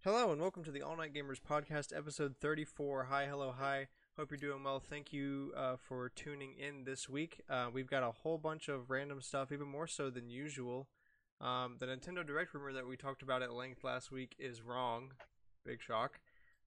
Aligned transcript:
and 0.03 0.41
welcome 0.41 0.65
to 0.65 0.71
the 0.71 0.81
All 0.81 0.97
Night 0.97 1.13
Gamers 1.13 1.39
Podcast, 1.39 1.95
episode 1.95 2.35
34. 2.35 3.05
Hi, 3.05 3.27
hello, 3.27 3.53
hi. 3.57 3.87
Hope 4.17 4.29
you're 4.29 4.37
doing 4.37 4.65
well. 4.65 4.81
Thank 4.81 5.13
you 5.13 5.53
uh, 5.55 5.77
for 5.77 6.09
tuning 6.09 6.55
in 6.59 6.83
this 6.83 7.07
week. 7.07 7.39
Uh, 7.49 7.67
we've 7.71 7.89
got 7.89 8.03
a 8.03 8.11
whole 8.11 8.37
bunch 8.37 8.67
of 8.67 8.89
random 8.89 9.21
stuff, 9.21 9.53
even 9.53 9.69
more 9.69 9.87
so 9.87 10.09
than 10.09 10.29
usual. 10.29 10.89
Um, 11.39 11.77
the 11.79 11.85
Nintendo 11.85 12.27
Direct 12.27 12.53
rumor 12.53 12.73
that 12.73 12.85
we 12.85 12.97
talked 12.97 13.21
about 13.21 13.41
at 13.41 13.53
length 13.53 13.85
last 13.85 14.11
week 14.11 14.35
is 14.37 14.61
wrong. 14.61 15.13
Big 15.65 15.81
shock. 15.81 16.19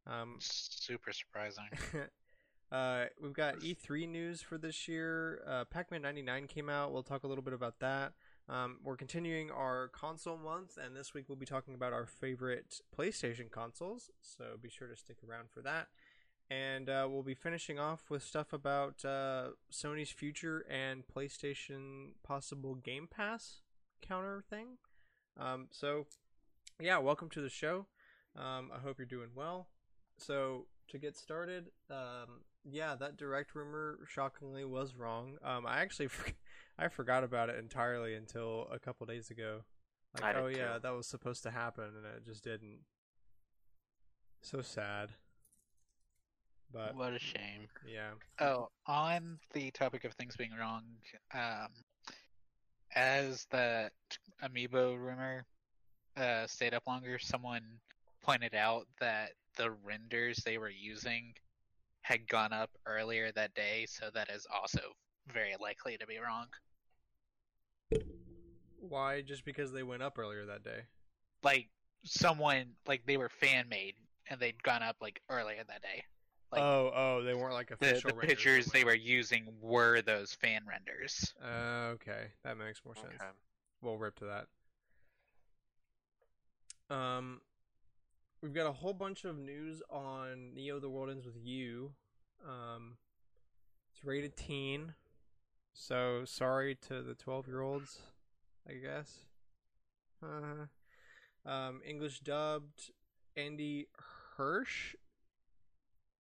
Um, 0.07 0.37
Super 0.39 1.12
surprising. 1.12 1.69
uh, 2.73 3.05
we've 3.21 3.33
got 3.33 3.61
E3 3.61 4.09
news 4.09 4.43
for 4.43 4.59
this 4.59 4.89
year. 4.89 5.43
Uh, 5.47 5.65
Pac-Man 5.65 6.03
99 6.03 6.47
came 6.47 6.69
out. 6.69 6.93
We'll 6.93 7.03
talk 7.03 7.25
a 7.25 7.27
little 7.27 7.45
bit 7.45 7.55
about 7.55 7.80
that. 7.80 8.12
Um, 8.48 8.79
we're 8.85 8.97
continuing 8.97 9.51
our 9.51 9.88
console 9.88 10.37
month, 10.37 10.77
and 10.83 10.95
this 10.95 11.15
week 11.15 11.27
we'll 11.29 11.37
be 11.37 11.47
talking 11.47 11.74
about 11.74 11.93
our 11.93 12.05
favorite 12.05 12.80
PlayStation 12.97 13.51
consoles. 13.51 14.11
So 14.21 14.57
be 14.61 14.69
sure 14.69 14.88
to 14.88 14.97
stick 14.97 15.19
around 15.27 15.51
for 15.51 15.62
that. 15.62 15.88
And 16.51 16.91
uh, 16.91 17.09
we'll 17.11 17.23
be 17.23 17.35
finishing 17.35 17.79
off 17.79 18.11
with 18.11 18.23
stuff 18.23 18.52
about 18.52 19.02
uh, 19.05 19.49
Sony's 19.73 20.10
future 20.10 20.66
and 20.71 21.05
PlayStation 21.07 22.10
possible 22.23 22.74
Game 22.74 23.09
Pass 23.10 23.60
counter 24.02 24.45
thing. 24.51 24.77
Um, 25.41 25.69
so, 25.71 26.07
yeah, 26.79 26.99
welcome 26.99 27.30
to 27.30 27.41
the 27.41 27.49
show. 27.49 27.87
Um, 28.37 28.71
I 28.74 28.79
hope 28.80 28.99
you're 28.99 29.07
doing 29.07 29.30
well. 29.35 29.69
So, 30.19 30.66
to 30.88 30.99
get 30.99 31.16
started, 31.16 31.71
um, 31.91 32.43
yeah, 32.70 32.95
that 32.96 33.16
direct 33.16 33.54
rumor 33.54 33.98
shockingly 34.09 34.64
was 34.64 34.95
wrong. 34.95 35.36
Um, 35.45 35.66
I 35.66 35.80
actually 35.80 36.09
I 36.78 36.88
forgot 36.88 37.24
about 37.24 37.50
it 37.50 37.59
entirely 37.59 38.14
until 38.14 38.68
a 38.73 38.78
couple 38.78 39.06
days 39.06 39.30
ago. 39.30 39.60
Like, 40.20 40.34
did 40.34 40.42
oh 40.42 40.46
yeah, 40.46 40.74
too. 40.74 40.80
that 40.82 40.95
was 40.95 41.06
supposed 41.06 41.43
to 41.43 41.51
happen, 41.51 41.84
and 41.84 42.06
it 42.06 42.24
just 42.24 42.45
didn't. 42.45 42.79
So 44.43 44.62
sad. 44.62 45.10
But 46.73 46.96
what 46.96 47.12
a 47.12 47.18
shame. 47.21 47.68
yeah, 47.87 48.10
Oh, 48.40 48.68
on 48.87 49.38
the 49.52 49.71
topic 49.71 50.04
of 50.04 50.12
things 50.15 50.37
being 50.37 50.51
wrong, 50.59 50.82
um, 51.32 51.68
as 52.96 53.46
that 53.52 53.93
amiibo 54.43 54.99
rumor 54.99 55.46
uh, 56.16 56.46
stayed 56.49 56.74
up 56.74 56.87
longer, 56.87 57.18
someone 57.21 57.62
pointed 58.23 58.54
out 58.54 58.87
that 59.01 59.30
the 59.56 59.71
renders 59.84 60.38
they 60.45 60.59
were 60.59 60.71
using 60.71 61.34
had 62.05 62.29
gone 62.29 62.52
up 62.52 62.71
earlier 62.87 63.33
that 63.33 63.55
day, 63.55 63.87
so 63.88 64.10
that 64.12 64.28
is 64.31 64.47
also 64.55 64.81
very 65.33 65.55
likely 65.59 65.97
to 65.97 66.06
be 66.06 66.19
wrong. 66.19 66.47
why? 68.78 69.22
Just 69.22 69.44
because 69.44 69.72
they 69.72 69.83
went 69.83 70.03
up 70.03 70.19
earlier 70.19 70.44
that 70.44 70.62
day? 70.62 70.83
Like 71.43 71.69
someone, 72.05 72.72
like 72.87 73.06
they 73.06 73.16
were 73.16 73.31
fan 73.31 73.69
made 73.71 73.94
and 74.28 74.38
they'd 74.38 74.62
gone 74.62 74.83
up 74.83 74.97
like 75.00 75.22
earlier 75.31 75.65
that 75.66 75.81
day. 75.81 76.05
Like, 76.53 76.62
oh, 76.62 76.93
oh, 76.94 77.22
they 77.25 77.33
weren't 77.33 77.55
like 77.55 77.71
official. 77.71 78.11
the 78.11 78.16
renders 78.16 78.21
that 78.21 78.28
pictures 78.28 78.66
went 78.66 78.72
they 78.75 78.84
were 78.84 78.94
using 78.94 79.47
were 79.62 80.03
those 80.03 80.34
fan 80.34 80.61
renders. 80.69 81.33
Uh, 81.43 81.93
okay, 81.94 82.27
that 82.44 82.59
makes 82.59 82.83
more 82.84 82.94
sense. 82.94 83.15
Okay. 83.15 83.31
We'll 83.81 83.97
rip 83.97 84.19
to 84.19 84.27
that. 86.91 86.94
Um, 86.94 87.41
we've 88.44 88.53
got 88.53 88.66
a 88.66 88.72
whole 88.72 88.92
bunch 88.92 89.25
of 89.25 89.38
news 89.38 89.82
on 89.91 90.53
Neo: 90.54 90.78
The 90.78 90.91
World 90.91 91.09
Ends 91.09 91.25
with 91.25 91.38
You. 91.42 91.92
Um, 92.47 92.98
it's 93.91 94.04
rated 94.04 94.37
teen, 94.37 94.92
so 95.72 96.26
sorry 96.26 96.76
to 96.88 97.00
the 97.00 97.15
twelve-year-olds, 97.15 98.00
I 98.69 98.75
guess. 98.75 99.20
Uh, 100.22 100.66
um, 101.48 101.81
English 101.87 102.20
dubbed. 102.20 102.91
Andy 103.37 103.88
Hirsch, 104.37 104.94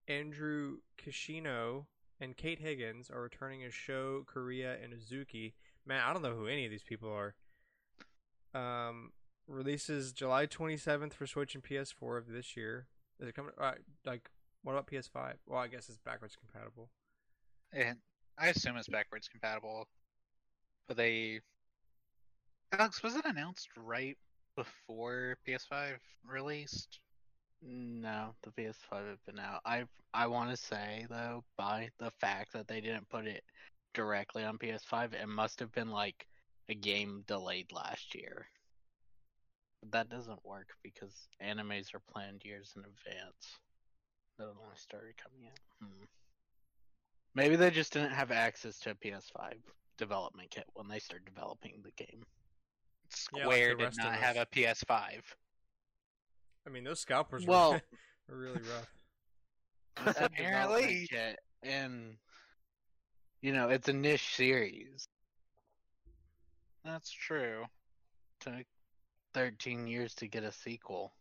Andrew 0.08 0.78
Kishino, 0.98 1.84
and 2.20 2.36
Kate 2.36 2.58
Higgins 2.58 3.08
are 3.08 3.22
returning 3.22 3.62
as 3.62 3.72
Sho, 3.72 4.26
Kariya, 4.34 4.82
and 4.82 4.92
Uzuki. 4.92 5.52
Man, 5.86 6.02
I 6.04 6.12
don't 6.12 6.22
know 6.22 6.34
who 6.34 6.48
any 6.48 6.64
of 6.64 6.72
these 6.72 6.82
people 6.82 7.12
are. 7.12 7.34
Um, 8.52 9.12
releases 9.46 10.12
July 10.12 10.46
27th 10.46 11.12
for 11.12 11.26
Switch 11.26 11.54
and 11.54 11.64
PS4 11.64 12.18
of 12.18 12.28
this 12.28 12.56
year. 12.56 12.86
Is 13.20 13.28
it 13.28 13.34
coming? 13.34 13.52
Uh, 13.58 13.72
like, 14.04 14.30
what 14.62 14.72
about 14.72 14.86
PS5? 14.86 15.34
Well, 15.46 15.60
I 15.60 15.68
guess 15.68 15.88
it's 15.88 15.98
backwards 15.98 16.36
compatible. 16.36 16.90
And 17.72 17.98
I 18.38 18.48
assume 18.48 18.76
it's 18.76 18.88
backwards 18.88 19.28
compatible. 19.28 19.86
But 20.88 20.96
they 20.96 21.40
Alex, 22.72 23.02
was 23.02 23.14
it 23.14 23.24
announced 23.24 23.68
right 23.76 24.16
before 24.56 25.36
PS5 25.46 25.98
released? 26.26 26.98
No, 27.62 28.34
the 28.42 28.50
PS5 28.50 29.08
have 29.10 29.24
been 29.26 29.38
out. 29.38 29.60
I 29.64 29.84
I 30.12 30.26
want 30.26 30.50
to 30.50 30.56
say 30.56 31.06
though, 31.08 31.44
by 31.56 31.90
the 31.98 32.10
fact 32.10 32.52
that 32.52 32.66
they 32.66 32.80
didn't 32.80 33.08
put 33.08 33.26
it 33.26 33.44
directly 33.94 34.44
on 34.44 34.58
PS5, 34.58 35.14
it 35.14 35.28
must 35.28 35.60
have 35.60 35.72
been 35.72 35.90
like 35.90 36.26
a 36.68 36.74
game 36.74 37.22
delayed 37.26 37.70
last 37.72 38.14
year. 38.14 38.46
But 39.84 39.92
that 39.92 40.08
doesn't 40.08 40.44
work 40.44 40.68
because 40.82 41.28
animes 41.42 41.94
are 41.94 42.00
planned 42.10 42.42
years 42.42 42.72
in 42.74 42.82
advance. 42.82 43.58
That 44.38 44.44
only 44.44 44.76
started 44.76 45.14
coming 45.22 45.46
out. 45.46 45.58
Hmm. 45.82 46.04
Maybe 47.34 47.56
they 47.56 47.70
just 47.70 47.92
didn't 47.92 48.12
have 48.12 48.30
access 48.30 48.78
to 48.80 48.90
a 48.90 48.94
PS5 48.94 49.56
development 49.98 50.50
kit 50.50 50.64
when 50.72 50.88
they 50.88 51.00
started 51.00 51.26
developing 51.26 51.82
the 51.82 51.90
game. 52.02 52.22
Square 53.10 53.76
yeah, 53.78 53.84
like 53.84 53.92
did 53.92 54.02
not 54.02 54.14
have 54.14 54.36
a 54.36 54.46
PS5. 54.46 55.20
I 56.66 56.70
mean, 56.70 56.84
those 56.84 57.00
scalpers 57.00 57.46
well, 57.46 57.72
were, 58.28 58.36
really 58.36 58.60
rough. 58.62 60.16
Apparently, 60.16 61.08
and 61.62 62.16
you 63.42 63.52
know, 63.52 63.68
it's 63.68 63.88
a 63.88 63.92
niche 63.92 64.34
series. 64.34 65.06
That's 66.84 67.10
true. 67.10 67.64
To 68.40 68.64
13 69.34 69.86
years 69.86 70.14
to 70.14 70.26
get 70.26 70.44
a 70.44 70.52
sequel. 70.52 71.12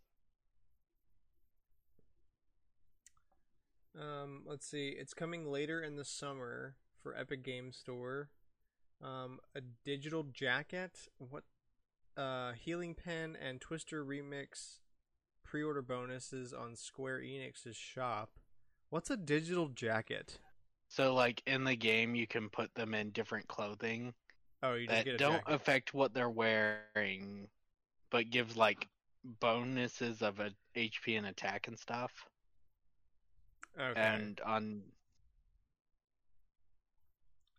Um, 4.00 4.44
let's 4.46 4.66
see. 4.66 4.90
It's 4.90 5.14
coming 5.14 5.46
later 5.52 5.82
in 5.82 5.96
the 5.96 6.06
summer 6.06 6.76
for 7.02 7.16
Epic 7.16 7.44
Game 7.44 7.72
Store. 7.72 8.30
Um, 9.04 9.40
a 9.54 9.62
digital 9.84 10.24
jacket, 10.24 11.08
what, 11.18 11.44
uh, 12.16 12.54
healing 12.54 12.96
pin, 12.96 13.36
and 13.36 13.60
Twister 13.60 14.04
remix 14.06 14.80
pre-order 15.44 15.82
bonuses 15.82 16.54
on 16.54 16.76
Square 16.76 17.20
Enix's 17.20 17.76
shop. 17.76 18.32
What's 18.90 19.10
a 19.10 19.18
digital 19.18 19.68
jacket? 19.68 20.40
So, 20.88 21.14
like 21.14 21.42
in 21.46 21.64
the 21.64 21.76
game, 21.76 22.16
you 22.16 22.28
can 22.28 22.50
put 22.50 22.74
them 22.76 22.94
in 22.94 23.10
different 23.10 23.48
clothing. 23.48 24.14
Oh, 24.62 24.76
you 24.76 24.88
that 24.88 25.06
don't 25.18 25.34
jacket. 25.44 25.54
affect 25.54 25.94
what 25.94 26.14
they're 26.14 26.30
wearing, 26.30 27.48
but 28.14 28.30
gives 28.30 28.56
like 28.56 28.88
bonuses 29.42 30.22
of 30.22 30.40
a 30.40 30.52
HP 30.78 31.18
and 31.18 31.26
attack 31.26 31.68
and 31.68 31.78
stuff. 31.78 32.12
Okay. 33.78 34.00
And 34.00 34.40
on 34.46 34.84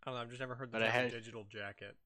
I 0.02 0.06
don't 0.10 0.14
know. 0.14 0.20
I've 0.22 0.28
just 0.28 0.40
never 0.40 0.54
heard 0.54 0.68
the 0.70 0.78
But 0.78 0.82
I 0.82 0.90
had- 0.90 1.10
digital 1.10 1.44
jacket. 1.44 1.96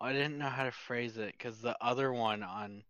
I 0.00 0.12
didn't 0.12 0.38
know 0.38 0.48
how 0.48 0.64
to 0.64 0.70
phrase 0.70 1.18
it 1.18 1.32
because 1.32 1.60
the 1.60 1.76
other 1.84 2.12
one 2.12 2.42
on 2.42 2.84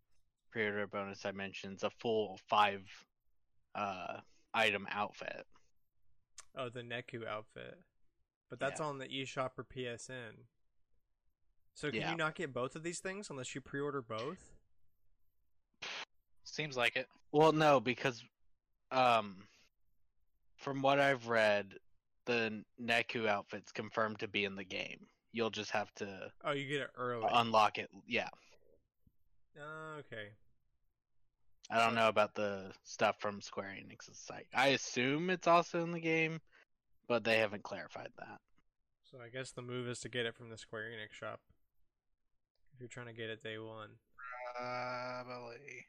pre-order 0.53 0.87
bonus 0.87 1.25
I 1.25 1.33
mentioned 1.33 1.77
is 1.79 1.83
a 1.83 1.91
full 1.91 2.39
five 2.49 2.83
uh 3.75 4.21
item 4.55 4.87
outfit. 4.91 5.47
Oh, 6.55 6.69
the 6.69 6.83
Neku 6.83 7.27
outfit. 7.27 7.83
But 8.49 8.61
that's 8.61 8.79
Yeah. 8.81 8.87
on 8.87 8.99
the 8.99 9.09
eShop 9.09 9.59
or 9.59 9.65
PSN. 9.65 10.47
So 11.75 11.91
can 11.91 12.01
Yeah. 12.01 12.11
you 12.13 12.17
not 12.17 12.35
get 12.37 12.53
both 12.53 12.77
of 12.77 12.83
these 12.85 13.01
things 13.01 13.29
unless 13.31 13.55
you 13.55 13.61
pre-order 13.61 14.03
both? 14.03 14.58
Seems 16.51 16.77
like 16.77 16.97
it. 16.97 17.07
Well, 17.33 17.53
no, 17.53 17.79
because 17.81 18.23
um, 18.91 19.37
from 20.57 20.83
what 20.83 20.99
I've 20.99 21.29
read, 21.29 21.75
the 22.27 22.65
Neku 22.83 23.27
outfit's 23.27 23.71
confirmed 23.71 24.19
to 24.21 24.29
be 24.29 24.45
in 24.45 24.57
the 24.57 24.65
game. 24.65 25.07
You'll 25.33 25.51
just 25.51 25.71
have 25.71 25.93
to 25.97 26.31
Oh, 26.45 26.53
you 26.53 26.67
get 26.67 26.81
it 26.81 26.91
early. 26.97 27.29
unlock 27.31 27.79
it. 27.79 27.91
Yeah, 28.07 28.29
Oh, 29.61 29.97
okay. 30.01 30.29
I 31.71 31.85
don't 31.85 31.95
know 31.95 32.09
about 32.09 32.35
the 32.35 32.73
stuff 32.85 33.17
from 33.21 33.41
Square 33.43 33.77
Enix's 33.79 34.19
site. 34.19 34.47
I 34.55 34.69
assume 34.69 35.29
it's 35.31 35.47
also 35.47 35.83
in 35.83 35.93
the 35.93 36.01
game, 36.01 36.41
but 37.09 37.25
they 37.25 37.39
haven't 37.39 37.63
clarified 37.65 38.11
that. 38.19 38.41
So 39.11 39.19
I 39.23 39.29
guess 39.29 39.51
the 39.51 39.63
move 39.63 39.89
is 39.89 40.01
to 40.01 40.09
get 40.09 40.25
it 40.27 40.35
from 40.35 40.49
the 40.49 40.57
Square 40.57 40.91
Enix 40.91 41.13
shop. 41.13 41.41
If 42.73 42.81
you're 42.81 42.89
trying 42.89 43.07
to 43.07 43.13
get 43.13 43.29
it 43.31 43.43
day 43.43 43.59
one. 43.59 43.91
Probably. 44.57 45.87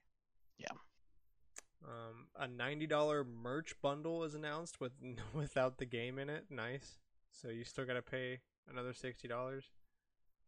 Um, 1.81 2.27
a 2.35 2.47
ninety 2.47 2.85
dollar 2.88 3.23
merch 3.23 3.73
bundle 3.81 4.23
is 4.25 4.35
announced 4.35 4.79
with 4.81 4.91
without 5.33 5.77
the 5.77 5.85
game 5.85 6.19
in 6.19 6.29
it. 6.29 6.45
Nice. 6.50 6.97
So 7.31 7.47
you 7.47 7.63
still 7.63 7.85
gotta 7.85 8.01
pay 8.01 8.39
another 8.69 8.94
sixty 8.94 9.27
dollars. 9.27 9.65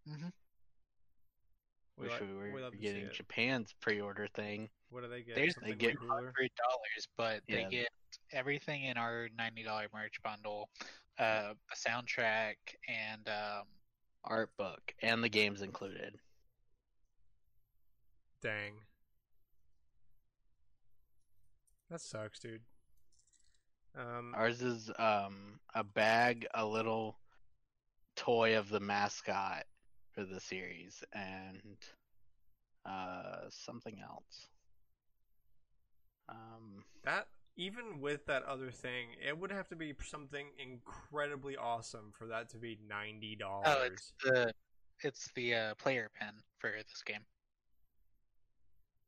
Mhm. 0.08 0.32
wish 1.98 2.12
like- 2.12 2.22
we 2.22 2.34
were 2.34 2.52
we 2.52 2.62
love 2.62 2.74
to 2.74 2.78
see 2.78 2.84
getting. 2.84 3.10
Japan's 3.12 3.74
pre-order 3.80 4.28
thing. 4.28 4.70
What 4.90 5.04
do 5.04 5.08
they 5.10 5.22
get? 5.22 5.36
There's 5.36 5.56
they 5.64 5.74
get- 5.74 5.98
hundred 5.98 6.52
dollars, 6.58 7.08
but 7.18 7.42
they 7.48 7.66
get 7.70 7.88
everything 8.34 8.84
in 8.84 8.98
our 8.98 9.30
ninety 9.38 9.64
dollar 9.64 9.88
merch 9.94 10.22
bundle, 10.22 10.70
uh, 11.18 11.54
a 11.72 11.76
soundtrack 11.90 12.56
and 12.90 13.28
um, 13.30 13.68
art 14.26 14.52
book 14.58 14.94
and 15.02 15.24
the 15.24 15.30
games 15.30 15.62
included. 15.62 16.20
Dang. 18.42 18.74
That 21.92 22.00
sucks, 22.00 22.40
dude. 22.40 22.62
Um, 23.98 24.34
Ours 24.34 24.62
is 24.62 24.90
um 24.98 25.60
a 25.76 25.84
bag, 25.84 26.48
a 26.54 26.66
little 26.66 27.18
toy 28.16 28.58
of 28.58 28.70
the 28.70 28.80
mascot 28.80 29.66
for 30.14 30.24
the 30.24 30.40
series, 30.40 31.04
and 31.14 31.78
uh 32.86 33.50
something 33.50 33.98
else. 34.02 34.48
Um, 36.30 36.86
that 37.04 37.28
even 37.58 38.00
with 38.00 38.26
that 38.28 38.44
other 38.44 38.72
thing, 38.72 39.08
it 39.28 39.38
would 39.38 39.52
have 39.52 39.68
to 39.68 39.76
be 39.76 39.94
something 40.02 40.48
incredibly 40.58 41.58
awesome 41.58 42.14
for 42.18 42.28
that 42.28 42.50
to 42.52 42.58
be 42.58 42.80
ninety 42.88 43.36
dollars. 43.36 43.68
oh, 43.68 43.84
it's 43.84 44.14
the 44.24 44.54
it's 45.04 45.30
the 45.36 45.56
uh, 45.56 45.76
player 45.76 46.10
pin 46.18 46.36
for 46.58 46.72
this 46.72 47.04
game. 47.06 47.26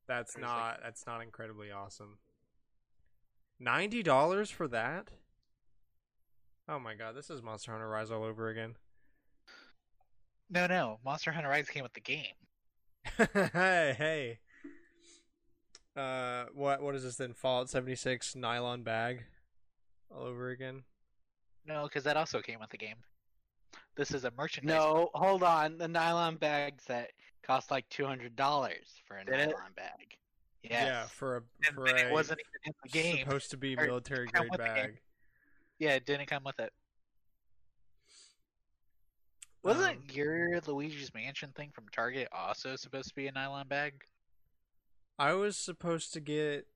That's 0.06 0.34
There's, 0.34 0.46
like- 0.46 0.52
not 0.54 0.80
that's 0.84 1.08
not 1.08 1.22
incredibly 1.22 1.72
awesome. 1.72 2.18
Ninety 3.60 4.04
dollars 4.04 4.50
for 4.50 4.68
that? 4.68 5.10
Oh 6.68 6.80
my 6.80 6.94
god, 6.96 7.16
this 7.16 7.30
is 7.30 7.42
Monster 7.42 7.72
Hunter 7.72 7.88
Rise 7.90 8.12
all 8.12 8.24
over 8.24 8.50
again. 8.50 8.76
No, 10.50 10.68
no, 10.68 11.00
Monster 11.04 11.32
Hunter 11.32 11.50
Rise 11.50 11.70
came 11.70 11.84
with 11.84 11.94
the 11.94 12.02
game. 12.02 12.34
hey, 13.54 13.96
hey. 13.98 14.40
Uh, 15.96 16.46
what 16.54 16.82
what 16.82 16.96
is 16.96 17.04
this 17.04 17.16
then? 17.18 17.34
Fallout 17.34 17.70
seventy 17.70 17.96
six 17.96 18.36
nylon 18.36 18.84
bag, 18.84 19.24
all 20.14 20.24
over 20.26 20.50
again. 20.50 20.84
No, 21.66 21.84
because 21.84 22.04
that 22.04 22.18
also 22.18 22.42
came 22.42 22.60
with 22.60 22.70
the 22.70 22.78
game. 22.78 22.96
This 23.96 24.12
is 24.12 24.26
a 24.26 24.32
merchandise. 24.38 24.76
no, 24.76 25.10
hold 25.14 25.44
on. 25.44 25.78
The 25.78 25.88
nylon 25.88 26.36
bag 26.38 26.82
set 26.82 27.12
cost 27.46 27.70
like 27.72 27.88
two 27.90 28.06
hundred 28.06 28.36
dollars 28.36 29.02
for 29.08 29.18
a 29.18 29.26
Did 29.26 29.36
it? 29.36 29.48
nylon 29.50 29.74
bag. 29.76 30.18
Yes. 30.64 30.86
Yeah, 30.88 31.06
for 31.08 31.38
a 31.38 31.42
and 31.68 31.76
for 31.76 31.86
a 31.86 31.90
it 32.08 32.12
wasn't 32.12 32.40
even 32.40 32.62
in 32.68 32.74
the 32.84 32.90
game. 32.90 33.26
supposed 33.26 33.52
to 33.52 33.58
be 33.58 33.76
military 33.76 34.28
grade 34.28 34.50
with 34.50 34.60
the 34.60 34.66
game. 34.66 34.76
bag. 34.76 35.00
Yeah, 35.80 35.92
it 35.96 36.06
didn't 36.06 36.28
come 36.28 36.44
with 36.46 36.60
it. 36.60 36.72
Wasn't 39.64 39.98
Um, 39.98 40.04
your 40.12 40.60
Luigi's 40.62 41.14
Mansion 41.14 41.52
thing 41.56 41.72
from 41.74 41.86
Target 41.90 42.28
also 42.32 42.76
supposed 42.76 43.10
to 43.10 43.16
be 43.16 43.28
a 43.28 43.32
nylon 43.32 43.68
bag? 43.68 44.04
I 45.18 45.34
was 45.34 45.58
supposed 45.58 46.12
to 46.14 46.20
get. 46.20 46.68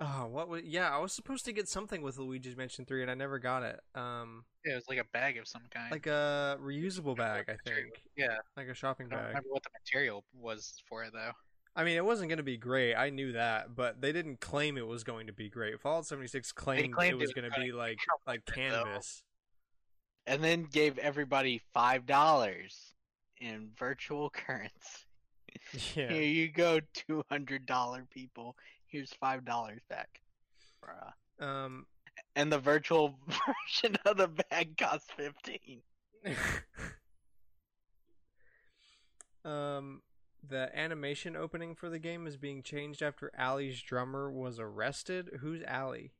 Oh, 0.00 0.26
what 0.26 0.48
was? 0.48 0.62
Yeah, 0.64 0.88
I 0.92 0.98
was 0.98 1.12
supposed 1.12 1.44
to 1.44 1.52
get 1.52 1.68
something 1.68 2.02
with 2.02 2.18
Luigi's 2.18 2.56
Mansion 2.56 2.84
Three, 2.84 3.02
and 3.02 3.10
I 3.10 3.14
never 3.14 3.38
got 3.38 3.62
it. 3.62 3.78
Um, 3.94 4.44
Yeah, 4.64 4.72
it 4.72 4.74
was 4.76 4.88
like 4.88 4.98
a 4.98 5.04
bag 5.12 5.36
of 5.38 5.46
some 5.46 5.62
kind. 5.70 5.92
like 5.92 6.06
a 6.08 6.58
reusable 6.60 7.16
bag, 7.16 7.44
I 7.48 7.56
think, 7.68 8.02
Yeah, 8.16 8.38
like 8.56 8.66
a 8.66 8.74
shopping 8.74 9.06
I 9.06 9.10
don't 9.10 9.18
bag. 9.20 9.28
remember 9.28 9.48
what 9.50 9.62
the 9.62 9.70
material 9.80 10.24
was 10.32 10.74
for 10.88 11.04
it 11.04 11.12
though. 11.12 11.32
I 11.74 11.84
mean, 11.84 11.96
it 11.96 12.04
wasn't 12.04 12.28
going 12.28 12.38
to 12.38 12.42
be 12.42 12.58
great. 12.58 12.94
I 12.94 13.08
knew 13.10 13.32
that, 13.32 13.74
but 13.74 14.00
they 14.00 14.12
didn't 14.12 14.40
claim 14.40 14.76
it 14.76 14.86
was 14.86 15.04
going 15.04 15.28
to 15.28 15.32
be 15.32 15.48
great. 15.48 15.80
Fallout 15.80 16.04
76 16.06 16.52
claimed, 16.52 16.94
claimed 16.94 17.14
it 17.14 17.16
was 17.16 17.28
was 17.28 17.32
going 17.32 17.50
to 17.50 17.60
be 17.60 17.72
like 17.72 17.98
like 18.26 18.44
though. 18.44 18.52
canvas. 18.52 19.22
And 20.26 20.44
then 20.44 20.64
gave 20.70 20.98
everybody 20.98 21.62
five 21.72 22.06
dollars 22.06 22.94
in 23.40 23.70
virtual 23.78 24.30
currency. 24.46 25.06
Yeah. 25.94 26.08
Here 26.08 26.22
you 26.22 26.48
go, 26.48 26.80
two 26.94 27.24
hundred 27.30 27.66
dollar 27.66 28.06
people. 28.10 28.56
Here's 28.86 29.12
five 29.14 29.44
dollars 29.44 29.80
back. 29.88 30.20
Bruh. 30.84 31.12
Um. 31.44 31.86
And 32.36 32.52
the 32.52 32.58
virtual 32.58 33.14
version 33.26 33.96
of 34.04 34.18
the 34.18 34.28
bag 34.28 34.76
costs 34.76 35.08
fifteen. 35.16 35.80
um. 39.44 40.02
The 40.48 40.76
animation 40.76 41.36
opening 41.36 41.74
for 41.74 41.88
the 41.88 42.00
game 42.00 42.26
is 42.26 42.36
being 42.36 42.62
changed 42.62 43.02
after 43.02 43.30
Ali's 43.38 43.80
drummer 43.80 44.30
was 44.30 44.58
arrested. 44.58 45.38
Who's 45.40 45.62
Ali? 45.70 46.12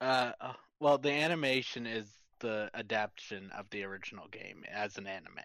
Uh, 0.00 0.32
uh, 0.40 0.52
well, 0.80 0.98
the 0.98 1.10
animation 1.10 1.86
is 1.86 2.06
the 2.40 2.70
adaptation 2.74 3.50
of 3.56 3.70
the 3.70 3.84
original 3.84 4.28
game 4.28 4.64
as 4.70 4.98
an 4.98 5.06
anime. 5.06 5.38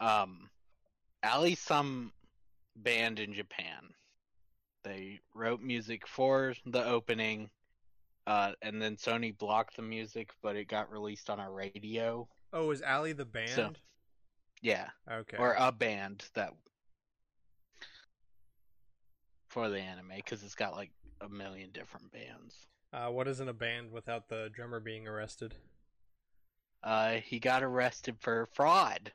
Um, 0.00 0.50
Ali, 1.24 1.54
some 1.54 2.12
band 2.76 3.18
in 3.18 3.32
Japan. 3.32 3.94
They 4.84 5.20
wrote 5.34 5.60
music 5.60 6.06
for 6.06 6.54
the 6.66 6.84
opening, 6.84 7.50
uh, 8.26 8.52
and 8.62 8.80
then 8.80 8.96
Sony 8.96 9.36
blocked 9.36 9.76
the 9.76 9.82
music, 9.82 10.30
but 10.42 10.56
it 10.56 10.68
got 10.68 10.90
released 10.90 11.28
on 11.30 11.38
a 11.40 11.50
radio. 11.50 12.28
Oh, 12.52 12.70
is 12.70 12.82
Ali 12.82 13.12
the 13.12 13.24
band? 13.24 13.78
Yeah, 14.62 14.88
okay. 15.10 15.36
or 15.38 15.54
a 15.58 15.72
band 15.72 16.24
that 16.34 16.50
for 19.48 19.68
the 19.68 19.78
anime 19.78 20.12
because 20.16 20.42
it's 20.42 20.54
got 20.54 20.74
like 20.76 20.90
a 21.20 21.28
million 21.28 21.70
different 21.72 22.12
bands. 22.12 22.54
uh, 22.92 23.08
what 23.08 23.26
isn't 23.28 23.48
a 23.48 23.52
band 23.52 23.90
without 23.90 24.28
the 24.28 24.50
drummer 24.52 24.80
being 24.80 25.06
arrested? 25.08 25.54
Uh, 26.82 27.14
he 27.16 27.38
got 27.38 27.62
arrested 27.62 28.16
for 28.20 28.46
fraud. 28.52 29.12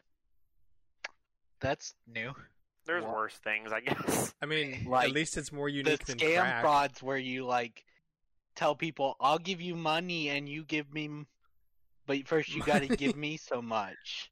That's 1.62 1.94
new. 2.08 2.34
There's 2.86 3.04
Wha- 3.04 3.14
worse 3.14 3.36
things, 3.38 3.72
I 3.72 3.80
guess. 3.82 4.34
I 4.42 4.46
mean, 4.46 4.86
Like, 4.88 5.10
at 5.10 5.14
least 5.16 5.38
it's 5.38 5.52
more 5.52 5.68
The 5.68 5.76
unique 5.78 6.06
than 6.06 6.18
scam 6.18 6.36
crack. 6.42 6.62
frauds 6.62 7.02
where 7.02 7.18
you 7.18 7.46
like 7.46 7.84
tell 8.56 8.76
people, 8.76 9.16
"I'll 9.20 9.40
give 9.40 9.62
you 9.62 9.76
money 9.76 10.30
and 10.30 10.48
you 10.48 10.64
give 10.64 10.94
me, 10.94 11.10
but 12.06 12.28
first 12.28 12.54
you 12.54 12.62
got 12.62 12.80
to 12.84 12.88
give 12.96 13.16
me 13.16 13.38
so 13.38 13.62
much." 13.62 14.32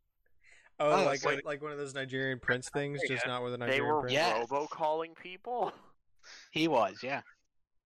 Oh, 0.80 0.92
Oh, 1.02 1.06
like 1.06 1.20
so- 1.20 1.38
like 1.46 1.62
one 1.62 1.72
of 1.72 1.78
those 1.78 1.94
Nigerian 1.94 2.40
prince 2.40 2.70
things, 2.70 3.00
just 3.08 3.25
not 3.28 3.44
with 3.44 3.54
a 3.54 3.58
They 3.58 3.66
Nigerian 3.66 3.86
were 3.94 4.02
prince. 4.02 4.14
Yes. 4.14 4.48
robo-calling 4.52 5.14
people. 5.16 5.72
He 6.52 6.70
was, 6.70 7.04
yeah. 7.04 7.22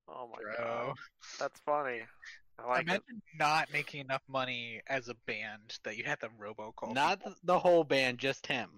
Oh 0.07 0.29
my 0.31 0.39
Bro. 0.41 0.53
god, 0.87 0.95
that's 1.39 1.59
funny. 1.61 2.01
I 2.59 2.67
like 2.67 2.87
it. 2.89 3.01
Not 3.39 3.73
making 3.73 4.01
enough 4.01 4.21
money 4.29 4.79
as 4.87 5.09
a 5.09 5.15
band 5.25 5.79
that 5.83 5.97
you 5.97 6.03
had 6.03 6.19
to 6.19 6.29
robocall. 6.39 6.93
Not 6.93 7.17
people. 7.19 7.33
the 7.43 7.57
whole 7.57 7.83
band, 7.83 8.19
just 8.19 8.45
him. 8.45 8.69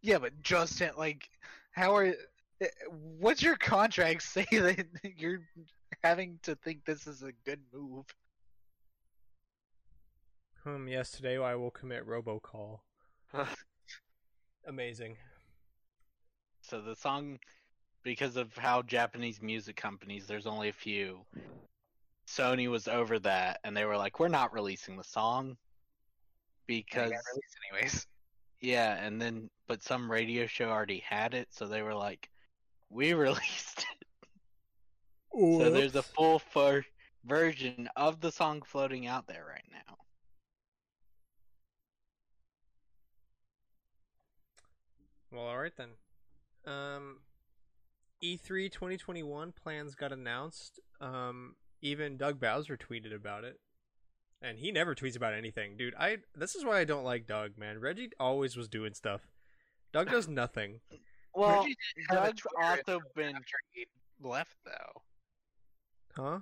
Yeah, 0.00 0.18
but 0.18 0.40
just 0.42 0.80
in- 0.80 0.94
like, 0.96 1.28
how 1.72 1.94
are? 1.94 2.14
eh, 2.62 2.66
What's 3.18 3.42
your 3.42 3.56
contract 3.56 4.22
say 4.32 4.46
that 4.50 4.86
you're 5.16 5.42
having 6.02 6.38
to 6.44 6.54
think 6.56 6.86
this 6.86 7.06
is 7.06 7.22
a 7.22 7.32
good 7.44 7.60
move? 7.74 8.06
Hmm. 10.62 10.88
Yes, 10.88 11.10
today 11.10 11.36
I 11.36 11.54
will 11.56 11.70
commit 11.70 12.06
robocall. 12.08 12.80
Amazing. 14.66 15.16
So 16.62 16.80
the 16.80 16.96
song, 16.96 17.38
because 18.02 18.36
of 18.36 18.56
how 18.56 18.82
Japanese 18.82 19.42
music 19.42 19.76
companies, 19.76 20.26
there's 20.26 20.46
only 20.46 20.68
a 20.68 20.72
few. 20.72 21.20
Sony 22.26 22.70
was 22.70 22.88
over 22.88 23.18
that, 23.20 23.60
and 23.64 23.76
they 23.76 23.84
were 23.84 23.96
like, 23.96 24.18
"We're 24.18 24.28
not 24.28 24.54
releasing 24.54 24.96
the 24.96 25.04
song 25.04 25.56
because 26.66 27.10
it 27.10 27.14
got 27.14 27.22
released 27.32 27.56
anyways. 27.70 28.06
yeah." 28.60 28.94
And 29.04 29.20
then, 29.20 29.50
but 29.68 29.82
some 29.82 30.10
radio 30.10 30.46
show 30.46 30.70
already 30.70 31.00
had 31.00 31.34
it, 31.34 31.48
so 31.50 31.66
they 31.66 31.82
were 31.82 31.94
like, 31.94 32.30
"We 32.88 33.12
released 33.14 33.80
it." 34.00 34.06
So 35.58 35.70
there's 35.70 35.96
a 35.96 36.02
full 36.02 36.38
fir- 36.38 36.84
version 37.24 37.88
of 37.96 38.20
the 38.20 38.32
song 38.32 38.62
floating 38.62 39.06
out 39.06 39.26
there 39.26 39.44
right 39.46 39.64
now. 39.70 40.03
Well, 45.34 45.46
all 45.46 45.58
right 45.58 45.72
then. 45.76 45.90
Um, 46.66 47.18
E 48.22 48.36
E3 48.38 48.70
2021 48.70 49.52
plans 49.52 49.94
got 49.94 50.12
announced. 50.12 50.80
Um, 51.00 51.56
even 51.82 52.16
Doug 52.16 52.40
Bowser 52.40 52.76
tweeted 52.76 53.14
about 53.14 53.44
it, 53.44 53.58
and 54.40 54.58
he 54.58 54.70
never 54.72 54.94
tweets 54.94 55.16
about 55.16 55.34
anything, 55.34 55.76
dude. 55.76 55.94
I 55.98 56.18
this 56.34 56.54
is 56.54 56.64
why 56.64 56.78
I 56.78 56.84
don't 56.84 57.04
like 57.04 57.26
Doug, 57.26 57.58
man. 57.58 57.80
Reggie 57.80 58.10
always 58.18 58.56
was 58.56 58.68
doing 58.68 58.94
stuff. 58.94 59.22
Doug 59.92 60.10
does 60.10 60.28
nothing. 60.28 60.80
Well, 61.34 61.60
Reggie 61.62 61.76
didn't 61.96 62.10
have 62.10 62.24
a 62.24 62.26
Doug's 62.28 62.42
also 62.88 63.00
been 63.16 63.34
left, 64.22 64.56
though, 64.64 65.02
Huh? 66.16 66.38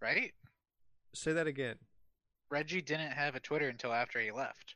right? 0.00 0.32
Say 1.14 1.32
that 1.32 1.46
again. 1.46 1.76
Reggie 2.50 2.82
didn't 2.82 3.12
have 3.12 3.34
a 3.36 3.40
Twitter 3.40 3.68
until 3.68 3.92
after 3.92 4.18
he 4.20 4.30
left. 4.32 4.74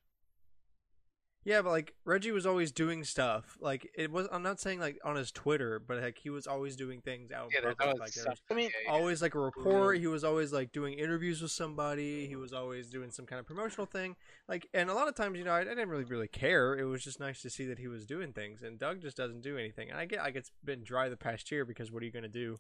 Yeah, 1.45 1.63
but 1.63 1.71
like 1.71 1.95
Reggie 2.05 2.33
was 2.33 2.47
always 2.47 2.73
doing 2.73 3.05
stuff. 3.05 3.57
Like 3.61 3.89
it 3.95 4.11
was. 4.11 4.27
I'm 4.33 4.43
not 4.43 4.61
saying 4.61 4.81
like 4.81 4.99
on 5.05 5.17
his 5.17 5.31
Twitter, 5.31 5.79
but 5.79 6.03
like 6.03 6.19
he 6.19 6.31
was 6.31 6.47
always 6.47 6.77
doing 6.77 7.01
things 7.01 7.31
out. 7.31 7.51
Yeah, 7.53 7.61
public. 7.61 7.81
always 7.81 7.99
like 8.01 8.29
was 8.29 8.41
I 8.51 8.55
mean, 8.55 8.67
Yeah, 8.67 8.93
yeah. 8.93 8.93
always 8.93 9.23
like 9.23 9.35
a 9.35 9.39
report. 9.39 9.99
He 9.99 10.07
was 10.09 10.25
always 10.25 10.53
like 10.53 10.73
doing 10.73 10.95
interviews 10.99 11.41
with 11.41 11.53
somebody. 11.53 12.27
He 12.27 12.37
was 12.37 12.53
always 12.53 12.91
doing 12.91 13.11
some 13.11 13.25
kind 13.25 13.41
of 13.41 13.47
promotional 13.47 13.87
thing. 13.87 14.17
Like, 14.49 14.69
and 14.75 14.91
a 14.91 14.95
lot 14.95 15.09
of 15.09 15.15
times, 15.15 15.39
you 15.39 15.45
know, 15.45 15.53
I, 15.53 15.61
I 15.61 15.65
didn't 15.65 15.89
really 15.89 16.05
really 16.05 16.29
care. 16.29 16.77
It 16.77 16.85
was 16.85 17.05
just 17.05 17.21
nice 17.21 17.41
to 17.43 17.51
see 17.51 17.67
that 17.67 17.79
he 17.79 17.89
was 17.89 18.05
doing 18.05 18.33
things. 18.33 18.63
And 18.63 18.79
Doug 18.79 19.01
just 19.01 19.17
doesn't 19.17 19.41
do 19.41 19.57
anything. 19.57 19.91
And 19.91 19.99
I 19.99 20.05
get 20.07 20.19
like 20.19 20.37
it's 20.37 20.51
been 20.65 20.83
dry 20.83 21.09
the 21.09 21.17
past 21.17 21.51
year 21.51 21.65
because 21.65 21.91
what 21.91 22.03
are 22.03 22.07
you 22.07 22.13
going 22.13 22.25
to 22.25 22.29
do 22.29 22.59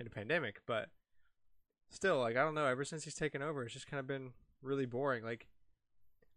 in 0.00 0.06
a 0.06 0.10
pandemic? 0.10 0.60
But 0.66 0.88
still, 1.88 2.18
like 2.18 2.36
I 2.36 2.44
don't 2.44 2.54
know. 2.54 2.66
Ever 2.66 2.84
since 2.84 3.04
he's 3.04 3.14
taken 3.14 3.42
over, 3.42 3.62
it's 3.62 3.72
just 3.72 3.86
kind 3.86 4.00
of 4.00 4.06
been 4.06 4.32
really 4.60 4.86
boring. 4.86 5.24
Like. 5.24 5.46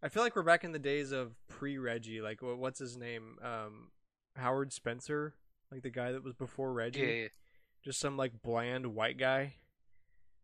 I 0.02 0.08
feel 0.08 0.22
like 0.22 0.34
we're 0.34 0.42
back 0.42 0.64
in 0.64 0.72
the 0.72 0.78
days 0.78 1.12
of 1.12 1.34
pre 1.48 1.78
Reggie. 1.78 2.20
Like, 2.20 2.40
what's 2.42 2.78
his 2.78 2.96
name? 2.96 3.36
Um, 3.42 3.90
Howard 4.36 4.72
Spencer, 4.72 5.34
like 5.70 5.82
the 5.82 5.90
guy 5.90 6.12
that 6.12 6.24
was 6.24 6.34
before 6.34 6.72
Reggie. 6.72 7.00
Yeah, 7.00 7.06
yeah. 7.06 7.28
Just 7.84 8.00
some 8.00 8.16
like 8.16 8.32
bland 8.42 8.86
white 8.94 9.18
guy. 9.18 9.54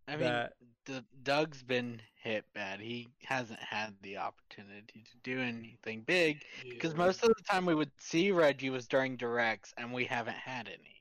I 0.07 0.13
mean, 0.13 0.25
that 0.25 0.53
D- 0.87 1.05
Doug's 1.23 1.63
been 1.63 2.01
hit 2.23 2.45
bad. 2.55 2.81
He 2.81 3.09
hasn't 3.25 3.59
had 3.61 3.95
the 4.03 4.17
opportunity 4.17 5.05
to 5.05 5.17
do 5.23 5.39
anything 5.41 6.03
big 6.07 6.43
because 6.69 6.95
most 6.95 7.23
of 7.23 7.29
the 7.29 7.43
time 7.51 7.67
we 7.67 7.75
would 7.75 7.91
see 7.99 8.31
Reggie 8.31 8.71
was 8.71 8.87
during 8.89 9.17
directs, 9.17 9.75
and 9.77 9.93
we 9.93 10.05
haven't 10.05 10.37
had 10.37 10.69
any. 10.69 11.01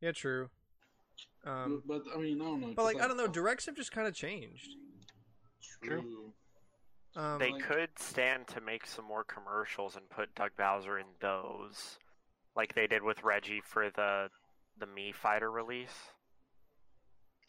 Yeah, 0.00 0.12
true. 0.12 0.48
Um, 1.44 1.82
but, 1.86 2.04
but, 2.04 2.14
I 2.14 2.18
mean, 2.20 2.40
I 2.40 2.44
don't 2.44 2.60
know. 2.60 2.66
but 2.68 2.76
'cause, 2.76 2.94
like 2.94 3.02
I 3.02 3.08
don't 3.08 3.16
know, 3.16 3.26
directs 3.26 3.66
have 3.66 3.76
just 3.76 3.92
kind 3.92 4.06
of 4.06 4.14
changed. 4.14 4.68
True. 5.82 6.32
Um, 7.16 7.38
They 7.38 7.52
like- 7.52 7.62
could 7.62 7.98
stand 7.98 8.46
to 8.48 8.60
make 8.60 8.86
some 8.86 9.04
more 9.04 9.24
commercials 9.24 9.96
and 9.96 10.08
put 10.10 10.34
Doug 10.34 10.50
Bowser 10.56 10.98
in 10.98 11.06
those, 11.20 11.98
like 12.56 12.74
they 12.74 12.86
did 12.86 13.02
with 13.02 13.22
Reggie 13.22 13.60
for 13.60 13.90
the 13.90 14.30
the 14.76 14.86
Mii 14.86 15.14
Fighter 15.14 15.50
release. 15.52 16.10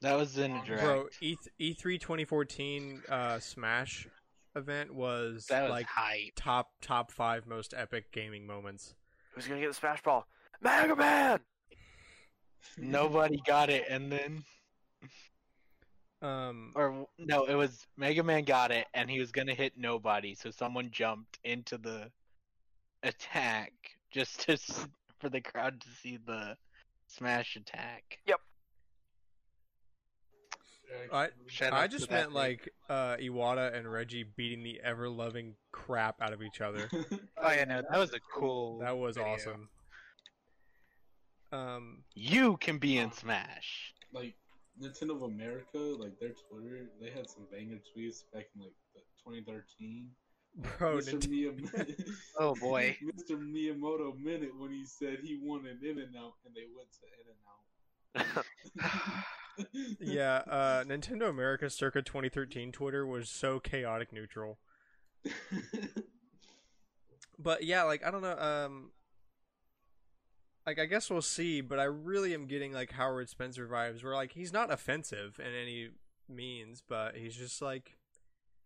That 0.02 0.14
was 0.16 0.38
in 0.38 0.52
a 0.56 0.64
direct. 0.66 0.84
bro, 0.84 1.08
E 1.22 1.36
E3 1.60 2.00
2014 2.00 3.02
uh, 3.10 3.40
Smash 3.40 4.08
event 4.56 4.94
was, 4.94 5.48
That 5.48 5.64
was 5.64 5.72
like 5.72 5.88
hype. 5.88 6.34
top 6.36 6.70
top 6.82 7.12
five 7.12 7.48
most 7.48 7.74
epic 7.76 8.12
gaming 8.12 8.46
moments. 8.46 8.94
Who's 9.34 9.48
gonna 9.48 9.60
get 9.62 9.70
the 9.70 9.74
Smash 9.74 10.04
Ball? 10.04 10.28
Mega 10.62 10.96
Man. 10.96 11.40
Nobody 12.78 13.42
got 13.46 13.70
it, 13.70 13.86
and 13.90 14.12
then 14.12 14.44
Um, 16.26 16.72
or 16.76 17.08
no, 17.20 17.46
it 17.46 17.54
was 17.54 17.86
Mega 17.98 18.24
Man 18.24 18.44
got 18.46 18.72
it, 18.72 18.88
and 18.94 19.10
he 19.10 19.20
was 19.20 19.32
gonna 19.32 19.54
hit 19.54 19.74
nobody, 19.78 20.34
so 20.34 20.50
someone 20.50 20.90
jumped 20.92 21.38
into 21.44 21.78
the 21.78 22.10
attack 23.04 23.72
just 24.12 24.40
to 24.42 24.58
for 25.20 25.30
the 25.30 25.42
crowd 25.42 25.80
to 25.82 25.88
see 26.02 26.18
the 26.26 26.58
smash 27.08 27.56
attack. 27.56 28.20
I 31.12 31.30
Shout 31.48 31.74
I 31.74 31.88
just 31.88 32.10
meant 32.10 32.28
dude. 32.28 32.36
like 32.36 32.70
uh, 32.90 33.18
Iwata 33.18 33.76
and 33.76 33.92
Reggie 33.92 34.24
beating 34.24 34.64
the 34.64 34.80
ever 34.84 35.10
loving 35.10 35.56
crap 35.72 36.22
out 36.22 36.32
of 36.32 36.42
each 36.42 36.62
other. 36.62 36.90
Oh 37.38 37.52
yeah, 37.52 37.66
no, 37.66 37.84
that 37.90 38.00
was 38.00 38.14
a 38.14 38.20
cool. 38.34 38.80
That 38.80 38.98
was 38.98 39.18
video. 39.18 39.34
awesome. 39.34 39.70
Um, 41.52 42.04
You 42.16 42.58
can 42.58 42.78
be 42.80 42.98
in 42.98 43.12
Smash. 43.12 43.94
like 44.14 44.36
Nintendo 44.82 45.16
of 45.16 45.22
America, 45.24 45.78
like 45.78 46.20
their 46.20 46.34
Twitter, 46.50 46.86
they 47.00 47.10
had 47.10 47.30
some 47.30 47.44
banger 47.52 47.78
tweets 47.96 48.24
back 48.34 48.46
in 48.56 48.62
like 48.62 48.74
the 48.94 49.02
2013. 49.24 50.10
bro, 50.78 50.98
Mr. 50.98 51.14
Nint- 51.20 51.30
Miyam- 51.30 52.14
Oh, 52.40 52.56
boy. 52.56 52.98
Mr. 53.04 53.38
Miyamoto 53.38 54.18
meant 54.22 54.44
it 54.44 54.52
when 54.58 54.72
he 54.72 54.86
said 54.86 55.20
he 55.22 55.40
wanted 55.42 55.82
In 55.84 56.00
and 56.00 56.16
Out, 56.16 56.34
and 56.46 56.54
they 56.54 56.66
went 56.76 56.90
to 56.94 57.06
In 57.20 58.24
and 58.26 58.36
Out. 58.36 58.46
yeah, 60.00 60.42
uh, 60.52 60.84
Nintendo 60.84 61.30
America 61.30 61.70
circa 61.70 62.02
2013 62.02 62.72
Twitter 62.72 63.06
was 63.06 63.30
so 63.30 63.60
chaotic 63.60 64.12
neutral. 64.12 64.60
But 67.38 67.64
yeah, 67.64 67.84
like 67.84 68.06
I 68.06 68.12
don't 68.12 68.22
know, 68.22 68.38
um, 68.38 68.92
like 70.66 70.80
I 70.80 70.86
guess 70.86 71.10
we'll 71.10 71.22
see. 71.22 71.62
But 71.62 71.80
I 71.80 71.84
really 71.86 72.34
am 72.34 72.46
getting 72.48 72.74
like 72.74 72.92
Howard 72.92 73.30
Spencer 73.30 73.68
vibes, 73.68 74.04
where 74.04 74.14
like 74.14 74.32
he's 74.34 74.54
not 74.54 74.72
offensive 74.72 75.40
in 75.40 75.54
any 75.54 75.90
means, 76.30 76.82
but 76.88 77.16
he's 77.16 77.36
just 77.36 77.62
like 77.62 77.98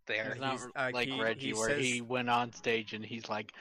there. 0.08 0.32
It's 0.32 0.40
not 0.40 0.52
he's- 0.52 0.68
uh, 0.76 0.92
like 0.94 1.08
he- 1.10 1.22
Reggie, 1.22 1.48
he 1.48 1.54
where 1.54 1.70
says- 1.70 1.86
he 1.86 2.02
went 2.02 2.30
on 2.30 2.54
stage 2.54 2.94
and 2.94 3.04
he's 3.06 3.28
like, 3.30 3.52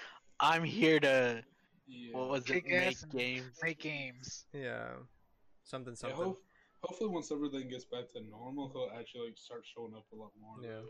"I'm 0.40 0.64
here 0.64 1.00
to 1.00 1.42
yeah. 1.87 2.16
what 2.16 2.28
was 2.28 2.45
it? 2.50 2.64
Make 2.66 3.11
games." 3.11 3.52
Make 3.62 3.78
games. 3.80 4.45
yeah, 4.52 4.88
something 5.64 5.92
Yeah, 5.92 5.97
something. 5.97 6.16
hope, 6.16 6.42
hopefully, 6.83 7.11
once 7.11 7.33
everything 7.33 7.68
gets 7.68 7.85
back 7.85 8.11
to 8.12 8.21
normal, 8.23 8.71
he'll 8.73 8.90
actually 8.99 9.26
like 9.28 9.38
start 9.38 9.64
showing 9.75 9.95
up 9.95 10.04
a 10.12 10.16
lot 10.16 10.30
more. 10.40 10.57
Yeah. 10.62 10.80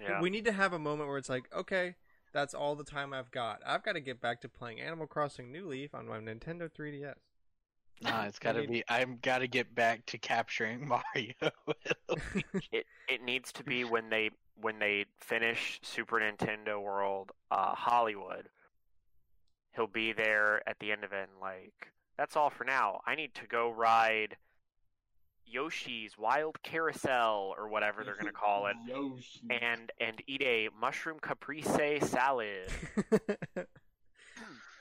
yeah. 0.00 0.20
We 0.20 0.30
need 0.30 0.44
to 0.46 0.52
have 0.52 0.72
a 0.72 0.78
moment 0.78 1.08
where 1.08 1.18
it's 1.18 1.28
like, 1.28 1.44
okay, 1.54 1.94
that's 2.34 2.52
all 2.52 2.74
the 2.74 2.84
time 2.84 3.14
I've 3.14 3.30
got. 3.30 3.60
I've 3.64 3.82
got 3.82 3.92
to 3.92 4.00
get 4.00 4.20
back 4.20 4.42
to 4.42 4.48
playing 4.48 4.80
Animal 4.80 5.06
Crossing 5.06 5.50
New 5.50 5.66
Leaf 5.66 5.94
on 5.94 6.06
my 6.06 6.18
Nintendo 6.18 6.68
3DS. 6.68 7.14
No, 8.02 8.20
it's 8.26 8.38
gotta 8.40 8.60
need- 8.62 8.70
be. 8.70 8.84
I've 8.88 9.22
got 9.22 9.38
to 9.38 9.46
get 9.48 9.74
back 9.74 10.04
to 10.06 10.18
capturing 10.18 10.86
Mario. 11.14 11.32
it 12.72 12.86
it 13.08 13.22
needs 13.22 13.52
to 13.52 13.64
be 13.64 13.84
when 13.84 14.10
they 14.10 14.30
when 14.60 14.78
they 14.78 15.06
finish 15.20 15.80
Super 15.82 16.20
Nintendo 16.20 16.82
World 16.82 17.32
uh, 17.50 17.74
Hollywood. 17.74 18.48
He'll 19.74 19.86
be 19.86 20.12
there 20.12 20.68
at 20.68 20.78
the 20.80 20.92
end 20.92 21.04
of 21.04 21.12
it, 21.12 21.28
and 21.30 21.40
like 21.40 21.92
that's 22.18 22.36
all 22.36 22.50
for 22.50 22.64
now. 22.64 23.00
I 23.06 23.14
need 23.14 23.34
to 23.36 23.46
go 23.46 23.70
ride 23.70 24.36
Yoshi's 25.46 26.16
Wild 26.18 26.62
Carousel 26.62 27.54
or 27.56 27.68
whatever 27.68 28.04
they're 28.04 28.16
gonna 28.16 28.32
call 28.32 28.66
it, 28.66 28.76
Yoshi. 28.86 29.40
and 29.50 29.92
and 30.00 30.22
eat 30.26 30.42
a 30.42 30.68
mushroom 30.78 31.18
caprese 31.20 32.00
salad. 32.00 32.68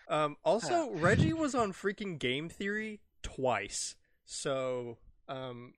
um, 0.08 0.38
also, 0.44 0.92
Reggie 0.92 1.34
was 1.34 1.56
on 1.56 1.74
freaking 1.74 2.18
Game 2.18 2.50
Theory 2.50 3.02
twice. 3.22 3.96
So, 4.26 4.98
um, 5.28 5.74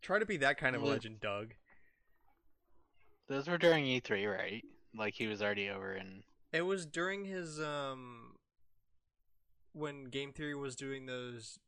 try 0.00 0.18
to 0.18 0.26
be 0.26 0.36
that 0.38 0.58
kind 0.58 0.76
of 0.76 0.82
Look. 0.82 0.92
legend, 0.92 1.20
Doug. 1.20 1.54
Those 3.28 3.46
were 3.46 3.58
during 3.58 3.84
E3, 3.84 4.32
right? 4.32 4.64
Like 4.96 5.14
he 5.14 5.26
was 5.26 5.42
already 5.42 5.68
over 5.68 5.94
in. 5.94 6.22
It 6.52 6.62
was 6.62 6.86
during 6.86 7.24
his 7.24 7.60
um 7.60 8.36
when 9.72 10.04
Game 10.04 10.32
Theory 10.32 10.54
was 10.54 10.74
doing 10.74 11.06
those 11.06 11.58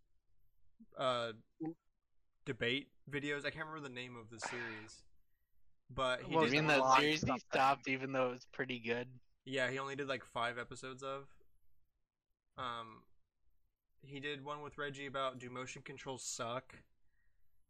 uh 0.98 1.32
debate 2.44 2.88
videos. 3.10 3.40
I 3.46 3.50
can't 3.50 3.66
remember 3.66 3.88
the 3.88 3.94
name 3.94 4.16
of 4.16 4.30
the 4.30 4.40
series. 4.40 5.02
But 5.92 6.22
he 6.22 6.36
Well, 6.36 6.44
did 6.44 6.50
mean, 6.50 6.66
a 6.68 6.68
that 6.68 6.84
series 6.84 7.22
he 7.22 7.38
stopped, 7.38 7.88
even 7.88 8.12
though 8.12 8.28
it 8.28 8.32
was 8.32 8.46
pretty 8.52 8.78
good. 8.78 9.08
Yeah, 9.44 9.70
he 9.70 9.78
only 9.78 9.96
did 9.96 10.08
like 10.08 10.24
5 10.24 10.58
episodes 10.58 11.02
of 11.02 11.26
um 12.58 13.02
he 14.02 14.20
did 14.20 14.44
one 14.44 14.62
with 14.62 14.78
Reggie 14.78 15.06
about 15.06 15.38
do 15.38 15.50
motion 15.50 15.82
controls 15.82 16.24
suck? 16.24 16.74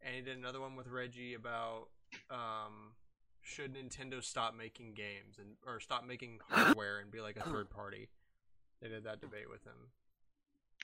And 0.01 0.15
he 0.15 0.23
did 0.23 0.37
another 0.39 0.61
one 0.61 0.77
with 0.77 0.89
Reggie 0.89 1.35
about 1.35 1.89
um 2.31 2.95
should 3.43 3.75
Nintendo 3.75 4.23
stop 4.23 4.55
making 4.55 4.95
games 4.95 5.39
and 5.39 5.57
or 5.67 5.81
stop 5.81 6.05
making 6.07 6.41
hardware 6.49 6.99
and 7.01 7.11
be 7.11 7.21
like 7.21 7.37
a 7.37 7.45
third 7.45 7.71
party. 7.71 8.09
They 8.81 8.89
did 8.89 9.05
that 9.05 9.21
debate 9.21 9.51
with 9.51 9.65
him. 9.65 9.93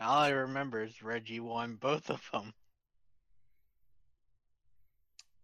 All 0.00 0.20
I 0.20 0.30
remember 0.30 0.82
is 0.82 1.02
Reggie 1.02 1.38
won 1.38 1.76
both 1.76 2.08
of 2.08 2.30
them. 2.32 2.54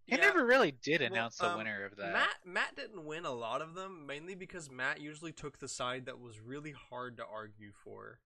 He 0.07 0.17
Yeah. 0.17 0.21
never 0.23 0.45
really 0.45 0.73
did 0.73 1.01
Well, 1.01 1.13
announce 1.13 1.37
the 1.39 1.49
um, 1.51 1.59
winner 1.59 1.85
of 1.85 1.97
that. 1.97 2.13
Matt 2.13 2.37
Matt 2.45 2.77
didn't 2.77 3.05
win 3.05 3.25
a 3.25 3.31
lot 3.33 3.63
of 3.63 3.75
them, 3.75 4.05
mainly 4.07 4.35
because 4.35 4.71
Matt 4.71 5.01
usually 5.01 5.33
took 5.33 5.59
the 5.59 5.69
side 5.69 6.07
that 6.07 6.19
was 6.19 6.41
really 6.41 6.73
hard 6.73 7.17
to 7.19 7.25
argue 7.27 7.73
for. 7.73 8.19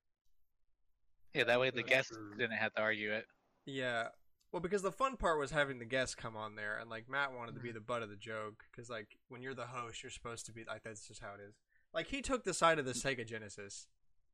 Yeah, 1.35 1.45
that 1.45 1.61
way 1.61 1.71
the 1.71 1.77
That's 1.83 1.89
guests 1.89 2.13
true. 2.17 2.35
didn't 2.37 2.57
have 2.57 2.73
to 2.75 2.81
argue 2.81 3.13
it. 3.13 3.27
Yeah. 3.67 4.09
Well, 4.53 4.61
because 4.61 4.81
the 4.83 4.93
fun 4.93 5.17
part 5.19 5.39
was 5.39 5.51
having 5.51 5.79
the 5.79 5.85
guests 5.85 6.15
come 6.15 6.35
on 6.37 6.55
there, 6.55 6.79
and 6.79 6.89
like 6.89 7.09
Matt 7.11 7.33
wanted 7.35 7.57
to 7.57 7.61
be 7.61 7.73
the 7.73 7.81
butt 7.81 8.03
of 8.03 8.09
the 8.09 8.17
joke, 8.17 8.65
because 8.71 8.89
like 8.89 9.19
when 9.29 9.43
you're 9.43 9.55
the 9.55 9.67
host, 9.67 10.03
you're 10.03 10.11
supposed 10.11 10.47
to 10.47 10.53
be 10.53 10.65
like 10.65 10.83
that's 10.83 11.07
just 11.07 11.21
how 11.21 11.35
it 11.35 11.41
is. 11.47 11.57
Like 11.93 12.07
he 12.07 12.23
took 12.23 12.45
the 12.45 12.55
side 12.55 12.79
of 12.79 12.87
the 12.87 12.93
Sega 12.93 13.27
Genesis 13.27 13.87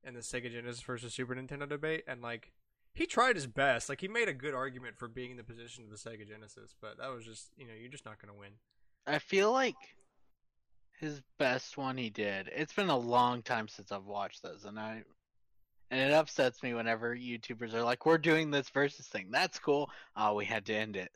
and 0.04 0.14
the 0.14 0.20
Sega 0.20 0.50
Genesis 0.52 0.82
versus 0.82 1.12
Super 1.14 1.34
Nintendo 1.34 1.68
debate, 1.68 2.04
and 2.06 2.22
like 2.22 2.52
he 2.94 3.06
tried 3.06 3.36
his 3.36 3.46
best. 3.46 3.88
Like 3.88 4.00
he 4.00 4.08
made 4.08 4.28
a 4.28 4.34
good 4.34 4.54
argument 4.54 4.98
for 4.98 5.08
being 5.08 5.32
in 5.32 5.36
the 5.36 5.44
position 5.44 5.84
of 5.84 5.90
the 5.90 5.96
Sega 5.96 6.28
Genesis, 6.28 6.74
but 6.80 6.98
that 6.98 7.08
was 7.08 7.24
just 7.24 7.50
you 7.56 7.66
know 7.66 7.74
you're 7.78 7.90
just 7.90 8.04
not 8.04 8.20
gonna 8.20 8.38
win. 8.38 8.52
I 9.06 9.18
feel 9.18 9.52
like 9.52 9.76
his 10.98 11.20
best 11.38 11.76
one 11.76 11.96
he 11.96 12.10
did. 12.10 12.48
It's 12.54 12.72
been 12.72 12.90
a 12.90 12.96
long 12.96 13.42
time 13.42 13.68
since 13.68 13.90
I've 13.90 14.04
watched 14.04 14.42
those, 14.42 14.64
and 14.64 14.78
I 14.78 15.02
and 15.90 16.00
it 16.00 16.12
upsets 16.12 16.62
me 16.62 16.74
whenever 16.74 17.16
YouTubers 17.16 17.74
are 17.74 17.82
like, 17.82 18.06
"We're 18.06 18.18
doing 18.18 18.50
this 18.50 18.68
versus 18.70 19.06
thing. 19.06 19.30
That's 19.30 19.58
cool." 19.58 19.90
Oh, 20.16 20.34
we 20.34 20.44
had 20.44 20.66
to 20.66 20.74
end 20.74 20.96
it. 20.96 21.10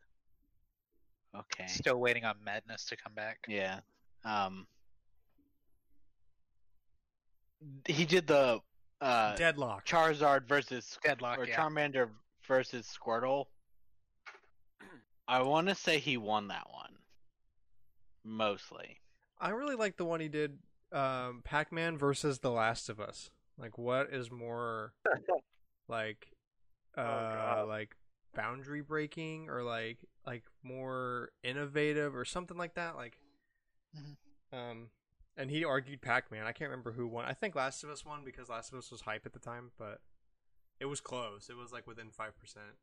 Okay. 1.35 1.67
Still 1.67 1.99
waiting 1.99 2.25
on 2.25 2.37
Madness 2.45 2.87
to 2.87 2.97
come 2.97 3.15
back. 3.15 3.39
Yeah. 3.49 3.81
Um. 4.25 4.67
he 7.87 8.05
did 8.05 8.27
the 8.27 8.61
uh 9.01 9.35
Deadlock. 9.37 9.87
Charizard 9.87 10.47
versus 10.49 10.99
Deadlock, 11.05 11.39
or 11.39 11.47
yeah. 11.47 11.57
Charmander 11.57 12.09
versus 12.47 12.87
Squirtle. 12.99 13.47
I 15.29 15.43
want 15.43 15.69
to 15.69 15.75
say 15.75 15.99
he 15.99 16.17
won 16.17 16.49
that 16.49 16.67
one. 16.71 16.93
Mostly. 18.25 18.99
I 19.41 19.51
really 19.51 19.75
like 19.77 19.97
the 19.97 20.05
one 20.05 20.21
he 20.21 20.29
did, 20.29 20.59
um, 20.93 21.43
Pac-Man 21.45 21.99
versus 21.99 22.39
The 22.39 22.51
Last 22.51 22.89
of 22.89 22.99
Us. 23.01 23.31
Like, 23.59 23.77
what 23.79 24.13
is 24.13 24.31
more, 24.31 24.93
like, 25.89 26.29
uh, 26.97 27.03
God. 27.03 27.69
like 27.69 27.95
boundary 28.35 28.83
breaking 28.83 29.49
or 29.49 29.63
like 29.63 29.99
like 30.27 30.43
more 30.63 31.31
innovative 31.43 32.15
or 32.17 32.25
something 32.25 32.57
like 32.57 32.75
that? 32.75 32.97
Like, 32.97 33.19
Mhm. 33.97 34.17
um, 34.53 34.91
and 35.37 35.51
he 35.51 35.65
argued 35.65 36.01
Pac-Man. 36.01 36.47
I 36.47 36.53
can't 36.53 36.71
remember 36.71 36.93
who 36.93 37.07
won. 37.07 37.25
I 37.25 37.35
think 37.35 37.55
Last 37.55 37.85
of 37.85 37.91
Us 37.91 38.05
won 38.05 38.21
because 38.25 38.49
Last 38.49 38.73
of 38.73 38.79
Us 38.79 38.91
was 38.91 39.03
hype 39.03 39.27
at 39.27 39.33
the 39.33 39.39
time, 39.39 39.71
but 39.79 40.01
it 40.81 40.87
was 40.87 41.01
close. 41.01 41.49
It 41.51 41.57
was 41.57 41.73
like 41.73 41.87
within 41.87 42.11
five 42.11 42.39
percent. 42.39 42.77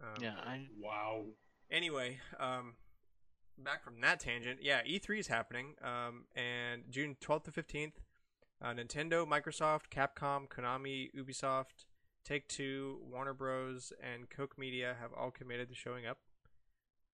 Um, 0.00 0.22
Yeah, 0.22 0.34
I 0.44 0.66
Wow. 0.80 1.24
Anyway, 1.70 2.18
um, 2.38 2.74
back 3.58 3.82
from 3.82 4.00
that 4.00 4.20
tangent, 4.20 4.60
yeah, 4.62 4.82
E3 4.82 5.18
is 5.20 5.28
happening, 5.28 5.74
um, 5.82 6.24
and 6.36 6.82
June 6.90 7.16
12th 7.18 7.44
to 7.44 7.50
15th, 7.50 7.92
uh, 8.60 8.74
Nintendo, 8.74 9.26
Microsoft, 9.26 9.88
Capcom, 9.90 10.48
Konami, 10.48 11.08
Ubisoft, 11.16 11.86
Take 12.24 12.46
Two, 12.48 13.00
Warner 13.10 13.32
Bros, 13.32 13.92
and 14.02 14.28
Koch 14.28 14.58
Media 14.58 14.96
have 15.00 15.12
all 15.12 15.30
committed 15.30 15.68
to 15.70 15.74
showing 15.74 16.06
up. 16.06 16.18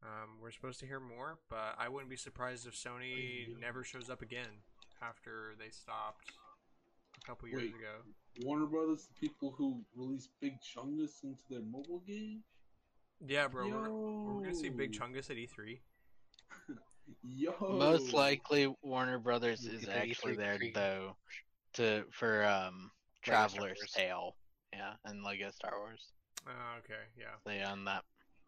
Um, 0.03 0.39
we're 0.41 0.53
supposed 0.53 0.81
to 0.81 0.87
hear 0.87 1.01
more, 1.01 1.39
but 1.51 1.75
I 1.79 1.89
wouldn't 1.89 2.11
be 2.11 2.17
surprised 2.17 2.67
if 2.67 2.75
Sony 2.75 3.49
never 3.61 3.83
shows 3.83 4.09
up 4.09 4.23
again 4.23 4.63
after 5.03 5.55
they 5.59 5.71
stopped 5.71 6.31
a 7.21 7.27
couple 7.27 7.49
years 7.49 7.63
Wait. 7.63 7.71
ago. 7.71 8.47
Warner 8.47 8.67
Brothers, 8.67 9.09
the 9.09 9.29
people 9.29 9.53
who 9.57 9.81
released 9.97 10.31
Big 10.41 10.59
Chungus 10.61 11.25
into 11.25 11.43
their 11.51 11.63
mobile 11.63 12.03
game? 12.07 12.43
Yeah, 13.27 13.49
bro, 13.49 13.69
we're, 13.69 13.91
we're 13.91 14.43
gonna 14.43 14.55
see 14.55 14.69
Big 14.69 14.95
Yo. 14.95 15.01
Chungus 15.01 15.31
at 15.31 15.37
E 15.37 15.49
E3. 15.49 15.79
Yo. 17.23 17.53
most 17.61 18.13
likely 18.13 18.73
Warner 18.83 19.19
Brothers 19.19 19.65
is 19.65 19.81
get 19.81 19.91
the 19.91 19.99
actually 19.99 20.35
E3 20.35 20.37
there 20.37 20.57
pre- 20.59 20.73
though 20.73 21.17
to 21.75 22.05
for 22.13 22.45
um 22.47 22.93
Traveler's 23.23 23.81
Tale. 23.93 24.37
Yeah, 24.73 24.93
and 25.05 25.25
Lego 25.25 25.51
Star 25.51 25.73
Wars. 25.79 26.13
Uh, 26.47 26.79
okay, 26.79 27.03
yeah. 27.19 27.35
They 27.45 27.65
own 27.65 27.85
that. 27.87 28.05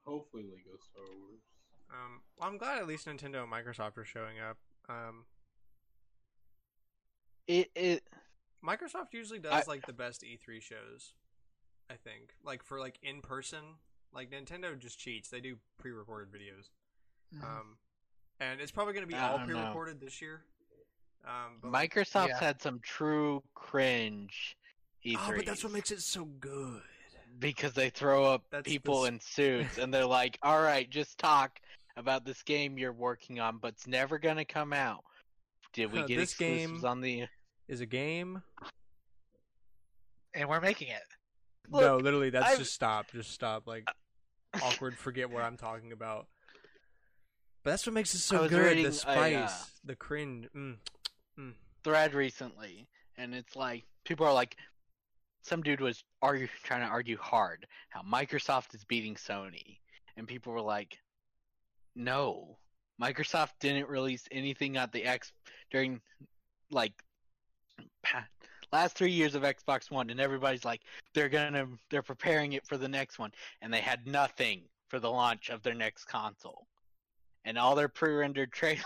Hopefully 0.06 0.44
Lego 0.44 0.76
Star 0.78 1.04
Wars. 1.04 1.40
Um, 1.90 2.20
well, 2.38 2.48
I'm 2.48 2.58
glad 2.58 2.78
at 2.78 2.86
least 2.86 3.06
Nintendo 3.06 3.42
and 3.42 3.52
Microsoft 3.52 3.96
are 3.98 4.04
showing 4.04 4.38
up. 4.40 4.56
Um, 4.88 5.24
It 7.46 7.70
it 7.74 8.04
Microsoft 8.64 9.12
usually 9.12 9.38
does 9.40 9.52
I- 9.66 9.70
like 9.70 9.86
the 9.86 9.92
best 9.92 10.22
E3 10.22 10.60
shows. 10.60 11.14
I 11.90 11.94
think, 11.94 12.34
like 12.44 12.62
for 12.62 12.78
like 12.78 12.98
in 13.02 13.20
person, 13.20 13.74
like 14.12 14.30
Nintendo 14.30 14.78
just 14.78 14.98
cheats. 14.98 15.28
They 15.28 15.40
do 15.40 15.56
pre-recorded 15.78 16.32
videos. 16.32 16.68
Mhm. 17.34 17.42
Um, 17.42 17.78
and 18.38 18.60
it's 18.60 18.70
probably 18.70 18.94
going 18.94 19.02
to 19.02 19.08
be 19.12 19.16
I 19.16 19.28
all 19.28 19.38
don't 19.38 19.48
know. 19.48 19.54
pre-recorded 19.54 20.00
this 20.00 20.22
year. 20.22 20.44
Um, 21.24 21.58
but 21.60 21.72
Microsoft's 21.72 22.28
yeah. 22.28 22.38
had 22.40 22.62
some 22.62 22.78
true 22.80 23.42
cringe 23.54 24.56
E3. 25.04 25.16
oh, 25.18 25.32
but 25.36 25.46
that's 25.46 25.64
what 25.64 25.72
makes 25.72 25.90
it 25.90 26.00
so 26.00 26.24
good. 26.24 26.82
Because 27.40 27.72
they 27.72 27.90
throw 27.90 28.24
up 28.24 28.44
That's 28.50 28.68
people 28.70 29.04
s- 29.04 29.08
in 29.08 29.20
suits 29.20 29.78
and 29.78 29.92
they're 29.92 30.06
like, 30.06 30.38
"All 30.42 30.60
right, 30.62 30.88
just 30.88 31.18
talk 31.18 31.58
about 31.96 32.24
this 32.24 32.42
game 32.42 32.78
you're 32.78 32.92
working 32.92 33.40
on, 33.40 33.58
but 33.58 33.68
it's 33.74 33.86
never 33.86 34.18
gonna 34.18 34.44
come 34.44 34.72
out." 34.72 35.02
Did 35.72 35.92
we 35.92 36.02
get 36.06 36.16
This 36.18 36.34
game- 36.34 36.84
on 36.84 37.00
the? 37.00 37.26
Is 37.68 37.80
a 37.80 37.86
game? 37.86 38.42
and 40.34 40.48
we're 40.48 40.60
making 40.60 40.88
it. 40.88 41.02
no, 41.68 41.96
literally, 41.96 42.30
that's 42.30 42.50
I've- 42.50 42.58
just 42.58 42.72
stop. 42.74 43.06
Just 43.12 43.30
stop. 43.32 43.66
Like 43.66 43.88
awkward. 44.62 44.96
Forget 44.96 45.30
what 45.30 45.42
I'm 45.42 45.56
talking 45.56 45.92
about. 45.92 46.26
But 47.62 47.70
that's 47.72 47.86
what 47.86 47.92
makes 47.94 48.14
it 48.14 48.18
so 48.18 48.48
good. 48.48 48.64
reading 48.64 48.84
The 48.84 48.92
spice, 48.92 49.50
uh, 49.50 49.64
the 49.84 49.96
cringe. 49.96 50.48
Mm. 50.56 50.76
thread 51.84 52.14
recently, 52.14 52.88
and 53.16 53.34
it's 53.34 53.54
like 53.56 53.84
people 54.04 54.26
are 54.26 54.32
like, 54.34 54.56
some 55.42 55.62
dude 55.62 55.80
was 55.80 56.04
argue 56.22 56.48
trying 56.62 56.80
to 56.80 56.86
argue 56.86 57.16
hard 57.18 57.66
how 57.88 58.02
Microsoft 58.02 58.74
is 58.74 58.84
beating 58.84 59.14
Sony, 59.14 59.78
and 60.16 60.28
people 60.28 60.52
were 60.52 60.60
like, 60.60 60.98
no, 61.94 62.58
Microsoft 63.00 63.50
didn't 63.60 63.88
release 63.88 64.24
anything 64.30 64.76
at 64.76 64.92
the 64.92 65.04
X 65.04 65.32
during 65.70 66.00
like 66.70 66.92
last 68.72 68.96
three 68.96 69.10
years 69.10 69.34
of 69.34 69.42
Xbox 69.42 69.90
One, 69.90 70.10
and 70.10 70.20
everybody's 70.20 70.64
like, 70.64 70.82
they're 71.14 71.28
gonna 71.28 71.66
they're 71.90 72.02
preparing 72.02 72.52
it 72.52 72.66
for 72.66 72.76
the 72.76 72.88
next 72.88 73.18
one, 73.18 73.32
and 73.62 73.72
they 73.72 73.80
had 73.80 74.06
nothing 74.06 74.62
for 74.88 75.00
the 75.00 75.10
launch 75.10 75.50
of 75.50 75.62
their 75.62 75.74
next 75.74 76.04
console, 76.04 76.66
and 77.44 77.58
all 77.58 77.74
their 77.74 77.88
pre-rendered 77.88 78.52
trailer. 78.52 78.82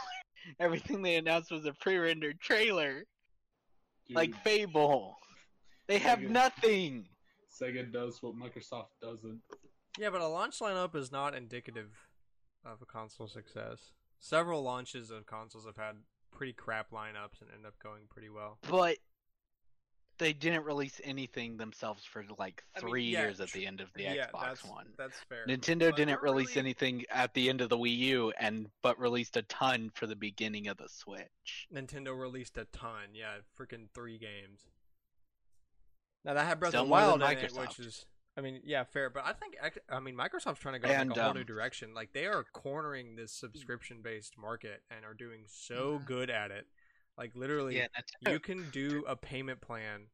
Everything 0.60 1.00
they 1.00 1.16
announced 1.16 1.50
was 1.50 1.64
a 1.64 1.72
pre-rendered 1.72 2.38
trailer, 2.38 3.04
Dude, 4.06 4.16
like 4.16 4.34
Fable. 4.42 5.16
They 5.86 5.98
have 5.98 6.20
Sega- 6.20 6.30
nothing. 6.30 7.08
Sega 7.60 7.92
does 7.92 8.22
what 8.22 8.34
Microsoft 8.34 8.88
doesn't. 9.00 9.40
Yeah, 9.98 10.10
but 10.10 10.20
a 10.20 10.26
launch 10.26 10.58
lineup 10.58 10.96
is 10.96 11.12
not 11.12 11.34
indicative 11.34 11.90
of 12.64 12.82
a 12.82 12.86
console 12.86 13.28
success. 13.28 13.92
Several 14.18 14.62
launches 14.62 15.10
of 15.10 15.26
consoles 15.26 15.66
have 15.66 15.76
had 15.76 15.96
pretty 16.32 16.52
crap 16.52 16.90
lineups 16.90 17.40
and 17.40 17.50
end 17.54 17.66
up 17.66 17.74
going 17.82 18.02
pretty 18.10 18.28
well. 18.30 18.58
But 18.68 18.96
they 20.18 20.32
didn't 20.32 20.64
release 20.64 21.00
anything 21.04 21.56
themselves 21.56 22.04
for 22.04 22.24
like 22.38 22.64
I 22.74 22.80
mean, 22.80 22.88
three 22.88 23.04
yeah, 23.04 23.22
years 23.22 23.40
at 23.40 23.50
the 23.50 23.66
end 23.66 23.80
of 23.80 23.88
the 23.94 24.04
yeah, 24.04 24.26
Xbox 24.26 24.40
that's, 24.40 24.64
One. 24.64 24.86
That's 24.96 25.16
fair. 25.28 25.44
Nintendo 25.46 25.90
But 25.90 25.96
didn't 25.96 26.22
release 26.22 26.50
really- 26.50 26.60
anything 26.60 27.04
at 27.10 27.34
the 27.34 27.48
end 27.48 27.60
of 27.60 27.68
the 27.68 27.76
Wii 27.78 27.96
U, 27.98 28.32
and 28.38 28.68
but 28.82 28.98
released 28.98 29.36
a 29.36 29.42
ton 29.42 29.90
for 29.94 30.06
the 30.06 30.16
beginning 30.16 30.68
of 30.68 30.76
the 30.76 30.88
Switch. 30.88 31.68
Nintendo 31.72 32.18
released 32.18 32.56
a 32.58 32.64
ton. 32.66 33.10
Yeah, 33.14 33.36
freaking 33.58 33.88
three 33.94 34.18
games. 34.18 34.62
Now 36.24 36.34
that 36.34 36.46
had 36.46 36.58
Breath 36.60 36.70
Still 36.70 36.82
of 36.82 36.88
the 36.88 36.92
Wild 36.92 37.22
in 37.22 37.38
it, 37.38 37.52
which 37.52 37.78
is, 37.78 38.06
I 38.36 38.40
mean, 38.40 38.60
yeah, 38.64 38.84
fair. 38.84 39.10
But 39.10 39.24
I 39.26 39.32
think, 39.32 39.56
I 39.90 40.00
mean, 40.00 40.16
Microsoft's 40.16 40.58
trying 40.58 40.74
to 40.74 40.80
go 40.80 40.88
in 40.88 41.00
And, 41.00 41.10
like 41.10 41.18
a 41.18 41.22
whole 41.24 41.34
new 41.34 41.40
um, 41.40 41.46
direction. 41.46 41.94
Like 41.94 42.12
they 42.12 42.26
are 42.26 42.44
cornering 42.52 43.16
this 43.16 43.32
subscription-based 43.32 44.38
market 44.38 44.82
and 44.90 45.04
are 45.04 45.14
doing 45.14 45.44
so 45.46 45.98
Mhm. 45.98 46.04
good 46.06 46.30
at 46.30 46.50
it. 46.50 46.66
Like 47.18 47.36
literally, 47.36 47.76
Yeah, 47.76 47.86
you 48.20 48.40
can 48.40 48.70
do 48.70 49.04
a 49.06 49.14
payment 49.16 49.60
plan 49.60 50.08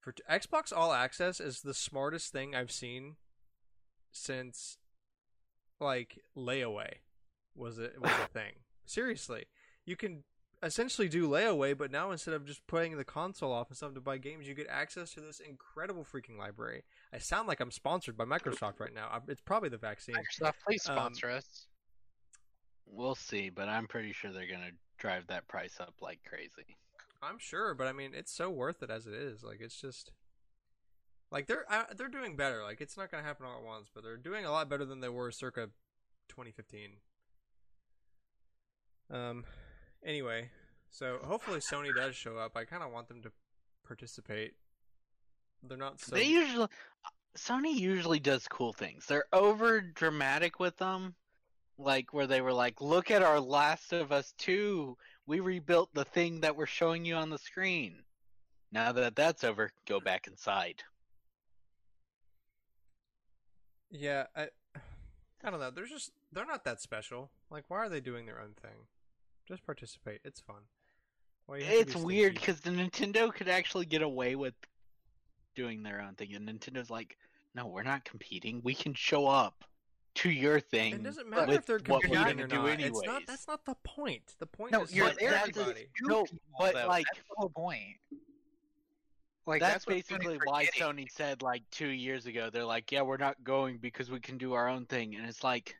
for 0.00 0.12
t- 0.12 0.22
Xbox 0.28 0.72
All 0.76 0.92
Access 0.92 1.40
is 1.40 1.62
the 1.62 1.72
smartest 1.72 2.32
thing 2.32 2.54
I've 2.54 2.72
seen 2.72 3.16
since 4.12 4.76
like 5.80 6.18
layaway 6.36 6.98
was 7.54 7.78
it 7.78 8.00
was 8.00 8.10
a 8.10 8.26
thing. 8.28 8.52
Seriously, 8.84 9.46
you 9.86 9.96
can 9.96 10.24
essentially 10.64 11.08
do 11.08 11.28
layaway, 11.28 11.76
but 11.76 11.90
now 11.90 12.10
instead 12.10 12.34
of 12.34 12.44
just 12.46 12.66
putting 12.66 12.96
the 12.96 13.04
console 13.04 13.52
off 13.52 13.68
and 13.68 13.76
stuff 13.76 13.94
to 13.94 14.00
buy 14.00 14.18
games, 14.18 14.48
you 14.48 14.54
get 14.54 14.66
access 14.68 15.12
to 15.14 15.20
this 15.20 15.40
incredible 15.40 16.04
freaking 16.04 16.38
library. 16.38 16.82
I 17.12 17.18
sound 17.18 17.46
like 17.46 17.60
I'm 17.60 17.70
sponsored 17.70 18.16
by 18.16 18.24
Microsoft 18.24 18.80
right 18.80 18.94
now. 18.94 19.22
It's 19.28 19.40
probably 19.40 19.68
the 19.68 19.76
vaccine. 19.76 20.16
Microsoft, 20.16 20.54
please 20.66 20.88
Um, 20.88 20.96
sponsor 20.96 21.30
us. 21.30 21.66
We'll 22.86 23.14
see, 23.14 23.50
but 23.50 23.68
I'm 23.68 23.86
pretty 23.86 24.12
sure 24.12 24.32
they're 24.32 24.46
gonna 24.46 24.72
drive 24.98 25.26
that 25.28 25.48
price 25.48 25.80
up 25.80 25.94
like 26.00 26.20
crazy. 26.26 26.76
I'm 27.22 27.38
sure, 27.38 27.74
but 27.74 27.86
I 27.86 27.92
mean, 27.92 28.12
it's 28.14 28.32
so 28.32 28.50
worth 28.50 28.82
it 28.82 28.90
as 28.90 29.06
it 29.06 29.14
is. 29.14 29.42
Like, 29.42 29.60
it's 29.60 29.80
just 29.80 30.12
like 31.30 31.46
they're 31.46 31.64
uh, 31.72 31.84
they're 31.96 32.08
doing 32.08 32.36
better. 32.36 32.62
Like, 32.62 32.80
it's 32.80 32.96
not 32.96 33.10
gonna 33.10 33.22
happen 33.22 33.46
all 33.46 33.58
at 33.58 33.64
once, 33.64 33.90
but 33.92 34.04
they're 34.04 34.16
doing 34.16 34.44
a 34.44 34.50
lot 34.50 34.68
better 34.68 34.84
than 34.84 35.00
they 35.00 35.08
were 35.08 35.30
circa 35.30 35.70
2015. 36.28 36.98
Um. 39.10 39.44
Anyway, 40.04 40.50
so 40.90 41.18
hopefully 41.24 41.60
Sony 41.60 41.94
does 41.94 42.14
show 42.14 42.36
up. 42.36 42.56
I 42.56 42.64
kind 42.64 42.82
of 42.82 42.92
want 42.92 43.08
them 43.08 43.22
to 43.22 43.32
participate. 43.86 44.54
They're 45.62 45.78
not 45.78 46.00
so. 46.00 46.14
They 46.14 46.24
usually 46.24 46.68
Sony 47.36 47.74
usually 47.74 48.20
does 48.20 48.46
cool 48.46 48.72
things. 48.72 49.06
They're 49.06 49.24
over 49.32 49.80
dramatic 49.80 50.60
with 50.60 50.76
them. 50.76 51.14
Like 51.78 52.12
where 52.12 52.26
they 52.26 52.40
were 52.40 52.52
like, 52.52 52.80
"Look 52.80 53.10
at 53.10 53.22
our 53.22 53.40
Last 53.40 53.92
of 53.92 54.12
Us 54.12 54.32
2. 54.38 54.96
We 55.26 55.40
rebuilt 55.40 55.92
the 55.94 56.04
thing 56.04 56.40
that 56.40 56.54
we're 56.54 56.66
showing 56.66 57.04
you 57.04 57.16
on 57.16 57.30
the 57.30 57.38
screen." 57.38 58.04
Now 58.70 58.92
that 58.92 59.16
that's 59.16 59.42
over, 59.42 59.70
go 59.86 60.00
back 60.00 60.26
inside. 60.26 60.82
Yeah, 63.90 64.26
I. 64.36 64.48
I 65.46 65.50
don't 65.50 65.60
know. 65.60 65.70
They're 65.70 65.84
just 65.84 66.10
they're 66.32 66.46
not 66.46 66.64
that 66.64 66.80
special. 66.80 67.30
Like, 67.50 67.64
why 67.68 67.78
are 67.78 67.88
they 67.88 68.00
doing 68.00 68.24
their 68.24 68.40
own 68.40 68.54
thing? 68.54 68.86
Just 69.46 69.64
participate. 69.66 70.20
It's 70.24 70.40
fun. 70.40 70.56
Why 71.46 71.58
you 71.58 71.64
have 71.64 71.74
to 71.74 71.80
It's 71.80 71.94
be 71.94 72.00
weird 72.00 72.38
stingy? 72.38 72.46
because 72.52 72.60
the 72.60 72.70
Nintendo 72.70 73.32
could 73.34 73.48
actually 73.48 73.86
get 73.86 74.02
away 74.02 74.34
with 74.36 74.54
doing 75.54 75.82
their 75.82 76.00
own 76.00 76.14
thing, 76.14 76.34
and 76.34 76.48
Nintendo's 76.48 76.90
like, 76.90 77.18
"No, 77.54 77.66
we're 77.66 77.82
not 77.82 78.04
competing. 78.04 78.60
We 78.64 78.74
can 78.74 78.94
show 78.94 79.26
up 79.26 79.64
to 80.16 80.30
your 80.30 80.60
thing." 80.60 80.94
It 80.94 81.02
doesn't 81.02 81.28
matter 81.28 81.46
with 81.46 81.56
if 81.58 81.66
they're 81.66 81.78
what 81.86 82.02
we're 82.08 82.16
competing 82.16 82.38
gonna 82.38 82.44
or 82.44 82.46
do 82.46 82.56
not. 82.56 82.68
anyways. 82.70 82.98
It's 82.98 83.06
not. 83.06 83.22
That's 83.26 83.46
not 83.46 83.64
the 83.66 83.74
point. 83.84 84.34
The 84.38 84.46
point 84.46 84.72
No, 84.72 84.82
is 84.84 84.94
you're 84.94 85.10
for 85.10 85.16
there 85.16 85.28
to 85.28 85.34
that's- 85.34 85.48
everybody. 85.58 85.88
do 85.98 86.06
no, 86.08 86.22
people, 86.24 86.38
but, 86.58 86.74
though. 86.74 86.86
like- 86.86 87.06
that's 87.14 87.28
the 87.28 87.34
whole 87.36 87.50
point. 87.50 87.96
Like 89.46 89.60
that's, 89.60 89.86
what 89.86 89.96
Sony's 89.96 90.08
basically 90.08 90.38
why 90.44 90.64
forgetting. 90.64 91.04
Sony 91.04 91.10
said 91.12 91.42
like 91.42 91.62
two 91.70 91.88
years 91.88 92.24
ago 92.24 92.48
they're 92.48 92.64
like, 92.64 92.90
yeah, 92.90 93.02
we're 93.02 93.18
not 93.18 93.44
going 93.44 93.76
because 93.76 94.10
we 94.10 94.18
can 94.18 94.38
do 94.38 94.54
our 94.54 94.68
own 94.68 94.86
thing, 94.86 95.14
and 95.16 95.26
it's 95.26 95.44
like 95.44 95.76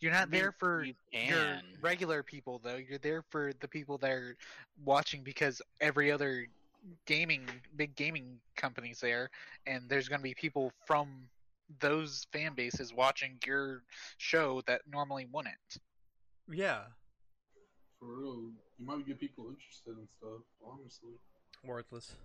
You're 0.00 0.12
not 0.12 0.30
there 0.30 0.52
for 0.52 0.84
you 0.84 0.94
your 1.12 1.60
regular 1.80 2.22
people 2.22 2.60
though. 2.62 2.76
You're 2.76 2.98
there 2.98 3.22
for 3.30 3.52
the 3.60 3.68
people 3.68 3.98
that 3.98 4.10
are 4.10 4.36
watching 4.84 5.22
because 5.22 5.60
every 5.80 6.10
other 6.12 6.46
gaming 7.06 7.42
big 7.76 7.96
gaming 7.96 8.38
companies 8.56 9.00
there 9.00 9.30
and 9.66 9.88
there's 9.88 10.08
going 10.08 10.20
to 10.20 10.22
be 10.22 10.34
people 10.34 10.72
from 10.86 11.28
those 11.80 12.26
fan 12.32 12.54
bases 12.54 12.94
watching 12.94 13.38
your 13.46 13.82
show 14.16 14.62
that 14.66 14.82
normally 14.90 15.26
wouldn't. 15.32 15.78
Yeah, 16.50 16.84
For 17.98 18.06
real, 18.06 18.34
you 18.78 18.86
might 18.86 19.06
get 19.06 19.20
people 19.20 19.48
interested 19.48 19.98
in 19.98 20.08
stuff. 20.18 20.40
Honestly, 20.64 21.10
worthless. 21.64 22.16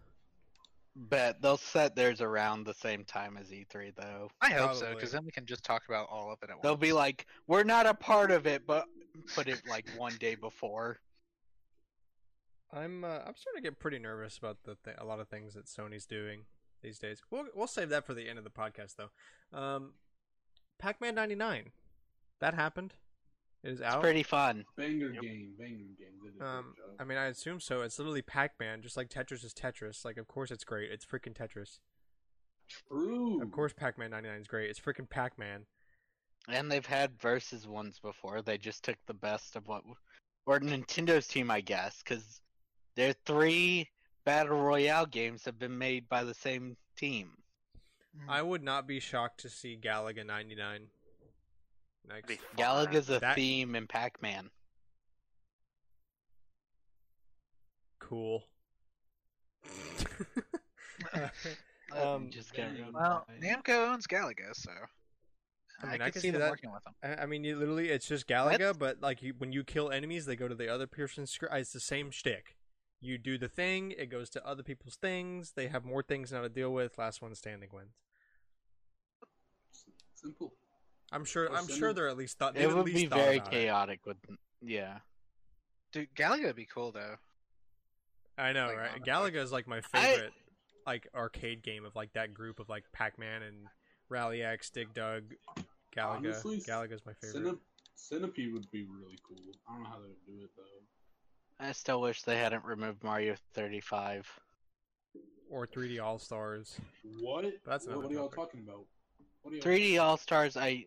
Bet 0.96 1.42
they'll 1.42 1.58
set 1.58 1.96
theirs 1.96 2.22
around 2.22 2.66
the 2.66 2.74
same 2.74 3.04
time 3.04 3.36
as 3.38 3.50
E3 3.50 3.96
though. 3.96 4.30
I 4.42 4.52
hope 4.52 4.76
so 4.76 4.94
because 4.94 5.12
then 5.12 5.26
we 5.26 5.32
can 5.32 5.46
just 5.46 5.64
talk 5.64 5.84
about 5.88 6.08
all 6.12 6.32
of 6.32 6.38
it 6.44 6.50
at 6.50 6.56
once. 6.56 6.62
They'll 6.62 6.76
be 6.76 6.94
like, 6.94 7.26
we're 7.48 7.64
not 7.64 7.88
a 7.88 7.96
part 7.96 8.30
of 8.30 8.46
it, 8.46 8.68
but 8.68 8.86
put 9.34 9.48
it 9.48 9.62
like 9.68 9.90
one 9.98 10.14
day 10.20 10.36
before. 10.36 11.00
I'm 12.72 13.04
uh, 13.04 13.20
I'm 13.26 13.36
starting 13.36 13.58
to 13.58 13.62
get 13.62 13.80
pretty 13.80 14.00
nervous 14.00 14.38
about 14.38 14.58
the 14.66 14.76
th- 14.84 14.98
a 15.00 15.06
lot 15.06 15.20
of 15.20 15.28
things 15.28 15.54
that 15.54 15.66
Sony's 15.66 16.06
doing 16.06 16.46
these 16.82 17.00
days. 17.00 17.22
We'll 17.30 17.46
we'll 17.56 17.68
save 17.68 17.90
that 17.90 18.06
for 18.06 18.14
the 18.14 18.28
end 18.28 18.38
of 18.38 18.44
the 18.44 18.50
podcast 18.50 18.96
though. 18.96 19.58
Um, 19.58 19.94
Pac-Man 20.80 21.16
'99, 21.16 21.72
that 22.40 22.54
happened. 22.54 22.94
It 23.64 23.70
is 23.72 23.80
It's 23.80 23.88
out. 23.88 24.02
pretty 24.02 24.24
fun. 24.24 24.66
banger 24.76 25.12
Yep. 25.14 25.22
game, 25.22 25.56
banger 25.58 25.78
game. 25.78 25.96
They 25.98 26.06
did 26.06 26.14
a 26.14 26.38
great 26.38 26.42
Um. 26.42 26.76
I 27.00 27.04
mean, 27.06 27.18
I 27.18 27.26
assume 27.28 27.60
so. 27.60 27.82
It's 27.82 27.98
literally 27.98 28.22
Pac-Man, 28.22 28.82
just 28.82 28.98
like 28.98 29.10
Tetris 29.10 29.44
is 29.44 29.54
Tetris. 29.54 30.04
Like, 30.04 30.18
of 30.18 30.28
course 30.28 30.52
it's 30.52 30.64
great. 30.64 30.92
It's 30.92 31.06
freaking 31.06 31.34
Tetris. 31.34 31.80
True. 32.68 33.42
Of 33.42 33.52
course, 33.52 33.74
Pac-Man 33.74 34.12
'99 34.12 34.42
is 34.42 34.48
great. 34.48 34.70
It's 34.70 34.80
freaking 34.80 35.10
Pac-Man. 35.10 35.66
And 36.50 36.70
they've 36.72 36.86
had 36.86 37.18
versus 37.22 37.68
ones 37.68 38.00
before. 38.00 38.42
They 38.42 38.58
just 38.58 38.84
took 38.84 38.98
the 39.06 39.14
best 39.14 39.56
of 39.56 39.68
what, 39.68 39.84
or 40.46 40.60
Nintendo's 40.60 41.28
team, 41.28 41.50
I 41.50 41.62
guess, 41.62 42.02
because 42.04 42.42
their 42.96 43.14
three 43.26 43.90
battle 44.26 44.58
royale 44.62 45.06
games 45.06 45.46
have 45.46 45.58
been 45.58 45.78
made 45.78 46.10
by 46.10 46.24
the 46.26 46.34
same 46.34 46.76
team. 46.98 47.38
Mm. 48.18 48.30
I 48.30 48.42
would 48.42 48.62
not 48.64 48.88
be 48.88 49.00
shocked 49.00 49.40
to 49.42 49.50
see 49.50 49.78
Galaga 49.82 50.26
'99 50.26 50.90
next. 52.08 52.32
Galaga's 52.58 53.10
a 53.10 53.20
That- 53.20 53.36
theme 53.36 53.76
in 53.76 53.88
Pac-Man. 53.88 54.50
Cool. 58.00 58.44
Um, 61.96 62.32
just 62.32 62.58
Well, 62.58 62.68
well. 62.92 63.26
Namco 63.40 63.92
owns 63.94 64.08
Galaga, 64.08 64.56
so 64.56 64.72
I 64.72 65.86
I, 65.88 65.92
mean, 65.92 66.02
I 66.02 66.06
could 66.06 66.14
can 66.14 66.22
see 66.24 66.28
see 66.28 66.32
them 66.32 66.42
that. 66.42 66.50
working 66.50 66.72
with 66.72 66.84
them. 66.84 66.94
I 67.04 67.24
I 67.24 67.26
mean, 67.28 67.44
you 67.44 67.56
literally, 67.56 67.90
it's 67.90 68.08
just 68.08 68.28
Galaga, 68.28 68.52
That's- 68.58 68.78
but 68.78 69.02
like 69.02 69.22
you, 69.22 69.36
when 69.38 69.52
you 69.52 69.64
kill 69.64 69.92
enemies, 69.92 70.26
they 70.26 70.36
go 70.36 70.48
to 70.48 70.56
the 70.56 70.70
other 70.70 70.88
person's 70.88 71.30
screen. 71.30 71.52
It's 71.54 71.72
the 71.72 71.80
same 71.80 72.10
shtick. 72.10 72.58
You 73.00 73.20
do 73.20 73.38
the 73.38 73.48
thing, 73.50 73.92
it 73.92 74.08
goes 74.08 74.32
to 74.32 74.44
other 74.48 74.64
people's 74.64 74.96
things. 74.96 75.52
They 75.56 75.68
have 75.68 75.86
more 75.86 76.02
things 76.02 76.32
now 76.32 76.42
to 76.42 76.50
deal 76.50 76.74
with. 76.74 76.98
Last 76.98 77.22
one 77.22 77.36
standing 77.36 77.70
wins. 77.72 77.94
Simple. 80.16 80.54
I'm 81.14 81.26
sure. 81.26 81.54
I'm 81.56 81.68
sure 81.68 81.94
they're 81.94 82.08
at 82.10 82.18
least 82.18 82.38
thought. 82.40 82.56
It 82.56 82.60
they've 82.60 82.70
at 82.70 82.76
would 82.76 82.86
least 82.86 82.98
be 82.98 83.06
very 83.06 83.38
about 83.38 83.48
it. 83.48 83.52
chaotic 83.56 84.00
with, 84.06 84.18
yeah. 84.62 84.98
Dude, 85.92 86.08
Galaga 86.16 86.46
would 86.46 86.56
be 86.56 86.66
cool 86.66 86.92
though. 86.92 87.16
I 88.38 88.52
know, 88.52 88.68
Like, 88.68 88.78
right? 88.78 88.90
honestly. 88.96 89.12
Galaga 89.12 89.44
is 89.44 89.52
like 89.52 89.68
my 89.68 89.82
favorite, 89.82 90.34
like 90.88 91.08
arcade 91.16 91.62
game 91.64 91.86
of 91.86 91.96
like 91.96 92.12
that 92.14 92.34
group 92.34 92.60
of 92.60 92.68
like 92.68 92.84
Pac-Man 92.92 93.44
and 93.44 93.68
Rally 94.10 94.42
X, 94.44 94.72
Dig 94.72 94.92
Dug, 94.94 95.24
Galaga. 95.96 96.18
Honestly, 96.18 96.60
Galaga's 96.62 97.06
my 97.06 97.14
favorite. 97.22 97.44
Centip- 97.46 97.60
Centipede 97.96 98.52
would 98.54 98.70
be 98.72 98.86
really 98.86 99.20
cool. 99.28 99.38
I 99.70 99.74
don't 99.74 99.84
know 99.84 99.90
how 99.90 99.98
they 100.00 100.08
would 100.08 100.26
do 100.26 100.44
it 100.44 100.50
though. 100.58 101.66
I 101.66 101.72
still 101.74 102.02
wish 102.02 102.24
they 102.24 102.38
hadn't 102.38 102.66
removed 102.66 103.04
Mario 103.04 103.36
35. 103.54 104.28
Or 105.52 105.68
3D 105.68 106.02
All 106.04 106.18
Stars. 106.18 106.76
What? 107.22 107.46
That's 107.68 107.86
what, 107.86 107.98
what 108.02 108.12
are 108.12 108.14
y'all 108.16 108.30
talking 108.30 108.62
about? 108.68 108.86
What 109.44 109.54
are 109.54 109.58
y'all 109.58 109.64
3D 109.64 110.02
All 110.02 110.18
Stars, 110.18 110.58
I. 110.58 110.86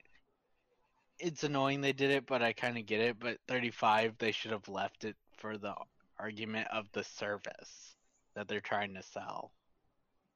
It's 1.18 1.44
annoying 1.44 1.80
they 1.80 1.92
did 1.92 2.10
it, 2.10 2.26
but 2.26 2.42
I 2.42 2.52
kind 2.52 2.76
of 2.76 2.86
get 2.86 3.00
it. 3.00 3.18
But 3.18 3.38
35, 3.48 4.16
they 4.18 4.32
should 4.32 4.50
have 4.50 4.68
left 4.68 5.04
it 5.04 5.16
for 5.38 5.56
the 5.56 5.74
argument 6.18 6.68
of 6.72 6.86
the 6.92 7.04
service 7.04 7.96
that 8.34 8.48
they're 8.48 8.60
trying 8.60 8.94
to 8.94 9.02
sell. 9.02 9.52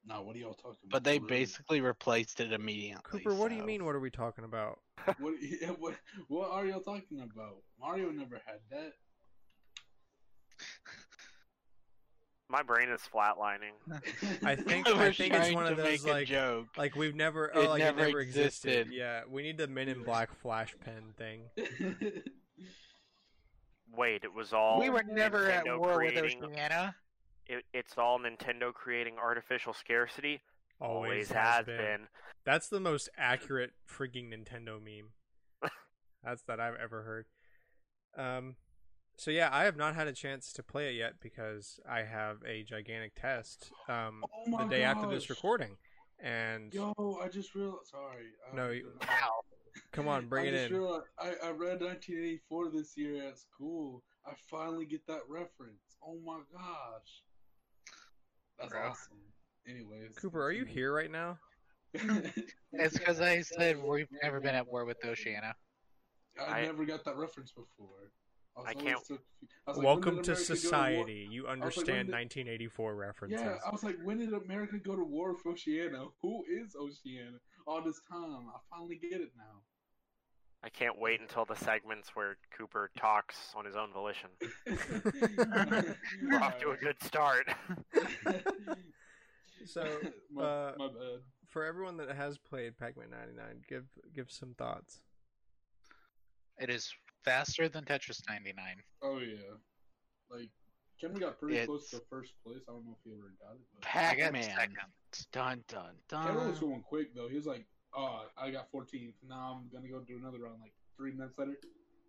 Nah, 0.05 0.21
what 0.21 0.35
are 0.35 0.39
y'all 0.39 0.53
talking 0.55 0.77
about? 0.83 0.89
But 0.91 1.03
they 1.03 1.19
Really? 1.19 1.27
basically 1.27 1.81
replaced 1.81 2.39
it 2.39 2.51
immediately. 2.53 3.01
Cooper, 3.03 3.35
what 3.35 3.49
do 3.49 3.55
you 3.55 3.61
so- 3.61 3.67
mean? 3.67 3.85
What 3.85 3.93
are 3.95 3.99
we 3.99 4.09
talking 4.09 4.43
about? 4.43 4.79
What, 5.19 5.33
yeah, 5.41 5.69
what, 5.69 5.95
what 6.27 6.49
are 6.51 6.65
y'all 6.65 6.79
talking 6.81 7.21
about? 7.21 7.57
Mario 7.79 8.09
never 8.11 8.39
had 8.45 8.59
that. 8.71 8.93
My 12.51 12.63
brain 12.63 12.89
is 12.89 12.99
flatlining. 13.01 13.71
I 14.45 14.55
think 14.55 14.87
I 14.89 14.91
I 14.91 15.07
was 15.07 15.17
think 15.17 15.33
it's 15.33 15.53
one 15.53 15.67
of 15.67 15.77
to 15.77 15.81
those 15.83 16.05
like 16.05 16.27
joke. 16.27 16.67
like 16.77 16.95
we've 16.95 17.15
never 17.15 17.49
oh 17.55 17.61
It 17.61 17.69
like 17.69 17.79
never 17.79 18.01
it 18.01 18.05
never 18.07 18.19
existed. 18.19 18.69
existed. 18.71 18.93
Yeah, 18.93 19.21
we 19.29 19.41
need 19.41 19.57
the 19.57 19.67
Men 19.67 19.87
in 19.87 20.03
Black 20.05 20.35
flash 20.41 20.75
pen 20.83 21.13
thing. 21.17 21.43
Wait, 23.95 24.23
it 24.23 24.33
was 24.33 24.53
all 24.53 24.79
we 24.79 24.89
were 24.89 25.03
never 25.03 25.49
at 25.49 25.65
Nintendo 25.65 25.79
war 25.79 26.03
with 26.03 26.13
creating, 26.13 26.43
Oceania. 26.43 26.95
It, 27.47 27.63
it's 27.73 27.97
all 27.97 28.19
Nintendo 28.19 28.73
creating 28.73 29.15
artificial 29.17 29.73
scarcity. 29.73 30.41
Always, 30.79 31.29
has 31.31 31.65
been. 31.65 32.07
That's 32.45 32.69
the 32.69 32.79
most 32.79 33.09
accurate 33.17 33.71
freaking 33.89 34.33
Nintendo 34.33 34.81
meme. 34.81 35.11
That's 36.23 36.41
that 36.43 36.59
I've 36.59 36.75
ever 36.75 37.03
heard. 37.03 37.25
Um, 38.17 38.55
so 39.21 39.29
yeah, 39.29 39.49
I 39.51 39.65
have 39.65 39.77
not 39.77 39.93
had 39.93 40.07
a 40.07 40.13
chance 40.13 40.51
to 40.53 40.63
play 40.63 40.89
it 40.89 40.97
yet 40.97 41.13
because 41.21 41.79
I 41.87 42.01
have 42.01 42.37
a 42.43 42.63
gigantic 42.63 43.13
test 43.13 43.71
um 43.87 44.23
Oh 44.47 44.57
the 44.63 44.65
day 44.65 44.81
after 44.81 45.07
this 45.07 45.29
recording, 45.29 45.77
and 46.19 46.73
Yo, 46.73 46.91
I 47.23 47.27
just 47.27 47.53
realized. 47.53 47.85
Sorry. 47.91 48.29
I- 48.51 48.55
No, 48.55 48.69
you- 48.71 48.91
Wow. 49.07 49.41
come 49.91 50.07
on, 50.07 50.27
bring 50.27 50.45
I 50.45 50.47
it 50.47 50.51
just 50.53 50.71
in. 50.71 50.77
realized 50.79 51.05
I, 51.19 51.27
I 51.43 51.49
read 51.51 51.81
1984 51.81 52.71
this 52.71 52.97
year 52.97 53.27
at 53.27 53.37
school. 53.37 54.01
I 54.25 54.33
finally 54.49 54.87
get 54.87 55.05
that 55.05 55.21
reference. 55.29 55.97
Oh 56.03 56.17
my 56.25 56.39
gosh. 56.51 57.21
That's 58.57 58.71
Bro. 58.71 58.87
awesome. 58.89 59.17
Anyways. 59.67 60.15
Cooper, 60.15 60.43
are 60.43 60.51
you 60.51 60.61
continue. 60.65 60.81
here 60.81 60.93
right 60.95 61.11
now? 61.11 61.37
It's 62.73 62.97
because 62.97 63.21
I 63.21 63.41
said 63.41 63.77
we've 63.83 64.07
never 64.23 64.39
been 64.39 64.55
at 64.55 64.65
war 64.67 64.85
with 64.85 64.97
Oceania. 65.05 65.53
I, 66.39 66.61
I- 66.61 66.65
never 66.65 66.85
got 66.85 67.03
that 67.05 67.17
reference 67.17 67.51
before. 67.51 68.09
Was 68.59 68.67
I 68.67 68.73
can't- 68.73 69.05
so 69.05 69.17
I 69.67 69.71
like, 69.71 69.85
Welcome 69.85 70.21
to 70.23 70.31
America 70.31 70.43
go 70.43 70.49
war- 70.49 70.55
society. 70.57 71.27
You 71.31 71.43
was 71.43 71.47
like, 71.49 71.57
when 71.57 71.63
understand 71.63 72.07
did- 72.07 72.13
1984 72.15 72.95
references. 72.95 73.41
Yeah, 73.41 73.57
I 73.65 73.69
was 73.71 73.83
like, 73.83 73.95
when 74.03 74.17
did 74.19 74.33
America 74.33 74.77
go 74.77 74.95
to 74.95 75.03
war 75.03 75.33
with 75.33 75.45
Oceania? 75.45 76.05
Who 76.21 76.43
is 76.49 76.75
Oceania? 76.75 77.39
All 77.67 77.81
this 77.81 78.01
time, 78.09 78.47
I 78.53 78.59
finally 78.69 78.97
get 78.97 79.21
it 79.21 79.31
now. 79.37 79.61
I 80.63 80.69
can't 80.69 80.99
wait 80.99 81.21
until 81.21 81.45
the 81.45 81.55
segments 81.55 82.09
where 82.15 82.37
Cooper 82.55 82.91
talks 82.95 83.35
on 83.55 83.65
his 83.65 83.75
own 83.75 83.91
volition. 83.93 84.29
We're 84.67 86.39
off 86.39 86.59
to 86.59 86.71
a 86.71 86.77
good 86.77 87.01
start. 87.03 87.47
So, 89.65 89.83
my, 90.33 90.43
uh, 90.43 90.73
my 90.77 90.87
bad. 90.87 91.19
For 91.49 91.65
everyone 91.65 91.97
that 91.97 92.09
has 92.15 92.37
played 92.39 92.77
Pac-Man 92.79 93.09
99, 93.11 93.61
give 93.69 93.85
give 94.15 94.31
some 94.31 94.55
thoughts. 94.57 95.01
It 96.59 96.69
is 96.71 96.91
faster 97.23 97.69
than 97.69 97.83
Tetris 97.85 98.21
99. 98.27 98.55
Oh 99.03 99.19
yeah, 99.19 99.35
like 100.29 100.49
Cameron 100.99 101.19
got 101.19 101.39
pretty 101.39 101.65
close 101.65 101.89
to 101.91 102.01
first 102.09 102.33
place. 102.45 102.61
I 102.67 102.71
don't 102.73 102.85
know 102.85 102.95
if 102.97 103.03
he 103.03 103.11
ever 103.11 103.33
got 103.41 103.55
it. 103.55 103.61
But 103.73 103.81
Pac-Man. 103.83 104.43
second. 104.43 104.77
Dun 105.31 105.63
dun 105.67 105.95
Cameron 106.09 106.49
was 106.49 106.59
going 106.59 106.81
quick 106.81 107.13
though. 107.15 107.27
He 107.27 107.35
was 107.35 107.45
like, 107.45 107.65
"Oh, 107.93 108.25
I 108.37 108.49
got 108.51 108.71
14th. 108.71 109.13
Now 109.27 109.59
I'm 109.61 109.69
gonna 109.73 109.89
go 109.89 109.99
do 109.99 110.17
another 110.17 110.39
round." 110.39 110.59
Like 110.61 110.73
three 110.97 111.11
minutes 111.11 111.37
later, 111.37 111.57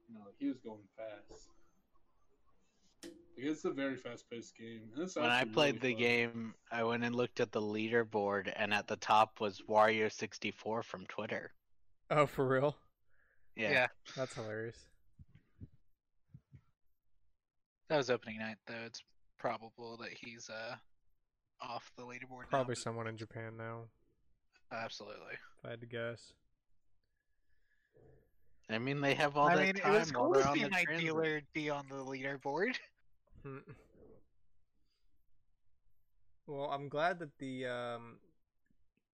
you 0.08 0.14
know, 0.14 0.20
like 0.24 0.34
he 0.38 0.48
was 0.48 0.58
going 0.58 0.82
fast. 0.96 1.48
Like, 3.02 3.10
it's 3.36 3.64
a 3.64 3.70
very 3.70 3.96
fast-paced 3.96 4.56
game. 4.56 4.82
and 4.94 5.10
When 5.14 5.24
I 5.30 5.44
played 5.44 5.82
really 5.82 5.94
the 5.94 5.94
fun. 5.94 6.00
game, 6.02 6.54
I 6.70 6.84
went 6.84 7.02
and 7.02 7.14
looked 7.16 7.40
at 7.40 7.50
the 7.50 7.62
leaderboard, 7.62 8.52
and 8.54 8.74
at 8.74 8.86
the 8.86 8.96
top 8.96 9.40
was 9.40 9.62
Wario64 9.68 10.84
from 10.84 11.06
Twitter. 11.06 11.52
Oh, 12.10 12.26
for 12.26 12.46
real? 12.46 12.76
Yeah. 13.56 13.88
That's 14.14 14.34
hilarious. 14.34 14.76
That 17.92 17.98
was 17.98 18.08
opening 18.08 18.38
night, 18.38 18.56
though. 18.66 18.72
It's 18.86 19.02
probable 19.38 19.98
that 19.98 20.08
he's 20.18 20.48
uh 20.48 20.76
off 21.60 21.92
the 21.98 22.04
leaderboard. 22.04 22.44
now, 22.44 22.48
Probably 22.48 22.74
but- 22.74 22.82
someone 22.82 23.06
in 23.06 23.18
Japan 23.18 23.58
now, 23.58 23.82
Absolutely. 24.72 25.34
if 25.34 25.66
I 25.66 25.70
had 25.70 25.80
to 25.82 25.86
guess. 25.86 26.32
I 28.70 28.78
mean, 28.78 29.02
they 29.02 29.12
have 29.12 29.36
all 29.36 29.48
I 29.48 29.56
that 29.56 29.62
mean, 29.66 29.74
time 29.74 29.92
was 29.92 30.10
while 30.10 30.24
cool 30.24 30.32
they're 30.32 30.42
to 30.42 30.48
on 30.48 30.54
see 30.56 30.62
the 30.64 30.70
my 30.70 30.84
transit. 30.84 31.04
dealer 31.04 31.42
be 31.52 31.68
on 31.68 31.84
the 31.90 31.96
leaderboard. 31.96 32.76
Hmm. 33.42 33.58
Well, 36.46 36.70
I'm 36.70 36.88
glad 36.88 37.18
that 37.18 37.36
the 37.38 37.66
um, 37.66 38.16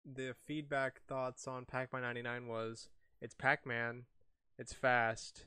the 0.05 0.35
feedback 0.47 1.01
thoughts 1.09 1.49
on 1.49 1.65
Pac-Man 1.65 2.03
99 2.03 2.47
was 2.47 2.91
it's 3.21 3.35
Pac-Man, 3.35 4.05
it's 4.59 4.73
fast, 4.73 5.47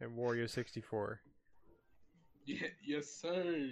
and 0.00 0.16
Wario 0.16 0.48
64. 0.48 1.20
Yeah, 2.48 2.68
yes, 2.82 3.10
sir. 3.10 3.68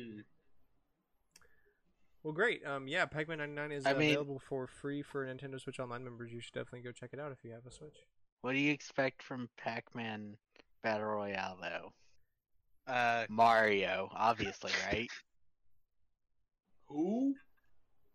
Well, 2.22 2.34
great. 2.34 2.60
Um, 2.66 2.86
yeah, 2.86 3.06
Pac-Man 3.06 3.38
99 3.38 3.72
is 3.72 3.86
I 3.86 3.92
uh, 3.92 3.98
mean- 3.98 4.10
available 4.10 4.38
for 4.38 4.66
free 4.66 5.00
for 5.00 5.24
Nintendo 5.24 5.58
Switch 5.58 5.80
Online 5.80 6.04
members. 6.04 6.30
You 6.30 6.40
should 6.40 6.52
definitely 6.52 6.82
go 6.82 6.92
check 6.92 7.10
it 7.14 7.18
out 7.18 7.32
if 7.32 7.38
you 7.42 7.52
have 7.52 7.64
a 7.64 7.70
Switch. 7.70 7.96
What 8.42 8.52
do 8.52 8.58
you 8.58 8.70
expect 8.72 9.22
from 9.22 9.48
Pac-Man 9.56 10.36
Battle 10.82 11.06
Royale 11.06 11.56
though? 11.58 12.92
Uh, 12.92 13.24
Mario, 13.30 14.10
obviously, 14.14 14.72
right? 14.92 15.08
Who? 16.88 17.34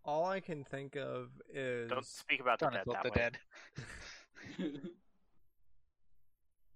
All 0.04 0.26
I 0.26 0.38
can 0.38 0.62
think 0.62 0.94
of 0.96 1.30
is 1.52 1.90
Don't 1.90 2.06
speak 2.06 2.40
about 2.40 2.60
the 2.60 2.66
don't 2.66 2.74
dead 2.74 2.84
insult 2.86 3.02
that 3.02 3.12
the 4.58 4.68
way. 4.68 4.70
dead. 4.70 4.80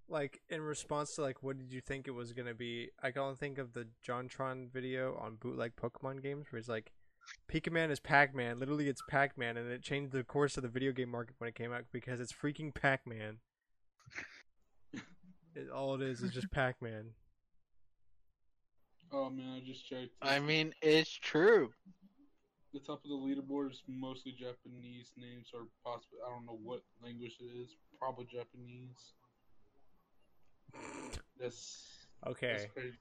like 0.09 0.41
in 0.49 0.61
response 0.63 1.15
to 1.17 1.23
like 1.23 1.43
what 1.43 1.59
did 1.59 1.73
you 1.73 1.81
think 1.81 2.07
it 2.09 2.13
was 2.13 2.33
gonna 2.33 2.55
be? 2.55 2.91
I 3.03 3.11
can 3.11 3.23
only 3.23 3.37
think 3.37 3.59
of 3.59 3.73
the 3.73 3.89
JonTron 4.07 4.73
video 4.73 5.17
on 5.17 5.37
bootleg 5.37 5.73
Pokemon 5.77 6.23
games 6.23 6.47
where 6.51 6.59
it's 6.59 6.69
like 6.69 6.93
Pikaman 7.51 7.91
is 7.91 7.99
Pac-Man. 8.01 8.59
Literally, 8.59 8.89
it's 8.89 9.03
Pac-Man, 9.09 9.57
and 9.57 9.71
it 9.71 9.83
changed 9.83 10.13
the 10.13 10.23
course 10.25 10.57
of 10.57 10.63
the 10.63 10.69
video 10.69 10.93
game 10.93 11.11
market 11.11 11.35
when 11.39 11.49
it 11.49 11.55
came 11.57 11.73
out 11.73 11.85
because 11.93 12.21
it's 12.21 12.33
freaking 12.33 12.73
Pac-Man. 12.75 13.39
It, 15.55 15.71
all 15.71 15.95
it 15.95 16.03
is 16.03 16.23
is 16.23 16.33
just 16.33 16.51
Pac-Man. 16.51 17.15
oh 19.13 19.31
man, 19.31 19.55
I 19.57 19.61
just 19.67 19.87
checked. 19.87 20.11
I 20.21 20.39
mean, 20.39 20.75
it's 20.83 21.11
true. 21.11 21.73
the 22.73 22.81
top 22.81 23.03
of 23.05 23.11
the 23.11 23.17
leaderboard 23.17 23.71
is 23.73 23.83
mostly 23.89 24.33
Japanese 24.33 25.13
names, 25.17 25.49
or 25.55 25.67
possibly 25.85 26.19
I 26.27 26.31
don't 26.31 26.45
know 26.47 26.59
what 26.63 26.83
language 27.03 27.37
it 27.41 27.45
is. 27.59 27.71
Probably 27.99 28.27
Japanese. 28.27 29.15
That's 31.41 31.83
Okay. 32.27 32.53
that's 32.53 32.67
crazy. 32.73 32.97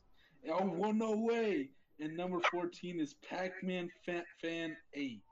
Oh, 0.52 0.66
well, 0.66 0.94
no 0.94 1.12
way. 1.16 1.70
And 2.00 2.16
number 2.18 2.40
fourteen 2.52 3.00
is 3.00 3.16
Pac-Man 3.28 3.90
Fan, 4.06 4.24
Fan 4.42 4.76
Eight. 4.94 5.24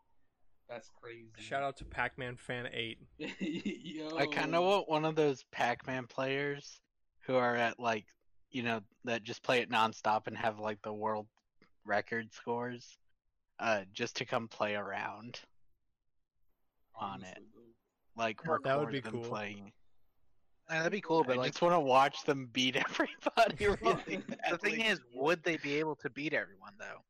That's 0.70 0.90
crazy. 1.02 1.28
Shout 1.38 1.62
out 1.62 1.76
to 1.78 1.86
Pac-Man 1.86 2.38
Fan 2.38 2.70
Eight. 2.74 3.00
Yo. 3.20 4.18
I 4.18 4.26
kind 4.28 4.56
of 4.56 4.64
want 4.64 4.90
one 4.90 5.04
of 5.06 5.16
those 5.16 5.44
Pac-Man 5.52 6.08
players 6.08 6.80
who 7.26 7.36
are 7.36 7.56
at 7.56 7.80
like, 7.80 8.06
you 8.50 8.64
know, 8.64 8.80
that 9.04 9.24
just 9.24 9.44
play 9.44 9.60
it 9.60 9.70
nonstop 9.70 10.28
and 10.28 10.38
have 10.38 10.60
like 10.60 10.82
the 10.82 10.94
world 10.94 11.28
record 11.86 12.34
scores, 12.34 12.98
uh, 13.60 13.82
just 13.94 14.16
to 14.16 14.26
come 14.26 14.48
play 14.48 14.74
around, 14.76 15.42
on 16.96 17.22
it. 17.24 17.26
honestly, 17.28 17.44
though. 18.16 18.24
like 18.24 18.42
That 18.44 18.50
would 18.80 18.88
record 18.88 18.92
be 18.94 19.00
them 19.02 19.12
cool. 19.22 19.30
playing. 19.30 19.72
That'd 20.70 20.92
be 20.92 21.02
cool, 21.02 21.24
but 21.24 21.34
I 21.34 21.40
like 21.42 21.52
just 21.52 21.62
want 21.62 21.76
to 21.76 21.80
watch 21.80 22.24
them 22.24 22.50
beat 22.54 22.76
everybody. 22.90 23.68
Really 23.82 24.24
the 24.50 24.58
thing 24.58 24.82
is, 24.82 25.00
would 25.14 25.44
they 25.44 25.58
be 25.58 25.76
able 25.76 25.96
to 25.98 26.10
beat 26.10 26.34
everyone 26.34 26.74
though? 26.80 27.02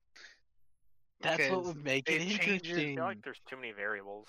that's 1.22 1.50
what 1.50 1.63
would 1.63 1.84
make 1.84 2.10
it 2.10 2.16
it 2.16 2.20
changes- 2.20 2.39
I 2.39 2.52
interesting. 2.54 2.96
feel 2.96 3.06
like 3.06 3.24
there's 3.24 3.39
too 3.50 3.56
many 3.56 3.72
variables. 3.72 4.28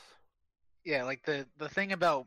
Yeah, 0.85 1.03
like 1.05 1.25
the 1.25 1.47
the 1.59 1.69
thing 1.69 1.93
about 1.93 2.27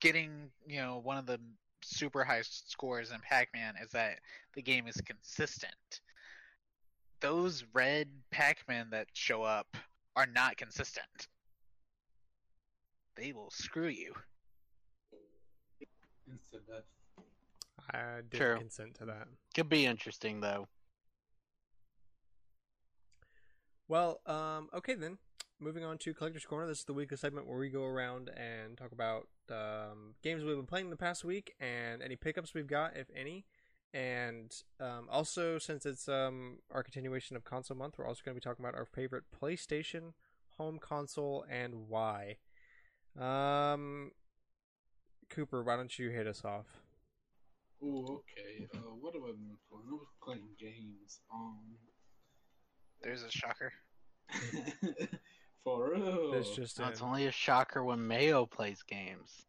getting 0.00 0.50
you 0.66 0.80
know 0.80 0.98
one 1.02 1.16
of 1.16 1.26
the 1.26 1.40
super 1.82 2.22
high 2.24 2.42
scores 2.42 3.10
in 3.10 3.18
Pac-Man 3.20 3.74
is 3.82 3.90
that 3.90 4.18
the 4.54 4.62
game 4.62 4.86
is 4.86 5.00
consistent. 5.04 6.00
Those 7.20 7.64
red 7.72 8.08
Pac-Man 8.30 8.88
that 8.90 9.08
show 9.14 9.42
up 9.42 9.76
are 10.16 10.26
not 10.26 10.56
consistent. 10.56 11.28
They 13.16 13.32
will 13.32 13.50
screw 13.50 13.88
you. 13.88 14.14
Instant 16.30 16.66
death. 16.66 16.84
I 17.92 18.20
didn't 18.28 18.32
True. 18.32 18.58
consent 18.58 18.94
to 18.96 19.04
that. 19.06 19.28
Could 19.54 19.68
be 19.68 19.86
interesting 19.86 20.40
though. 20.40 20.68
Well, 23.88 24.20
um, 24.26 24.68
okay 24.74 24.94
then. 24.94 25.18
Moving 25.58 25.84
on 25.84 25.98
to 25.98 26.14
Collector's 26.14 26.46
Corner. 26.46 26.66
This 26.66 26.78
is 26.78 26.84
the 26.84 26.94
weekly 26.94 27.16
segment 27.16 27.46
where 27.46 27.58
we 27.58 27.68
go 27.68 27.84
around 27.84 28.30
and 28.30 28.78
talk 28.78 28.92
about 28.92 29.26
um, 29.50 30.14
games 30.22 30.42
we've 30.42 30.56
been 30.56 30.64
playing 30.64 30.90
the 30.90 30.96
past 30.96 31.24
week 31.24 31.54
and 31.60 32.00
any 32.00 32.16
pickups 32.16 32.54
we've 32.54 32.66
got, 32.66 32.96
if 32.96 33.08
any. 33.14 33.44
And 33.92 34.54
um, 34.78 35.08
also, 35.10 35.58
since 35.58 35.84
it's 35.84 36.08
um, 36.08 36.58
our 36.70 36.82
continuation 36.82 37.36
of 37.36 37.44
console 37.44 37.76
month, 37.76 37.96
we're 37.98 38.06
also 38.06 38.22
going 38.24 38.34
to 38.34 38.40
be 38.40 38.42
talking 38.42 38.64
about 38.64 38.76
our 38.76 38.86
favorite 38.86 39.24
PlayStation 39.38 40.12
home 40.56 40.78
console 40.78 41.44
and 41.50 41.88
why. 41.88 42.36
Um, 43.18 44.12
Cooper, 45.30 45.62
why 45.62 45.76
don't 45.76 45.96
you 45.98 46.10
hit 46.10 46.26
us 46.26 46.42
off? 46.44 46.66
Oh, 47.82 48.20
okay. 48.20 48.66
Uh, 48.74 48.78
what 49.00 49.14
have 49.14 49.22
I 49.22 49.28
been 49.28 49.56
playing? 49.70 49.84
I 49.88 49.92
was 49.94 50.06
playing 50.22 50.48
games. 50.58 51.20
Um, 51.32 51.58
There's 53.02 53.22
a 53.22 53.30
shocker. 53.30 53.72
for 55.64 55.92
real. 55.94 56.32
That's 56.32 56.54
just 56.54 56.78
Now, 56.78 56.88
It's 56.88 57.00
only 57.02 57.26
a 57.26 57.32
shocker 57.32 57.82
when 57.82 58.06
Mayo 58.06 58.44
plays 58.46 58.82
games. 58.82 59.46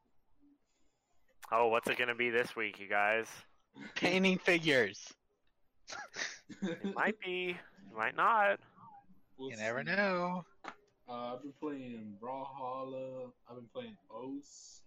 Oh, 1.51 1.67
what's 1.67 1.89
it 1.89 1.97
gonna 1.97 2.15
be 2.15 2.29
this 2.29 2.55
week, 2.55 2.79
you 2.79 2.87
guys? 2.87 3.27
Painting 3.95 4.37
figures. 4.37 4.99
It 6.61 6.93
might 6.93 7.17
be, 7.21 7.51
it 7.51 7.97
might 7.97 8.15
not. 8.15 8.59
We'll 9.37 9.51
You 9.51 9.55
never 9.57 9.79
see. 9.85 9.91
know. 9.95 10.43
Uh, 11.09 11.33
I've 11.35 11.41
been 11.41 11.53
playing 11.61 12.17
Brawlhalla. 12.21 13.31
I've 13.49 13.55
been 13.55 13.69
playing 13.73 13.95
Os. 14.13 14.80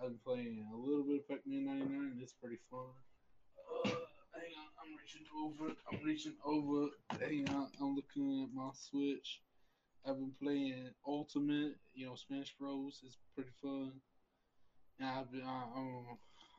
I've 0.00 0.08
been 0.08 0.18
playing 0.24 0.66
a 0.72 0.76
little 0.76 1.04
bit 1.04 1.20
of 1.20 1.28
Pac-Man 1.28 1.64
99. 1.64 2.18
It's 2.22 2.32
pretty 2.34 2.58
fun. 2.70 2.80
Uh, 3.84 3.88
hang 4.34 4.52
on, 4.60 4.68
I'm 4.80 4.96
reaching 5.00 5.26
over. 5.42 5.72
I'm 5.90 6.04
reaching 6.06 6.34
over. 6.44 6.88
Hang 7.20 7.48
on, 7.48 7.68
I'm 7.80 7.94
looking 7.96 8.42
at 8.42 8.54
my 8.54 8.70
Switch. 8.74 9.40
I've 10.06 10.16
been 10.18 10.32
playing 10.40 10.90
Ultimate. 11.06 11.76
You 11.94 12.06
know, 12.06 12.14
Smash 12.14 12.54
Bros. 12.60 13.00
is 13.06 13.16
pretty 13.34 13.50
fun. 13.62 13.92
And 15.00 15.08
I've 15.08 15.30
been, 15.32 15.42
uh, 15.42 15.78
um, 15.78 16.06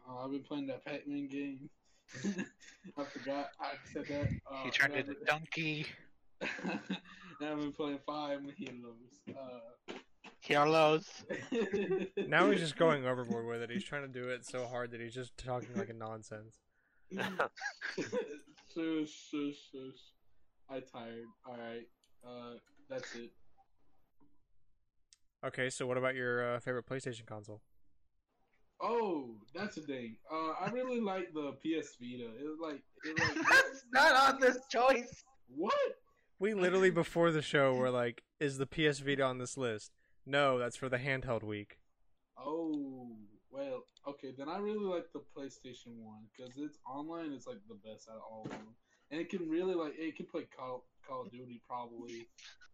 uh, 0.10 0.26
I've 0.26 0.32
been 0.32 0.44
playing 0.44 0.68
that 0.68 0.84
Pac-Man 0.86 1.28
game. 1.28 1.70
I 2.98 3.04
forgot 3.04 3.50
I 3.60 3.74
said 3.94 4.06
that. 4.08 4.30
Uh, 4.52 4.64
he 4.64 4.72
turned 4.72 4.96
into 4.96 5.12
I've- 5.12 5.26
donkey. 5.26 5.86
I've 6.42 7.58
been 7.58 7.72
playing 7.72 8.00
Fire 8.06 8.40
Heroes. 8.58 9.22
Uh, 9.30 9.94
Carlos. 10.48 11.06
Now 12.28 12.50
he's 12.50 12.60
just 12.60 12.78
going 12.78 13.06
overboard 13.06 13.46
with 13.46 13.62
it. 13.62 13.70
He's 13.70 13.84
trying 13.84 14.04
to 14.04 14.08
do 14.08 14.30
it 14.30 14.46
so 14.46 14.66
hard 14.66 14.92
that 14.92 15.02
he's 15.02 15.14
just 15.14 15.38
talking 15.38 15.70
like 15.76 15.90
a 15.90 15.94
nonsense. 15.94 16.58
shush, 17.12 17.26
shush, 18.76 19.58
shush. 19.72 20.02
I 20.70 20.80
tired. 20.80 21.26
Alright. 21.48 21.88
Uh, 22.26 22.58
that's 22.90 23.16
it. 23.16 23.32
Okay, 25.46 25.70
so 25.70 25.86
what 25.86 25.98
about 25.98 26.16
your 26.16 26.56
uh, 26.56 26.60
favorite 26.60 26.86
PlayStation 26.88 27.26
console? 27.26 27.62
Oh, 28.82 29.36
that's 29.56 29.78
a 29.78 29.82
thing. 29.82 30.18
Uh, 30.32 30.52
I 30.60 30.70
really 30.72 31.00
like 31.00 31.34
the 31.34 31.54
PS 31.54 31.98
Vita. 32.00 32.30
It 32.40 32.44
was 32.44 32.60
like, 32.62 32.82
it 33.04 33.20
like 33.20 33.48
That's 33.50 33.86
not 33.92 34.34
on 34.34 34.40
this 34.40 34.58
choice. 34.70 35.24
what? 35.48 35.74
We 36.40 36.54
literally 36.54 36.92
before 36.92 37.32
the 37.32 37.42
show 37.42 37.74
were 37.74 37.90
like, 37.90 38.22
"Is 38.40 38.60
the 38.60 38.68
PS 38.68 39.00
Vita 39.00 39.24
on 39.24 39.40
this 39.40 39.58
list?" 39.58 39.97
No, 40.28 40.60
that's 40.60 40.76
for 40.76 40.90
the 40.90 40.98
handheld 40.98 41.44
week. 41.44 41.78
Oh, 42.38 43.16
well, 43.50 43.84
okay. 44.06 44.34
Then 44.38 44.50
I 44.50 44.58
really 44.58 44.84
like 44.84 45.06
the 45.14 45.20
PlayStation 45.20 45.96
One 46.04 46.24
because 46.36 46.52
it's 46.58 46.80
online. 46.86 47.32
It's 47.32 47.48
like 47.48 47.60
the 47.70 47.76
best 47.76 48.10
out 48.10 48.18
of 48.18 48.24
all 48.30 48.42
of 48.44 48.52
them, 48.52 48.76
and 49.10 49.22
it 49.22 49.30
can 49.30 49.50
really 49.50 49.74
like 49.74 49.94
it 49.98 50.18
can 50.18 50.26
play 50.26 50.46
Call 50.56 50.84
Call 51.08 51.22
of 51.22 51.32
Duty 51.32 51.62
probably. 51.66 52.28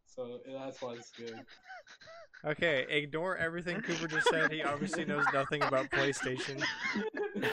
So 0.07 0.39
yeah, 0.47 0.65
that's 0.65 0.81
why 0.81 0.93
it's 0.93 1.11
good. 1.11 1.39
Okay, 2.43 2.87
ignore 2.89 3.37
everything 3.37 3.81
Cooper 3.81 4.07
just 4.07 4.27
said. 4.29 4.51
He 4.51 4.63
obviously 4.63 5.05
knows 5.05 5.25
nothing 5.31 5.61
about 5.61 5.91
PlayStation. 5.91 6.61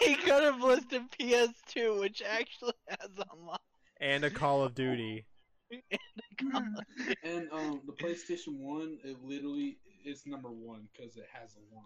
he 0.00 0.14
could 0.14 0.42
have 0.42 0.60
listed 0.60 1.02
PS2, 1.20 2.00
which 2.00 2.22
actually 2.22 2.72
has 2.88 3.10
online. 3.30 3.58
and 4.00 4.24
a 4.24 4.30
Call 4.30 4.62
of 4.62 4.74
Duty. 4.74 5.26
And 5.70 5.82
um, 7.52 7.80
the 7.86 7.92
PlayStation 7.92 8.58
One, 8.58 8.98
it 9.04 9.16
literally 9.22 9.78
is 10.04 10.26
number 10.26 10.50
one 10.50 10.88
because 10.92 11.16
it 11.16 11.26
has 11.32 11.54
a 11.56 11.74
one. 11.74 11.84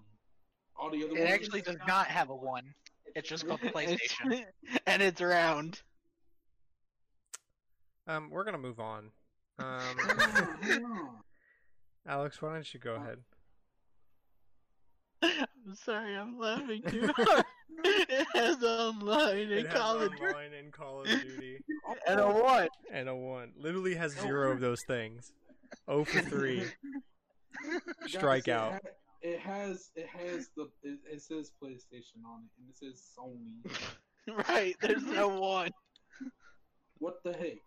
All 0.77 0.91
the 0.91 1.05
other 1.05 1.17
It 1.17 1.21
ones 1.21 1.33
actually 1.33 1.63
does 1.63 1.77
not 1.87 2.07
have 2.07 2.31
a 2.31 2.35
one. 2.35 2.75
It's 3.15 3.29
just 3.29 3.47
called 3.47 3.61
PlayStation. 3.75 4.33
It's- 4.33 4.79
and 4.87 5.03
it's 5.03 5.21
round. 5.21 5.83
Um, 8.07 8.31
we're 8.31 8.45
gonna 8.45 8.59
move 8.59 8.81
on. 8.81 9.11
Um, 9.59 11.21
Alex, 12.09 12.41
why 12.41 12.55
don't 12.55 12.75
you 12.75 12.81
go 12.81 12.95
ahead? 12.95 13.19
I'm 15.23 15.75
sorry, 15.75 16.17
I'm 16.17 16.39
laughing 16.39 16.83
too 16.89 17.11
hard. 17.15 17.45
It 17.85 18.27
has 18.35 18.63
online 18.63 19.51
It 19.51 19.67
and 19.67 19.69
Call 19.71 20.01
of 20.01 20.11
Duty. 20.13 20.23
online 20.25 20.53
and 20.53 20.73
Call 20.73 21.01
of 21.03 21.07
Duty. 21.09 21.59
And 22.07 22.21
a 22.21 22.27
one. 22.29 22.69
and 22.93 23.09
a 23.09 23.15
one. 23.15 23.53
Literally 23.59 23.95
has 23.95 24.13
zero 24.13 24.53
of 24.53 24.61
those 24.61 24.83
things. 24.87 25.33
Oh 25.89 26.05
for 26.05 26.21
three. 26.23 26.65
Guys, 27.63 28.13
Strikeout. 28.13 28.81
It, 29.23 29.39
has 29.41 29.91
it 29.95 30.07
has 30.09 30.49
the 30.57 30.71
it, 30.83 30.99
it 31.11 31.21
says 31.23 31.53
PlayStation 31.63 32.25
on 32.27 32.45
it 32.45 32.51
and 32.59 32.69
it 32.71 32.77
says 32.77 33.03
Sony. 33.19 34.47
right, 34.49 34.75
there's 34.81 35.05
no 35.05 35.29
one. 35.41 35.71
What 36.99 37.23
the 37.25 37.33
heck? 37.33 37.59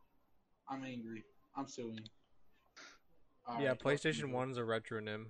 I'm 0.70 0.84
angry. 0.84 1.24
I'm 1.56 1.68
suing. 1.68 2.00
All 3.46 3.62
Yeah, 3.62 3.70
right, 3.70 3.80
PlayStation 3.80 4.20
you. 4.30 4.30
One's 4.30 4.58
a 4.58 4.62
retronym. 4.62 5.26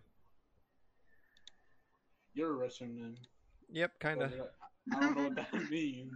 You're 2.34 2.52
a 2.52 2.58
Russian 2.58 2.96
then. 2.96 3.18
Yep, 3.72 3.92
kinda. 4.00 4.26
Uh, 4.26 4.46
I 4.92 5.00
don't 5.00 5.16
know 5.18 5.24
what 5.26 5.36
that 5.36 5.54
means. 5.72 6.12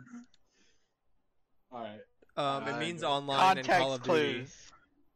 All 1.72 1.82
right. 1.82 2.00
Um, 2.36 2.68
it 2.68 2.74
I 2.74 2.80
means 2.80 3.02
know. 3.02 3.10
online 3.12 3.58
and 3.60 3.68
Call 3.68 3.94
of 3.94 4.04
Duty. 4.04 4.34
clues. 4.34 4.56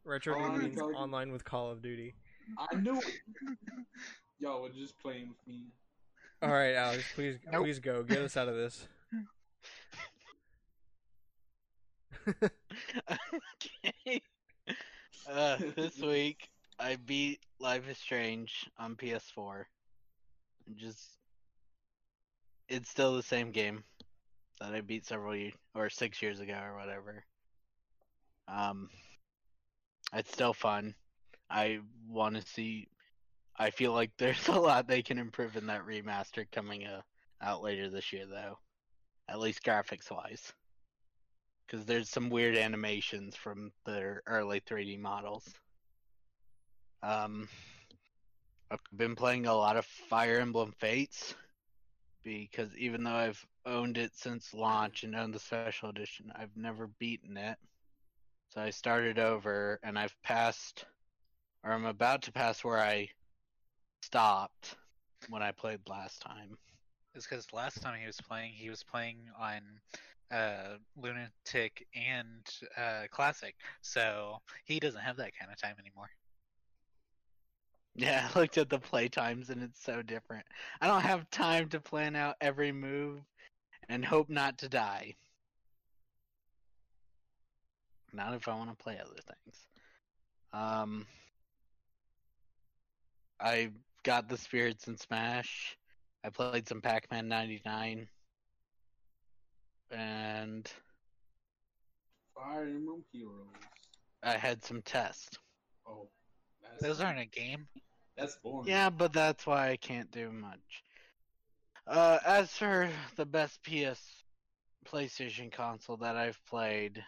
Retro 0.04 0.36
Online 0.36 0.60
means 0.64 0.78
Call 0.80 0.90
of- 0.90 0.96
online 0.96 1.32
with 1.32 1.44
Call 1.46 1.70
of 1.72 1.82
Duty. 1.82 2.16
I 2.58 2.76
knew 2.76 2.98
it. 2.98 3.06
Y'all 4.40 4.62
were 4.64 4.70
just 4.70 4.98
playing 5.00 5.30
with 5.30 5.38
me. 5.48 5.66
All 6.42 6.50
right, 6.50 6.74
Alex, 6.74 7.04
please, 7.14 7.38
Nope. 7.52 7.64
please 7.66 7.80
go. 7.80 8.02
Get 8.04 8.18
us 8.20 8.36
out 8.36 8.48
of 8.48 8.56
this. 8.56 8.88
okay. 12.28 14.22
Uh, 15.32 15.58
this 15.76 16.00
week 16.00 16.50
I 16.80 16.96
beat 17.06 17.40
Life 17.60 17.88
is 17.90 17.98
Strange 17.98 18.70
on 18.80 18.96
PS4. 18.96 19.64
Just, 20.76 21.18
it's 22.72 22.90
still 22.90 23.16
the 23.16 23.24
same 23.24 23.52
game 23.52 23.84
that 24.60 24.74
I 24.74 24.82
beat 24.82 25.06
several 25.06 25.36
years 25.36 25.54
or 25.76 25.90
six 25.90 26.22
years 26.22 26.40
ago 26.40 26.58
or 26.64 26.78
whatever. 26.78 27.24
Um, 28.48 28.90
it's 30.14 30.32
still 30.32 30.54
fun. 30.54 30.96
I 31.50 31.80
want 32.08 32.36
to 32.36 32.42
see. 32.42 32.88
I 33.60 33.70
feel 33.70 33.92
like 33.92 34.12
there's 34.18 34.48
a 34.48 34.54
lot 34.54 34.88
they 34.88 35.02
can 35.02 35.18
improve 35.18 35.58
in 35.58 35.68
that 35.68 35.86
remaster 35.86 36.46
coming 36.52 36.88
uh, 36.88 37.02
out 37.42 37.62
later 37.62 37.90
this 37.90 38.14
year, 38.14 38.26
though. 38.26 38.58
At 39.28 39.40
least 39.40 39.64
graphics 39.64 40.10
wise 40.10 40.54
because 41.68 41.86
there's 41.86 42.10
some 42.10 42.30
weird 42.30 42.58
animations 42.58 43.36
from 43.36 43.72
their 43.86 44.22
early 44.28 44.60
3D 44.60 45.00
models. 45.00 45.48
Um, 47.02 47.48
I've 48.70 48.80
been 48.96 49.16
playing 49.16 49.46
a 49.46 49.54
lot 49.54 49.78
of 49.78 49.86
Fire 49.86 50.40
Emblem 50.40 50.74
Fates 50.80 51.34
because 52.24 52.76
even 52.78 53.04
though 53.04 53.12
I've 53.12 53.46
owned 53.66 53.98
it 53.98 54.12
since 54.16 54.54
launch 54.54 55.04
and 55.04 55.16
owned 55.16 55.34
the 55.34 55.40
special 55.40 55.90
edition, 55.90 56.32
I've 56.36 56.56
never 56.56 56.88
beaten 57.00 57.38
it. 57.38 57.58
So 58.50 58.62
I 58.62 58.70
started 58.70 59.18
over 59.20 59.80
and 59.84 59.98
I've 59.98 60.16
passed, 60.24 60.86
or 61.64 61.72
I'm 61.72 61.86
about 61.86 62.24
to 62.24 62.32
pass 62.32 62.64
where 62.64 62.80
I 62.80 63.08
stopped 64.04 64.76
when 65.30 65.42
I 65.42 65.52
played 65.52 65.80
last 65.88 66.22
time. 66.22 66.58
It's 67.14 67.28
because 67.28 67.52
last 67.54 67.82
time 67.82 68.00
he 68.00 68.08
was 68.08 68.20
playing, 68.22 68.52
he 68.54 68.70
was 68.70 68.84
playing 68.84 69.18
on 69.40 69.62
uh, 70.32 70.78
Lunatic 70.96 71.86
and 71.96 72.46
uh, 72.78 73.04
Classic, 73.12 73.56
so 73.82 74.38
he 74.66 74.80
doesn't 74.80 75.02
have 75.02 75.18
that 75.18 75.32
kind 75.38 75.52
of 75.52 75.62
time 75.62 75.76
anymore. 75.80 76.10
Yeah, 77.96 78.28
I 78.36 78.40
looked 78.40 78.58
at 78.58 78.70
the 78.70 78.80
play 78.80 79.08
times 79.08 79.50
and 79.50 79.62
it's 79.62 79.84
so 79.84 80.02
different. 80.02 80.46
I 80.80 80.88
don't 80.88 81.02
have 81.02 81.30
time 81.30 81.70
to 81.70 81.80
plan 81.80 82.16
out 82.16 82.36
every 82.42 82.72
move 82.72 83.22
and 83.90 84.06
hope 84.06 84.30
not 84.30 84.58
to 84.60 84.70
die. 84.70 85.16
Not 88.14 88.34
if 88.34 88.48
I 88.48 88.56
want 88.56 88.70
to 88.70 88.84
play 88.84 89.00
other 89.00 89.20
things. 89.28 89.68
Um 90.54 91.06
I 93.40 93.72
got 94.04 94.30
the 94.30 94.38
spirits 94.38 94.88
in 94.88 94.98
Smash. 94.98 95.78
I 96.24 96.30
played 96.30 96.68
some 96.68 96.82
Pac-Man 96.82 97.28
99 97.28 98.08
and 99.90 100.72
Fire 102.36 102.64
Emblem 102.64 103.04
Heroes. 103.12 103.48
I 104.24 104.38
had 104.38 104.64
some 104.64 104.82
tests. 104.84 105.38
Oh, 105.88 106.08
that's, 106.72 106.84
Those 106.84 107.02
aren't 107.02 107.20
a 107.20 107.26
game. 107.26 107.68
That's 108.18 108.36
boring. 108.44 108.68
Yeah, 108.70 108.90
but 108.90 109.14
that's 109.14 109.46
why 109.46 109.70
I 109.70 109.78
can't 109.78 110.12
do 110.12 110.32
much. 110.32 110.84
Uh, 111.88 112.20
as 112.26 112.52
for 112.52 112.90
the 113.16 113.26
best 113.26 113.62
PS 113.64 114.00
PlayStation 114.86 115.52
console 115.52 115.98
that 115.98 116.16
I've 116.16 116.40
played, 116.46 117.04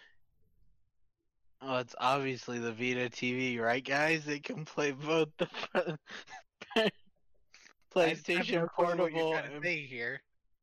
oh, 1.62 1.78
it's 1.78 1.96
obviously 2.00 2.60
the 2.60 2.72
Vita 2.72 3.10
TV, 3.10 3.60
right, 3.60 3.84
guys? 3.84 4.28
It 4.28 4.44
can 4.44 4.66
play 4.66 4.92
both 4.92 5.30
the 5.38 5.48
I- 6.76 6.82
I 6.86 6.92
PlayStation 7.96 8.68
Portable 8.76 9.30
you're 9.30 9.38
and 9.38 9.64
say 9.64 9.86
here. 9.86 10.22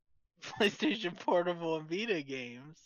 PlayStation 0.60 1.16
Portable 1.18 1.76
and 1.76 1.88
Vita 1.88 2.22
games. 2.22 2.78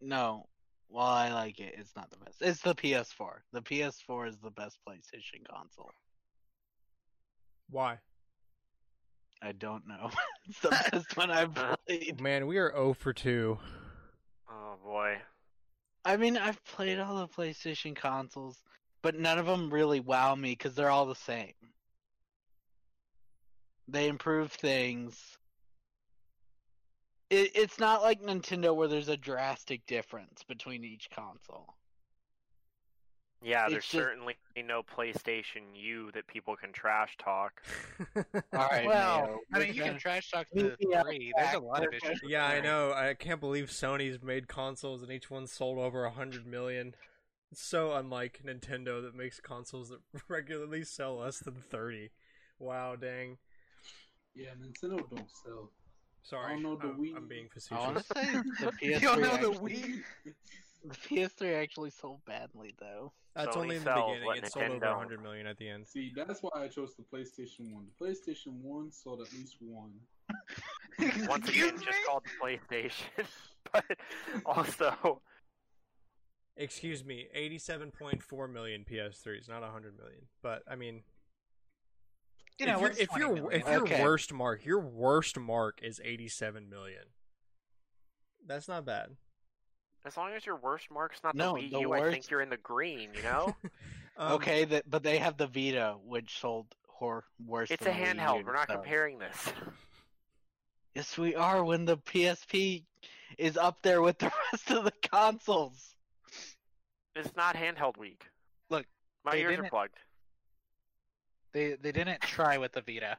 No, 0.00 0.46
while 0.88 1.14
I 1.14 1.32
like 1.32 1.60
it, 1.60 1.74
it's 1.76 1.94
not 1.94 2.10
the 2.10 2.18
best. 2.18 2.40
It's 2.40 2.62
the 2.62 2.74
PS4. 2.74 3.40
The 3.52 3.62
PS4 3.62 4.28
is 4.28 4.36
the 4.38 4.50
best 4.50 4.78
PlayStation 4.88 5.46
console. 5.48 5.90
Why? 7.70 7.98
I 9.42 9.52
don't 9.52 9.86
know. 9.86 10.10
it's 10.48 10.60
the 10.60 10.70
best 10.70 11.16
one 11.16 11.30
I've 11.30 11.54
played. 11.86 12.20
Man, 12.20 12.46
we 12.46 12.58
are 12.58 12.72
0 12.72 12.94
for 12.94 13.12
2. 13.12 13.58
Oh 14.50 14.74
boy. 14.84 15.18
I 16.04 16.16
mean, 16.16 16.36
I've 16.38 16.62
played 16.64 16.98
all 16.98 17.16
the 17.16 17.28
PlayStation 17.28 17.94
consoles, 17.94 18.62
but 19.02 19.18
none 19.18 19.38
of 19.38 19.46
them 19.46 19.72
really 19.72 20.00
wow 20.00 20.34
me 20.34 20.52
because 20.52 20.74
they're 20.74 20.90
all 20.90 21.06
the 21.06 21.14
same. 21.14 21.52
They 23.88 24.08
improve 24.08 24.52
things. 24.52 25.37
It, 27.30 27.52
it's 27.54 27.78
not 27.78 28.02
like 28.02 28.22
Nintendo 28.22 28.74
where 28.74 28.88
there's 28.88 29.08
a 29.08 29.16
drastic 29.16 29.84
difference 29.86 30.42
between 30.44 30.84
each 30.84 31.08
console. 31.10 31.74
Yeah, 33.42 33.64
It's 33.64 33.72
there's 33.72 33.84
just- 33.84 33.92
certainly 34.04 34.34
no 34.56 34.82
PlayStation 34.82 35.62
U 35.74 36.10
that 36.12 36.26
people 36.26 36.56
can 36.56 36.72
trash 36.72 37.16
talk. 37.18 37.62
All 38.16 38.24
right, 38.52 38.84
well, 38.86 39.26
Mayo, 39.26 39.38
I 39.54 39.58
mean, 39.60 39.74
you 39.74 39.82
can 39.82 39.98
trash 39.98 40.30
talk 40.30 40.46
the 40.52 40.76
me 40.80 40.94
out 40.94 41.06
three. 41.06 41.32
There's 41.36 41.54
a 41.54 41.60
lot 41.60 41.86
of 41.86 41.92
issues. 41.94 42.20
yeah, 42.26 42.46
I 42.46 42.60
know. 42.60 42.92
I 42.92 43.14
can't 43.14 43.40
believe 43.40 43.68
Sony's 43.68 44.20
made 44.20 44.48
consoles 44.48 45.02
and 45.02 45.12
each 45.12 45.30
one 45.30 45.46
sold 45.46 45.78
over 45.78 46.04
a 46.04 46.08
100 46.08 46.46
million. 46.46 46.94
It's 47.52 47.62
so 47.62 47.92
unlike 47.94 48.40
Nintendo 48.44 49.00
that 49.02 49.14
makes 49.14 49.38
consoles 49.38 49.90
that 49.90 50.00
regularly 50.28 50.82
sell 50.82 51.18
less 51.18 51.38
than 51.38 51.54
30. 51.70 52.10
Wow, 52.58 52.96
dang. 52.96 53.38
Yeah, 54.34 54.50
Nintendo 54.60 55.08
don't 55.08 55.30
sell. 55.44 55.70
Sorry. 56.22 56.46
I 56.46 56.50
don't 56.54 56.62
know 56.62 56.76
the 56.76 56.88
I'm, 56.88 56.98
Wii. 56.98 57.16
I'm 57.16 57.28
being 57.28 57.48
facetious. 57.48 58.06
to 58.06 58.14
say 58.14 58.32
the 58.60 58.72
PS3. 58.72 58.82
You 58.82 59.00
don't 59.00 59.20
know 59.20 59.36
the 59.36 59.50
actually, 59.50 59.76
Wii? 59.76 60.02
the 60.84 60.94
PS3 60.94 61.62
actually 61.62 61.90
sold 61.90 62.20
badly 62.26 62.74
though. 62.78 63.12
That's 63.34 63.56
Sony 63.56 63.60
only 63.60 63.76
in 63.76 63.84
the 63.84 63.94
sells 63.94 64.06
beginning. 64.10 64.26
what 64.26 64.38
It 64.38 64.52
sold 64.52 64.66
over 64.66 64.86
100 64.90 65.22
million 65.22 65.46
at 65.46 65.56
the 65.58 65.68
end. 65.68 65.86
See, 65.86 66.12
that's 66.14 66.40
why 66.42 66.50
I 66.56 66.68
chose 66.68 66.94
the 66.96 67.04
PlayStation 67.04 67.72
One. 67.72 67.86
The 67.98 68.04
PlayStation 68.06 68.60
One 68.62 68.90
sold 68.90 69.20
at 69.20 69.32
least 69.32 69.56
one. 69.60 69.92
Once 71.28 71.44
Excuse 71.48 71.68
again, 71.68 71.76
just 71.76 71.86
me? 71.86 72.04
called 72.06 72.24
the 72.24 72.46
PlayStation, 72.46 73.26
but 73.72 73.84
also 74.44 75.20
Excuse 76.60 77.04
me, 77.04 77.28
87.4 77.36 78.52
million 78.52 78.84
PS3s, 78.90 79.48
not 79.48 79.62
100 79.62 79.96
million. 79.96 80.22
But 80.42 80.64
I 80.68 80.74
mean, 80.74 81.02
You 82.58 82.66
know, 82.66 82.74
if, 82.74 82.80
you're, 82.80 82.90
if 82.90 83.08
20 83.10 83.24
your 83.24 83.34
million? 83.34 83.60
if 83.60 83.66
your 83.68 83.82
Okay. 83.82 84.02
worst 84.02 84.32
mark, 84.32 84.64
your 84.64 84.80
worst 84.80 85.38
mark 85.38 85.80
is 85.82 86.00
87 86.04 86.68
million. 86.68 87.02
That's 88.46 88.66
not 88.68 88.84
bad. 88.84 89.10
as 90.04 90.16
long 90.16 90.32
as 90.32 90.44
your 90.46 90.56
worst 90.56 90.90
mark's 90.90 91.22
not 91.22 91.34
No, 91.34 91.54
the 91.54 91.60
Wii 91.62 91.70
the 91.70 91.80
U, 91.80 91.92
I 91.92 92.10
think 92.10 92.30
you're 92.30 92.40
in 92.40 92.50
the 92.50 92.56
green. 92.56 93.10
You 93.14 93.22
know, 93.22 93.56
Um, 94.16 94.32
okay, 94.32 94.64
that 94.64 94.90
but 94.90 95.04
they 95.04 95.18
have 95.18 95.36
the 95.36 95.46
Vita, 95.46 95.94
which 96.04 96.40
sold 96.40 96.66
hor- 96.88 97.24
worse. 97.46 97.70
it's 97.70 97.82
a 97.82 97.84
than 97.84 97.94
the 97.94 98.02
Wii 98.02 98.16
handheld. 98.16 98.38
U, 98.40 98.44
We're 98.46 98.52
not 98.54 98.66
so- 98.66 98.74
comparing 98.74 99.18
this. 99.20 99.52
Yes, 100.96 101.16
we 101.16 101.36
are. 101.36 101.62
When 101.64 101.84
the 101.84 101.98
PSP 101.98 102.84
is 103.36 103.56
up 103.56 103.82
there 103.82 104.02
with 104.02 104.18
the 104.18 104.32
rest 104.52 104.70
of 104.72 104.82
the 104.84 104.92
consoles. 105.02 105.94
It's 107.14 107.36
not 107.36 107.54
handheld 107.54 107.96
week. 107.96 108.24
Look, 108.70 108.86
my 109.24 109.36
ears 109.36 109.58
are 109.58 109.68
plugged. 109.68 109.94
They 111.52 111.76
they 111.80 111.92
didn't 111.92 112.20
try 112.20 112.58
with 112.58 112.72
the 112.72 112.82
Vita. 112.82 113.16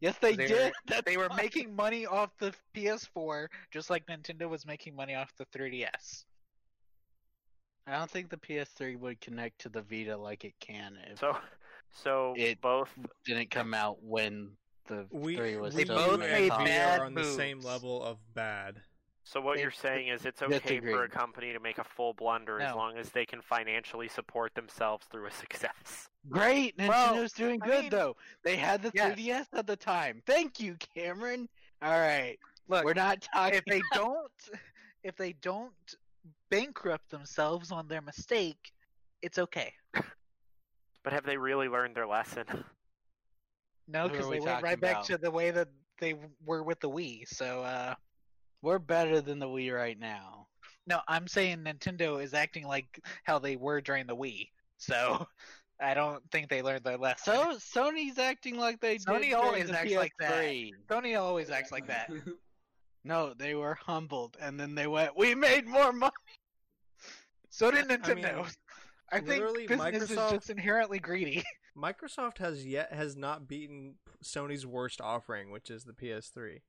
Yes, 0.00 0.16
they, 0.20 0.34
They 0.36 0.46
did. 0.46 0.72
were- 0.90 1.02
They 1.06 1.16
were 1.16 1.30
making 1.36 1.74
money 1.74 2.04
off 2.06 2.30
the 2.38 2.52
PS4, 2.74 3.46
just 3.70 3.88
like 3.88 4.04
Nintendo 4.06 4.48
was 4.48 4.66
making 4.66 4.94
money 4.94 5.14
off 5.14 5.32
the 5.38 5.46
3DS. 5.46 6.24
I 7.86 7.92
don't 7.98 8.10
think 8.10 8.28
the 8.28 8.36
PS3 8.36 8.98
would 8.98 9.20
connect 9.20 9.60
to 9.60 9.68
the 9.68 9.80
Vita 9.82 10.16
like 10.16 10.44
it 10.44 10.54
can 10.60 10.98
if 11.10 11.20
So, 11.20 11.36
so 11.92 12.34
It- 12.36 12.60
both. 12.60 12.90
didn't 13.24 13.50
come 13.50 13.72
out 13.74 14.02
when 14.02 14.50
the 14.86 15.06
we, 15.10 15.36
three 15.36 15.56
was 15.56 15.74
we 15.74 15.84
still 15.84 15.96
both 15.96 16.18
the 16.20 16.24
and 16.26 16.32
main 16.32 16.48
made 16.48 16.66
bad 16.66 17.00
are 17.00 17.04
on 17.06 17.14
the 17.14 17.24
same 17.24 17.58
moves. 17.58 17.66
level 17.66 18.02
of 18.04 18.18
bad. 18.34 18.82
So 19.26 19.40
what 19.40 19.56
They- 19.56 19.62
you're 19.62 19.72
saying 19.72 20.06
is 20.06 20.24
it's 20.24 20.40
okay 20.40 20.78
for 20.78 21.02
a 21.02 21.08
company 21.08 21.52
to 21.52 21.58
make 21.58 21.78
a 21.78 21.84
full 21.84 22.14
blunder 22.14 22.60
as 22.60 22.72
long 22.76 22.96
as 22.96 23.10
they 23.10 23.26
can 23.26 23.42
financially 23.42 24.06
support 24.06 24.54
themselves 24.54 25.04
through 25.06 25.26
a 25.26 25.30
success. 25.32 26.08
Great, 26.28 26.76
Well, 26.78 27.14
Nintendo's 27.14 27.32
doing 27.32 27.60
I 27.60 27.66
good 27.66 27.80
mean, 27.82 27.90
though. 27.90 28.16
They 28.44 28.54
had 28.54 28.82
the 28.82 28.92
yes. 28.94 29.18
3DS 29.18 29.48
at 29.58 29.66
the 29.66 29.74
time. 29.74 30.22
Thank 30.26 30.60
you, 30.60 30.76
Cameron. 30.94 31.48
All 31.82 31.98
right, 31.98 32.38
Look, 32.68 32.84
we're 32.84 32.94
not 32.94 33.20
talking. 33.34 33.56
if 33.58 33.64
they 33.64 33.82
don't, 33.92 34.30
if 35.02 35.16
they 35.16 35.32
don't 35.32 35.74
bankrupt 36.48 37.10
themselves 37.10 37.72
on 37.72 37.88
their 37.88 38.02
mistake, 38.02 38.72
it's 39.22 39.38
okay. 39.38 39.72
But 41.02 41.12
have 41.12 41.24
they 41.24 41.36
really 41.36 41.68
learned 41.68 41.94
their 41.94 42.06
lesson? 42.06 42.46
No, 43.86 44.08
because 44.08 44.26
we 44.26 44.38
they 44.38 44.40
went 44.40 44.50
talking 44.50 44.64
right 44.64 44.80
back 44.80 45.04
to 45.04 45.16
the 45.18 45.30
way 45.30 45.52
that 45.52 45.68
they 46.00 46.14
were 46.44 46.64
with 46.64 46.80
the 46.80 46.90
Wii. 46.90 47.28
So, 47.28 47.62
uh, 47.62 47.94
We're 48.66 48.80
better 48.80 49.20
than 49.20 49.38
the 49.38 49.46
Wii 49.46 49.72
right 49.72 49.96
now. 49.96 50.48
no, 50.88 50.98
I'm 51.06 51.28
saying 51.28 51.58
Nintendo 51.58 52.20
is 52.20 52.34
acting 52.34 52.66
like 52.66 53.00
how 53.22 53.38
they 53.38 53.54
were 53.54 53.80
during 53.80 54.08
the 54.08 54.16
Wii. 54.16 54.48
So, 54.76 55.24
I 55.80 55.94
don't 55.94 56.20
think 56.32 56.48
they 56.48 56.62
learned 56.62 56.82
their 56.82 56.98
lesson. 56.98 57.32
So 57.32 57.52
Sony's 57.58 58.18
acting 58.18 58.58
like 58.58 58.80
they 58.80 58.96
Sony 58.98 59.26
did 59.26 59.34
always 59.34 59.68
the 59.68 59.78
acts 59.78 59.92
like 59.94 60.14
that. 60.18 60.42
Sony 60.90 61.16
always 61.16 61.48
acts 61.48 61.70
like 61.70 61.86
that. 61.86 62.10
No, 63.04 63.34
they 63.34 63.54
were 63.54 63.78
humbled, 63.80 64.36
and 64.40 64.58
then 64.58 64.74
they 64.74 64.88
went, 64.88 65.16
"We 65.16 65.36
made 65.36 65.68
more 65.68 65.92
money." 65.92 66.10
So 67.50 67.70
did 67.70 67.88
I 67.88 67.96
Nintendo. 67.96 68.16
mean, 68.16 68.46
I, 69.12 69.18
think 69.18 69.28
literally, 69.28 69.68
business 69.68 70.10
Microsoft- 70.10 70.26
is 70.26 70.32
just 70.32 70.50
inherently 70.50 70.98
greedy. 70.98 71.44
Microsoft 71.78 72.38
has 72.38 72.66
yet 72.66 72.92
has 72.92 73.14
not 73.16 73.46
beaten 73.46 73.94
Sony's 74.24 74.66
worst 74.66 75.00
offering, 75.00 75.52
which 75.52 75.70
is 75.70 75.84
the 75.84 75.92
PS3. 75.92 76.62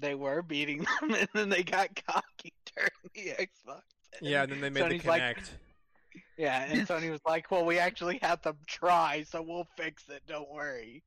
They 0.00 0.14
were 0.14 0.42
beating 0.42 0.78
them, 1.00 1.14
and 1.14 1.28
then 1.34 1.48
they 1.48 1.62
got 1.62 1.88
cocky 2.06 2.52
during 2.76 2.90
the 3.14 3.44
Xbox. 3.44 3.82
Yeah, 4.20 4.42
and 4.42 4.52
then 4.52 4.60
they 4.60 4.70
made 4.70 4.84
Sony's 4.84 5.02
the 5.02 5.08
like- 5.08 5.36
Yeah, 6.38 6.64
and 6.68 6.86
Sony 6.86 7.10
was 7.10 7.20
like, 7.26 7.50
"Well, 7.50 7.64
we 7.64 7.78
actually 7.78 8.18
had 8.22 8.42
them 8.42 8.56
try, 8.66 9.24
so 9.28 9.42
we'll 9.42 9.66
fix 9.76 10.08
it. 10.08 10.22
Don't 10.26 10.50
worry." 10.50 11.02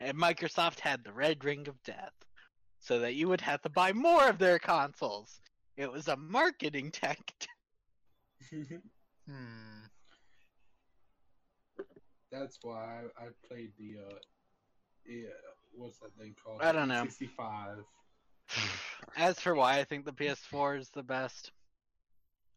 And 0.00 0.16
Microsoft 0.16 0.80
had 0.80 1.02
the 1.04 1.12
Red 1.12 1.44
Ring 1.44 1.66
of 1.68 1.82
Death, 1.82 2.12
so 2.78 3.00
that 3.00 3.14
you 3.14 3.28
would 3.28 3.40
have 3.40 3.60
to 3.62 3.68
buy 3.68 3.92
more 3.92 4.28
of 4.28 4.38
their 4.38 4.58
consoles. 4.58 5.40
It 5.76 5.90
was 5.90 6.08
a 6.08 6.16
marketing 6.16 6.90
tactic. 6.90 7.48
Hmm. 8.50 9.84
That's 12.30 12.58
why 12.62 13.02
I, 13.18 13.24
I 13.24 13.28
played 13.48 13.72
the 13.78 13.96
uh, 14.08 14.14
yeah, 15.06 15.28
what's 15.74 15.98
that 15.98 16.14
thing 16.18 16.34
called? 16.42 16.60
I 16.62 16.72
don't 16.72 16.88
know. 16.88 17.02
Sixty-five. 17.04 17.78
As 19.16 19.40
for 19.40 19.54
why 19.54 19.78
I 19.78 19.84
think 19.84 20.04
the 20.04 20.12
PS4 20.12 20.78
is 20.78 20.90
the 20.90 21.02
best, 21.02 21.52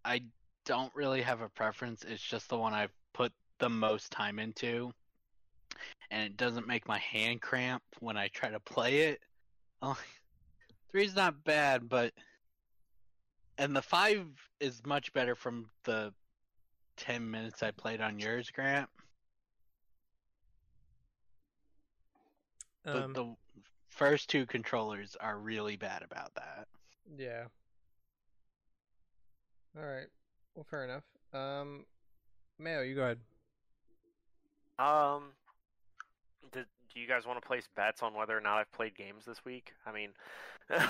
I 0.06 0.24
don't 0.66 0.94
really 0.96 1.22
have 1.22 1.42
a 1.42 1.50
preference. 1.50 2.04
It's 2.04 2.22
just 2.22 2.50
the 2.50 2.58
one 2.58 2.74
I've 2.74 2.94
put 3.14 3.32
the 3.60 3.70
most 3.70 4.12
time 4.12 4.40
into. 4.40 4.92
And 6.12 6.24
it 6.24 6.38
doesn't 6.38 6.68
make 6.68 6.88
my 6.88 7.00
hand 7.00 7.42
cramp 7.42 7.82
when 8.00 8.18
I 8.18 8.28
try 8.28 8.50
to 8.50 8.60
play 8.60 9.02
it. 9.02 9.20
Oh, 9.82 9.98
three's 10.92 11.16
not 11.16 11.44
bad, 11.44 11.90
but 11.90 12.14
and 13.58 13.76
the 13.76 13.82
five 13.82 14.26
is 14.60 14.82
much 14.86 15.14
better 15.14 15.36
from 15.36 15.70
the 15.84 16.14
ten 16.98 17.30
minutes 17.30 17.64
I 17.64 17.72
played 17.72 18.02
on 18.02 18.20
yours, 18.20 18.50
Grant. 18.52 18.90
The, 22.84 23.04
Um, 23.04 23.14
the 23.14 23.36
first 23.90 24.30
two 24.30 24.46
controllers 24.46 25.16
are 25.20 25.38
really 25.38 25.76
bad 25.78 26.02
about 26.04 26.34
that. 26.36 26.68
Yeah. 27.18 27.46
All 29.78 29.84
right. 29.84 30.08
Well, 30.56 30.66
fair 30.70 30.84
enough. 30.84 31.04
Um, 31.34 31.86
Mayo, 32.60 32.82
you 32.82 32.96
go 32.96 33.04
ahead. 33.04 33.20
Um, 34.80 35.32
do, 36.52 36.64
do 36.94 37.00
you 37.00 37.08
guys 37.08 37.26
want 37.26 37.42
to 37.42 37.48
place 37.48 37.68
bets 37.76 38.02
on 38.04 38.14
whether 38.14 38.38
or 38.38 38.42
not 38.42 38.58
I've 38.58 38.72
played 38.72 38.96
games 38.96 39.26
this 39.26 39.44
week? 39.46 39.74
I 39.86 39.92
mean, 39.92 40.10
I, 40.70 40.86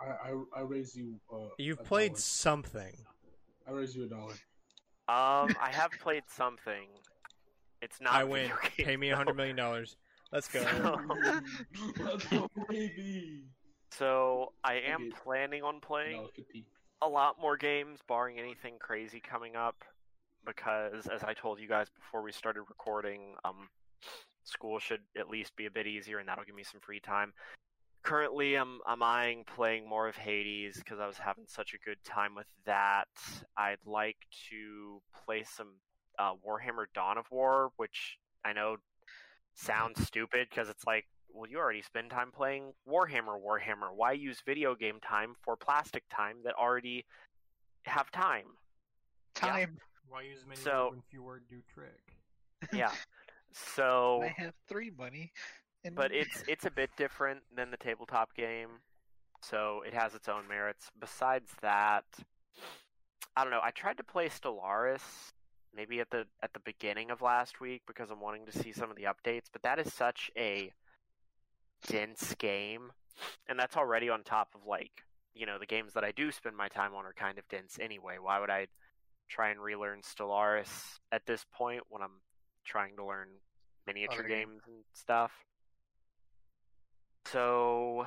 I 0.00 0.34
I 0.56 0.60
raise 0.62 0.96
you. 0.96 1.14
Uh, 1.32 1.48
You've 1.58 1.84
played 1.84 2.12
dollar. 2.12 2.20
something. 2.20 2.96
I 3.66 3.70
raise 3.70 3.94
you 3.96 4.04
a 4.04 4.06
dollar. 4.06 4.32
um, 5.08 5.54
I 5.60 5.70
have 5.70 5.90
played 6.02 6.24
something. 6.28 6.86
It's 7.80 8.00
not. 8.00 8.14
I 8.14 8.24
win. 8.24 8.48
games, 8.76 8.88
Pay 8.88 8.96
me 8.96 9.10
a 9.10 9.16
hundred 9.16 9.36
million 9.36 9.56
dollars. 9.56 9.96
Let's 10.34 10.48
go. 10.48 10.64
So- 10.64 11.00
Let's 12.04 12.26
go, 12.26 12.50
baby. 12.68 13.44
So 13.92 14.52
I 14.64 14.74
am 14.80 15.02
Okay. 15.04 15.10
planning 15.22 15.62
on 15.62 15.80
playing 15.80 16.16
Dollar 16.16 16.32
fifty. 16.34 16.66
a 17.02 17.08
lot 17.08 17.38
more 17.40 17.56
games, 17.56 18.00
barring 18.08 18.40
anything 18.40 18.78
crazy 18.80 19.20
coming 19.20 19.54
up. 19.54 19.84
Because, 20.44 21.06
as 21.06 21.22
I 21.22 21.32
told 21.32 21.58
you 21.60 21.68
guys 21.68 21.88
before 21.88 22.20
we 22.20 22.32
started 22.32 22.62
recording, 22.62 23.36
um, 23.44 23.70
school 24.42 24.78
should 24.78 25.00
at 25.16 25.30
least 25.30 25.56
be 25.56 25.64
a 25.66 25.70
bit 25.70 25.86
easier, 25.86 26.18
and 26.18 26.28
that'll 26.28 26.44
give 26.44 26.54
me 26.56 26.64
some 26.64 26.80
free 26.80 27.00
time. 27.00 27.32
Currently, 28.02 28.56
I'm 28.56 28.80
I'm 28.84 29.02
eyeing 29.02 29.44
playing 29.44 29.88
more 29.88 30.06
of 30.08 30.16
Hades 30.16 30.76
because 30.78 30.98
I 31.00 31.06
was 31.06 31.16
having 31.16 31.46
such 31.46 31.72
a 31.72 31.78
good 31.78 32.02
time 32.04 32.34
with 32.34 32.48
that. 32.66 33.08
I'd 33.56 33.86
like 33.86 34.18
to 34.50 35.00
play 35.24 35.44
some 35.44 35.76
uh, 36.18 36.34
Warhammer 36.46 36.86
Dawn 36.92 37.16
of 37.16 37.30
War, 37.30 37.70
which 37.76 38.18
I 38.44 38.52
know 38.52 38.76
sounds 39.54 40.06
stupid 40.06 40.48
because 40.50 40.68
it's 40.68 40.84
like, 40.86 41.04
well, 41.32 41.50
you 41.50 41.58
already 41.58 41.82
spend 41.82 42.10
time 42.10 42.30
playing 42.32 42.72
Warhammer. 42.88 43.38
Warhammer. 43.40 43.94
Why 43.94 44.12
use 44.12 44.42
video 44.46 44.74
game 44.74 45.00
time 45.00 45.34
for 45.42 45.56
plastic 45.56 46.04
time 46.14 46.36
that 46.44 46.54
already 46.54 47.04
have 47.84 48.10
time? 48.10 48.46
Time. 49.34 49.78
Why 50.08 50.22
use 50.22 50.44
many 50.46 50.60
So- 50.60 50.90
when 50.90 51.02
fewer 51.10 51.42
do 51.48 51.60
trick? 51.72 52.00
Yeah. 52.72 52.92
So 53.52 54.22
I 54.22 54.34
have 54.40 54.54
three 54.68 54.90
money. 54.96 55.32
And... 55.84 55.94
but 55.94 56.12
it's 56.12 56.42
it's 56.48 56.64
a 56.64 56.70
bit 56.70 56.90
different 56.96 57.40
than 57.54 57.70
the 57.70 57.76
tabletop 57.76 58.34
game, 58.34 58.80
so 59.42 59.82
it 59.86 59.92
has 59.92 60.14
its 60.14 60.28
own 60.28 60.48
merits. 60.48 60.90
Besides 60.98 61.50
that, 61.60 62.04
I 63.36 63.42
don't 63.42 63.50
know. 63.50 63.60
I 63.62 63.70
tried 63.70 63.98
to 63.98 64.02
play 64.02 64.28
Stellaris 64.28 65.02
maybe 65.76 66.00
at 66.00 66.10
the 66.10 66.24
at 66.42 66.52
the 66.52 66.60
beginning 66.60 67.10
of 67.10 67.22
last 67.22 67.60
week 67.60 67.82
because 67.86 68.10
I'm 68.10 68.20
wanting 68.20 68.46
to 68.46 68.58
see 68.58 68.72
some 68.72 68.90
of 68.90 68.96
the 68.96 69.04
updates, 69.04 69.46
but 69.52 69.62
that 69.62 69.78
is 69.78 69.92
such 69.92 70.30
a 70.36 70.72
dense 71.86 72.34
game, 72.38 72.92
and 73.48 73.58
that's 73.58 73.76
already 73.76 74.08
on 74.08 74.22
top 74.22 74.48
of 74.54 74.66
like 74.66 75.04
you 75.34 75.46
know 75.46 75.58
the 75.58 75.66
games 75.66 75.92
that 75.94 76.04
I 76.04 76.12
do 76.12 76.30
spend 76.30 76.56
my 76.56 76.68
time 76.68 76.94
on 76.94 77.04
are 77.04 77.12
kind 77.12 77.38
of 77.38 77.48
dense 77.48 77.78
anyway. 77.80 78.16
Why 78.20 78.40
would 78.40 78.50
I 78.50 78.66
try 79.28 79.50
and 79.50 79.60
relearn 79.60 80.00
Stellaris 80.02 80.98
at 81.10 81.26
this 81.26 81.44
point 81.52 81.82
when 81.88 82.02
I'm 82.02 82.20
trying 82.64 82.96
to 82.96 83.04
learn 83.04 83.28
miniature 83.86 84.20
Other 84.20 84.28
game. 84.28 84.48
games 84.48 84.62
and 84.66 84.84
stuff? 84.92 85.32
So, 87.26 88.04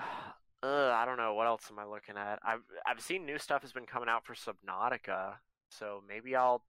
uh, 0.63 0.91
I 0.93 1.05
don't 1.05 1.17
know 1.17 1.33
what 1.33 1.47
else 1.47 1.63
am 1.71 1.79
I 1.79 1.85
looking 1.85 2.17
at. 2.17 2.39
I've 2.45 2.63
I've 2.85 3.01
seen 3.01 3.25
new 3.25 3.37
stuff 3.37 3.61
has 3.63 3.71
been 3.71 3.85
coming 3.85 4.09
out 4.09 4.25
for 4.25 4.35
Subnautica, 4.35 5.35
so 5.69 6.03
maybe 6.07 6.35
I'll 6.35 6.63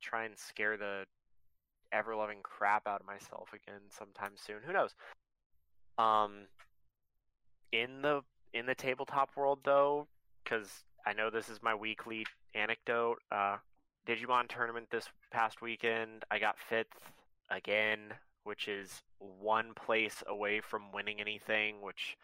try 0.00 0.24
and 0.24 0.36
scare 0.38 0.76
the 0.76 1.04
ever 1.92 2.16
loving 2.16 2.38
crap 2.42 2.86
out 2.86 3.00
of 3.00 3.06
myself 3.06 3.50
again 3.52 3.80
sometime 3.90 4.32
soon. 4.34 4.56
Who 4.64 4.72
knows? 4.72 4.94
Um, 5.98 6.46
in 7.72 8.02
the 8.02 8.22
in 8.52 8.66
the 8.66 8.74
tabletop 8.74 9.30
world 9.36 9.60
though, 9.64 10.06
because 10.42 10.84
I 11.06 11.12
know 11.12 11.30
this 11.30 11.48
is 11.48 11.62
my 11.62 11.74
weekly 11.74 12.26
anecdote. 12.54 13.18
Uh, 13.30 13.56
Digimon 14.06 14.48
tournament 14.48 14.88
this 14.90 15.08
past 15.30 15.60
weekend, 15.62 16.24
I 16.30 16.38
got 16.38 16.56
fifth 16.58 16.86
again, 17.50 18.14
which 18.44 18.68
is 18.68 19.02
one 19.18 19.72
place 19.74 20.22
away 20.26 20.60
from 20.60 20.92
winning 20.92 21.20
anything, 21.20 21.80
which 21.80 22.16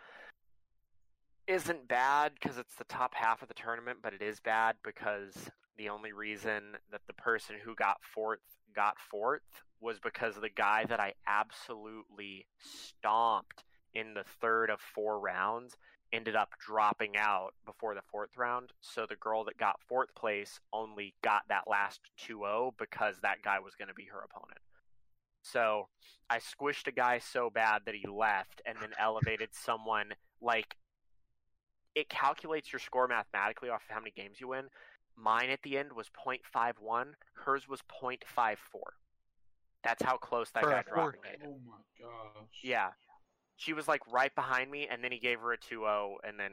isn't 1.47 1.89
bad 1.89 2.33
because 2.35 2.59
it's 2.59 2.77
the 2.77 2.85
top 2.85 3.14
half 3.14 3.43
of 3.43 3.49
the 3.49 3.55
tournament, 3.55 3.99
but 4.03 4.14
it 4.14 4.23
is 4.23 4.39
bad 4.41 4.77
because 4.85 5.51
the 5.77 5.89
only 5.89 6.12
reason 6.12 6.77
that 6.91 7.03
the 7.07 7.12
person 7.14 7.57
who 7.62 7.75
got 7.75 7.99
fourth 8.14 8.41
got 8.75 8.97
fourth 9.11 9.43
was 9.81 9.99
because 9.99 10.35
the 10.37 10.49
guy 10.49 10.85
that 10.89 11.01
I 11.01 11.12
absolutely 11.27 12.47
stomped 12.59 13.64
in 13.95 14.14
the 14.14 14.25
third 14.41 14.70
of 14.70 14.81
four 14.81 15.20
rounds 15.20 15.77
ended 16.12 16.37
up 16.37 16.51
dropping 16.64 17.16
out 17.16 17.55
before 17.64 17.95
the 17.95 18.03
fourth 18.11 18.37
round. 18.37 18.70
So 18.81 19.07
the 19.09 19.16
girl 19.16 19.45
that 19.45 19.57
got 19.57 19.81
fourth 19.89 20.14
place 20.14 20.61
only 20.73 21.14
got 21.23 21.43
that 21.49 21.64
last 21.68 22.01
2 22.18 22.39
0 22.39 22.75
because 22.79 23.16
that 23.23 23.43
guy 23.43 23.59
was 23.59 23.75
going 23.75 23.89
to 23.89 23.95
be 23.95 24.07
her 24.07 24.20
opponent. 24.20 24.61
So 25.43 25.89
I 26.31 26.39
squished 26.39 26.87
a 26.87 26.93
guy 26.93 27.18
so 27.18 27.51
bad 27.51 27.83
that 27.87 27.95
he 27.95 28.07
left 28.07 28.62
and 28.64 28.77
then 28.81 28.91
elevated 28.99 29.51
someone 29.53 30.12
like 30.41 30.77
it 31.95 32.09
calculates 32.09 32.73
your 32.73 32.81
score 32.81 33.09
mathematically 33.09 33.68
off 33.68 33.83
of 33.89 33.95
how 33.95 34.01
many 34.01 34.12
games 34.12 34.41
you 34.41 34.49
win. 34.49 34.66
Mine 35.17 35.51
at 35.51 35.63
the 35.63 35.77
end 35.79 35.93
was 35.93 36.09
0.51, 36.09 37.07
hers 37.35 37.69
was 37.69 37.81
0.54. 38.03 38.57
That's 39.85 40.03
how 40.03 40.17
close 40.17 40.51
that 40.51 40.63
For 40.63 40.71
guy 40.71 40.83
dropped 40.83 40.95
fourth. 40.95 41.17
me. 41.23 41.47
Oh 41.47 41.59
my 41.67 41.77
gosh. 42.01 42.49
Yeah. 42.63 42.91
she 43.57 43.73
was 43.73 43.89
like 43.89 44.01
right 44.13 44.35
behind 44.35 44.71
me, 44.71 44.89
and 44.91 45.03
then 45.03 45.13
he 45.13 45.19
gave 45.19 45.41
her 45.41 45.53
a 45.53 45.59
2-0, 45.59 46.15
and 46.27 46.39
then 46.39 46.53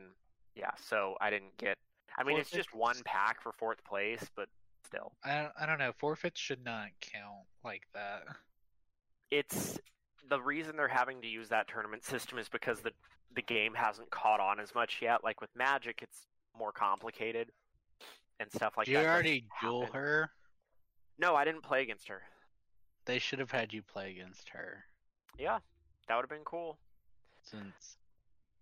yeah, 0.55 0.71
so 0.89 1.15
I 1.21 1.29
didn't 1.29 1.55
get. 1.57 1.77
I 2.17 2.23
mean, 2.23 2.37
it's 2.37 2.49
just 2.51 2.73
one 2.73 2.97
pack 3.05 3.41
for 3.41 3.51
fourth 3.53 3.83
place, 3.85 4.23
but 4.35 4.49
still, 4.85 5.13
I 5.23 5.35
don't, 5.41 5.53
I 5.61 5.65
don't 5.65 5.79
know. 5.79 5.91
Forfeits 5.97 6.39
should 6.39 6.65
not 6.65 6.87
count 7.01 7.45
like 7.63 7.83
that. 7.93 8.23
it's 9.31 9.79
the 10.29 10.41
reason 10.41 10.75
they're 10.75 10.87
having 10.87 11.21
to 11.21 11.27
use 11.27 11.49
that 11.49 11.67
tournament 11.67 12.03
system 12.03 12.37
is 12.39 12.49
because 12.49 12.81
the 12.81 12.91
the 13.35 13.41
game 13.43 13.73
hasn't 13.75 14.09
caught 14.09 14.39
on 14.39 14.59
as 14.59 14.73
much 14.73 14.97
yet. 15.01 15.23
Like 15.23 15.39
with 15.39 15.51
Magic, 15.55 15.99
it's 16.01 16.25
more 16.57 16.71
complicated 16.71 17.51
and 18.39 18.51
stuff 18.51 18.73
like 18.77 18.85
Did 18.85 18.91
you 18.93 18.97
that. 18.97 19.03
doesn't 19.03 19.13
already 19.13 19.45
duel 19.61 19.81
happen. 19.81 19.95
her? 19.95 20.31
No, 21.19 21.35
I 21.35 21.43
didn't 21.45 21.63
play 21.63 21.81
against 21.81 22.07
her. 22.07 22.21
They 23.05 23.19
should 23.19 23.39
have 23.39 23.51
had 23.51 23.73
you 23.73 23.81
play 23.81 24.11
against 24.11 24.49
her 24.49 24.83
Yeah, 25.37 25.59
that 26.07 26.15
would 26.15 26.23
have 26.23 26.29
been 26.29 26.45
cool. 26.45 26.77
since 27.43 27.97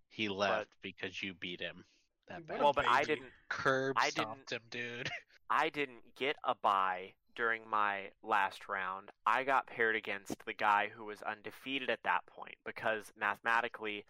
he 0.08 0.28
left 0.28 0.68
because 0.82 1.22
you 1.22 1.34
beat 1.34 1.60
him 1.60 1.84
that 2.28 2.46
bad. 2.46 2.60
Well, 2.60 2.72
but 2.72 2.86
I 2.88 3.04
didn't. 3.04 3.28
Curb 3.48 3.96
I 3.98 4.10
stomped 4.10 4.50
him, 4.52 4.60
dude. 4.70 5.08
I 5.50 5.68
didn't 5.70 6.14
get 6.16 6.36
a 6.44 6.54
buy 6.54 7.12
during 7.36 7.62
my 7.70 8.10
last 8.22 8.68
round. 8.68 9.10
I 9.26 9.44
got 9.44 9.66
paired 9.66 9.96
against 9.96 10.34
the 10.44 10.52
guy 10.52 10.90
who 10.94 11.04
was 11.04 11.22
undefeated 11.22 11.88
at 11.88 12.02
that 12.04 12.26
point 12.26 12.56
because 12.66 13.12
mathematically 13.18 14.04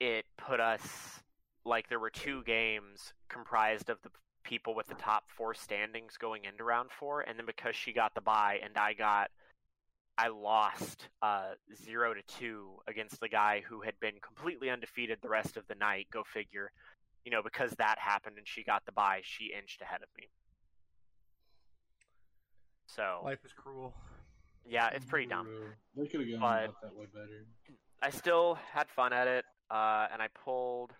it 0.00 0.24
put 0.36 0.58
us 0.60 1.20
like 1.64 1.88
there 1.88 2.00
were 2.00 2.10
two 2.10 2.42
games 2.44 3.14
comprised 3.28 3.88
of 3.88 4.02
the 4.02 4.10
people 4.44 4.74
with 4.74 4.86
the 4.86 4.94
top 4.94 5.24
four 5.36 5.54
standings 5.54 6.16
going 6.18 6.44
into 6.44 6.62
round 6.64 6.90
four 6.98 7.22
and 7.22 7.38
then 7.38 7.46
because 7.46 7.74
she 7.74 7.92
got 7.92 8.14
the 8.14 8.20
buy 8.20 8.60
and 8.62 8.76
I 8.76 8.92
got 8.92 9.30
I 10.16 10.28
lost 10.28 11.08
uh, 11.22 11.54
zero 11.84 12.14
to 12.14 12.22
two 12.38 12.76
against 12.86 13.18
the 13.18 13.28
guy 13.28 13.62
who 13.68 13.80
had 13.80 13.94
been 14.00 14.14
completely 14.24 14.70
undefeated 14.70 15.18
the 15.20 15.28
rest 15.28 15.56
of 15.56 15.66
the 15.66 15.74
night. 15.74 16.06
Go 16.12 16.22
figure. 16.22 16.70
You 17.24 17.32
know, 17.32 17.42
because 17.42 17.72
that 17.78 17.98
happened 17.98 18.36
and 18.38 18.46
she 18.46 18.62
got 18.62 18.84
the 18.86 18.92
buy, 18.92 19.22
she 19.24 19.46
inched 19.58 19.80
ahead 19.80 20.02
of 20.02 20.08
me. 20.16 20.28
So 22.86 23.22
Life 23.24 23.44
is 23.44 23.52
cruel. 23.56 23.92
yeah, 24.64 24.90
it's 24.94 25.04
pretty 25.06 25.26
dumb. 25.26 25.48
They 25.96 26.06
could 26.06 26.20
have 26.20 26.30
gone 26.30 26.40
But- 26.40 26.64
about 26.66 26.80
that 26.82 26.94
way 26.94 27.06
better. 27.06 27.46
I 28.02 28.10
still 28.10 28.54
had 28.72 28.88
fun 28.90 29.12
at 29.14 29.26
it, 29.26 29.44
uh, 29.70 30.08
and 30.12 30.20
I 30.20 30.28
pulled 30.28 30.92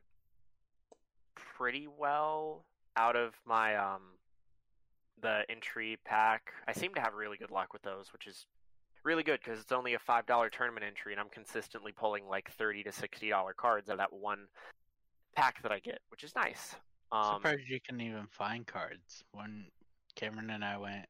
pretty 1.34 1.86
well 1.86 2.64
out 2.97 3.16
of 3.16 3.34
my 3.47 3.76
um 3.76 4.03
the 5.22 5.42
entry 5.49 5.99
pack. 6.05 6.53
I 6.68 6.72
seem 6.72 6.95
to 6.95 7.01
have 7.01 7.14
really 7.14 7.36
good 7.36 7.51
luck 7.51 7.72
with 7.72 7.82
those, 7.82 8.12
which 8.12 8.26
is 8.26 8.47
really 9.05 9.22
good 9.22 9.40
because 9.45 9.61
it's 9.61 9.72
only 9.72 9.95
a 9.95 9.99
five 9.99 10.26
dollar 10.26 10.51
tournament 10.51 10.84
entry, 10.86 11.12
and 11.12 11.20
I'm 11.20 11.28
consistently 11.30 11.92
pulling 11.92 12.26
like 12.28 12.51
thirty 12.53 12.82
to 12.84 12.92
sixty 12.92 13.28
dollar 13.30 13.53
cards 13.55 13.88
out 13.88 13.95
of 13.95 13.99
that 13.99 14.12
one 14.12 14.47
pack 15.36 15.62
that 15.62 15.72
I 15.72 15.78
get, 15.80 15.99
which 16.11 16.24
is 16.24 16.34
nice. 16.34 16.74
Um, 17.12 17.36
Surprised 17.36 17.68
you 17.68 17.80
can 17.80 18.01
even 18.01 18.26
find 18.30 18.66
cards. 18.66 19.24
When 19.32 19.66
Cameron 20.16 20.51
and 20.51 20.64
I 20.64 20.76
went 20.78 21.07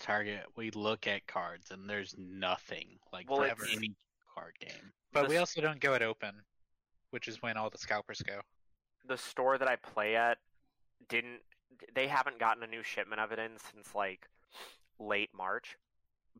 Target, 0.00 0.44
we 0.56 0.70
look 0.72 1.06
at 1.06 1.26
cards 1.26 1.70
and 1.70 1.88
there's 1.88 2.14
nothing 2.18 2.98
like 3.12 3.30
Well, 3.30 3.40
for 3.40 3.46
it's- 3.46 3.76
any 3.76 3.94
card 4.34 4.54
game. 4.60 4.92
But 5.12 5.22
The 5.24 5.28
we 5.30 5.36
also 5.38 5.60
don't 5.62 5.80
go 5.80 5.94
at 5.94 6.02
open, 6.02 6.34
which 7.10 7.26
is 7.28 7.40
when 7.42 7.56
all 7.56 7.70
the 7.70 7.78
scalpers 7.78 8.20
go. 8.22 8.40
the 9.06 9.16
store 9.16 9.56
that 9.56 9.68
I 9.68 9.76
play 9.76 10.16
at 10.16 10.38
didn't 11.08 11.40
they 11.94 12.06
haven't 12.06 12.38
gotten 12.38 12.62
a 12.62 12.66
new 12.66 12.82
shipment 12.82 13.20
of 13.20 13.32
it 13.32 13.38
in 13.38 13.52
since 13.72 13.94
like 13.94 14.28
late 14.98 15.30
March, 15.36 15.76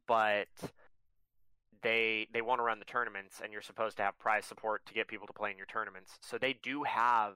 but 0.06 0.48
they 1.82 2.26
they 2.32 2.40
want 2.42 2.58
to 2.58 2.62
run 2.62 2.78
the 2.78 2.84
tournaments 2.84 3.40
and 3.42 3.52
you're 3.52 3.62
supposed 3.62 3.96
to 3.98 4.02
have 4.02 4.18
prize 4.18 4.44
support 4.46 4.84
to 4.86 4.94
get 4.94 5.08
people 5.08 5.26
to 5.26 5.32
play 5.32 5.50
in 5.50 5.56
your 5.56 5.66
tournaments. 5.66 6.12
So 6.22 6.38
they 6.38 6.54
do 6.62 6.82
have 6.84 7.34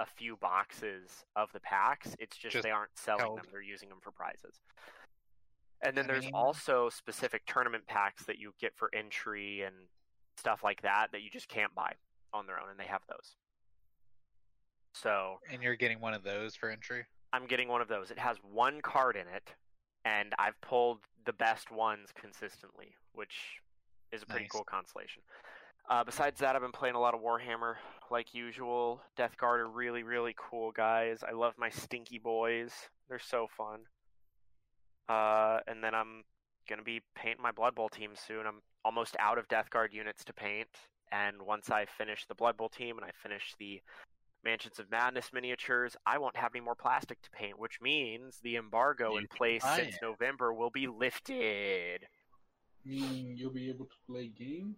a 0.00 0.06
few 0.06 0.36
boxes 0.36 1.24
of 1.36 1.50
the 1.52 1.60
packs. 1.60 2.14
It's 2.20 2.36
just, 2.36 2.52
Just 2.52 2.62
they 2.62 2.70
aren't 2.70 2.96
selling 2.96 3.20
held. 3.20 3.38
them. 3.38 3.46
They're 3.50 3.60
using 3.62 3.88
them 3.88 3.98
for 4.00 4.12
prizes. 4.12 4.60
And 5.82 5.96
then 5.96 6.04
I 6.04 6.08
there's 6.08 6.24
mean- 6.26 6.34
also 6.34 6.88
specific 6.88 7.46
tournament 7.46 7.86
packs 7.86 8.24
that 8.24 8.38
you 8.38 8.52
get 8.60 8.76
for 8.76 8.90
entry 8.94 9.62
and 9.62 9.74
stuff 10.36 10.62
like 10.62 10.82
that 10.82 11.08
that 11.12 11.22
you 11.22 11.30
just 11.30 11.48
can't 11.48 11.74
buy 11.74 11.92
on 12.32 12.46
their 12.46 12.60
own 12.60 12.68
and 12.70 12.78
they 12.78 12.84
have 12.84 13.02
those. 13.08 13.34
So 14.92 15.38
And 15.52 15.62
you're 15.62 15.76
getting 15.76 16.00
one 16.00 16.14
of 16.14 16.22
those 16.22 16.56
for 16.56 16.70
entry. 16.70 17.04
I'm 17.32 17.46
getting 17.46 17.68
one 17.68 17.80
of 17.82 17.88
those. 17.88 18.10
It 18.10 18.18
has 18.18 18.36
one 18.42 18.80
card 18.80 19.14
in 19.16 19.28
it, 19.34 19.54
and 20.04 20.34
I've 20.38 20.58
pulled 20.62 20.98
the 21.26 21.32
best 21.34 21.70
ones 21.70 22.08
consistently, 22.18 22.94
which 23.12 23.36
is 24.12 24.22
a 24.22 24.26
pretty 24.26 24.44
Nice. 24.44 24.50
cool 24.52 24.64
consolation. 24.64 25.22
Uh, 25.90 26.04
besides 26.04 26.40
that, 26.40 26.54
I've 26.56 26.62
been 26.62 26.72
playing 26.72 26.94
a 26.94 27.00
lot 27.00 27.14
of 27.14 27.20
Warhammer, 27.20 27.76
like 28.10 28.32
usual. 28.34 29.02
Death 29.16 29.36
Guard 29.36 29.60
are 29.60 29.68
really, 29.68 30.02
really 30.02 30.34
cool 30.38 30.72
guys. 30.72 31.22
I 31.26 31.32
love 31.32 31.54
my 31.58 31.70
stinky 31.70 32.18
boys. 32.18 32.72
They're 33.08 33.18
so 33.18 33.46
fun. 33.56 33.80
Uh, 35.08 35.60
and 35.66 35.82
then 35.82 35.94
I'm 35.94 36.24
gonna 36.68 36.82
be 36.82 37.00
painting 37.14 37.42
my 37.42 37.52
Blood 37.52 37.74
Bowl 37.74 37.88
team 37.88 38.12
soon. 38.14 38.46
I'm 38.46 38.60
almost 38.84 39.16
out 39.18 39.38
of 39.38 39.48
Death 39.48 39.70
Guard 39.70 39.92
units 39.94 40.24
to 40.24 40.32
paint, 40.34 40.68
and 41.10 41.40
once 41.42 41.70
I 41.70 41.86
finish 41.86 42.26
the 42.26 42.34
Blood 42.34 42.56
Bowl 42.56 42.68
team 42.68 42.96
and 42.98 43.04
I 43.06 43.10
finish 43.22 43.54
the 43.58 43.80
Mansions 44.44 44.78
of 44.78 44.90
Madness 44.90 45.30
miniatures, 45.32 45.96
I 46.06 46.18
won't 46.18 46.36
have 46.36 46.52
any 46.54 46.64
more 46.64 46.74
plastic 46.74 47.20
to 47.22 47.30
paint, 47.30 47.58
which 47.58 47.80
means 47.80 48.38
the 48.42 48.56
embargo 48.56 49.12
You 49.12 49.18
in 49.18 49.26
place 49.26 49.62
since 49.74 49.96
it. 49.96 50.00
November 50.02 50.52
will 50.52 50.70
be 50.70 50.86
lifted. 50.86 52.06
Meaning 52.84 53.34
you'll 53.36 53.52
be 53.52 53.68
able 53.68 53.86
to 53.86 53.96
play 54.06 54.28
games. 54.28 54.76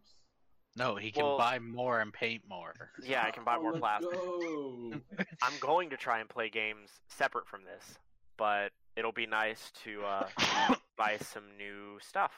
No, 0.76 0.96
he 0.96 1.10
can 1.10 1.24
Well- 1.24 1.38
buy 1.38 1.58
more 1.58 2.00
and 2.00 2.12
paint 2.12 2.42
more. 2.48 2.92
Yeah, 3.02 3.24
I 3.24 3.30
can 3.30 3.44
buy 3.44 3.56
Oh, 3.58 3.62
more 3.62 3.72
plastic. 3.78 4.10
go. 4.12 4.92
I'm 5.42 5.58
going 5.60 5.90
to 5.90 5.96
try 5.96 6.20
and 6.20 6.28
play 6.28 6.48
games 6.48 6.90
separate 7.08 7.46
from 7.46 7.64
this, 7.64 7.98
but 8.36 8.72
it'll 8.96 9.12
be 9.12 9.26
nice 9.26 9.70
to 9.84 10.02
uh, 10.04 10.28
buy 10.96 11.18
some 11.18 11.44
new 11.58 11.98
stuff. 12.00 12.32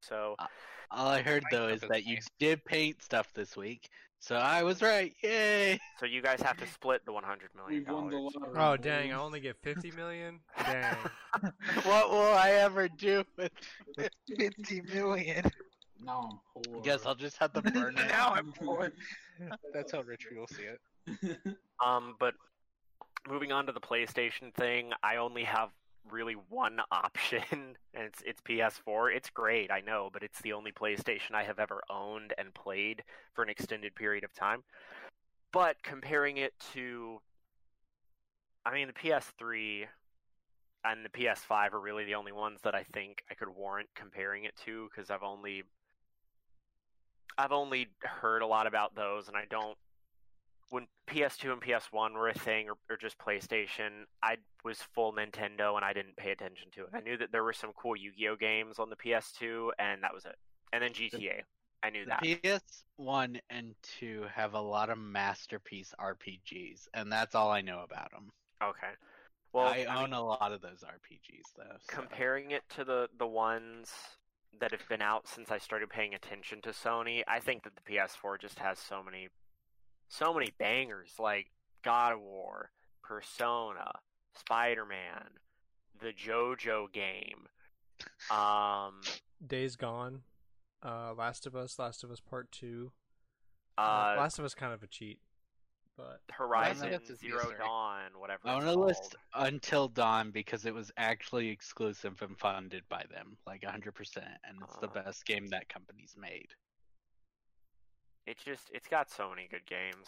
So 0.00 0.34
All 0.90 1.08
I 1.08 1.22
heard 1.22 1.44
though 1.52 1.68
is 1.68 1.82
is 1.82 1.88
that 1.88 2.04
you 2.06 2.18
did 2.38 2.64
paint 2.64 3.02
stuff 3.02 3.32
this 3.34 3.56
week, 3.56 3.88
so 4.22 4.36
I 4.36 4.62
was 4.62 4.80
right. 4.80 5.12
Yay! 5.22 5.78
so 5.98 6.06
you 6.06 6.22
guys 6.22 6.40
have 6.40 6.56
to 6.58 6.66
split 6.66 7.04
the 7.04 7.12
100 7.12 7.50
million 7.56 7.80
We've 7.80 7.88
won 7.92 8.06
the 8.06 8.16
dollars. 8.16 8.34
lottery. 8.40 8.58
Oh 8.58 8.76
dang! 8.76 9.12
I 9.12 9.16
only 9.18 9.40
get 9.40 9.56
fifty 9.62 9.90
million. 9.90 10.38
Dang. 10.64 10.96
what 11.82 12.10
will 12.10 12.32
I 12.32 12.50
ever 12.52 12.88
do 12.88 13.24
with? 13.36 13.50
Fifty 14.38 14.80
million. 14.94 15.44
Now 16.04 16.28
I'm 16.30 16.62
poor. 16.72 16.78
I 16.80 16.82
guess 16.84 17.04
I'll 17.04 17.14
just 17.14 17.36
have 17.38 17.52
to 17.54 17.62
burn 17.62 17.96
it. 17.98 18.06
now 18.08 18.30
I'm 18.34 18.52
poor. 18.52 18.92
That's 19.74 19.92
how 19.92 20.02
rich 20.02 20.26
will 20.34 20.46
see 20.46 20.64
it. 20.64 21.36
Um, 21.84 22.14
but 22.20 22.34
moving 23.28 23.50
on 23.50 23.66
to 23.66 23.72
the 23.72 23.80
PlayStation 23.80 24.54
thing, 24.54 24.92
I 25.02 25.16
only 25.16 25.42
have 25.42 25.70
really 26.10 26.34
one 26.48 26.80
option, 26.90 27.42
and 27.50 27.76
it's 27.94 28.22
it's 28.24 28.40
PS4. 28.42 29.14
It's 29.14 29.30
great, 29.30 29.70
I 29.70 29.80
know, 29.80 30.10
but 30.12 30.22
it's 30.22 30.40
the 30.40 30.52
only 30.52 30.72
PlayStation 30.72 31.34
I 31.34 31.44
have 31.44 31.58
ever 31.58 31.82
owned 31.90 32.34
and 32.38 32.54
played 32.54 33.02
for 33.34 33.42
an 33.42 33.50
extended 33.50 33.94
period 33.94 34.24
of 34.24 34.34
time. 34.34 34.62
But 35.52 35.82
comparing 35.82 36.38
it 36.38 36.54
to, 36.72 37.20
I 38.64 38.72
mean, 38.72 38.88
the 38.88 38.94
PS3 38.94 39.86
and 40.84 41.04
the 41.04 41.10
PS5 41.10 41.74
are 41.74 41.80
really 41.80 42.04
the 42.04 42.14
only 42.14 42.32
ones 42.32 42.60
that 42.62 42.74
I 42.74 42.82
think 42.82 43.22
I 43.30 43.34
could 43.34 43.48
warrant 43.48 43.88
comparing 43.94 44.44
it 44.44 44.54
to 44.64 44.88
because 44.90 45.10
I've 45.10 45.22
only 45.22 45.62
I've 47.38 47.52
only 47.52 47.88
heard 48.00 48.42
a 48.42 48.46
lot 48.46 48.66
about 48.66 48.94
those, 48.94 49.28
and 49.28 49.36
I 49.36 49.44
don't 49.48 49.78
when 50.72 50.86
PS2 51.06 51.52
and 51.52 51.60
PS1 51.60 52.14
were 52.14 52.30
a 52.30 52.34
thing, 52.34 52.70
or, 52.70 52.76
or 52.88 52.96
just 52.96 53.18
PlayStation, 53.18 54.04
I 54.22 54.36
was 54.64 54.78
full 54.94 55.12
Nintendo 55.12 55.76
and 55.76 55.84
I 55.84 55.92
didn't 55.92 56.16
pay 56.16 56.30
attention 56.30 56.68
to 56.76 56.84
it. 56.84 56.88
I 56.94 57.00
knew 57.00 57.18
that 57.18 57.30
there 57.30 57.44
were 57.44 57.52
some 57.52 57.72
cool 57.76 57.94
Yu-Gi-Oh 57.94 58.36
games 58.36 58.78
on 58.78 58.88
the 58.88 58.96
PS2, 58.96 59.68
and 59.78 60.02
that 60.02 60.14
was 60.14 60.24
it. 60.24 60.36
And 60.72 60.82
then 60.82 60.92
GTA, 60.92 61.42
I 61.82 61.90
knew 61.90 62.06
that. 62.06 62.22
PS1 62.22 63.38
and 63.50 63.74
2 64.00 64.24
have 64.34 64.54
a 64.54 64.60
lot 64.60 64.88
of 64.88 64.96
masterpiece 64.96 65.92
RPGs, 66.00 66.88
and 66.94 67.12
that's 67.12 67.34
all 67.34 67.50
I 67.50 67.60
know 67.60 67.80
about 67.82 68.10
them. 68.10 68.30
Okay. 68.62 68.92
Well, 69.52 69.66
I 69.66 69.84
I 69.86 69.96
own 70.02 70.10
mean, 70.10 70.14
a 70.14 70.24
lot 70.24 70.52
of 70.52 70.62
those 70.62 70.82
RPGs 70.82 71.52
though. 71.54 71.76
so- 71.80 71.94
comparing 71.94 72.52
it 72.52 72.62
to 72.70 72.84
the 72.84 73.10
the 73.18 73.26
ones 73.26 73.92
that 74.58 74.70
have 74.70 74.88
been 74.88 75.02
out 75.02 75.28
since 75.28 75.50
I 75.50 75.58
started 75.58 75.90
paying 75.90 76.14
attention 76.14 76.62
to 76.62 76.70
Sony, 76.70 77.22
I 77.28 77.40
think 77.40 77.64
that 77.64 77.72
the 77.76 77.82
PS4 77.82 78.40
just 78.40 78.58
has 78.58 78.78
so 78.78 79.02
many, 79.02 79.28
so 80.12 80.34
many 80.34 80.50
bangers 80.58 81.12
like 81.18 81.46
God 81.82 82.12
of 82.12 82.20
War, 82.20 82.70
Persona, 83.02 83.90
Spider 84.38 84.84
Man, 84.84 85.28
the 86.00 86.12
JoJo 86.12 86.92
game. 86.92 87.46
Um, 88.30 89.00
Days 89.46 89.76
Gone, 89.76 90.22
uh, 90.84 91.14
Last 91.16 91.46
of 91.46 91.56
Us, 91.56 91.78
Last 91.78 92.04
of 92.04 92.10
Us 92.10 92.20
Part 92.20 92.50
Two. 92.52 92.92
uh, 93.78 94.14
Last 94.18 94.38
of 94.38 94.44
Us 94.44 94.54
kind 94.54 94.72
of 94.74 94.82
a 94.82 94.86
cheat, 94.86 95.18
but 95.96 96.20
Horizon 96.30 96.90
Last 96.90 96.94
of 96.96 97.02
Us 97.04 97.10
is 97.10 97.18
Zero 97.20 97.44
PS3. 97.44 97.58
Dawn, 97.58 98.00
whatever. 98.18 98.40
I 98.44 98.56
it's 98.56 98.64
want 98.66 98.76
to 98.76 98.80
list 98.84 99.16
Until 99.34 99.88
Dawn 99.88 100.30
because 100.30 100.66
it 100.66 100.74
was 100.74 100.90
actually 100.96 101.48
exclusive 101.48 102.20
and 102.22 102.36
funded 102.38 102.82
by 102.88 103.04
them, 103.10 103.36
like 103.46 103.62
100%, 103.62 104.16
and 104.44 104.58
it's 104.62 104.76
the 104.76 104.88
Uh. 104.88 105.02
best 105.04 105.24
game 105.24 105.46
that 105.48 105.68
company's 105.68 106.14
made. 106.18 106.48
It's 108.26 108.42
just 108.42 108.70
it's 108.72 108.88
got 108.88 109.10
so 109.10 109.28
many 109.28 109.48
good 109.50 109.66
games, 109.66 110.06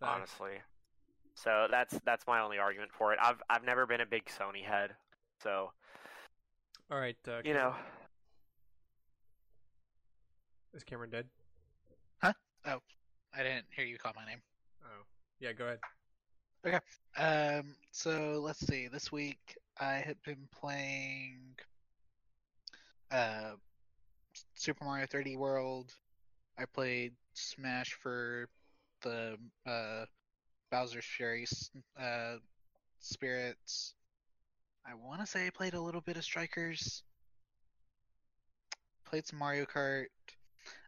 Facts. 0.00 0.12
honestly. 0.40 0.58
So 1.34 1.66
that's 1.70 1.98
that's 2.04 2.26
my 2.26 2.40
only 2.40 2.58
argument 2.58 2.90
for 2.92 3.12
it. 3.12 3.18
I've 3.22 3.40
I've 3.48 3.64
never 3.64 3.86
been 3.86 4.00
a 4.00 4.06
big 4.06 4.26
Sony 4.26 4.64
head, 4.64 4.90
so 5.42 5.70
All 6.90 6.98
right. 6.98 7.16
Uh, 7.26 7.40
you 7.44 7.54
know. 7.54 7.74
is 10.74 10.84
Cameron 10.84 11.10
dead? 11.10 11.26
Huh? 12.22 12.32
Oh, 12.66 12.78
I 13.34 13.42
didn't 13.42 13.66
hear 13.74 13.84
you 13.84 13.98
call 13.98 14.12
my 14.16 14.26
name. 14.26 14.40
Oh, 14.84 15.04
yeah. 15.40 15.52
Go 15.52 15.64
ahead. 15.64 15.78
Okay. 16.66 16.80
Um, 17.16 17.74
so 17.92 18.40
let's 18.44 18.66
see. 18.66 18.88
This 18.88 19.10
week 19.12 19.56
I 19.80 19.94
had 19.94 20.16
been 20.24 20.48
playing 20.60 21.38
uh 23.10 23.52
Super 24.54 24.84
Mario 24.84 25.06
3D 25.06 25.36
World. 25.38 25.94
I 26.58 26.64
played 26.64 27.12
Smash 27.38 27.92
for 27.92 28.48
the 29.02 29.36
uh 29.66 30.04
Bowser's 30.70 31.04
Fury 31.04 31.46
uh 31.98 32.36
Spirits. 33.00 33.94
I 34.86 34.94
want 34.94 35.20
to 35.20 35.26
say 35.26 35.46
I 35.46 35.50
played 35.50 35.74
a 35.74 35.80
little 35.80 36.00
bit 36.00 36.16
of 36.16 36.24
Strikers. 36.24 37.02
Played 39.04 39.26
some 39.26 39.38
Mario 39.38 39.64
Kart. 39.64 40.06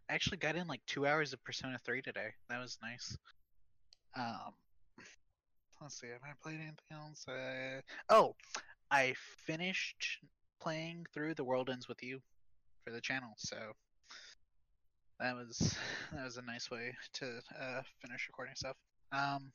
I 0.09 0.15
actually 0.15 0.39
got 0.39 0.57
in 0.57 0.67
like 0.67 0.81
two 0.87 1.07
hours 1.07 1.33
of 1.33 1.43
Persona 1.45 1.79
3 1.85 2.03
today. 2.03 2.31
That 2.49 2.61
was 2.61 2.79
nice. 2.83 3.17
Um, 4.17 4.55
let's 5.81 6.01
see, 6.01 6.09
have 6.09 6.23
I 6.25 6.33
played 6.43 6.57
anything 6.57 6.75
else? 6.91 7.27
Uh, 7.29 7.81
oh, 8.09 8.35
I 8.91 9.15
finished 9.47 10.19
playing 10.61 11.07
through 11.15 11.35
The 11.35 11.45
World 11.45 11.71
Ends 11.71 11.89
with 11.89 12.03
You 12.03 12.21
for 12.85 12.91
the 12.91 13.01
channel, 13.01 13.35
so 13.37 13.57
that 15.21 15.35
was 15.37 15.77
that 16.13 16.25
was 16.25 16.37
a 16.37 16.43
nice 16.43 16.71
way 16.71 16.95
to 17.15 17.27
uh, 17.61 17.83
finish 18.01 18.27
recording 18.29 18.55
stuff. 18.57 18.77
Um, 19.13 19.53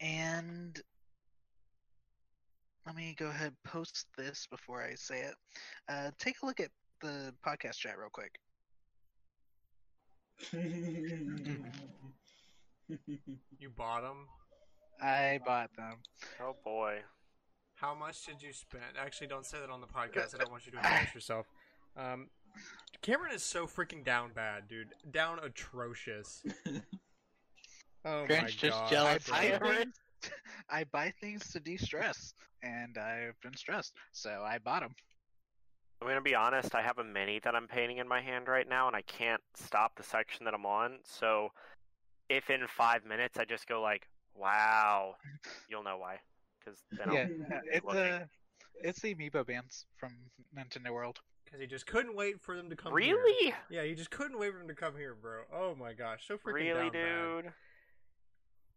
and 0.00 0.80
let 2.86 2.94
me 2.96 3.14
go 3.18 3.26
ahead 3.26 3.48
and 3.48 3.62
post 3.64 4.06
this 4.16 4.46
before 4.50 4.82
I 4.82 4.94
say 4.94 5.20
it. 5.20 5.34
Uh, 5.88 6.10
take 6.18 6.36
a 6.42 6.46
look 6.46 6.60
at 6.60 6.70
the 7.02 7.34
podcast 7.46 7.78
chat 7.78 7.98
real 7.98 8.08
quick. 8.10 8.38
You 13.58 13.68
bought 13.76 14.02
them. 14.02 14.26
I 15.02 15.40
bought 15.44 15.70
them. 15.76 15.96
Oh 16.40 16.56
boy. 16.64 17.00
How 17.74 17.94
much 17.94 18.24
did 18.24 18.40
you 18.40 18.52
spend? 18.52 18.84
Actually, 18.98 19.26
don't 19.26 19.44
say 19.44 19.58
that 19.60 19.68
on 19.68 19.82
the 19.82 19.86
podcast. 19.98 20.34
I 20.34 20.38
don't 20.38 20.50
want 20.50 20.64
you 20.64 20.72
to 20.72 20.78
embarrass 20.78 21.14
yourself. 21.14 21.46
Um, 21.96 22.28
Cameron 23.02 23.32
is 23.34 23.42
so 23.42 23.66
freaking 23.66 24.04
down 24.04 24.32
bad, 24.34 24.68
dude. 24.68 24.88
Down 25.10 25.38
atrocious. 25.42 26.42
Oh 28.04 28.24
Grinch 28.28 28.42
my 28.42 28.46
just 28.48 28.78
god. 28.78 28.90
jealous. 28.90 29.26
bro. 29.26 29.36
I, 29.36 29.40
Cameron? 29.48 29.92
I 30.70 30.84
buy 30.84 31.12
things 31.20 31.50
to 31.50 31.60
de-stress, 31.60 32.32
and 32.62 32.96
I've 32.96 33.38
been 33.42 33.56
stressed, 33.56 33.92
so 34.12 34.44
I 34.46 34.58
bought 34.58 34.80
them. 34.82 34.94
I'm 36.00 36.06
gonna 36.06 36.20
be 36.22 36.34
honest. 36.34 36.76
I 36.76 36.80
have 36.82 36.98
a 36.98 37.04
mini 37.04 37.40
that 37.42 37.56
I'm 37.56 37.66
painting 37.66 37.98
in 37.98 38.06
my 38.06 38.20
hand 38.22 38.46
right 38.46 38.68
now, 38.68 38.86
and 38.86 38.94
I 38.94 39.02
can't 39.02 39.42
stop 39.56 39.96
the 39.96 40.04
section 40.04 40.44
that 40.44 40.54
I'm 40.54 40.64
on. 40.64 40.98
So, 41.02 41.48
if 42.28 42.50
in 42.50 42.60
five 42.68 43.04
minutes 43.04 43.36
I 43.36 43.44
just 43.44 43.66
go 43.66 43.82
like, 43.82 44.06
"Wow," 44.36 45.16
you'll 45.68 45.82
know 45.82 45.98
why. 45.98 46.18
Because 46.64 46.80
then 46.92 47.12
Yeah, 47.12 47.26
I'll 47.50 47.56
uh, 47.56 47.60
it's 47.72 47.84
looking. 47.84 48.00
uh, 48.00 48.26
it's 48.80 49.00
the 49.00 49.14
Amiibo 49.16 49.44
bands 49.44 49.86
from 49.98 50.14
Nintendo 50.56 50.92
World. 50.92 51.18
Because 51.48 51.62
he 51.62 51.66
just 51.66 51.86
couldn't 51.86 52.14
wait 52.14 52.42
for 52.42 52.54
them 52.54 52.68
to 52.68 52.76
come 52.76 52.92
here. 52.92 53.16
really, 53.16 53.54
Yeah, 53.70 53.82
he 53.82 53.94
just 53.94 54.10
couldn't 54.10 54.38
wait 54.38 54.52
for 54.52 54.58
them 54.58 54.68
to 54.68 54.74
come 54.74 54.94
here, 54.98 55.14
bro. 55.14 55.44
Oh 55.50 55.74
my 55.74 55.94
gosh, 55.94 56.26
so 56.28 56.36
freaking 56.36 56.52
really, 56.52 56.90
down 56.90 56.92
bad. 56.92 57.42
dude. 57.42 57.52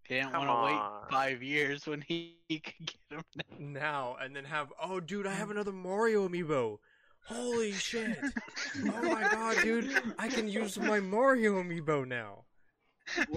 He 0.08 0.16
didn't 0.16 0.32
want 0.32 0.48
to 0.48 0.74
wait 0.74 1.12
five 1.12 1.44
years 1.44 1.86
when 1.86 2.00
he, 2.02 2.38
he 2.48 2.60
could 2.62 2.86
get 2.86 3.18
him. 3.18 3.24
now. 3.60 3.82
Now 3.82 4.18
and 4.22 4.34
then 4.34 4.46
have 4.46 4.72
oh 4.82 5.02
dude, 5.02 5.28
I 5.28 5.34
have 5.34 5.52
another 5.52 5.74
Mario 5.74 6.30
amiibo. 6.30 6.78
Holy 7.26 7.72
shit! 7.74 8.18
oh 8.24 9.02
my 9.02 9.22
god, 9.22 9.58
dude, 9.64 9.92
I 10.18 10.30
can 10.30 10.48
use 10.48 10.80
my 10.80 11.02
Mario 11.02 11.62
amiibo 11.62 12.08
now. 12.08 12.46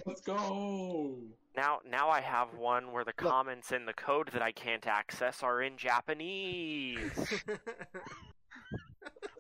Let's 0.07 0.21
go. 0.21 1.19
Now, 1.57 1.81
now 1.89 2.09
I 2.09 2.21
have 2.21 2.55
one 2.55 2.93
where 2.93 3.05
the 3.05 3.13
comments 3.13 3.73
in 3.73 3.85
the 3.87 3.93
code 3.93 4.29
that 4.33 4.43
I 4.43 4.53
can't 4.53 4.87
access 4.87 5.43
are 5.43 5.63
in 5.63 5.77
Japanese. 5.77 7.11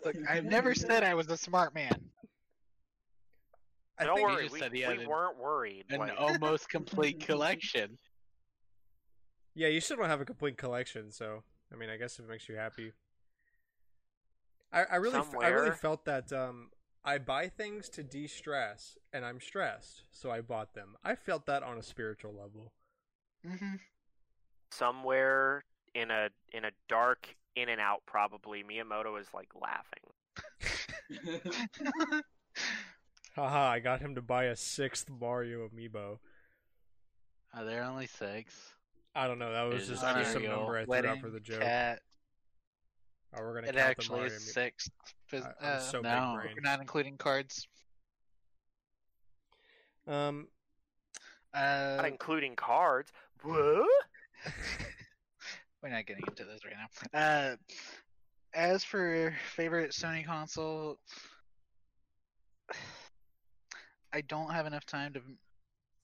Look, 0.04 0.16
I've 0.28 0.44
never 0.44 0.74
said 0.74 1.02
I 1.04 1.14
was 1.14 1.28
a 1.28 1.36
smart 1.36 1.74
man. 1.74 2.10
I 3.98 4.04
Don't 4.04 4.16
think 4.16 4.28
worry, 4.28 4.42
just 4.44 4.52
we, 4.54 4.58
said 4.60 4.72
we 4.72 4.82
an- 4.82 5.08
weren't 5.08 5.38
worried. 5.38 5.84
An 5.90 6.00
like- 6.00 6.14
almost 6.18 6.68
complete 6.68 7.20
collection. 7.26 7.96
yeah, 9.54 9.68
you 9.68 9.80
still 9.80 9.96
don't 9.96 10.08
have 10.08 10.20
a 10.20 10.24
complete 10.24 10.56
collection, 10.56 11.12
so 11.12 11.42
I 11.72 11.76
mean, 11.76 11.90
I 11.90 11.96
guess 11.96 12.18
if 12.18 12.24
it 12.24 12.28
makes 12.28 12.48
you 12.48 12.56
happy. 12.56 12.92
I, 14.72 14.82
I 14.92 14.96
really, 14.96 15.18
f- 15.18 15.34
I 15.40 15.48
really 15.48 15.70
felt 15.70 16.04
that 16.06 16.32
um, 16.32 16.70
I 17.04 17.18
buy 17.18 17.46
things 17.48 17.88
to 17.90 18.02
de-stress, 18.02 18.98
and 19.12 19.24
I'm 19.24 19.40
stressed, 19.40 20.02
so 20.10 20.32
I 20.32 20.40
bought 20.40 20.74
them. 20.74 20.96
I 21.04 21.14
felt 21.14 21.46
that 21.46 21.62
on 21.62 21.78
a 21.78 21.82
spiritual 21.82 22.32
level. 22.32 22.72
Mm-hmm. 23.46 23.74
somewhere 24.72 25.62
in 25.94 26.10
a 26.10 26.30
in 26.54 26.64
a 26.64 26.70
dark 26.88 27.36
in 27.56 27.68
and 27.68 27.80
out 27.80 28.02
probably 28.06 28.62
Miyamoto 28.64 29.18
is 29.20 29.26
like 29.34 29.48
laughing. 29.60 30.02
Haha, 33.36 33.68
I 33.70 33.78
got 33.80 34.00
him 34.00 34.14
to 34.14 34.22
buy 34.22 34.44
a 34.44 34.56
sixth 34.56 35.08
Mario 35.10 35.68
amiibo. 35.68 36.18
Are 37.52 37.64
there 37.64 37.82
only 37.84 38.06
six? 38.06 38.54
I 39.14 39.26
don't 39.26 39.38
know. 39.38 39.52
That 39.52 39.62
was 39.72 39.86
just, 39.88 40.02
it 40.02 40.14
just 40.16 40.32
some 40.32 40.42
number 40.44 40.76
I 40.78 40.84
threw 40.84 41.08
out 41.08 41.20
for 41.20 41.30
the 41.30 41.40
joke. 41.40 41.60
cat. 41.60 42.00
Oh, 43.36 43.42
we're 43.42 43.54
gonna 43.54 43.68
It 43.68 43.74
count 43.76 43.90
actually 43.90 44.06
the 44.08 44.16
Mario 44.22 44.36
is 44.36 44.52
six. 44.52 44.88
phys- 45.32 45.54
I- 45.60 45.66
uh, 45.66 45.80
so 45.80 46.00
no. 46.00 46.40
we're 46.42 46.60
not 46.62 46.80
including 46.80 47.16
cards. 47.16 47.66
Um, 50.06 50.48
Uh, 51.54 51.94
Not 51.96 52.06
including 52.06 52.56
cards. 52.56 53.10
What? 53.42 53.86
we're 55.84 55.90
not 55.90 56.06
getting 56.06 56.24
into 56.26 56.44
this 56.44 56.62
right 56.64 56.74
now. 57.12 57.18
Uh, 57.20 57.56
as 58.54 58.82
for 58.82 59.34
favorite 59.54 59.90
Sony 59.90 60.24
console, 60.24 60.98
I 64.12 64.22
don't 64.22 64.50
have 64.50 64.64
enough 64.66 64.86
time 64.86 65.12
to 65.12 65.20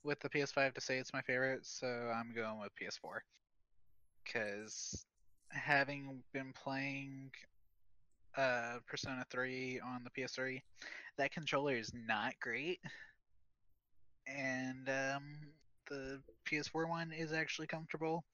with 0.04 0.20
the 0.20 0.28
PS5 0.28 0.74
to 0.74 0.80
say 0.80 0.98
it's 0.98 1.14
my 1.14 1.22
favorite, 1.22 1.64
so 1.64 1.86
I'm 1.86 2.34
going 2.34 2.60
with 2.60 2.70
PS4. 2.80 3.20
Because 4.24 5.04
having 5.50 6.22
been 6.32 6.52
playing 6.52 7.30
uh, 8.36 8.78
Persona 8.86 9.24
3 9.30 9.80
on 9.80 10.04
the 10.04 10.10
PS3, 10.22 10.60
that 11.16 11.32
controller 11.32 11.74
is 11.74 11.92
not 12.06 12.34
great. 12.40 12.80
And 14.26 14.88
um, 14.88 15.24
the 15.88 16.20
PS4 16.50 16.88
one 16.88 17.12
is 17.12 17.32
actually 17.32 17.66
comfortable. 17.66 18.24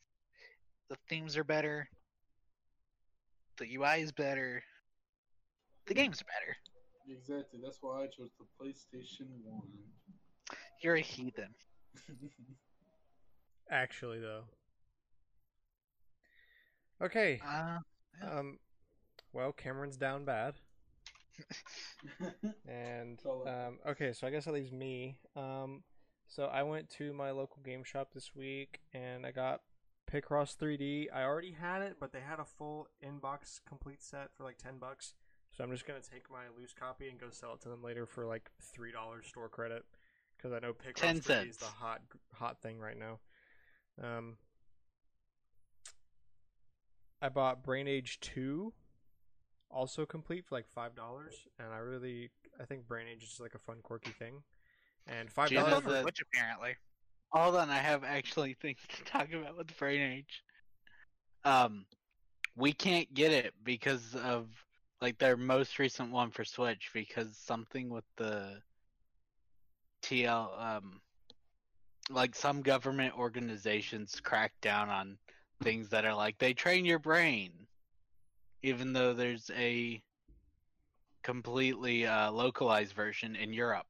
The 0.89 0.97
themes 1.09 1.37
are 1.37 1.45
better. 1.45 1.89
The 3.59 3.77
UI 3.77 4.03
is 4.03 4.13
better. 4.13 4.63
The 5.87 5.95
games 5.95 6.21
are 6.21 6.25
better. 6.25 6.57
Exactly. 7.09 7.61
That's 7.63 7.79
why 7.81 8.03
I 8.03 8.07
chose 8.07 8.31
the 8.39 8.47
PlayStation 8.61 9.29
One. 9.45 9.69
You're 10.83 10.97
a 10.97 11.01
heathen. 11.01 11.55
actually, 13.71 14.21
though. 14.21 14.45
Okay. 17.03 17.41
Uh, 17.45 17.79
yeah. 18.23 18.39
Um, 18.39 18.59
well, 19.33 19.53
Cameron's 19.53 19.97
down 19.97 20.25
bad, 20.25 20.55
and 22.67 23.21
um, 23.27 23.79
okay, 23.87 24.13
so 24.13 24.27
I 24.27 24.31
guess 24.31 24.47
that 24.47 24.55
leaves 24.55 24.73
me. 24.73 25.19
Um, 25.37 25.83
so 26.29 26.47
I 26.47 26.63
went 26.63 26.89
to 26.91 27.13
my 27.13 27.31
local 27.33 27.63
game 27.63 27.85
shop 27.85 28.09
this 28.15 28.31
week, 28.35 28.81
and 28.95 29.27
I 29.27 29.33
got 29.33 29.61
Picross 30.11 30.57
3D. 30.57 31.07
I 31.13 31.23
already 31.25 31.53
had 31.53 31.83
it, 31.83 31.97
but 31.99 32.13
they 32.13 32.21
had 32.21 32.39
a 32.39 32.45
full 32.45 32.89
inbox 33.05 33.61
complete 33.67 34.03
set 34.03 34.31
for 34.37 34.45
like 34.45 34.57
ten 34.59 34.79
bucks. 34.79 35.15
So 35.57 35.65
I'm 35.65 35.71
just 35.71 35.87
gonna 35.87 36.01
take 36.01 36.31
my 36.31 36.45
loose 36.59 36.73
copy 36.79 37.09
and 37.09 37.19
go 37.19 37.27
sell 37.31 37.55
it 37.55 37.61
to 37.63 37.69
them 37.69 37.83
later 37.83 38.07
for 38.07 38.27
like 38.27 38.51
three 38.61 38.93
dollars 38.93 39.27
store 39.27 39.49
credit, 39.49 39.85
because 40.37 40.53
I 40.53 40.59
know 40.61 40.73
Picross 40.73 40.95
10 40.95 41.21
3D 41.21 41.49
is 41.51 41.57
the 41.57 41.65
hot 41.67 42.03
hot 42.35 42.61
thing 42.63 42.79
right 42.79 42.97
now. 42.99 43.19
Um, 44.03 44.37
I 47.23 47.29
bought 47.31 47.63
Brain 47.65 47.89
Age 47.89 48.21
2, 48.21 48.73
also 49.71 50.05
complete 50.07 50.45
for 50.45 50.55
like 50.55 50.69
five 50.69 50.95
dollars, 50.95 51.35
and 51.59 51.73
I 51.73 51.79
really 51.79 52.31
I 52.61 52.65
think 52.65 52.87
Brain 52.87 53.07
Age 53.09 53.23
is 53.23 53.31
just 53.31 53.41
like 53.41 53.55
a 53.55 53.59
fun, 53.59 53.79
quirky 53.83 54.11
thing. 54.13 54.43
And 55.09 55.31
five 55.33 55.49
Do 55.49 55.55
you 55.55 55.61
know 55.61 55.67
dollars 55.71 55.85
Not 55.85 55.91
the- 55.93 55.99
for 56.01 56.05
much 56.05 56.21
apparently. 56.21 56.77
Hold 57.31 57.57
on, 57.57 57.71
I 57.71 57.79
have 57.79 58.05
actually 58.05 58.55
things 58.63 58.79
to 58.97 59.05
talk 59.05 59.33
about 59.33 59.57
with 59.57 59.77
Brain 59.79 60.01
Age. 60.01 60.43
Um, 61.45 61.85
we 62.57 62.73
can't 62.73 63.13
get 63.15 63.33
it 63.33 63.53
because 63.63 64.15
of 64.15 64.49
like 65.01 65.19
their 65.19 65.37
most 65.37 65.79
recent 65.79 66.11
one 66.11 66.31
for 66.31 66.45
Switch 66.45 66.91
because 66.95 67.37
something 67.37 67.91
with 67.91 68.05
the 68.17 68.61
TL 70.03 70.53
um 70.59 71.01
like 72.09 72.35
some 72.35 72.63
government 72.63 73.19
organizations 73.19 74.21
crack 74.21 74.53
down 74.63 74.89
on 74.89 75.19
things 75.63 75.89
that 75.89 76.05
are 76.05 76.15
like 76.15 76.39
they 76.39 76.55
train 76.55 76.85
your 76.85 76.99
brain 77.01 77.53
even 78.63 78.93
though 78.93 79.13
there's 79.13 79.51
a 79.57 80.01
completely 81.23 82.07
uh, 82.07 82.31
localized 82.31 82.93
version 82.93 83.37
in 83.37 83.53
Europe. 83.53 83.87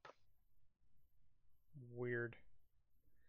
Weird. 1.94 2.36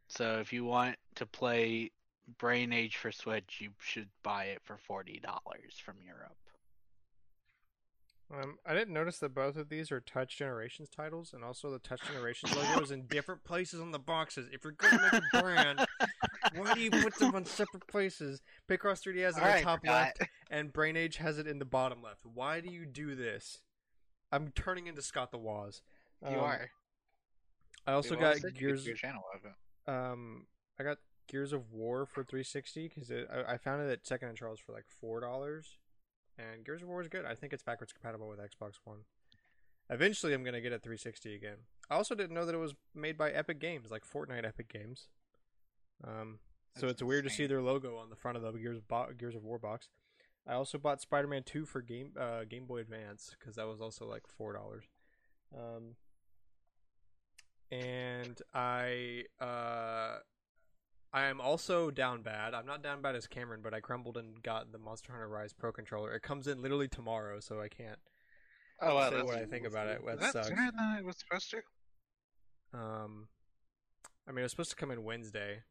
So 0.07 0.39
if 0.39 0.53
you 0.53 0.65
want 0.65 0.95
to 1.15 1.25
play 1.25 1.91
Brain 2.37 2.71
Age 2.73 2.95
for 2.97 3.11
Switch, 3.11 3.57
you 3.59 3.69
should 3.79 4.09
buy 4.23 4.45
it 4.45 4.61
for 4.63 4.77
$40 4.89 5.21
from 5.83 5.95
Europe. 6.05 6.35
Um, 8.29 8.57
I 8.65 8.73
didn't 8.73 8.93
notice 8.93 9.19
that 9.19 9.33
both 9.33 9.55
of 9.55 9.69
these 9.69 9.89
are 9.89 10.01
Touch 10.01 10.37
Generations 10.37 10.89
titles, 10.89 11.31
and 11.33 11.45
also 11.45 11.71
the 11.71 11.79
Touch 11.79 12.01
Generations 12.11 12.53
logo 12.53 12.81
is 12.81 12.91
in 12.91 13.03
different 13.07 13.45
places 13.45 13.79
on 13.79 13.91
the 13.91 13.99
boxes. 13.99 14.49
If 14.51 14.65
you're 14.65 14.73
going 14.73 14.97
to 14.97 15.09
make 15.13 15.21
a 15.33 15.41
brand, 15.41 15.85
why 16.55 16.73
do 16.73 16.81
you 16.81 16.91
put 16.91 17.15
them 17.15 17.35
on 17.35 17.45
separate 17.45 17.87
places? 17.87 18.41
Picross 18.69 19.01
3D 19.01 19.21
has 19.23 19.37
it 19.37 19.39
in 19.39 19.43
the 19.43 19.47
Alright, 19.47 19.63
top 19.63 19.79
left, 19.85 20.23
and 20.51 20.73
Brain 20.73 20.97
Age 20.97 21.17
has 21.17 21.37
it 21.39 21.47
in 21.47 21.59
the 21.59 21.65
bottom 21.65 22.01
left. 22.03 22.25
Why 22.25 22.59
do 22.59 22.69
you 22.69 22.85
do 22.85 23.15
this? 23.15 23.59
I'm 24.29 24.49
turning 24.51 24.87
into 24.87 25.01
Scott 25.01 25.31
The 25.31 25.37
Woz. 25.37 25.81
You 26.21 26.35
Um, 26.35 26.43
are. 26.43 26.69
I 27.85 27.93
also 27.93 28.15
got 28.15 28.23
always 28.23 28.41
said 28.41 28.51
you 28.59 28.67
could 28.67 28.83
Gears. 28.83 28.87
a 28.87 28.93
channel 28.95 29.23
of 29.33 29.45
it. 29.45 29.53
Um, 29.87 30.45
I 30.79 30.83
got 30.83 30.97
Gears 31.27 31.53
of 31.53 31.71
War 31.71 32.05
for 32.05 32.23
360 32.23 32.87
because 32.89 33.11
I, 33.11 33.53
I 33.53 33.57
found 33.57 33.81
it 33.81 33.91
at 33.91 34.05
Second 34.05 34.29
and 34.29 34.37
Charles 34.37 34.59
for 34.59 34.73
like 34.73 34.85
four 34.87 35.19
dollars, 35.19 35.77
and 36.37 36.65
Gears 36.65 36.81
of 36.81 36.87
War 36.87 37.01
is 37.01 37.07
good. 37.07 37.25
I 37.25 37.35
think 37.35 37.53
it's 37.53 37.63
backwards 37.63 37.93
compatible 37.93 38.27
with 38.27 38.39
Xbox 38.39 38.73
One. 38.83 38.99
Eventually, 39.89 40.33
I'm 40.33 40.43
gonna 40.43 40.61
get 40.61 40.73
a 40.73 40.79
360 40.79 41.33
again. 41.35 41.57
I 41.89 41.95
also 41.95 42.15
didn't 42.15 42.33
know 42.33 42.45
that 42.45 42.55
it 42.55 42.59
was 42.59 42.75
made 42.93 43.17
by 43.17 43.31
Epic 43.31 43.59
Games, 43.59 43.89
like 43.89 44.03
Fortnite 44.03 44.45
Epic 44.45 44.67
Games. 44.71 45.07
Um, 46.03 46.39
so 46.75 46.87
That's 46.87 46.93
it's 46.93 47.03
weird 47.03 47.23
to 47.23 47.29
see 47.29 47.47
their 47.47 47.61
logo 47.61 47.97
on 47.97 48.09
the 48.09 48.15
front 48.15 48.37
of 48.37 48.43
the 48.43 48.51
Gears 48.51 48.79
bo- 48.87 49.13
Gears 49.17 49.35
of 49.35 49.43
War 49.43 49.57
box. 49.57 49.87
I 50.45 50.53
also 50.53 50.77
bought 50.77 51.01
Spider-Man 51.01 51.43
2 51.43 51.65
for 51.65 51.81
Game 51.81 52.11
uh, 52.19 52.43
Game 52.43 52.65
Boy 52.65 52.79
Advance 52.79 53.35
because 53.37 53.55
that 53.55 53.67
was 53.67 53.81
also 53.81 54.05
like 54.05 54.27
four 54.27 54.53
dollars. 54.53 54.85
Um, 55.55 55.95
and 57.71 58.39
I 58.53 59.23
uh, 59.41 60.17
I 61.13 61.25
am 61.25 61.39
also 61.41 61.89
down 61.91 62.21
bad. 62.21 62.53
I'm 62.53 62.65
not 62.65 62.81
down 62.83 63.01
bad 63.01 63.15
as 63.15 63.27
Cameron, 63.27 63.61
but 63.63 63.73
I 63.73 63.79
crumbled 63.79 64.17
and 64.17 64.41
got 64.43 64.71
the 64.71 64.77
Monster 64.77 65.11
Hunter 65.13 65.27
Rise 65.27 65.53
Pro 65.53 65.71
controller. 65.71 66.13
It 66.13 66.21
comes 66.21 66.47
in 66.47 66.61
literally 66.61 66.87
tomorrow, 66.87 67.39
so 67.39 67.59
I 67.61 67.67
can't 67.69 67.99
Oh, 68.79 68.93
wow, 68.95 69.09
say 69.09 69.21
what 69.23 69.37
I 69.37 69.45
think 69.45 69.65
about 69.65 69.87
it. 69.87 70.05
That 70.05 70.19
that 70.19 70.33
sucks. 70.33 70.47
sooner 70.49 70.69
than 70.75 70.97
it 70.99 71.05
was 71.05 71.17
supposed 71.17 71.49
to? 71.51 71.57
Um, 72.77 73.27
I 74.27 74.31
mean, 74.31 74.39
it 74.39 74.43
was 74.43 74.51
supposed 74.51 74.69
to 74.71 74.75
come 74.75 74.91
in 74.91 75.03
Wednesday. 75.03 75.63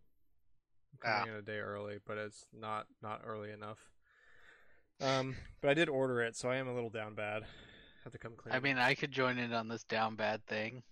I'm 0.93 0.99
Ah. 1.05 1.19
Coming 1.21 1.35
in 1.35 1.39
a 1.39 1.43
day 1.43 1.59
early, 1.59 1.99
but 2.07 2.17
it's 2.19 2.47
not 2.53 2.87
not 3.03 3.21
early 3.25 3.53
enough. 3.53 3.91
Um, 5.01 5.37
but 5.61 5.71
I 5.71 5.75
did 5.75 5.89
order 5.91 6.23
it, 6.23 6.37
so 6.37 6.49
I 6.49 6.57
am 6.57 6.67
a 6.69 6.75
little 6.75 6.89
down 6.91 7.15
bad. 7.15 7.43
Have 8.05 8.13
to 8.13 8.19
come 8.19 8.33
clean. 8.37 8.55
I 8.55 8.61
mean, 8.61 8.79
I 8.79 8.95
could 8.95 9.13
join 9.13 9.37
in 9.39 9.53
on 9.53 9.69
this 9.69 9.85
down 9.85 10.17
bad 10.17 10.47
thing. 10.47 10.83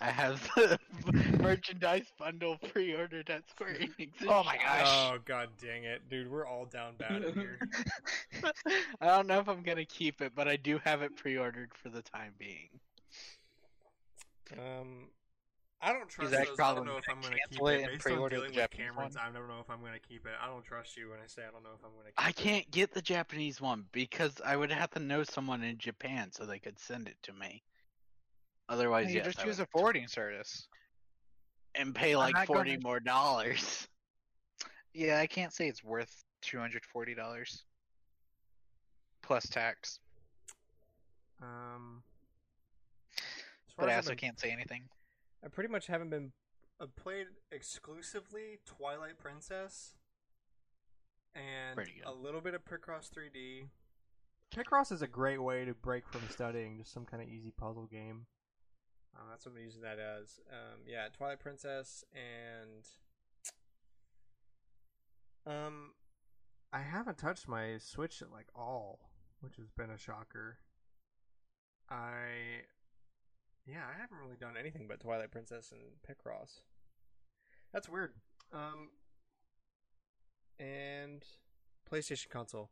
I 0.00 0.10
have 0.10 0.42
the 0.56 0.78
merchandise 1.40 2.06
bundle 2.18 2.58
pre-ordered 2.72 3.30
at 3.30 3.48
Square 3.48 3.76
Enix. 3.80 4.10
Oh 4.22 4.42
my 4.44 4.56
gosh. 4.56 4.86
oh 4.86 5.18
god 5.24 5.48
dang 5.60 5.84
it, 5.84 6.02
dude, 6.10 6.30
we're 6.30 6.46
all 6.46 6.64
down 6.64 6.94
bad 6.98 7.22
in 7.22 7.34
here. 7.34 7.58
I 9.00 9.06
don't 9.06 9.26
know 9.26 9.38
if 9.38 9.48
I'm 9.48 9.62
gonna 9.62 9.84
keep 9.84 10.20
it, 10.20 10.32
but 10.34 10.48
I 10.48 10.56
do 10.56 10.80
have 10.84 11.02
it 11.02 11.16
pre-ordered 11.16 11.70
for 11.74 11.88
the 11.88 12.02
time 12.02 12.32
being. 12.38 12.68
Um, 14.58 15.06
I 15.80 15.92
don't 15.92 16.08
trust 16.08 16.30
those. 16.30 16.40
I 16.60 16.74
don't 16.74 16.86
know 16.86 16.96
if 16.96 17.04
I'm 17.08 17.20
gonna 17.20 17.36
keep 17.50 17.60
it 17.60 17.80
it. 17.80 17.86
Based 17.86 17.92
on 17.92 17.98
pre-order 17.98 18.36
the 18.36 18.40
dealing 18.40 18.50
with 18.50 18.56
Japanese 18.56 18.86
Cameron's, 18.86 19.16
one? 19.16 19.24
I 19.24 19.36
don't 19.36 19.48
know 19.48 19.60
if 19.60 19.68
I'm 19.68 19.80
going 19.80 19.92
to 19.94 19.98
keep 19.98 20.26
it. 20.26 20.32
I 20.40 20.46
don't 20.46 20.64
trust 20.64 20.96
you 20.96 21.10
when 21.10 21.18
I 21.18 21.26
say 21.26 21.42
I 21.42 21.50
don't 21.50 21.64
know 21.64 21.70
if 21.74 21.84
I'm 21.84 21.90
going 21.92 22.06
to. 22.06 22.12
I 22.16 22.30
can't 22.32 22.70
get 22.70 22.94
the 22.94 23.02
Japanese 23.02 23.60
one 23.60 23.86
because 23.90 24.40
I 24.44 24.56
would 24.56 24.70
have 24.70 24.90
to 24.90 25.00
know 25.00 25.24
someone 25.24 25.64
in 25.64 25.78
Japan 25.78 26.30
so 26.30 26.46
they 26.46 26.60
could 26.60 26.78
send 26.78 27.08
it 27.08 27.16
to 27.24 27.32
me. 27.32 27.62
Otherwise, 28.68 29.08
you 29.10 29.16
yes, 29.16 29.26
just 29.26 29.40
I 29.40 29.46
use 29.46 29.60
a 29.60 29.66
forwarding 29.66 30.06
service. 30.08 30.68
and 31.74 31.94
pay 31.94 32.16
like 32.16 32.34
not 32.34 32.46
forty 32.46 32.72
gonna- 32.72 32.82
more 32.82 33.00
dollars. 33.00 33.88
Yeah, 34.94 35.20
I 35.20 35.26
can't 35.26 35.54
say 35.54 35.68
it's 35.68 35.82
worth 35.82 36.22
two 36.42 36.58
hundred 36.58 36.84
forty 36.84 37.14
dollars 37.14 37.64
plus 39.22 39.48
tax, 39.48 40.00
Um, 41.40 42.02
as 43.16 43.74
far 43.74 43.86
but 43.86 43.88
I 43.88 43.92
as 43.92 43.96
I've 43.96 43.98
also 44.00 44.10
been- 44.10 44.18
can't 44.18 44.38
say 44.40 44.50
anything. 44.50 44.82
I 45.42 45.48
pretty 45.48 45.70
much 45.70 45.86
haven't 45.86 46.10
been 46.10 46.32
uh, 46.78 46.86
played 46.94 47.28
exclusively 47.50 48.58
Twilight 48.66 49.16
Princess 49.18 49.94
and 51.34 51.74
Pretty 51.74 51.92
good. 51.94 52.06
a 52.06 52.12
little 52.12 52.42
bit 52.42 52.52
of 52.52 52.62
Picross 52.66 53.08
3D. 53.10 53.68
Picross 54.54 54.92
is 54.92 55.00
a 55.00 55.06
great 55.06 55.42
way 55.42 55.64
to 55.64 55.72
break 55.72 56.06
from 56.06 56.20
studying, 56.28 56.76
just 56.76 56.92
some 56.92 57.06
kind 57.06 57.22
of 57.22 57.28
easy 57.30 57.50
puzzle 57.56 57.86
game. 57.86 58.26
Uh, 59.14 59.24
that's 59.30 59.44
what 59.46 59.54
I'm 59.56 59.62
using 59.62 59.82
that 59.82 59.98
as. 59.98 60.40
Um, 60.50 60.80
yeah, 60.86 61.08
Twilight 61.16 61.40
Princess 61.40 62.04
and 62.14 62.86
um, 65.46 65.90
I 66.72 66.80
haven't 66.80 67.18
touched 67.18 67.48
my 67.48 67.78
Switch 67.78 68.22
at 68.22 68.30
like 68.30 68.46
all, 68.54 69.10
which 69.40 69.56
has 69.56 69.70
been 69.70 69.90
a 69.90 69.98
shocker. 69.98 70.58
I 71.90 72.62
yeah, 73.66 73.82
I 73.88 74.00
haven't 74.00 74.18
really 74.22 74.36
done 74.36 74.54
anything 74.58 74.86
but 74.88 75.00
Twilight 75.00 75.30
Princess 75.30 75.72
and 75.72 75.80
Picross. 76.08 76.60
That's 77.72 77.88
weird. 77.88 78.12
Um, 78.52 78.90
and 80.58 81.24
PlayStation 81.90 82.28
console. 82.28 82.70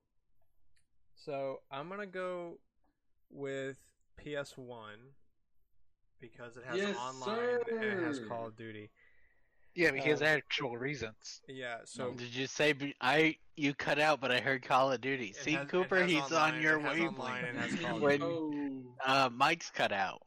So 1.15 1.61
I'm 1.71 1.89
gonna 1.89 2.07
go 2.07 2.59
with 3.31 3.79
PS 4.17 4.57
One 4.57 5.15
because 6.21 6.57
it 6.57 6.65
has 6.65 6.77
Yes, 6.79 6.97
online 6.97 7.59
and 7.71 7.83
it 7.83 8.05
has. 8.05 8.21
Call 8.21 8.47
of 8.49 8.57
Duty. 8.57 8.91
Yeah, 9.75 9.93
because 9.93 10.21
Um, 10.21 10.27
actual 10.29 10.77
reasons. 10.77 11.41
Yeah, 11.49 11.79
so 11.85 12.13
Did 12.15 12.35
you 12.35 12.47
say 12.47 12.75
I? 13.01 13.39
You 13.57 13.75
cut 13.75 13.99
out, 13.99 14.21
but 14.21 14.31
I 14.33 14.41
heard 14.41 14.63
Call 14.63 14.91
of 14.93 15.01
Duty. 15.01 15.33
See, 15.33 15.53
has- 15.53 15.69
Cooper, 15.69 16.05
he's 16.05 16.21
online- 16.23 16.55
on 16.55 16.63
your 16.63 16.79
it 16.79 16.83
has 16.83 17.01
online 17.01 17.45
and 17.45 17.59
has 17.59 17.75
Call 17.81 17.97
of 17.97 18.03
wavelength. 18.03 18.55
When 18.55 18.95
Oh, 19.07 19.27
uh, 19.27 19.31
mic's 19.31 19.71
cut 19.71 19.93
out. 19.93 20.27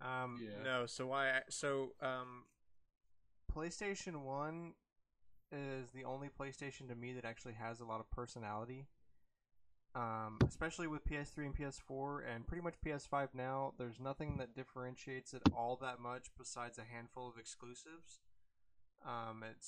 Um, 0.00 0.40
Yeah. 0.42 0.62
no. 0.62 0.86
So 0.86 1.06
why? 1.08 1.42
So 1.48 1.94
um, 2.00 2.46
PlayStation 3.52 4.22
One 4.22 4.74
is 5.50 5.90
the 5.90 6.04
only 6.04 6.28
PlayStation 6.30 6.88
to 6.88 6.94
me 6.94 7.12
that 7.12 7.24
actually 7.24 7.52
has 7.54 7.80
a 7.80 7.84
lot 7.84 8.00
of 8.00 8.10
personality. 8.10 8.86
Um, 9.94 10.38
especially 10.48 10.86
with 10.86 11.04
PS3 11.04 11.44
and 11.46 11.54
PS4 11.54 12.20
and 12.34 12.46
pretty 12.46 12.62
much 12.62 12.74
PS5 12.84 13.28
now, 13.34 13.74
there's 13.78 14.00
nothing 14.00 14.38
that 14.38 14.54
differentiates 14.54 15.34
it 15.34 15.42
all 15.54 15.76
that 15.82 16.00
much 16.00 16.28
besides 16.38 16.78
a 16.78 16.82
handful 16.90 17.28
of 17.28 17.36
exclusives. 17.38 18.20
Um, 19.04 19.42
it 19.42 19.66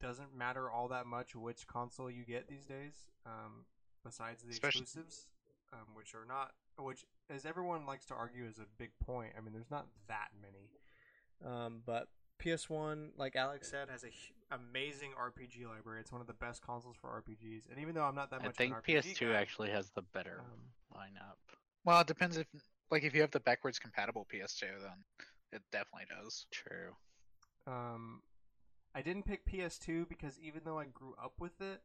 doesn't 0.00 0.34
matter 0.34 0.70
all 0.70 0.88
that 0.88 1.06
much 1.06 1.36
which 1.36 1.66
console 1.66 2.10
you 2.10 2.24
get 2.24 2.48
these 2.48 2.64
days. 2.64 3.10
Um, 3.26 3.66
besides 4.04 4.42
the 4.42 4.50
Especially- 4.50 4.82
exclusives, 4.82 5.26
um, 5.74 5.94
which 5.94 6.14
are 6.14 6.24
not, 6.24 6.54
which 6.78 7.04
as 7.28 7.44
everyone 7.44 7.84
likes 7.84 8.06
to 8.06 8.14
argue 8.14 8.46
is 8.46 8.58
a 8.58 8.66
big 8.78 8.90
point. 9.04 9.34
I 9.36 9.42
mean, 9.42 9.52
there's 9.52 9.70
not 9.70 9.86
that 10.06 10.28
many. 10.40 10.70
Um, 11.44 11.82
but 11.84 12.08
PS1, 12.38 13.10
like 13.16 13.36
Alex 13.36 13.70
said, 13.70 13.88
has 13.90 14.04
a 14.04 14.10
amazing 14.54 15.10
RPG 15.20 15.66
library. 15.66 16.00
It's 16.00 16.12
one 16.12 16.20
of 16.20 16.26
the 16.26 16.34
best 16.34 16.62
consoles 16.62 16.96
for 17.00 17.08
RPGs. 17.08 17.70
And 17.70 17.78
even 17.80 17.94
though 17.94 18.04
I'm 18.04 18.14
not 18.14 18.30
that 18.30 18.40
I 18.40 18.46
much 18.46 18.56
think 18.56 18.72
of 18.72 18.82
an 18.86 18.94
RPG 18.94 19.16
PS2 19.16 19.32
guy, 19.32 19.40
actually 19.40 19.70
has 19.70 19.90
the 19.90 20.02
better 20.14 20.40
um, 20.40 21.00
lineup. 21.00 21.36
Well, 21.84 22.00
it 22.00 22.06
depends 22.06 22.36
if, 22.36 22.46
like, 22.90 23.02
if 23.02 23.14
you 23.14 23.20
have 23.20 23.30
the 23.30 23.40
backwards 23.40 23.78
compatible 23.78 24.26
PS2, 24.32 24.60
then 24.60 25.04
it 25.52 25.62
definitely 25.72 26.06
does. 26.22 26.46
True. 26.50 26.94
Um, 27.66 28.22
I 28.94 29.02
didn't 29.02 29.24
pick 29.24 29.46
PS2 29.46 30.08
because 30.08 30.38
even 30.40 30.62
though 30.64 30.78
I 30.78 30.86
grew 30.86 31.14
up 31.22 31.34
with 31.38 31.60
it, 31.60 31.82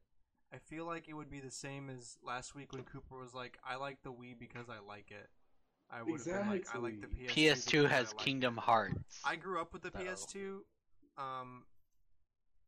I 0.54 0.58
feel 0.58 0.86
like 0.86 1.10
it 1.10 1.14
would 1.14 1.32
be 1.32 1.40
the 1.40 1.52
same 1.52 1.90
as 1.90 2.18
last 2.24 2.56
week 2.56 2.74
when 2.74 2.84
Cooper 2.84 3.18
was 3.18 3.34
like, 3.34 3.58
"I 3.66 3.76
like 3.76 4.04
the 4.04 4.12
Wii 4.12 4.38
because 4.38 4.70
I 4.70 4.80
like 4.80 5.10
it." 5.10 5.30
I 5.94 6.02
would 6.02 6.20
have 6.20 6.26
been 6.26 6.48
like, 6.50 6.66
"I 6.74 6.78
like 6.80 7.02
the 7.02 7.08
PS2." 7.08 7.30
PS2 7.30 7.90
has 7.90 8.08
like 8.08 8.18
Kingdom 8.18 8.58
it." 8.58 8.62
Hearts. 8.62 9.22
I 9.24 9.36
grew 9.36 9.62
up 9.62 9.74
with 9.74 9.84
the 9.84 9.92
So- 9.92 10.00
PS2, 10.00 10.66
um, 11.18 11.66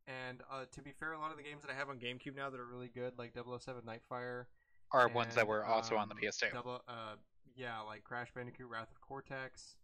and 0.07 0.43
uh, 0.51 0.65
to 0.71 0.81
be 0.81 0.91
fair, 0.91 1.13
a 1.13 1.19
lot 1.19 1.31
of 1.31 1.37
the 1.37 1.43
games 1.43 1.61
that 1.63 1.71
I 1.71 1.73
have 1.73 1.89
on 1.89 1.99
GameCube 1.99 2.35
now 2.35 2.49
that 2.49 2.59
are 2.59 2.65
really 2.65 2.89
good, 2.89 3.17
like 3.17 3.33
007 3.33 3.81
Nightfire, 3.83 4.45
Are 4.91 5.07
ones 5.07 5.33
that 5.35 5.47
were 5.47 5.65
also 5.65 5.95
on 5.95 6.07
the 6.09 6.15
um, 6.15 6.21
PS2. 6.21 6.53
Double, 6.53 6.81
uh, 6.87 7.15
yeah, 7.55 7.79
like 7.81 8.03
Crash 8.03 8.31
Bandicoot: 8.33 8.69
Wrath 8.69 8.91
of 8.91 9.01
Cortex, 9.01 9.77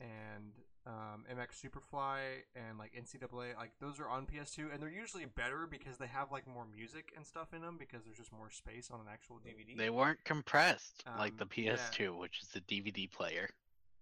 and 0.00 0.52
um, 0.86 1.24
MX 1.30 1.60
Superfly, 1.62 2.18
and 2.56 2.78
like 2.78 2.92
NCAA. 2.94 3.56
Like 3.56 3.72
those 3.80 4.00
are 4.00 4.08
on 4.08 4.26
PS2, 4.26 4.72
and 4.72 4.80
they're 4.82 4.88
usually 4.88 5.26
better 5.26 5.66
because 5.70 5.98
they 5.98 6.06
have 6.06 6.30
like 6.32 6.46
more 6.46 6.64
music 6.74 7.12
and 7.16 7.26
stuff 7.26 7.52
in 7.52 7.60
them 7.62 7.76
because 7.78 8.04
there's 8.04 8.16
just 8.16 8.32
more 8.32 8.50
space 8.50 8.90
on 8.90 9.00
an 9.00 9.06
actual 9.12 9.36
DVD. 9.36 9.76
They 9.76 9.90
weren't 9.90 10.24
compressed 10.24 11.04
like 11.18 11.36
the 11.36 11.44
Um. 11.44 11.50
PS2, 11.50 12.16
which 12.18 12.40
is 12.42 12.48
the 12.48 12.60
DVD 12.60 13.10
player. 13.10 13.50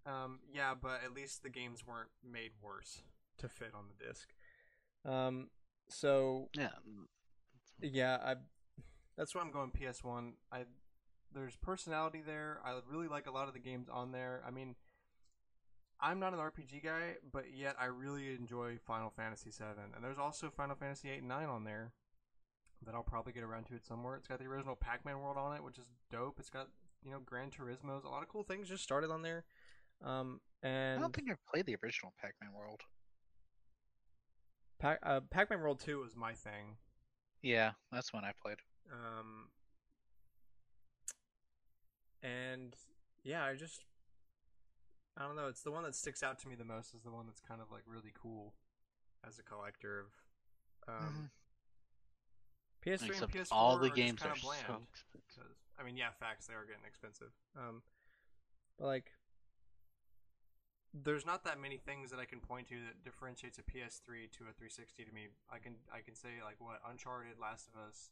Um, 0.05 0.39
yeah, 0.53 0.74
but 0.81 1.03
at 1.05 1.12
least 1.12 1.43
the 1.43 1.51
games 1.51 1.85
weren't 1.85 2.11
made 2.22 2.53
worse 2.62 3.03
to 3.39 3.49
fit 3.49 3.72
on 3.74 3.87
the 3.89 4.05
disc. 4.07 4.29
Um, 5.05 5.51
so 5.89 6.49
Yeah. 6.55 6.70
yeah, 7.81 8.18
I 8.24 8.35
that's 9.16 9.35
why 9.35 9.41
I'm 9.41 9.51
going 9.51 9.70
PS1. 9.72 10.35
I 10.53 10.64
there's 11.33 11.57
personality 11.57 12.22
there. 12.24 12.61
I 12.64 12.79
really 12.89 13.09
like 13.09 13.27
a 13.27 13.31
lot 13.31 13.49
of 13.49 13.55
the 13.55 13.61
games 13.61 13.89
on 13.89 14.12
there. 14.12 14.43
I 14.47 14.51
mean, 14.51 14.77
I'm 16.01 16.20
not 16.20 16.34
an 16.34 16.38
RPG 16.38 16.84
guy, 16.84 17.16
but 17.32 17.44
yet 17.55 17.76
I 17.80 17.86
really 17.86 18.34
enjoy 18.34 18.78
Final 18.86 19.11
Fantasy 19.11 19.51
VII, 19.51 19.94
and 19.94 20.05
there's 20.05 20.18
also 20.18 20.51
Final 20.51 20.76
Fantasy 20.76 21.11
8 21.11 21.18
and 21.20 21.28
9 21.28 21.49
on 21.49 21.64
there 21.64 21.92
that 22.84 22.94
I'll 22.94 23.03
probably 23.03 23.32
get 23.32 23.42
around 23.42 23.66
to 23.66 23.74
it 23.74 23.86
somewhere. 23.86 24.16
It's 24.16 24.28
got 24.28 24.38
the 24.38 24.47
original 24.47 24.76
Pac-Man 24.76 25.18
world 25.20 25.38
on 25.38 25.57
it, 25.57 25.62
which 25.62 25.78
is 25.78 25.86
dope. 26.11 26.38
It's 26.38 26.51
got 26.51 26.68
you 27.05 27.11
know 27.11 27.20
Gran 27.24 27.51
Turismo's, 27.51 28.05
a 28.05 28.09
lot 28.09 28.22
of 28.22 28.28
cool 28.28 28.42
things 28.42 28.68
just 28.68 28.82
started 28.82 29.11
on 29.11 29.22
there. 29.22 29.44
Um, 30.05 30.40
and 30.62 30.99
I 30.99 31.01
don't 31.01 31.14
think 31.14 31.30
I've 31.30 31.44
played 31.47 31.66
the 31.66 31.76
original 31.82 32.12
Pac-Man 32.20 32.51
World. 32.53 32.82
Pac- 34.78 35.01
uh, 35.03 35.20
Pac-Man 35.30 35.61
World 35.61 35.80
2 35.80 36.01
was 36.01 36.16
my 36.16 36.34
thing. 36.34 36.76
Yeah, 37.42 37.72
that's 37.90 38.12
one 38.12 38.24
I 38.24 38.32
played. 38.42 38.59
Um, 38.92 39.49
and 42.22 42.74
yeah, 43.22 43.44
I 43.44 43.55
just 43.55 43.84
I 45.16 45.22
don't 45.22 45.36
know. 45.36 45.46
It's 45.48 45.62
the 45.62 45.70
one 45.70 45.82
that 45.84 45.94
sticks 45.94 46.22
out 46.22 46.38
to 46.40 46.48
me 46.48 46.54
the 46.56 46.64
most. 46.64 46.94
Is 46.94 47.02
the 47.02 47.10
one 47.10 47.26
that's 47.26 47.40
kind 47.40 47.60
of 47.60 47.70
like 47.70 47.82
really 47.86 48.12
cool 48.20 48.54
as 49.26 49.38
a 49.38 49.42
collector 49.42 50.00
of. 50.88 50.94
Um, 50.94 51.30
PS3 52.84 53.22
and 53.22 53.32
PS4 53.32 53.46
all 53.50 53.78
the 53.78 53.90
are 53.90 53.94
games 53.94 54.20
kind 54.22 54.30
are 54.30 54.36
of 54.36 54.42
bland. 54.42 54.66
so 54.66 54.82
expensive. 54.92 55.34
'cause- 55.34 55.56
I 55.78 55.82
mean, 55.82 55.96
yeah, 55.96 56.10
facts. 56.12 56.46
They 56.46 56.54
are 56.54 56.64
getting 56.64 56.84
expensive. 56.84 57.32
Um, 57.56 57.82
but 58.78 58.86
like, 58.86 59.12
there's 60.94 61.26
not 61.26 61.44
that 61.44 61.58
many 61.58 61.76
things 61.78 62.10
that 62.10 62.20
I 62.20 62.24
can 62.24 62.40
point 62.40 62.68
to 62.68 62.80
that 62.86 63.02
differentiates 63.02 63.58
a 63.58 63.62
PS3 63.62 64.28
to 64.28 64.44
a 64.48 64.52
360 64.52 65.04
to 65.04 65.12
me. 65.12 65.28
I 65.50 65.58
can 65.58 65.74
I 65.92 66.00
can 66.00 66.14
say 66.14 66.42
like 66.44 66.60
what 66.60 66.80
Uncharted, 66.86 67.38
Last 67.38 67.68
of 67.68 67.76
Us, 67.76 68.10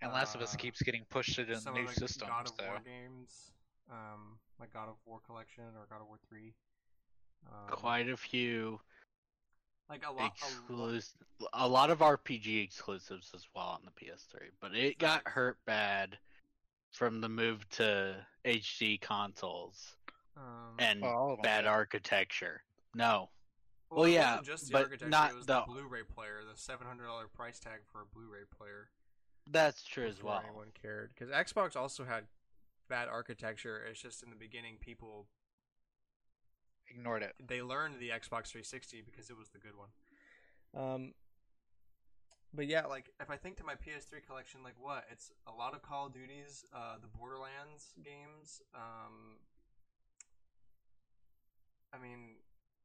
And 0.00 0.12
Last 0.12 0.34
of 0.34 0.42
Us 0.42 0.54
Uh, 0.54 0.58
keeps 0.58 0.82
getting 0.82 1.04
pushed 1.06 1.38
into 1.38 1.58
some 1.58 1.74
new 1.74 1.82
of 1.82 1.88
the 1.88 1.94
systems. 1.94 2.28
God 2.28 2.48
of 2.48 2.54
so. 2.58 2.66
War 2.66 2.80
games, 2.80 3.52
um, 3.90 4.38
like 4.60 4.72
God 4.72 4.88
of 4.88 4.96
War 5.06 5.20
Collection 5.24 5.64
or 5.76 5.86
God 5.90 6.00
of 6.02 6.08
War 6.08 6.18
Three. 6.28 6.54
Um, 7.46 7.70
Quite 7.76 8.08
a 8.08 8.16
few 8.16 8.80
like 9.90 10.04
a 10.08 10.12
lot. 10.12 10.32
A 10.70 10.72
lot 10.72 11.02
a 11.54 11.68
lot 11.68 11.90
of 11.90 11.98
RPG 11.98 12.62
exclusives 12.64 13.30
as 13.34 13.46
well 13.54 13.66
on 13.66 13.80
the 13.84 13.90
PS3, 14.04 14.50
but 14.60 14.74
it 14.74 14.98
got 14.98 15.26
hurt 15.26 15.58
bad 15.66 16.16
from 16.92 17.20
the 17.20 17.28
move 17.28 17.68
to 17.70 18.14
HD 18.44 19.00
consoles 19.00 19.96
um, 20.36 20.74
and 20.78 21.02
Well, 21.02 21.10
all 21.16 21.30
of 21.32 21.36
them 21.38 21.42
bad 21.42 21.62
did. 21.62 21.68
architecture. 21.68 22.62
No, 22.94 23.30
well, 23.90 24.00
well, 24.00 24.04
it 24.04 24.12
yeah, 24.12 24.30
wasn't 24.36 24.46
just 24.46 24.66
the 24.66 24.72
but 24.72 24.82
architecture, 24.84 25.08
not 25.10 25.30
it 25.30 25.36
was 25.36 25.46
the- 25.46 25.60
the 25.66 25.72
Blu-ray 25.72 26.02
player, 26.04 26.40
the 26.50 26.56
seven 26.58 26.86
hundred 26.86 27.06
dollar 27.06 27.26
price 27.28 27.58
tag 27.58 27.80
for 27.90 28.02
a 28.02 28.06
Blu-ray 28.06 28.44
player. 28.56 28.88
that's 29.50 29.82
true 29.82 30.06
as 30.06 30.16
before 30.16 30.30
well. 30.30 30.42
Anyone 30.46 30.68
cared 30.80 31.10
because 31.14 31.30
Xbox 31.34 31.74
also 31.76 32.04
had 32.04 32.24
bad 32.92 33.08
architecture. 33.08 33.80
It's 33.90 34.02
just 34.02 34.22
in 34.22 34.28
the 34.28 34.36
beginning, 34.36 34.76
people 34.78 35.26
Ignored 36.90 37.22
it. 37.22 37.34
they 37.48 37.62
learned 37.62 37.94
the 37.98 38.10
Xbox 38.10 38.52
360 38.52 39.00
because 39.00 39.30
it 39.30 39.36
was 39.38 39.48
the 39.48 39.58
good 39.58 39.72
one. 39.78 39.88
Um, 40.76 41.14
but 42.52 42.66
yeah, 42.66 42.84
like 42.84 43.06
if 43.18 43.30
I 43.30 43.36
think 43.36 43.56
to 43.56 43.64
my 43.64 43.76
PS3 43.76 44.26
collection, 44.26 44.60
like 44.62 44.74
what? 44.78 45.04
It's 45.10 45.30
a 45.46 45.52
lot 45.52 45.72
of 45.74 45.80
Call 45.80 46.08
of 46.08 46.12
Duties, 46.12 46.66
uh, 46.74 46.96
the 47.00 47.08
Borderlands 47.08 47.94
games. 48.04 48.60
Um, 48.74 49.38
I 51.94 52.02
mean, 52.02 52.36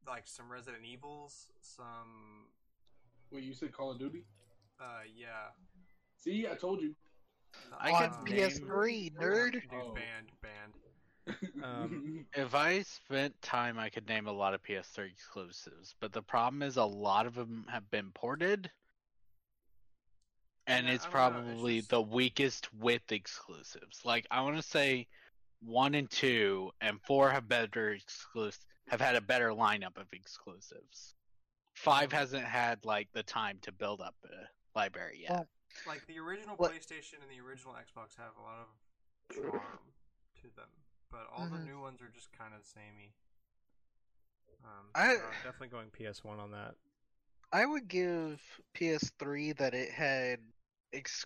like 0.08 0.24
some 0.26 0.50
Resident 0.50 0.84
Evils, 0.86 1.48
some. 1.60 2.48
Wait, 3.30 3.44
you 3.44 3.54
said 3.54 3.74
Call 3.74 3.92
of 3.92 4.00
Duty? 4.00 4.24
Uh, 4.80 5.04
yeah. 5.18 5.52
See, 6.16 6.48
I 6.50 6.56
told 6.56 6.82
you. 6.82 6.96
I 7.80 7.92
On 7.92 8.26
could 8.26 8.36
PS3, 8.36 9.14
nerd. 9.16 9.52
Dude, 9.54 9.64
Oh. 9.74 9.94
banned, 9.94 10.32
banned. 10.42 11.64
Um, 11.64 12.26
If 12.34 12.56
I 12.56 12.82
spent 12.84 13.40
time, 13.42 13.78
I 13.78 13.90
could 13.90 14.08
name 14.08 14.28
a 14.28 14.32
lot 14.32 14.54
of 14.54 14.64
PS3 14.64 15.12
exclusives, 15.12 15.94
but 16.00 16.12
the 16.14 16.22
problem 16.22 16.62
is 16.64 16.78
a 16.78 16.84
lot 16.86 17.26
of 17.26 17.36
them 17.36 17.66
have 17.70 17.90
been 17.92 18.12
ported, 18.14 18.72
and 20.68 20.88
Yeah, 20.88 20.94
it's 20.94 21.06
I 21.06 21.10
don't 21.10 21.34
know, 21.34 21.40
it's 21.40 21.46
probably 21.52 21.78
just- 21.80 21.90
the 21.90 22.02
weakest 22.02 22.74
with 22.74 23.12
exclusives. 23.12 24.04
Like 24.06 24.26
I 24.32 24.42
want 24.42 24.56
to 24.58 24.64
say, 24.64 25.08
one 25.62 25.96
and 25.96 26.10
two 26.10 26.72
and 26.82 27.02
four 27.02 27.30
have 27.32 27.48
better 27.48 27.92
exclusive, 27.92 28.64
have 28.88 29.02
had 29.02 29.16
a 29.16 29.22
better 29.22 29.50
lineup 29.50 29.98
of 29.98 30.08
exclusives. 30.14 31.16
Five 31.74 32.12
hasn't 32.12 32.46
had 32.46 32.86
like 32.86 33.12
the 33.12 33.24
time 33.24 33.60
to 33.64 33.72
build 33.72 34.02
up 34.02 34.16
a 34.26 34.48
library 34.78 35.20
yet. 35.24 35.48
Well, 35.86 35.96
like 35.96 36.06
the 36.08 36.20
original 36.20 36.56
What- 36.56 36.72
PlayStation 36.72 37.22
and 37.22 37.30
the 37.30 37.40
original 37.42 37.74
Xbox 37.74 38.16
have 38.18 38.36
a 38.38 38.42
lot 38.42 38.60
of 38.60 39.36
charm 39.36 39.80
to 40.42 40.50
them, 40.56 40.70
but 41.10 41.28
all 41.32 41.48
the 41.50 41.58
Mhm. 41.58 41.66
new 41.66 41.80
ones 41.80 42.02
are 42.02 42.10
just 42.10 42.32
kind 42.34 42.54
of 42.54 42.66
samey. 42.66 43.14
Um, 44.64 44.90
I, 44.96 45.16
I'm 45.18 45.32
definitely 45.44 45.70
going 45.70 45.92
PS1 45.92 46.40
on 46.40 46.52
that. 46.52 46.76
I 47.52 47.66
would 47.66 47.88
give 47.88 48.42
PS3 48.74 49.54
that 49.54 49.74
it 49.74 49.92
had 49.92 50.42
ex- 50.92 51.26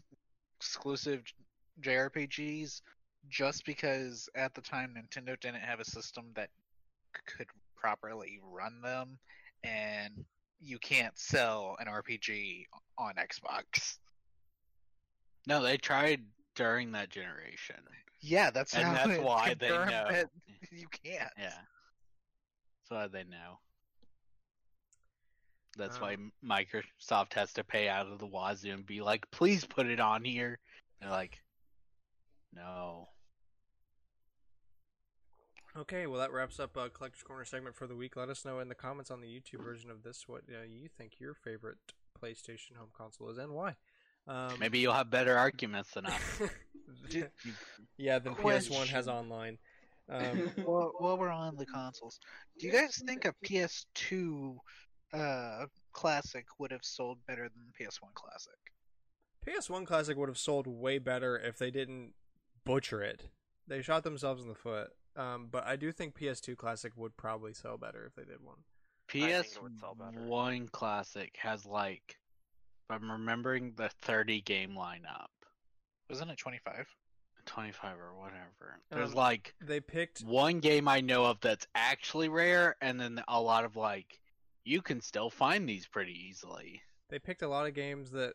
exclusive 0.57 1.23
JRPGs 1.79 2.81
just 3.27 3.65
because 3.65 4.29
at 4.35 4.53
the 4.53 4.61
time 4.61 4.93
Nintendo 4.95 5.39
didn't 5.39 5.61
have 5.61 5.79
a 5.79 5.85
system 5.85 6.33
that 6.33 6.51
could 7.25 7.47
properly 7.75 8.39
run 8.43 8.81
them, 8.81 9.19
and 9.63 10.25
you 10.59 10.77
can't 10.77 11.17
sell 11.17 11.75
an 11.79 11.87
RPG 11.87 12.67
on 12.97 13.15
Xbox. 13.15 13.97
No, 15.47 15.61
they 15.61 15.77
tried 15.77 16.21
during 16.55 16.91
that 16.91 17.09
generation. 17.09 17.77
Yeah, 18.21 18.51
that's 18.51 18.73
And 18.73 18.83
how 18.83 18.93
that's 18.93 19.09
it's 19.17 19.23
why 19.23 19.55
they 19.59 19.69
know. 19.69 19.85
that 19.85 20.29
you 20.71 20.87
can't. 21.03 21.31
Yeah. 21.37 21.49
That's 22.89 22.89
why 22.89 23.07
they 23.07 23.23
know. 23.23 23.59
That's 25.77 25.97
Um, 25.97 26.31
why 26.43 26.63
Microsoft 26.63 27.33
has 27.33 27.53
to 27.53 27.63
pay 27.63 27.87
out 27.89 28.07
of 28.07 28.19
the 28.19 28.27
wazoo 28.27 28.71
and 28.71 28.85
be 28.85 29.01
like, 29.01 29.29
please 29.31 29.65
put 29.65 29.87
it 29.87 29.99
on 29.99 30.23
here. 30.23 30.59
They're 30.99 31.09
like, 31.09 31.41
no. 32.53 33.07
Okay, 35.77 36.05
well 36.05 36.19
that 36.19 36.33
wraps 36.33 36.59
up 36.59 36.75
uh, 36.75 36.89
Collector's 36.89 37.23
Corner 37.23 37.45
segment 37.45 37.75
for 37.75 37.87
the 37.87 37.95
week. 37.95 38.17
Let 38.17 38.27
us 38.29 38.43
know 38.43 38.59
in 38.59 38.67
the 38.67 38.75
comments 38.75 39.09
on 39.09 39.21
the 39.21 39.27
YouTube 39.27 39.63
version 39.63 39.89
of 39.89 40.03
this 40.03 40.25
what 40.27 40.41
uh, 40.49 40.63
you 40.67 40.89
think 40.97 41.13
your 41.19 41.33
favorite 41.33 41.77
PlayStation 42.21 42.75
home 42.77 42.89
console 42.95 43.29
is 43.29 43.37
and 43.37 43.53
why. 43.53 43.77
Um, 44.27 44.53
Maybe 44.59 44.79
you'll 44.79 44.93
have 44.93 45.09
better 45.09 45.37
arguments 45.37 45.91
than 45.91 46.05
us. 46.05 46.41
Yeah, 47.97 48.19
than 48.19 48.35
PS1 48.35 48.87
has 48.87 49.07
online. 49.07 49.57
Um, 50.09 50.51
While, 50.65 50.91
while 50.97 51.17
we're 51.17 51.29
on 51.29 51.55
the 51.55 51.65
consoles, 51.65 52.19
do 52.59 52.67
you 52.67 52.73
guys 52.73 53.01
think 53.05 53.23
a 53.23 53.33
PS2 53.45 54.57
uh, 55.13 55.65
Classic 55.93 56.45
would 56.59 56.71
have 56.71 56.83
sold 56.83 57.19
better 57.27 57.43
than 57.43 57.63
the 57.65 57.85
PS1 57.85 58.13
Classic? 58.13 58.51
PS1 59.47 59.85
Classic 59.85 60.17
would 60.17 60.27
have 60.27 60.37
sold 60.37 60.67
way 60.67 60.97
better 60.97 61.37
if 61.37 61.57
they 61.57 61.71
didn't 61.71 62.13
butcher 62.65 63.01
it. 63.01 63.29
They 63.67 63.81
shot 63.81 64.03
themselves 64.03 64.41
in 64.41 64.49
the 64.49 64.55
foot. 64.55 64.89
Um, 65.15 65.47
but 65.49 65.65
I 65.65 65.77
do 65.77 65.93
think 65.93 66.19
PS2 66.19 66.57
Classic 66.57 66.91
would 66.97 67.15
probably 67.15 67.53
sell 67.53 67.77
better 67.77 68.05
if 68.05 68.15
they 68.15 68.23
did 68.29 68.43
one. 68.43 68.57
think 69.09 69.29
it 69.29 69.63
would 69.63 69.79
sell 69.79 69.95
better. 69.95 70.25
PS1 70.25 70.71
Classic 70.71 71.33
has 71.39 71.65
like, 71.65 72.03
if 72.09 72.20
I'm 72.91 73.11
remembering 73.11 73.73
the 73.75 73.89
30 73.89 74.41
game 74.41 74.71
lineup, 74.77 75.27
Wasn't 76.09 76.29
it 76.31 76.37
25? 76.37 76.87
25 77.45 77.97
or 77.99 78.13
whatever. 78.19 78.79
There's 78.91 79.09
Um, 79.11 79.15
like 79.15 79.55
They 79.61 79.79
picked 79.79 80.21
one 80.21 80.59
game 80.59 80.87
I 80.87 81.01
know 81.01 81.25
of 81.25 81.39
that's 81.39 81.67
actually 81.73 82.29
rare, 82.29 82.75
and 82.81 82.99
then 82.99 83.23
a 83.27 83.41
lot 83.41 83.65
of 83.65 83.75
like, 83.75 84.19
you 84.63 84.81
can 84.81 85.01
still 85.01 85.29
find 85.29 85.67
these 85.67 85.87
pretty 85.87 86.13
easily. 86.13 86.81
they 87.09 87.19
picked 87.19 87.41
a 87.41 87.47
lot 87.47 87.67
of 87.67 87.73
games 87.73 88.11
that 88.11 88.33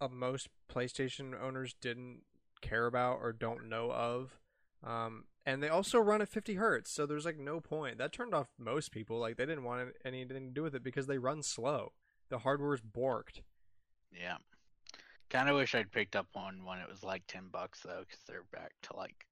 uh, 0.00 0.06
most 0.08 0.48
PlayStation 0.70 1.34
owners 1.40 1.74
didn't 1.80 2.22
care 2.60 2.86
about 2.86 3.18
or 3.20 3.32
don't 3.32 3.68
know 3.68 3.90
of. 3.90 4.38
Um, 4.84 5.24
and 5.44 5.60
they 5.62 5.68
also 5.68 5.98
run 5.98 6.22
at 6.22 6.28
50 6.28 6.54
hertz, 6.54 6.90
so 6.92 7.04
there's 7.04 7.24
like 7.24 7.38
no 7.38 7.60
point. 7.60 7.98
That 7.98 8.12
turned 8.12 8.32
off 8.34 8.48
most 8.58 8.92
people. 8.92 9.18
Like 9.18 9.36
they 9.36 9.46
didn't 9.46 9.64
want 9.64 9.88
anything 10.04 10.48
to 10.48 10.54
do 10.54 10.62
with 10.62 10.74
it 10.76 10.84
because 10.84 11.06
they 11.08 11.18
run 11.18 11.42
slow. 11.42 11.92
The 12.30 12.38
hardware's 12.38 12.80
borked. 12.80 13.40
Yeah. 14.12 14.36
Kind 15.30 15.48
of 15.48 15.56
wish 15.56 15.74
I'd 15.74 15.90
picked 15.92 16.16
up 16.16 16.26
one 16.34 16.64
when 16.64 16.78
it 16.78 16.88
was 16.88 17.02
like 17.02 17.22
10 17.26 17.44
bucks 17.50 17.80
though, 17.84 18.00
because 18.06 18.20
they're 18.26 18.44
back 18.52 18.72
to 18.82 18.96
like 18.96 19.26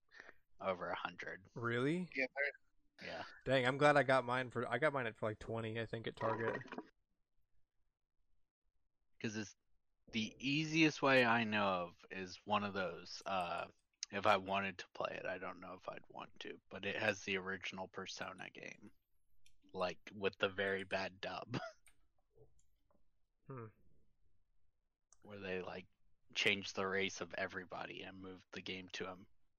over 0.66 0.88
a 0.90 0.96
hundred. 0.96 1.40
Really? 1.54 2.08
Yeah, 2.16 2.26
Yeah. 3.02 3.22
Dang, 3.44 3.66
I'm 3.66 3.78
glad 3.78 3.96
I 3.96 4.02
got 4.02 4.24
mine 4.24 4.50
for. 4.50 4.66
I 4.68 4.78
got 4.78 4.92
mine 4.92 5.06
at 5.06 5.16
for 5.16 5.28
like 5.28 5.38
20, 5.38 5.80
I 5.80 5.86
think, 5.86 6.06
at 6.06 6.16
Target. 6.16 6.56
Because 9.18 9.36
it's 9.36 9.54
the 10.12 10.32
easiest 10.40 11.02
way 11.02 11.24
I 11.24 11.44
know 11.44 11.64
of 11.64 11.90
is 12.10 12.38
one 12.44 12.64
of 12.64 12.72
those 12.74 13.22
uh, 13.26 13.64
If 14.12 14.26
I 14.26 14.36
wanted 14.38 14.78
to 14.78 14.84
play 14.94 15.14
it, 15.16 15.26
I 15.26 15.38
don't 15.38 15.60
know 15.60 15.74
if 15.76 15.88
I'd 15.88 16.00
want 16.12 16.30
to, 16.40 16.50
but 16.70 16.84
it 16.84 16.96
has 16.96 17.20
the 17.20 17.36
original 17.36 17.88
Persona 17.92 18.44
game, 18.54 18.90
like 19.72 19.98
with 20.18 20.36
the 20.38 20.48
very 20.48 20.84
bad 20.84 21.12
dub. 21.20 21.58
Hmm. 23.50 23.64
Where 25.22 25.38
they 25.38 25.62
like 25.62 25.86
changed 26.34 26.76
the 26.76 26.86
race 26.86 27.20
of 27.20 27.34
everybody 27.36 28.02
and 28.06 28.20
moved 28.20 28.44
the 28.52 28.60
game 28.60 28.88
to 28.94 29.06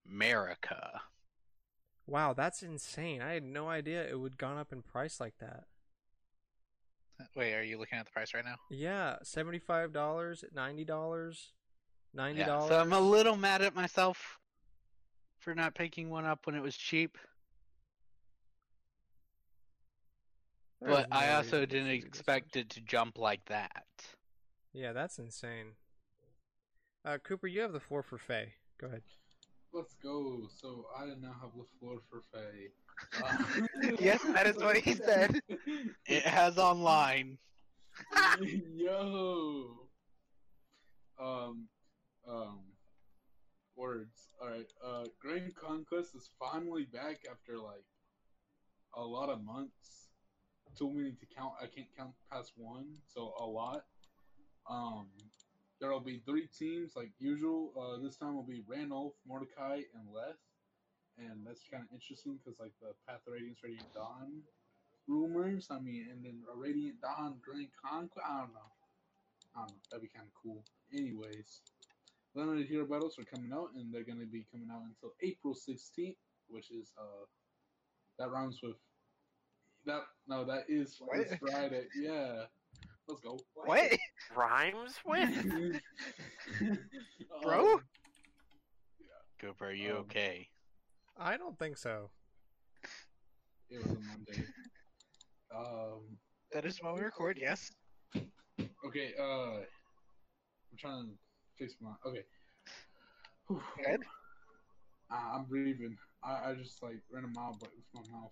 America. 0.08 1.00
Wow, 2.06 2.32
that's 2.32 2.62
insane. 2.62 3.22
I 3.22 3.32
had 3.32 3.44
no 3.44 3.68
idea 3.68 4.06
it 4.08 4.18
would 4.18 4.36
gone 4.38 4.58
up 4.58 4.72
in 4.72 4.82
price 4.82 5.20
like 5.20 5.34
that. 5.38 5.64
Wait, 7.36 7.54
are 7.54 7.62
you 7.62 7.78
looking 7.78 7.98
at 7.98 8.04
the 8.06 8.10
price 8.10 8.34
right 8.34 8.44
now? 8.44 8.56
Yeah, 8.70 9.16
seventy-five 9.22 9.92
dollars, 9.92 10.44
ninety 10.52 10.84
dollars, 10.84 11.52
ninety 12.12 12.40
Yeah, 12.40 12.46
dollars. 12.46 12.68
so 12.68 12.80
I'm 12.80 12.92
a 12.92 13.00
little 13.00 13.36
mad 13.36 13.62
at 13.62 13.74
myself 13.74 14.38
for 15.38 15.54
not 15.54 15.74
picking 15.74 16.10
one 16.10 16.24
up 16.24 16.46
when 16.46 16.56
it 16.56 16.62
was 16.62 16.76
cheap. 16.76 17.16
But 20.80 21.06
I 21.12 21.34
also 21.34 21.64
didn't 21.64 21.90
expect 21.90 22.56
it 22.56 22.70
to 22.70 22.80
jump 22.80 23.16
like 23.18 23.44
that. 23.44 23.84
Yeah, 24.72 24.92
that's 24.92 25.18
insane. 25.18 25.72
Uh, 27.04 27.18
Cooper, 27.18 27.46
you 27.46 27.60
have 27.60 27.72
the 27.72 27.80
floor 27.80 28.02
for 28.02 28.18
Faye. 28.18 28.54
Go 28.80 28.86
ahead. 28.86 29.02
Let's 29.72 29.94
go. 30.02 30.48
So 30.54 30.86
I 30.96 31.06
now 31.20 31.34
have 31.40 31.50
the 31.56 31.64
floor 31.78 31.98
for 32.10 32.22
Faye. 32.32 32.68
Uh, 33.22 33.96
Yes, 34.00 34.22
that 34.34 34.46
is 34.46 34.56
what 34.56 34.76
he 34.76 34.94
said. 34.94 35.40
It 36.06 36.22
has 36.24 36.58
online. 36.58 37.38
Yo. 38.40 39.88
Um. 41.20 41.68
Um. 42.28 42.60
Words. 43.76 44.28
All 44.40 44.48
right. 44.50 44.70
Uh, 44.84 45.04
Grand 45.20 45.54
Conquest 45.54 46.14
is 46.14 46.28
finally 46.38 46.84
back 46.84 47.20
after 47.30 47.58
like 47.58 47.84
a 48.94 49.02
lot 49.02 49.28
of 49.28 49.42
months. 49.42 50.08
Too 50.78 50.90
many 50.90 51.12
to 51.12 51.26
count. 51.36 51.52
I 51.60 51.66
can't 51.66 51.88
count 51.96 52.12
past 52.30 52.52
one, 52.56 52.86
so 53.06 53.34
a 53.38 53.44
lot. 53.44 53.84
Um, 54.68 55.06
there'll 55.80 56.00
be 56.00 56.22
three 56.24 56.46
teams 56.46 56.92
like 56.96 57.10
usual. 57.18 57.72
Uh, 57.78 58.02
this 58.02 58.16
time 58.16 58.34
will 58.34 58.42
be 58.46 58.62
Randolph, 58.66 59.14
Mordecai, 59.26 59.82
and 59.94 60.04
Lethe, 60.14 60.38
and 61.18 61.46
that's 61.46 61.62
kind 61.70 61.84
of 61.84 61.92
interesting 61.92 62.38
because 62.38 62.58
like 62.60 62.72
the 62.80 62.94
Path 63.06 63.20
of 63.26 63.32
Radiance, 63.32 63.58
Radiant 63.62 63.92
Dawn 63.94 64.42
rumors. 65.08 65.68
I 65.70 65.78
mean, 65.80 66.06
and 66.10 66.24
then 66.24 66.42
a 66.52 66.56
Radiant 66.56 67.00
Dawn 67.00 67.36
Grand 67.42 67.68
Conquest. 67.84 68.26
I 68.26 68.38
don't 68.40 68.54
know. 68.54 68.70
I 69.56 69.58
don't 69.60 69.70
know. 69.70 69.82
That'd 69.90 70.02
be 70.02 70.08
kind 70.14 70.26
of 70.26 70.34
cool. 70.40 70.62
Anyways, 70.92 71.60
limited 72.34 72.66
hero 72.66 72.86
battles 72.86 73.18
are 73.18 73.24
coming 73.24 73.52
out, 73.52 73.70
and 73.74 73.92
they're 73.92 74.04
going 74.04 74.20
to 74.20 74.26
be 74.26 74.46
coming 74.52 74.68
out 74.72 74.82
until 74.86 75.14
April 75.22 75.54
16th, 75.54 76.16
which 76.48 76.70
is 76.70 76.92
uh 76.98 77.26
that 78.18 78.30
rhymes 78.30 78.60
with 78.62 78.76
that. 79.86 80.02
No, 80.28 80.44
that 80.44 80.64
is 80.68 81.00
Friday. 81.40 81.86
Yeah, 82.00 82.44
let's 83.08 83.20
go. 83.20 83.38
What? 83.54 83.92
Rhymes 84.36 84.94
with? 85.04 85.46
Bro? 87.42 87.74
Um, 87.74 87.80
Cooper, 89.40 89.66
are 89.66 89.72
you 89.72 89.92
Um, 89.92 89.96
okay? 89.98 90.48
I 91.18 91.36
don't 91.36 91.58
think 91.58 91.76
so. 91.76 92.10
it 93.70 93.78
was 93.82 93.92
a 93.92 94.00
Monday. 94.00 94.44
Um. 95.54 96.00
That 96.52 96.64
is 96.66 96.78
when 96.82 96.94
we 96.94 97.00
record, 97.00 97.38
yes. 97.40 97.70
Okay. 98.86 99.12
Uh. 99.18 99.56
I'm 99.60 100.78
trying 100.78 101.06
to 101.08 101.12
fix 101.58 101.74
my. 101.80 101.90
Okay. 102.06 102.22
Whew. 103.48 103.62
Good. 103.84 104.00
Uh, 105.10 105.14
I'm 105.34 105.44
breathing. 105.44 105.96
I, 106.24 106.50
I 106.50 106.54
just 106.54 106.82
like 106.82 106.96
ran 107.12 107.24
a 107.24 107.28
mile 107.28 107.56
but 107.60 107.70
with 107.74 107.84
my 108.10 108.16
mouth. 108.16 108.30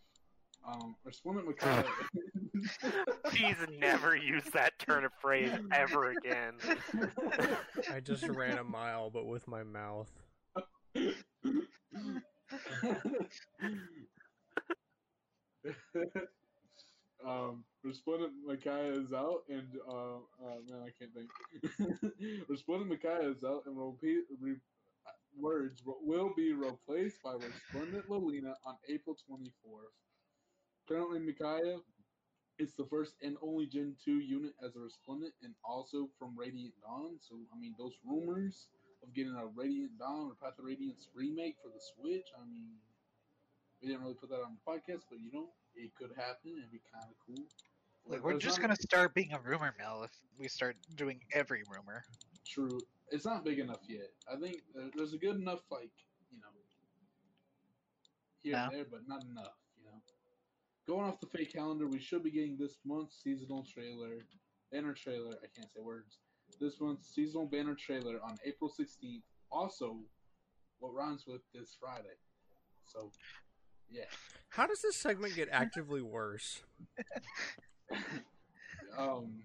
Um, 0.67 0.95
Resplendent 1.05 1.47
Micaiah. 1.49 1.85
Please 3.25 3.57
never 3.79 4.17
use 4.17 4.45
that 4.53 4.79
turn 4.79 5.05
of 5.05 5.13
phrase 5.21 5.53
ever 5.73 6.11
again. 6.11 6.55
I 7.93 8.01
just 8.01 8.27
ran 8.29 8.59
a 8.59 8.65
mile, 8.65 9.11
but 9.11 9.27
with 9.27 9.47
my 9.49 9.63
mouth. 9.63 10.11
um, 17.27 17.65
Resplendent 17.83 18.33
Micaiah 18.47 18.93
is 18.93 19.13
out, 19.13 19.43
and 19.49 19.69
uh, 19.89 20.17
uh, 20.45 20.59
man, 20.69 20.83
I 20.87 20.91
can't 20.99 21.13
think. 21.15 21.31
Resplendent 22.49 22.91
Micaiah 22.91 23.31
is 23.31 23.45
out, 23.45 23.63
and 23.67 23.77
will 23.77 23.99
be, 24.01 24.21
re, 24.41 24.55
words 25.39 25.83
will 25.85 26.33
be 26.37 26.53
replaced 26.53 27.23
by 27.23 27.35
Resplendent 27.35 28.09
Lilina 28.11 28.55
on 28.67 28.77
April 28.89 29.17
24th. 29.31 29.95
Currently, 30.89 31.21
Micaiah 31.21 31.79
is 32.61 32.75
the 32.77 32.85
first 32.85 33.15
and 33.23 33.37
only 33.41 33.67
Gen 33.67 33.97
2 34.05 34.21
unit 34.21 34.53
as 34.65 34.77
a 34.77 34.81
Resplendent, 34.81 35.33
and 35.43 35.55
also 35.65 36.11
from 36.19 36.37
Radiant 36.37 36.75
Dawn. 36.83 37.17
So, 37.19 37.37
I 37.53 37.59
mean, 37.59 37.75
those 37.79 37.97
rumors 38.05 38.69
of 39.03 39.15
getting 39.15 39.35
a 39.35 39.47
Radiant 39.47 39.99
Dawn 39.99 40.29
or 40.29 40.35
Path 40.37 40.59
of 40.59 40.67
Radiance 40.67 41.09
remake 41.15 41.57
for 41.65 41.69
the 41.73 41.81
Switch, 41.81 42.29
I 42.37 42.45
mean, 42.45 42.69
we 43.81 43.89
didn't 43.89 44.03
really 44.03 44.15
put 44.15 44.29
that 44.29 44.45
on 44.45 44.59
the 44.61 44.63
podcast, 44.71 45.09
but 45.09 45.19
you 45.25 45.33
know, 45.33 45.49
it 45.75 45.91
could 45.97 46.11
happen. 46.17 46.53
It'd 46.59 46.71
be 46.71 46.83
kind 46.93 47.09
of 47.09 47.17
cool. 47.27 47.45
Like, 48.07 48.23
we're 48.23 48.39
just 48.39 48.61
gonna 48.61 48.77
start 48.77 49.15
being 49.15 49.33
a 49.33 49.41
rumor 49.41 49.75
mill 49.79 50.03
if 50.05 50.13
we 50.39 50.49
start 50.49 50.77
doing 50.97 51.21
every 51.33 51.63
rumor. 51.71 52.05
True. 52.47 52.81
It's 53.11 53.25
not 53.25 53.45
big 53.45 53.59
enough 53.59 53.81
yet. 53.89 54.11
I 54.31 54.37
think 54.37 54.63
there's 54.95 55.15
a 55.15 55.19
good 55.19 55.37
enough, 55.37 55.61
like, 55.71 55.91
you 56.31 56.39
know, 56.41 56.49
here 58.43 58.57
and 58.57 58.73
there, 58.73 58.87
but 58.91 59.01
not 59.07 59.25
enough. 59.25 59.60
Going 60.91 61.07
off 61.07 61.21
the 61.21 61.27
fake 61.27 61.53
calendar, 61.53 61.87
we 61.87 62.01
should 62.01 62.25
be 62.25 62.33
getting 62.33 62.57
this 62.59 62.79
month's 62.85 63.23
seasonal 63.23 63.65
trailer, 63.73 64.27
banner 64.73 64.93
trailer. 64.93 65.31
I 65.41 65.47
can't 65.57 65.73
say 65.73 65.81
words. 65.81 66.19
This 66.61 66.81
month's 66.81 67.15
seasonal 67.15 67.47
banner 67.47 67.77
trailer 67.77 68.19
on 68.25 68.37
April 68.45 68.69
16th. 68.69 69.23
Also, 69.53 69.99
what 70.81 70.93
rhymes 70.93 71.27
with 71.29 71.43
this 71.55 71.77
Friday. 71.79 72.17
So, 72.87 73.13
yeah. 73.89 74.03
How 74.49 74.67
does 74.67 74.83
this 74.83 74.97
segment 74.97 75.37
get 75.37 75.49
actively 75.53 76.03
worse? 76.03 76.61
um, 78.99 79.45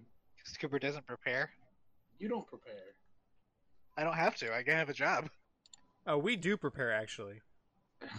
Cooper 0.60 0.80
doesn't 0.80 1.06
prepare. 1.06 1.50
you 2.18 2.28
don't 2.28 2.48
prepare. 2.48 2.96
I 3.96 4.02
don't 4.02 4.16
have 4.16 4.34
to. 4.38 4.52
I 4.52 4.64
can 4.64 4.74
have 4.74 4.88
a 4.88 4.94
job. 4.94 5.28
Oh, 6.08 6.18
we 6.18 6.34
do 6.34 6.56
prepare 6.56 6.92
actually. 6.92 7.40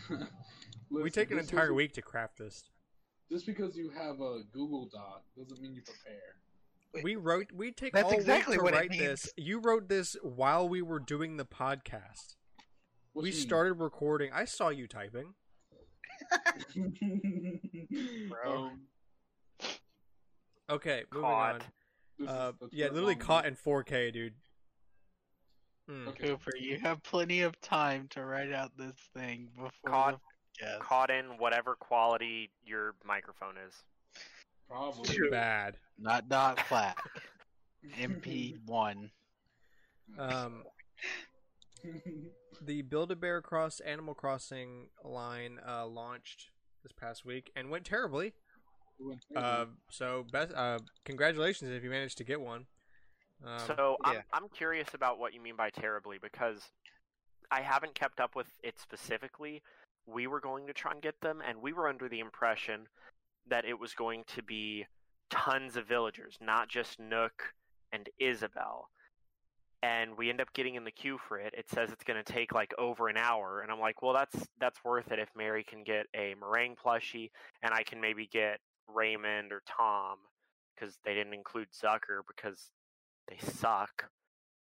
we 0.90 1.10
take 1.10 1.32
an 1.32 1.40
entire 1.40 1.74
was- 1.74 1.78
week 1.78 1.94
to 1.96 2.02
craft 2.02 2.38
this. 2.38 2.70
Just 3.32 3.46
because 3.46 3.76
you 3.76 3.90
have 3.90 4.22
a 4.22 4.42
Google 4.54 4.90
Doc 4.92 5.24
doesn't 5.38 5.62
mean 5.62 5.74
you 5.76 5.82
prepare. 5.82 7.04
We 7.04 7.16
wrote. 7.16 7.52
We 7.54 7.72
take 7.72 7.94
That's 7.94 8.06
all 8.06 8.18
exactly 8.18 8.54
week 8.54 8.60
to 8.60 8.64
what 8.64 8.74
write 8.74 8.92
this. 8.92 9.30
You 9.36 9.60
wrote 9.60 9.90
this 9.90 10.16
while 10.24 10.68
we 10.70 10.82
were 10.82 11.00
doing 11.00 11.38
the 11.38 11.46
podcast. 11.46 12.36
What 13.14 13.24
we 13.24 13.30
you 13.30 13.36
mean? 13.36 13.42
started 13.46 13.74
recording. 13.74 14.32
I 14.34 14.46
saw 14.46 14.70
you 14.70 14.88
typing. 14.88 15.34
Bro. 18.30 18.54
Um, 18.56 18.82
Okay, 20.70 21.04
moving 21.14 21.30
Caught. 21.30 21.54
on. 21.56 21.60
this 22.20 22.28
is 22.28 22.34
Uh, 22.36 22.52
yeah, 22.72 22.88
literally 22.90 23.16
caught 23.16 23.46
one. 23.46 23.54
in 23.54 23.56
4K, 23.56 24.12
dude. 24.12 24.34
Hmm. 25.88 26.10
Okay. 26.10 26.28
Cooper, 26.28 26.52
you 26.60 26.78
have 26.80 27.02
plenty 27.04 27.40
of 27.42 27.58
time 27.62 28.08
to 28.10 28.26
write 28.26 28.52
out 28.52 28.76
this 28.78 28.98
thing 29.16 29.48
before 29.56 29.70
Caught- 29.90 30.20
the 30.60 30.66
podcast. 30.66 30.80
Caught 30.80 31.10
in 31.12 31.26
whatever 31.38 31.76
quality 31.76 32.50
your 32.66 32.96
microphone 33.06 33.56
is. 33.68 33.74
Probably. 34.70 35.16
True. 35.16 35.32
Bad. 35.32 35.76
Not 35.98 36.30
dot 36.30 36.60
flat. 36.62 36.98
MP1. 38.00 39.10
Um, 40.18 40.64
the 42.62 42.82
Build 42.82 43.12
a 43.12 43.16
Bear 43.16 43.42
Cross 43.42 43.80
Animal 43.82 44.14
Crossing 44.14 44.88
line 45.04 45.60
uh, 45.68 45.86
launched 45.86 46.50
this 46.84 46.92
past 46.92 47.26
week 47.26 47.52
and 47.56 47.70
went 47.70 47.86
terribly. 47.86 48.34
It 49.00 49.06
went 49.06 49.22
Uh, 49.36 49.66
so 49.90 50.26
best. 50.32 50.54
Uh, 50.54 50.80
congratulations 51.06 51.72
if 51.72 51.84
you 51.84 51.90
managed 51.90 52.18
to 52.18 52.24
get 52.24 52.42
one. 52.42 52.66
Um, 53.46 53.60
so 53.68 53.98
I'm, 54.04 54.16
yeah. 54.16 54.22
I'm 54.34 54.50
curious 54.50 54.88
about 54.94 55.20
what 55.20 55.34
you 55.34 55.42
mean 55.42 55.56
by 55.56 55.70
terribly 55.70 56.18
because 56.20 56.62
I 57.52 57.62
haven't 57.62 57.94
kept 57.94 58.20
up 58.20 58.36
with 58.36 58.48
it 58.64 58.80
specifically. 58.80 59.62
We 60.08 60.28
were 60.28 60.40
going 60.40 60.68
to 60.68 60.74
try 60.74 60.92
and 60.92 61.02
get 61.02 61.20
them, 61.22 61.42
and 61.48 61.62
we 61.62 61.74
were 61.74 61.88
under 61.88 62.08
the 62.08 62.20
impression 62.20 62.88
that 63.50 63.66
it 63.66 63.80
was 63.80 63.94
going 63.94 64.24
to 64.36 64.44
be 64.44 64.86
tons 65.30 65.76
of 65.76 65.88
villagers, 65.88 66.38
not 66.42 66.70
just 66.70 67.00
Nook 67.00 67.54
and 67.92 68.10
Isabel. 68.20 68.90
And 69.84 70.18
we 70.18 70.30
end 70.30 70.42
up 70.42 70.52
getting 70.54 70.76
in 70.76 70.86
the 70.86 70.92
queue 70.92 71.20
for 71.28 71.38
it. 71.38 71.54
It 71.56 71.70
says 71.70 71.92
it's 71.92 72.04
going 72.04 72.22
to 72.22 72.34
take 72.34 72.54
like 72.54 72.74
over 72.80 73.10
an 73.10 73.18
hour, 73.18 73.62
and 73.62 73.72
I'm 73.72 73.80
like, 73.80 74.02
well, 74.02 74.14
that's 74.14 74.48
that's 74.60 74.84
worth 74.84 75.12
it 75.12 75.20
if 75.20 75.30
Mary 75.36 75.64
can 75.64 75.84
get 75.84 76.08
a 76.16 76.34
Merengue 76.42 76.78
plushie, 76.84 77.30
and 77.62 77.74
I 77.74 77.84
can 77.84 78.02
maybe 78.02 78.28
get 78.32 78.60
Raymond 78.94 79.52
or 79.52 79.62
Tom 79.68 80.18
because 80.74 80.98
they 81.06 81.14
didn't 81.14 81.34
include 81.34 81.68
Zucker 81.72 82.22
because 82.28 82.72
they 83.28 83.38
suck. 83.38 84.06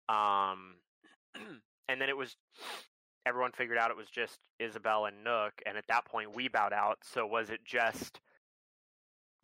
Um, 0.08 0.76
and 1.88 2.00
then 2.00 2.08
it 2.08 2.16
was 2.16 2.36
everyone 3.28 3.52
figured 3.52 3.78
out 3.78 3.90
it 3.90 3.96
was 3.96 4.08
just 4.08 4.38
Isabel 4.58 5.04
and 5.06 5.22
Nook, 5.22 5.52
and 5.66 5.76
at 5.76 5.84
that 5.88 6.04
point 6.06 6.34
we 6.34 6.48
bowed 6.48 6.72
out. 6.72 6.98
So 7.02 7.26
was 7.26 7.50
it 7.50 7.60
just 7.64 8.20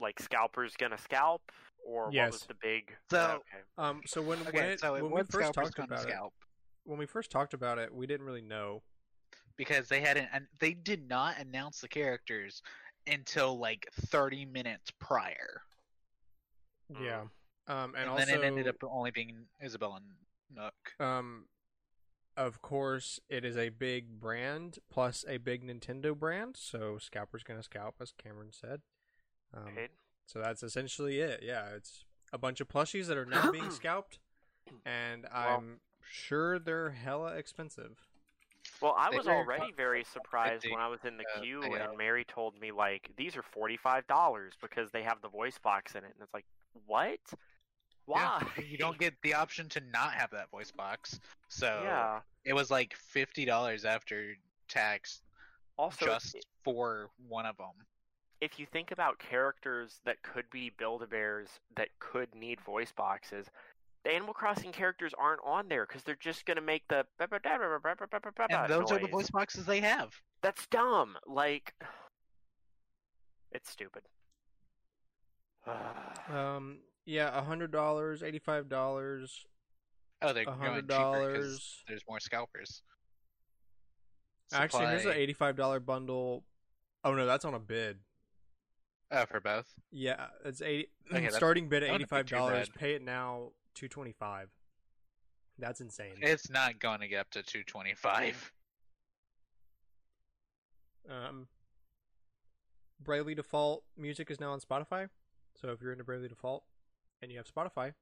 like 0.01 0.18
scalpers 0.20 0.74
gonna 0.76 0.99
scalp, 0.99 1.43
or 1.87 2.05
what 2.07 2.07
was 2.07 2.14
Yes. 2.14 2.47
the 2.47 2.55
big? 2.55 2.93
So- 3.11 3.43
okay. 3.47 3.62
Um, 3.78 4.01
so 4.07 4.22
when 4.22 4.39
when, 4.47 4.64
it, 4.64 4.80
so 4.80 4.95
it 4.95 5.03
when 5.03 5.12
we 5.12 5.22
first 5.22 5.53
talked 5.55 5.76
gonna 5.76 5.95
about 5.95 6.09
it, 6.09 6.32
when 6.85 6.99
we 6.99 7.07
first 7.07 7.30
talked 7.30 7.55
about 7.55 7.78
it, 7.78 7.93
we 7.95 8.07
didn't 8.07 8.26
really 8.26 8.43
know. 8.43 8.82
because 9.57 9.87
they 9.89 10.01
hadn't 10.01 10.28
and 10.32 10.49
they 10.59 10.72
did 10.74 11.09
not 11.09 11.39
announce 11.39 11.80
the 11.80 11.87
characters 11.87 12.61
until 13.07 13.57
like 13.57 13.87
30 13.93 14.45
minutes 14.47 14.91
prior. 14.99 15.62
Yeah. 17.01 17.20
Um, 17.68 17.95
and, 17.95 17.97
And, 17.99 18.11
also, 18.11 18.26
then 18.26 18.41
it 18.41 18.45
ended 18.45 18.66
up 18.66 18.76
only 18.82 19.12
being 19.12 19.47
Isabel 19.62 19.95
and 19.95 20.05
Nook. 20.51 20.74
um, 21.01 21.47
of 22.37 22.62
course, 22.62 23.20
it 23.28 23.45
is 23.45 23.57
a 23.57 23.68
big 23.68 24.20
brand 24.20 24.78
plus 24.91 25.24
a 25.28 25.39
big 25.39 25.64
Nintendo 25.66 26.16
brand, 26.16 26.57
so 26.57 26.99
scalper's 26.99 27.43
gonna 27.43 27.62
scalp, 27.62 27.97
as 28.01 28.12
Cameron 28.12 28.53
said. 28.53 28.80
Um, 29.53 29.74
Paid. 29.74 29.91
so 30.26 30.41
that's 30.41 30.62
essentially 30.62 31.20
it. 31.20 31.41
Yeah, 31.43 31.68
it's 31.76 32.05
a 32.32 32.39
bunch 32.39 32.61
of 32.61 32.68
plushies 32.68 33.07
that 33.07 33.16
are 33.16 33.26
now 33.26 33.51
being 33.51 33.70
scalped, 33.70 34.18
and 34.85 35.26
I'm 35.32 35.80
sure 36.03 36.59
they're 36.59 36.91
hella 36.91 37.35
expensive. 37.35 38.01
Well, 38.80 38.95
I 38.99 39.11
was 39.11 39.26
already 39.28 39.72
very 39.76 40.05
surprised 40.05 40.66
when 40.68 40.80
I 40.80 40.89
was 40.89 41.01
in 41.05 41.16
the 41.16 41.24
uh, 41.37 41.41
queue 41.41 41.62
and 41.62 41.97
Mary 41.97 42.24
told 42.24 42.59
me 42.61 42.72
like 42.72 43.11
these 43.16 43.37
are 43.37 43.43
forty 43.43 43.76
five 43.76 44.07
dollars 44.07 44.55
because 44.61 44.91
they 44.91 45.03
have 45.03 45.20
the 45.22 45.28
voice 45.28 45.59
box 45.59 45.93
in 45.93 45.99
it, 45.99 46.12
and 46.14 46.22
it's 46.22 46.35
like 46.35 46.45
what? 46.87 47.20
Why? 48.07 48.42
Yeah, 48.59 48.64
you 48.64 48.76
don't 48.78 48.98
get 48.98 49.14
the 49.22 49.34
option 49.34 49.68
to 49.70 49.80
not 49.92 50.12
have 50.12 50.30
that 50.32 50.50
voice 50.50 50.70
box. 50.70 51.18
So 51.48 51.80
Yeah. 51.84 52.20
it 52.44 52.52
was 52.52 52.70
like 52.70 52.94
fifty 52.94 53.44
dollars 53.44 53.84
after 53.84 54.34
tax 54.68 55.22
Also, 55.78 56.07
just 56.07 56.36
for 56.62 57.11
one 57.28 57.46
of 57.46 57.57
them. 57.57 57.72
if 58.40 58.59
you 58.59 58.66
think 58.66 58.90
about 58.90 59.18
characters 59.18 60.00
that 60.05 60.22
could 60.22 60.48
be 60.50 60.70
Build-A-Bears 60.70 61.48
that 61.76 61.88
could 61.98 62.34
need 62.34 62.61
voice 62.61 62.92
boxes, 62.92 63.46
the 64.05 64.11
Animal 64.11 64.34
Crossing 64.34 64.70
characters 64.72 65.14
aren't 65.16 65.40
on 65.44 65.68
there 65.68 65.86
because 65.86 66.02
they're 66.02 66.14
just 66.16 66.44
gonna 66.44 66.61
make 66.61 66.86
the 66.88 67.07
And 67.18 68.68
those 68.68 68.92
are 68.92 68.98
the 68.98 69.09
voice 69.09 69.30
boxes 69.30 69.64
they 69.64 69.80
have. 69.80 70.12
That's 70.42 70.66
dumb. 70.66 71.16
Like, 71.26 71.74
it's 73.52 73.70
stupid. 73.70 74.02
Um, 76.28 76.78
yeah, 77.05 77.36
a 77.36 77.42
hundred 77.42 77.70
dollars, 77.70 78.22
eighty-five 78.22 78.68
dollars, 78.68 79.46
Oh, 80.22 80.32
they're 80.32 80.42
a 80.42 80.46
going 80.46 80.59
hundred 80.59 80.88
cheaper 80.88 81.32
because 81.32 81.82
there's 81.86 82.02
more 82.09 82.20
scalpers. 82.20 82.82
Actually, 84.52 84.86
here's 84.86 85.05
an 85.05 85.12
eighty-five 85.12 85.57
dollar 85.57 85.80
bundle. 85.80 86.44
Oh 87.05 87.14
no, 87.14 87.26
that's 87.26 87.44
on 87.44 87.55
a 87.55 87.59
bid. 87.59 87.98
Oh, 89.11 89.26
for 89.26 89.40
both. 89.40 89.66
Yeah, 89.90 90.26
it's 90.44 90.62
eighty. 90.62 90.88
Okay, 91.12 91.28
starting 91.28 91.68
bid 91.68 91.82
at 91.82 91.86
that 91.88 91.92
wouldn't 91.92 92.11
be 92.11 92.16
eighty-five 92.16 92.26
dollars. 92.26 92.70
Pay 92.70 92.94
it 92.94 93.02
now, 93.02 93.50
two 93.74 93.88
twenty-five. 93.88 94.48
That's 95.59 95.80
insane. 95.80 96.14
It's 96.20 96.50
not 96.50 96.80
going 96.80 97.00
to 97.00 97.07
get 97.07 97.20
up 97.20 97.30
to 97.30 97.42
225. 97.44 98.52
Um, 101.09 101.46
Bravely 103.00 103.36
Default 103.36 103.84
music 103.96 104.32
is 104.32 104.40
now 104.40 104.50
on 104.50 104.59
Spotify. 104.59 105.09
So 105.61 105.68
if 105.68 105.80
you're 105.80 105.92
into 105.92 106.02
Bravely 106.02 106.26
Default 106.26 106.64
and 107.25 107.33
you 107.33 107.39
have 107.39 107.53
Spotify, 107.53 107.93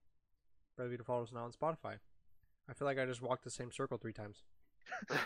Default 0.77 1.29
is 1.29 1.33
now 1.33 1.45
on 1.45 1.53
Spotify. 1.53 1.99
I 2.69 2.75
feel 2.75 2.87
like 2.87 2.99
I 2.99 3.07
just 3.07 3.23
walked 3.23 3.45
the 3.45 3.51
same 3.51 3.71
circle 3.71 3.97
three 3.97 4.13
times. 4.13 4.43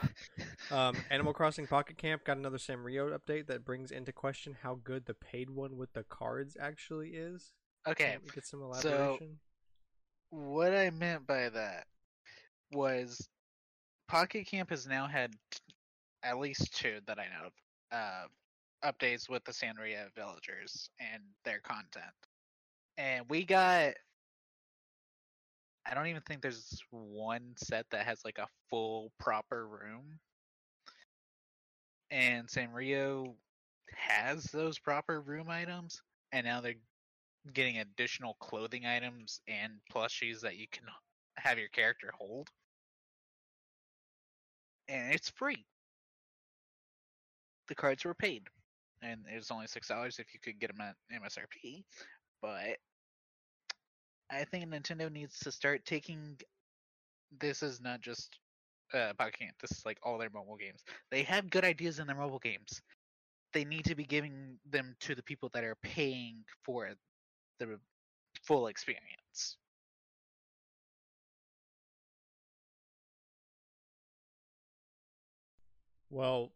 Um, 0.73 0.97
Animal 1.11 1.33
Crossing 1.33 1.69
Pocket 1.69 1.97
Camp 1.97 2.25
got 2.25 2.37
another 2.39 2.59
Sanrio 2.59 3.17
update 3.17 3.47
that 3.47 3.65
brings 3.65 3.93
into 3.93 4.11
question 4.11 4.57
how 4.63 4.81
good 4.83 5.07
the 5.07 5.15
paid 5.15 5.49
one 5.49 5.77
with 5.77 5.93
the 5.93 6.03
cards 6.03 6.57
actually 6.59 7.11
is. 7.11 7.53
Okay, 7.87 8.13
Can 8.15 8.21
we 8.25 8.31
get 8.35 8.45
some 8.45 8.63
elaboration. 8.63 9.17
so- 9.21 10.37
what 10.37 10.75
I 10.75 10.91
meant 10.91 11.25
by 11.25 11.49
that 11.51 11.87
was 12.73 13.29
Pocket 14.09 14.49
Camp 14.49 14.71
has 14.71 14.89
now 14.89 15.07
had 15.07 15.35
at 16.25 16.39
least 16.39 16.77
two 16.77 16.99
that 17.07 17.21
I 17.21 17.27
know 17.27 17.47
of 17.47 17.53
uh, 17.93 18.91
updates 18.91 19.29
with 19.29 19.45
the 19.45 19.53
Sanrio 19.53 20.13
villagers 20.17 20.91
and 20.99 21.23
their 21.45 21.61
content. 21.61 22.13
And 22.99 23.25
we 23.29 23.45
got. 23.45 23.95
I 25.89 25.95
don't 25.95 26.09
even 26.09 26.23
think 26.23 26.43
there's 26.43 26.83
one 26.91 27.55
set 27.57 27.87
that 27.91 28.07
has 28.07 28.25
like 28.25 28.39
a 28.39 28.49
full 28.69 29.13
proper 29.21 29.69
room. 29.69 30.19
And 32.11 32.49
Sanrio 32.49 33.35
has 33.95 34.45
those 34.45 34.79
proper 34.79 35.21
room 35.21 35.49
items, 35.49 36.03
and 36.33 36.45
now 36.45 36.61
they're 36.61 36.75
getting 37.53 37.79
additional 37.79 38.35
clothing 38.41 38.87
items 38.87 39.41
and 39.47 39.73
plushies 39.93 40.41
that 40.41 40.57
you 40.57 40.67
can 40.73 40.85
have 41.37 41.59
your 41.59 41.69
character 41.69 42.11
hold. 42.17 42.49
And 44.89 45.13
it's 45.13 45.31
free. 45.31 45.65
The 47.69 47.75
cards 47.75 48.05
were 48.05 48.15
paid. 48.15 48.43
And 49.03 49.21
it 49.33 49.37
was 49.37 49.51
only 49.51 49.67
six 49.67 49.89
dollars 49.89 50.19
if 50.19 50.33
you 50.33 50.41
could 50.41 50.59
get 50.59 50.75
them 50.75 50.81
at 50.81 50.97
MSRP. 51.23 51.85
But 52.47 52.79
I 54.31 54.45
think 54.45 54.65
Nintendo 54.67 55.11
needs 55.11 55.37
to 55.41 55.51
start 55.51 55.85
taking 55.85 56.39
this 57.41 57.61
is 57.65 57.81
not 57.81 58.01
just 58.01 58.39
uh 58.95 59.13
Pocket 59.19 59.51
this 59.61 59.73
is 59.73 59.85
like 59.85 59.99
all 60.05 60.17
their 60.17 60.31
mobile 60.31 60.57
games. 60.57 60.85
They 61.11 61.25
have 61.25 61.51
good 61.51 61.65
ideas 61.65 61.99
in 61.99 62.07
their 62.07 62.15
mobile 62.15 62.39
games. 62.39 62.81
They 63.53 63.65
need 63.65 63.85
to 63.87 63.97
be 63.97 64.05
giving 64.05 64.61
them 64.71 64.95
to 65.01 65.17
the 65.17 65.25
people 65.25 65.51
that 65.55 65.65
are 65.65 65.75
paying 65.83 66.45
for 66.65 66.89
the 67.59 67.81
full 68.45 68.69
experience. 68.69 69.57
Well, 76.11 76.53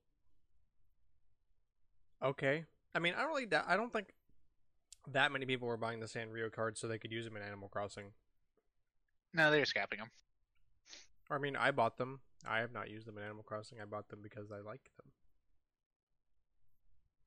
okay. 2.23 2.65
I 2.95 2.99
mean, 2.99 3.15
I 3.17 3.23
don't 3.23 3.31
really. 3.31 3.49
I 3.67 3.77
don't 3.77 3.93
think 3.93 4.09
that 5.07 5.33
many 5.33 5.47
people 5.47 5.69
were 5.69 5.77
buying 5.77 6.01
the 6.01 6.07
Sanrio 6.07 6.51
cards 6.51 6.81
so 6.81 6.89
they 6.89 6.99
could 6.99 7.13
use 7.13 7.25
them 7.25 7.37
in 7.37 7.43
Animal 7.43 7.69
Crossing. 7.69 8.13
No, 9.33 9.51
they're 9.51 9.65
scalping 9.65 9.99
them. 9.99 10.11
I 11.31 11.39
mean, 11.39 11.57
I 11.57 11.71
bought 11.71 11.99
them. 11.99 12.21
I 12.47 12.59
have 12.59 12.73
not 12.73 12.91
used 12.91 13.07
them 13.07 13.17
in 13.17 13.25
Animal 13.25 13.45
Crossing. 13.45 13.79
I 13.81 13.85
bought 13.85 14.09
them 14.09 14.21
because 14.23 14.51
I 14.51 14.57
like 14.57 14.91
them. 14.97 15.07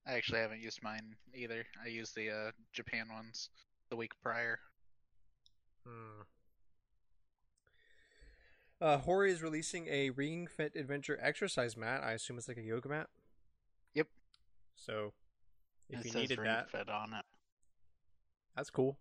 I 0.05 0.13
actually 0.13 0.39
haven't 0.39 0.61
used 0.61 0.83
mine 0.83 1.15
either. 1.33 1.65
I 1.83 1.87
used 1.87 2.15
the 2.15 2.29
uh, 2.29 2.51
Japan 2.73 3.07
ones 3.13 3.49
the 3.89 3.95
week 3.95 4.11
prior. 4.21 4.59
Hmm. 5.87 6.23
Uh, 8.81 8.97
Hori 8.97 9.31
is 9.31 9.41
releasing 9.41 9.87
a 9.87 10.09
Ring 10.09 10.45
Fit 10.45 10.73
Adventure 10.75 11.17
exercise 11.21 11.77
mat. 11.77 12.01
I 12.03 12.11
assume 12.11 12.37
it's 12.37 12.49
like 12.49 12.57
a 12.57 12.61
yoga 12.61 12.89
mat. 12.89 13.07
Yep. 13.93 14.07
So, 14.75 15.13
if 15.89 15.99
it 15.99 16.05
you 16.05 16.11
says 16.11 16.21
needed 16.21 16.39
Ring 16.39 16.49
that, 16.49 16.69
Fit 16.69 16.89
on 16.89 17.13
it. 17.13 17.23
That's 18.55 18.69
cool. 18.69 18.97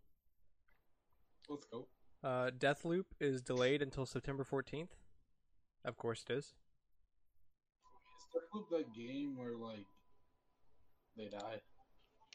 Let's 1.49 1.67
go. 1.67 1.87
Uh, 2.23 2.51
Deathloop 2.57 3.05
is 3.21 3.43
delayed 3.43 3.83
until 3.83 4.07
September 4.07 4.45
14th. 4.45 4.89
Of 5.85 5.97
course 5.97 6.25
it 6.29 6.33
is. 6.33 6.45
Is 6.45 6.55
Deathloop 8.35 8.71
that 8.71 8.95
game 8.95 9.37
where 9.37 9.57
like 9.57 9.87
they 11.17 11.29
die? 11.29 11.61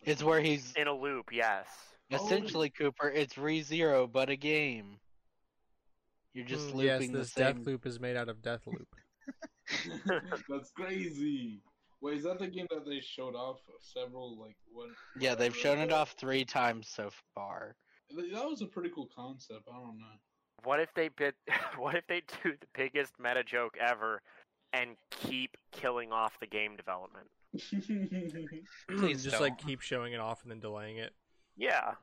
It's 0.04 0.24
where 0.24 0.42
he's 0.42 0.74
In 0.76 0.88
a 0.88 0.94
loop, 0.94 1.30
yes. 1.32 1.66
Oh, 2.12 2.16
essentially 2.16 2.70
Cooper. 2.70 3.10
It's 3.10 3.38
Re 3.38 3.62
Zero, 3.62 4.08
but 4.08 4.30
a 4.30 4.36
game. 4.36 5.00
You're 6.34 6.46
just 6.46 6.68
yes, 6.68 6.76
looping 6.76 7.12
the 7.14 7.20
this 7.20 7.32
same. 7.32 7.66
Deathloop 7.66 7.86
is 7.86 8.00
made 8.00 8.16
out 8.16 8.30
of 8.30 8.42
Deathloop. 8.42 8.86
That's 10.50 10.72
crazy. 10.72 11.62
Wait, 12.02 12.18
is 12.18 12.24
that 12.24 12.40
the 12.40 12.48
game 12.48 12.68
that 12.70 12.86
they 12.86 13.00
showed 13.00 13.36
off 13.36 13.60
several 13.80 14.40
like 14.40 14.56
what? 14.72 14.90
Yeah, 15.20 15.36
they've 15.36 15.56
shown 15.56 15.80
it 15.80 15.92
off 15.92 16.16
three 16.20 16.46
times 16.46 16.88
so 16.88 17.10
far. 17.34 17.76
That 18.16 18.46
was 18.46 18.62
a 18.62 18.66
pretty 18.68 18.90
cool 18.94 19.10
concept. 19.16 19.68
I 19.70 19.78
don't 19.78 19.98
know. 19.98 20.06
What 20.64 20.80
if 20.80 20.94
they 20.96 21.10
bit? 21.10 21.36
What 21.78 21.96
if 21.96 22.06
they 22.08 22.22
do 22.44 22.52
the 22.60 22.68
biggest 22.76 23.14
meta 23.20 23.44
joke 23.44 23.78
ever 23.80 24.22
and 24.74 24.96
keep 25.10 25.58
killing 25.72 26.12
off 26.12 26.40
the 26.40 26.48
game 26.48 26.76
development? 26.76 27.28
Please 28.98 29.24
just 29.24 29.40
like 29.40 29.58
don't. 29.58 29.68
keep 29.68 29.82
showing 29.82 30.14
it 30.14 30.20
off 30.20 30.44
and 30.44 30.52
then 30.52 30.60
delaying 30.60 30.98
it. 30.98 31.14
Yeah. 31.56 31.94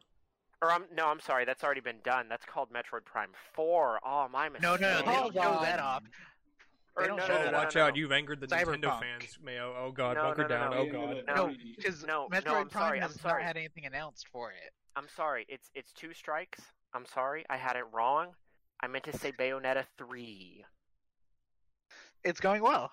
Or 0.63 0.71
I'm 0.71 0.85
no, 0.97 1.09
I'm 1.09 1.21
sorry. 1.21 1.45
That's 1.45 1.63
already 1.63 1.83
been 1.83 2.01
done. 2.05 2.27
That's 2.29 2.45
called 2.45 2.71
Metroid 2.71 3.05
Prime 3.05 3.31
Four. 3.55 4.01
Oh, 4.05 4.29
my 4.33 4.49
mistake. 4.49 4.63
No, 4.63 4.77
no, 4.77 4.81
no, 4.81 4.99
they 4.99 5.05
don't 5.05 5.15
Hold 5.15 5.35
show 5.35 5.59
that 5.63 5.79
on. 5.79 5.85
off. 5.85 6.03
Or 6.97 7.03
They 7.03 7.09
don't 7.09 7.17
no, 7.17 7.27
show 7.27 7.33
no, 7.33 7.39
no, 7.39 7.45
that 7.45 7.53
no, 7.53 7.59
watch 7.59 7.75
no, 7.75 7.83
out! 7.83 7.95
no. 7.95 7.97
You've 7.97 8.13
angered 8.13 8.41
the 8.41 8.47
Nintendo 8.47 9.01
fans, 9.01 9.39
Mayo. 9.43 9.75
Oh 9.77 9.91
god, 9.91 10.17
No, 10.17 10.23
bunker 10.23 10.43
no, 10.43 10.49
no, 10.49 10.55
down. 10.55 10.71
no. 10.71 10.77
Oh 10.77 10.87
god. 10.87 11.23
No, 11.27 11.55
because 11.77 12.05
No, 12.05 12.29
no, 12.31 12.39
Metroid 12.39 12.61
I'm 12.61 12.69
Prime 12.69 12.71
sorry, 12.71 13.01
has 13.01 13.21
sorry. 13.21 13.43
not 13.43 13.47
had 13.49 13.57
anything 13.57 13.87
announced 13.87 14.29
for 14.29 14.51
it. 14.51 14.73
I'm 14.97 15.09
sorry. 15.09 15.45
It's 15.49 15.71
it's 15.75 15.93
two 15.93 16.13
strikes. 16.13 16.61
I'm 16.95 17.05
sorry. 17.07 17.45
I 17.51 17.57
had 17.57 17.77
it 17.77 17.85
wrong. 17.93 18.29
I 18.81 18.87
meant 18.87 19.05
to 19.05 19.19
say 19.19 19.33
Bayonetta 19.33 19.85
three. 19.99 20.65
It's 22.23 22.41
going 22.41 22.63
well. 22.63 22.93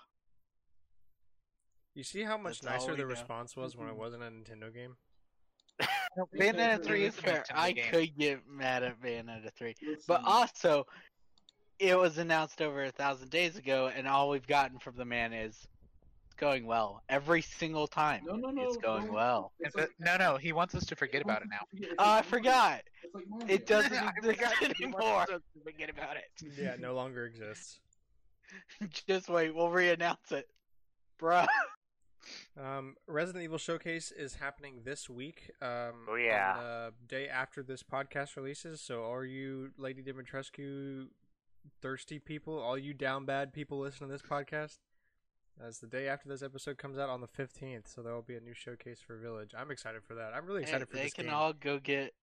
You 1.94 2.02
see 2.02 2.22
how 2.22 2.38
much 2.38 2.60
That's 2.60 2.86
nicer 2.86 2.96
the 2.96 3.02
know. 3.02 3.08
response 3.08 3.56
was 3.56 3.76
when 3.76 3.86
it 3.86 3.92
mm-hmm. 3.92 4.00
wasn't 4.00 4.22
a 4.22 4.26
Nintendo 4.26 4.72
game? 4.72 4.96
Bayonetta 6.38 6.82
3 6.82 7.04
is 7.04 7.14
fair. 7.16 7.44
I 7.54 7.72
game. 7.72 7.84
could 7.90 8.16
get 8.16 8.40
mad 8.48 8.82
at 8.82 9.00
Bayonetta 9.00 9.52
3. 9.56 9.74
But 10.06 10.22
also, 10.24 10.86
it 11.78 11.98
was 11.98 12.18
announced 12.18 12.60
over 12.62 12.84
a 12.84 12.90
thousand 12.92 13.30
days 13.30 13.56
ago, 13.56 13.90
and 13.94 14.06
all 14.06 14.28
we've 14.30 14.46
gotten 14.46 14.78
from 14.78 14.96
the 14.96 15.04
man 15.04 15.32
is 15.32 15.56
it's 16.26 16.34
going 16.36 16.66
well. 16.66 17.02
Every 17.08 17.42
single 17.42 17.86
time. 17.86 18.22
no, 18.26 18.36
no, 18.36 18.50
no, 18.50 18.62
it's 18.62 18.76
going 18.78 19.06
no. 19.06 19.12
well. 19.12 19.52
It's 19.60 19.74
like- 19.76 19.90
no, 19.98 20.16
no, 20.16 20.36
he 20.36 20.52
wants 20.52 20.74
us 20.74 20.86
to 20.86 20.96
forget 20.96 21.22
about 21.22 21.42
it 21.42 21.48
now. 21.50 21.66
It's 21.72 21.92
Oh, 21.98 22.10
I 22.12 22.22
forgot. 22.22 22.82
Like 23.14 23.50
It 23.50 23.66
doesn't 23.66 23.92
exist 24.18 24.62
anymore. 24.62 25.00
wants 25.00 25.32
us 25.32 25.40
to 25.54 25.60
forget 25.64 25.90
about 25.90 26.16
it. 26.16 26.24
Yeah, 26.58 26.70
it 26.74 26.80
no 26.80 26.94
longer 26.94 27.26
exists. 27.26 27.80
Just 29.08 29.28
wait, 29.28 29.54
we'll 29.54 29.70
re-announce 29.70 30.30
it, 30.32 30.46
bruh. 31.20 31.46
Um, 32.62 32.94
Resident 33.08 33.42
Evil 33.44 33.58
Showcase 33.58 34.12
is 34.12 34.36
happening 34.36 34.80
this 34.84 35.10
week. 35.10 35.50
Um, 35.60 36.06
Oh, 36.08 36.14
yeah. 36.14 36.54
On 36.56 36.62
the 36.64 36.92
day 37.08 37.28
after 37.28 37.62
this 37.64 37.82
podcast 37.82 38.36
releases. 38.36 38.80
So, 38.80 39.10
are 39.10 39.24
you 39.24 39.70
Lady 39.76 40.02
Dimitrescu 40.02 41.06
thirsty 41.80 42.18
people, 42.18 42.58
all 42.58 42.76
you 42.78 42.94
down 42.94 43.24
bad 43.24 43.52
people 43.52 43.78
listening 43.78 44.08
to 44.10 44.12
this 44.14 44.22
podcast, 44.22 44.78
as 45.64 45.78
the 45.78 45.86
day 45.86 46.08
after 46.08 46.28
this 46.28 46.42
episode 46.42 46.78
comes 46.78 46.98
out 46.98 47.08
on 47.08 47.20
the 47.20 47.28
15th. 47.28 47.86
So, 47.94 48.02
there 48.02 48.14
will 48.14 48.22
be 48.22 48.36
a 48.36 48.40
new 48.40 48.54
showcase 48.54 49.00
for 49.06 49.16
Village. 49.18 49.52
I'm 49.56 49.70
excited 49.70 50.02
for 50.02 50.14
that. 50.14 50.32
I'm 50.34 50.46
really 50.46 50.62
excited 50.62 50.88
for 50.88 50.96
they 50.96 51.02
this 51.04 51.12
They 51.12 51.22
can 51.22 51.26
game. 51.26 51.34
all 51.34 51.52
go 51.52 51.78
get. 51.78 52.14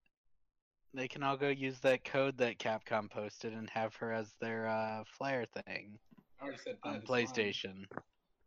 They 0.94 1.06
can 1.08 1.22
all 1.22 1.36
go 1.36 1.48
use 1.48 1.78
that 1.80 2.02
code 2.04 2.38
that 2.38 2.58
Capcom 2.58 3.10
posted 3.10 3.52
and 3.52 3.68
have 3.70 3.94
her 3.96 4.10
as 4.12 4.34
their 4.40 4.66
uh, 4.66 5.04
flare 5.06 5.44
thing 5.44 5.98
I 6.40 6.44
already 6.44 6.58
said 6.64 6.76
that. 6.82 6.88
on 6.88 6.94
it's 6.96 7.06
fine. 7.08 7.26
PlayStation. 7.26 7.84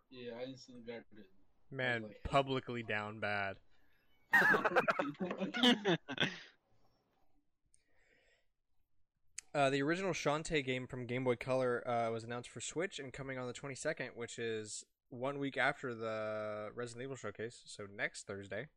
Yeah, 0.10 0.32
I 0.40 0.44
instantly 0.50 0.84
got 0.86 0.96
it. 0.98 1.30
Man, 1.70 2.04
like- 2.04 2.24
publicly 2.24 2.82
down 2.84 3.20
bad. 3.20 3.58
Uh, 9.54 9.70
the 9.70 9.82
original 9.82 10.14
Shantae 10.14 10.64
game 10.64 10.88
from 10.88 11.06
Game 11.06 11.26
Boy 11.26 11.36
Color 11.36 11.86
uh, 11.88 12.10
was 12.10 12.24
announced 12.24 12.50
for 12.50 12.62
Switch 12.62 13.00
and 13.00 13.12
coming 13.12 13.38
on 13.38 13.48
the 13.48 13.54
22nd, 13.54 14.16
which 14.16 14.40
is 14.40 14.86
one 15.10 15.40
week 15.40 15.58
after 15.58 15.94
the 15.94 16.70
Resident 16.74 17.04
Evil 17.04 17.18
showcase, 17.18 17.62
so 17.66 17.86
next 17.94 18.26
Thursday. 18.26 18.68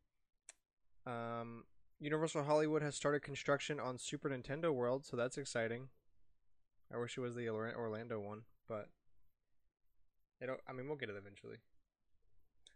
Um, 1.07 1.63
Universal 2.01 2.43
Hollywood 2.43 2.81
has 2.81 2.93
started 2.93 3.21
construction 3.21 3.79
on 3.79 3.97
Super 3.97 4.29
Nintendo 4.29 4.73
World, 4.73 5.05
so 5.05 5.15
that's 5.15 5.37
exciting. 5.37 5.87
I 6.93 6.97
wish 6.97 7.17
it 7.17 7.21
was 7.21 7.35
the 7.35 7.47
Orlando 7.49 8.19
one, 8.19 8.41
but 8.67 8.89
it. 10.41 10.49
I 10.67 10.73
mean, 10.73 10.87
we'll 10.87 10.97
get 10.97 11.09
it 11.09 11.15
eventually. 11.17 11.57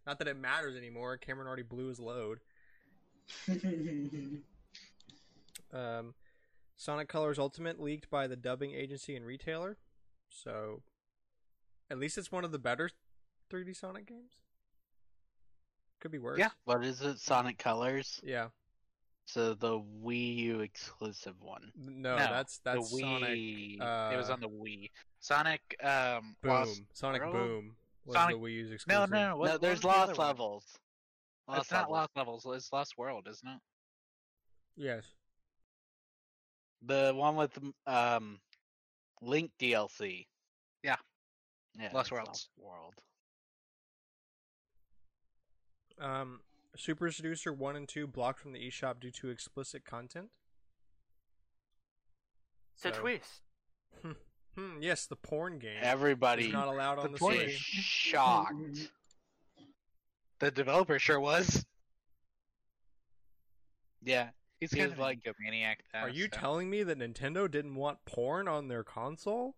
Not 0.07 0.19
that 0.19 0.27
it 0.29 0.37
matters 0.37 0.77
anymore. 0.77 1.17
Cameron 1.17 1.47
already 1.47 1.63
blew 1.63 1.87
his 1.87 1.99
load. 1.99 2.39
Um, 5.71 6.15
Sonic 6.79 7.09
Colors 7.09 7.37
Ultimate 7.37 7.77
leaked 7.77 8.09
by 8.09 8.25
the 8.25 8.37
dubbing 8.37 8.71
agency 8.73 9.13
and 9.13 9.25
retailer, 9.25 9.77
so 10.29 10.81
at 11.91 11.99
least 11.99 12.17
it's 12.17 12.31
one 12.31 12.45
of 12.45 12.53
the 12.53 12.57
better 12.57 12.89
3D 13.51 13.75
Sonic 13.75 14.07
games. 14.07 14.31
Could 15.99 16.11
be 16.11 16.19
worse. 16.19 16.39
Yeah. 16.39 16.51
what 16.63 16.85
is 16.85 17.01
it? 17.01 17.19
Sonic 17.19 17.57
Colors. 17.57 18.21
Yeah. 18.23 18.47
So 19.25 19.53
the 19.55 19.81
Wii 20.03 20.35
U 20.37 20.59
exclusive 20.61 21.35
one. 21.41 21.73
No, 21.75 22.15
No, 22.15 22.17
that's 22.17 22.59
that's 22.63 22.89
the 22.91 22.97
Sonic. 22.99 23.29
Wii. 23.29 23.81
uh, 23.81 24.11
it 24.13 24.17
was 24.17 24.29
on 24.29 24.39
the 24.39 24.47
Wii. 24.47 24.89
Sonic. 25.19 25.61
Um. 25.83 26.37
Boom. 26.41 26.51
Lost- 26.51 26.81
Sonic 26.93 27.21
World? 27.23 27.33
Boom 27.33 27.75
was 28.05 28.15
Sonic- 28.15 28.37
the 28.37 28.41
Wii 28.41 28.51
U's 28.53 28.71
exclusive. 28.71 29.09
no, 29.11 29.29
no. 29.31 29.35
What, 29.37 29.47
no, 29.51 29.57
there's 29.57 29.83
was 29.83 29.93
the 29.93 29.99
other 29.99 30.07
lost 30.15 30.17
one? 30.17 30.27
levels. 30.27 30.65
it's 31.55 31.71
not. 31.71 31.91
Lost 31.91 32.11
Levels. 32.15 32.47
It's 32.49 32.71
Lost 32.71 32.97
World, 32.97 33.27
isn't 33.29 33.47
it? 33.49 33.59
Yes. 34.77 35.03
The 36.85 37.11
one 37.15 37.35
with 37.35 37.57
um, 37.85 38.39
Link 39.21 39.51
DLC. 39.59 40.27
Yeah. 40.83 40.95
Yeah. 41.77 41.89
Lost 41.93 42.07
it's 42.07 42.11
Worlds. 42.11 42.27
Lost 42.27 42.49
World. 42.57 42.93
Um, 45.99 46.39
Super 46.77 47.11
Seducer 47.11 47.51
one 47.51 47.75
and 47.75 47.87
two 47.87 48.07
blocked 48.07 48.39
from 48.39 48.53
the 48.53 48.59
eShop 48.59 48.99
due 49.01 49.11
to 49.11 49.29
explicit 49.29 49.83
content. 49.85 50.29
It's 52.75 52.85
a 52.85 52.91
twist. 52.91 53.41
Hmm, 54.55 54.81
yes, 54.81 55.05
the 55.05 55.15
porn 55.15 55.59
game 55.59 55.77
Everybody 55.81 56.47
is 56.47 56.53
not 56.53 56.67
allowed 56.67 56.97
on 56.99 57.07
the 57.07 57.11
the 57.13 57.17
porn 57.17 57.35
is 57.35 57.45
game. 57.45 57.55
Shocked. 57.57 58.91
The 60.39 60.51
developer 60.51 60.97
sure 60.99 61.19
was. 61.19 61.65
Yeah. 64.03 64.29
He's 64.59 64.71
He 64.71 64.77
kind 64.79 64.89
was 64.89 64.93
of 64.93 64.99
like- 64.99 65.19
like 65.25 65.35
a 65.35 65.41
maniac. 65.43 65.83
Are 65.93 66.09
you 66.09 66.27
telling 66.27 66.69
me 66.69 66.83
that 66.83 66.99
Nintendo 66.99 67.49
didn't 67.49 67.75
want 67.75 68.03
porn 68.05 68.47
on 68.47 68.67
their 68.67 68.83
console? 68.83 69.55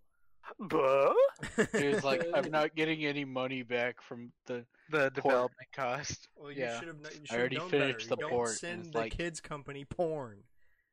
Buh? 0.59 1.13
He 1.77 1.87
was 1.87 2.03
like, 2.03 2.25
I'm 2.33 2.49
not 2.51 2.75
getting 2.75 3.05
any 3.05 3.25
money 3.25 3.63
back 3.63 4.01
from 4.01 4.31
the. 4.47 4.65
the 4.89 5.09
Port. 5.11 5.13
development 5.13 5.71
cost? 5.73 6.27
Well, 6.35 6.51
you 6.51 6.61
Yeah. 6.61 6.79
should 6.79 6.87
have. 6.89 6.97
You 6.97 7.07
I 7.07 7.25
should 7.25 7.39
already 7.39 7.57
known 7.57 7.69
finished 7.69 8.09
better. 8.09 8.21
the 8.21 8.27
you 8.29 8.37
don't 8.37 8.47
send 8.49 8.85
the 8.93 8.97
like- 8.99 9.17
kids 9.17 9.39
company 9.39 9.85
porn. 9.85 10.43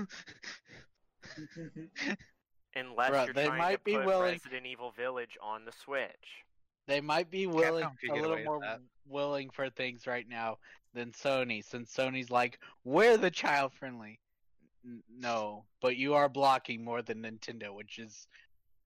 Unless 2.77 3.11
Bruh, 3.11 3.25
you're 3.27 3.35
they 3.35 3.47
trying 3.47 3.59
might 3.59 3.77
to 3.79 3.81
be 3.85 3.95
put 3.97 4.07
willing- 4.07 4.33
Resident 4.33 4.67
Evil 4.67 4.93
Village 4.93 5.37
on 5.43 5.65
the 5.65 5.73
Switch. 5.73 6.45
They 6.87 7.01
might 7.01 7.31
be 7.31 7.47
willing 7.47 7.85
a 8.11 8.15
little 8.15 8.39
more 8.45 8.61
that. 8.61 8.81
willing 9.07 9.51
for 9.51 9.69
things 9.69 10.07
right 10.07 10.27
now 10.29 10.59
than 10.95 11.13
Sony, 11.13 11.65
since 11.65 11.95
Sony's 11.95 12.31
like, 12.31 12.59
we're 12.85 13.17
the 13.17 13.31
child 13.31 13.73
friendly. 13.75 14.19
N- 14.85 15.03
no, 15.11 15.65
but 15.81 15.97
you 15.97 16.15
are 16.15 16.29
blocking 16.29 16.83
more 16.85 17.03
than 17.03 17.23
Nintendo, 17.23 17.75
which 17.75 17.99
is 17.99 18.27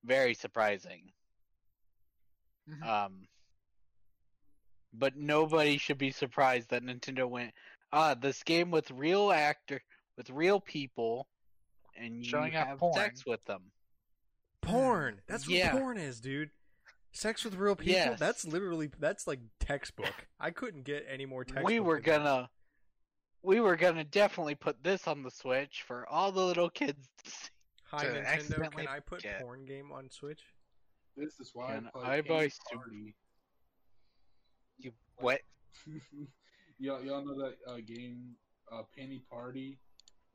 very 0.05 0.35
surprising. 0.35 1.13
Mhm. 2.69 2.83
Um, 2.83 3.29
but 4.93 5.17
nobody 5.17 5.79
should 5.79 5.99
be 5.99 6.11
surprised 6.11 6.69
that 6.71 6.83
Nintendo 6.83 7.29
went, 7.29 7.55
ah, 7.93 8.15
this 8.15 8.43
game 8.43 8.71
with 8.71 8.91
real 8.91 9.31
actor, 9.33 9.83
with 10.17 10.31
real 10.31 10.61
people, 10.61 11.29
and 11.97 12.19
you 12.19 12.25
Showing 12.25 12.57
off 12.57 12.67
have 12.67 12.79
porn. 12.79 12.95
sex 12.95 13.25
with 13.27 13.45
them. 13.45 13.73
Porn. 14.61 15.21
That's 15.27 15.47
what 15.47 15.57
Yeah. 15.57 15.73
porn 15.73 15.99
is, 15.99 16.21
dude. 16.21 16.51
Sex 17.13 17.45
with 17.45 17.55
real 17.57 17.77
people. 17.77 17.93
Yes. 17.93 18.19
That's 18.19 18.45
literally 18.47 18.91
that's 18.99 19.27
like 19.27 19.41
textbook. 19.61 20.27
I 20.41 20.51
couldn't 20.51 20.85
get 20.85 21.07
any 21.09 21.27
more 21.27 21.45
textbook. 21.45 21.69
we 21.69 21.79
were 21.79 22.01
gonna 22.01 22.49
we 23.43 23.61
were 23.61 23.77
gonna 23.77 24.05
definitely 24.05 24.55
put 24.55 24.83
this 24.83 25.07
on 25.07 25.23
the 25.23 25.31
switch 25.31 25.85
for 25.87 26.09
all 26.09 26.33
the 26.33 26.45
little 26.45 26.71
kids 26.71 27.09
to 27.25 27.31
see. 27.31 27.49
Hi 27.91 28.05
to 28.05 28.11
Nintendo. 28.13 28.27
accidentally 28.27 28.87
Can 28.87 28.95
I 28.95 29.01
put 29.01 29.23
get- 29.23 29.41
porn 29.43 29.67
game 29.67 29.93
on 29.93 30.09
Switch? 30.11 30.41
This 31.15 31.39
is 31.39 31.51
why 31.53 31.75
Can 31.75 31.89
I 31.89 31.91
play 31.91 32.03
I 32.05 32.21
buy 32.23 32.47
Panty 32.47 32.75
Party. 32.75 33.15
You 34.79 34.93
what? 35.19 35.41
y'all, 36.79 37.05
y'all 37.05 37.23
know 37.23 37.37
that 37.43 37.57
uh, 37.71 37.77
game, 37.87 38.31
uh, 38.73 38.83
Panty 38.99 39.21
Party? 39.31 39.79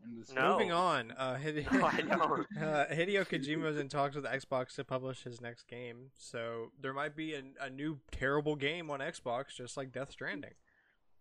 And 0.03 0.21
this 0.21 0.31
No. 0.31 0.53
Moving 0.53 0.71
on. 0.71 1.11
Uh, 1.11 1.37
Hide- 1.43 1.65
No, 1.71 1.85
I 1.85 2.01
don't. 2.01 2.47
uh, 2.61 2.85
Hideo 2.91 3.25
Kojima 3.27 3.71
is 3.71 3.77
in 3.77 3.89
talks 3.89 4.15
with 4.15 4.25
Xbox 4.25 4.75
to 4.75 4.83
publish 4.83 5.23
his 5.23 5.41
next 5.41 5.67
game, 5.67 6.11
so 6.13 6.71
there 6.79 6.93
might 6.93 7.15
be 7.15 7.33
a, 7.33 7.41
a 7.61 7.69
new 7.69 7.99
terrible 8.11 8.55
game 8.55 8.89
on 8.91 8.99
Xbox, 8.99 9.55
just 9.55 9.75
like 9.77 9.91
Death 9.91 10.11
Stranding. 10.11 10.53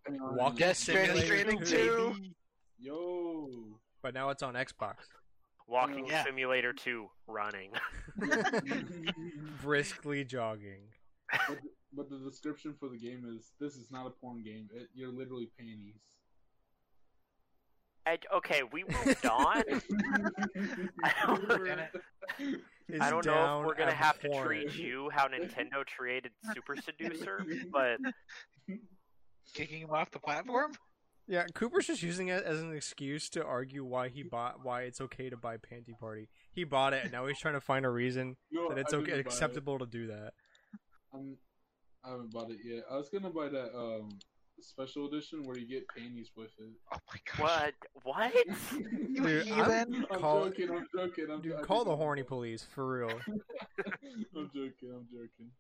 Panty 0.08 0.18
Party. 0.18 0.36
Walking 0.38 0.56
Death 0.58 0.76
Simulator 0.76 1.26
Stranding 1.26 1.58
2. 1.60 1.64
2. 1.66 2.14
Yo. 2.78 3.48
But 4.02 4.14
now 4.14 4.28
it's 4.30 4.42
on 4.42 4.54
Xbox. 4.54 4.96
Walking 5.66 6.06
Yeah. 6.06 6.22
Simulator 6.24 6.72
2 6.72 7.08
running. 7.26 7.70
Briskly 9.62 10.24
jogging. 10.24 10.82
but, 11.48 11.58
but 11.92 12.10
the 12.10 12.18
description 12.18 12.74
for 12.78 12.88
the 12.88 12.98
game 12.98 13.24
is 13.36 13.52
this 13.58 13.74
is 13.76 13.90
not 13.90 14.06
a 14.06 14.10
porn 14.10 14.42
game. 14.42 14.68
It, 14.72 14.88
you're 14.94 15.10
literally 15.12 15.48
panties. 15.58 15.96
I, 18.06 18.18
okay, 18.36 18.62
we 18.72 18.84
moved 18.84 19.26
on. 19.30 19.62
I 21.02 21.12
don't, 21.26 21.48
Damn 21.64 21.78
it. 21.80 22.60
Is 22.88 23.00
I 23.00 23.10
don't 23.10 23.26
know 23.26 23.60
if 23.60 23.66
we're 23.66 23.74
gonna 23.74 23.92
have 23.92 24.20
to 24.20 24.28
treat 24.44 24.76
you 24.76 25.10
how 25.12 25.26
Nintendo 25.26 25.84
treated 25.84 26.30
Super 26.54 26.76
Seducer, 26.76 27.44
but 27.72 27.98
Kicking 29.54 29.80
him 29.80 29.90
off 29.90 30.10
the 30.12 30.20
platform? 30.20 30.72
Yeah, 31.28 31.46
Cooper's 31.54 31.88
just 31.88 32.04
using 32.04 32.28
it 32.28 32.44
as 32.44 32.60
an 32.62 32.72
excuse 32.72 33.28
to 33.30 33.44
argue 33.44 33.84
why 33.84 34.08
he 34.08 34.22
bought 34.22 34.64
why 34.64 34.82
it's 34.82 35.00
okay 35.00 35.28
to 35.30 35.36
buy 35.36 35.56
Panty 35.56 35.98
Party. 35.98 36.28
He 36.52 36.62
bought 36.62 36.92
it, 36.92 37.02
and 37.02 37.12
now 37.12 37.26
he's 37.26 37.40
trying 37.40 37.54
to 37.54 37.60
find 37.60 37.84
a 37.84 37.88
reason 37.90 38.36
No, 38.52 38.68
that 38.68 38.78
it's 38.78 38.94
I 38.94 38.98
okay 38.98 39.06
didn't 39.06 39.20
it. 39.20 39.26
acceptable 39.26 39.80
to 39.80 39.86
do 39.86 40.06
that. 40.06 40.34
I'm, 41.12 41.36
I 42.04 42.10
haven't 42.10 42.30
bought 42.32 42.50
it 42.52 42.58
yet. 42.64 42.84
I 42.88 42.96
was 42.96 43.08
gonna 43.08 43.30
buy 43.30 43.48
that 43.48 43.76
um 43.76 44.10
special 44.62 45.06
edition 45.06 45.42
where 45.44 45.58
you 45.58 45.66
get 45.66 45.86
panties 45.88 46.30
with 46.36 46.50
it. 46.58 46.70
Oh 46.92 46.98
my 47.12 47.20
gosh. 47.24 47.72
what? 48.04 48.32
What? 48.32 48.32
Dude, 49.16 49.52
I'm, 49.52 50.06
I'm 50.10 50.20
call, 50.20 50.44
joking. 50.46 50.70
I'm 50.70 50.86
joking. 50.94 51.26
I'm, 51.30 51.40
dude, 51.40 51.56
I 51.56 51.62
call 51.62 51.84
the 51.84 51.96
horny 51.96 52.22
police 52.22 52.66
for 52.74 52.86
real. 52.86 53.10
I'm 54.36 54.50
joking. 54.54 54.90
I'm 54.94 55.06
joking. 55.10 55.50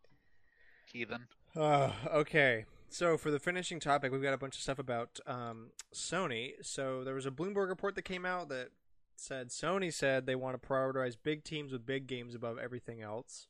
Heathen. 0.92 1.26
Uh, 1.54 1.90
okay, 2.12 2.66
so 2.88 3.16
for 3.16 3.30
the 3.30 3.38
finishing 3.38 3.80
topic, 3.80 4.12
we've 4.12 4.22
got 4.22 4.34
a 4.34 4.38
bunch 4.38 4.56
of 4.56 4.62
stuff 4.62 4.78
about 4.78 5.18
um, 5.26 5.70
Sony. 5.94 6.52
So 6.62 7.02
there 7.04 7.14
was 7.14 7.26
a 7.26 7.30
Bloomberg 7.30 7.68
report 7.68 7.94
that 7.96 8.02
came 8.02 8.24
out 8.24 8.48
that 8.50 8.68
said 9.16 9.48
Sony 9.48 9.92
said 9.92 10.26
they 10.26 10.34
want 10.34 10.60
to 10.60 10.68
prioritize 10.68 11.16
big 11.20 11.44
teams 11.44 11.72
with 11.72 11.86
big 11.86 12.06
games 12.06 12.34
above 12.34 12.58
everything 12.58 13.02
else. 13.02 13.48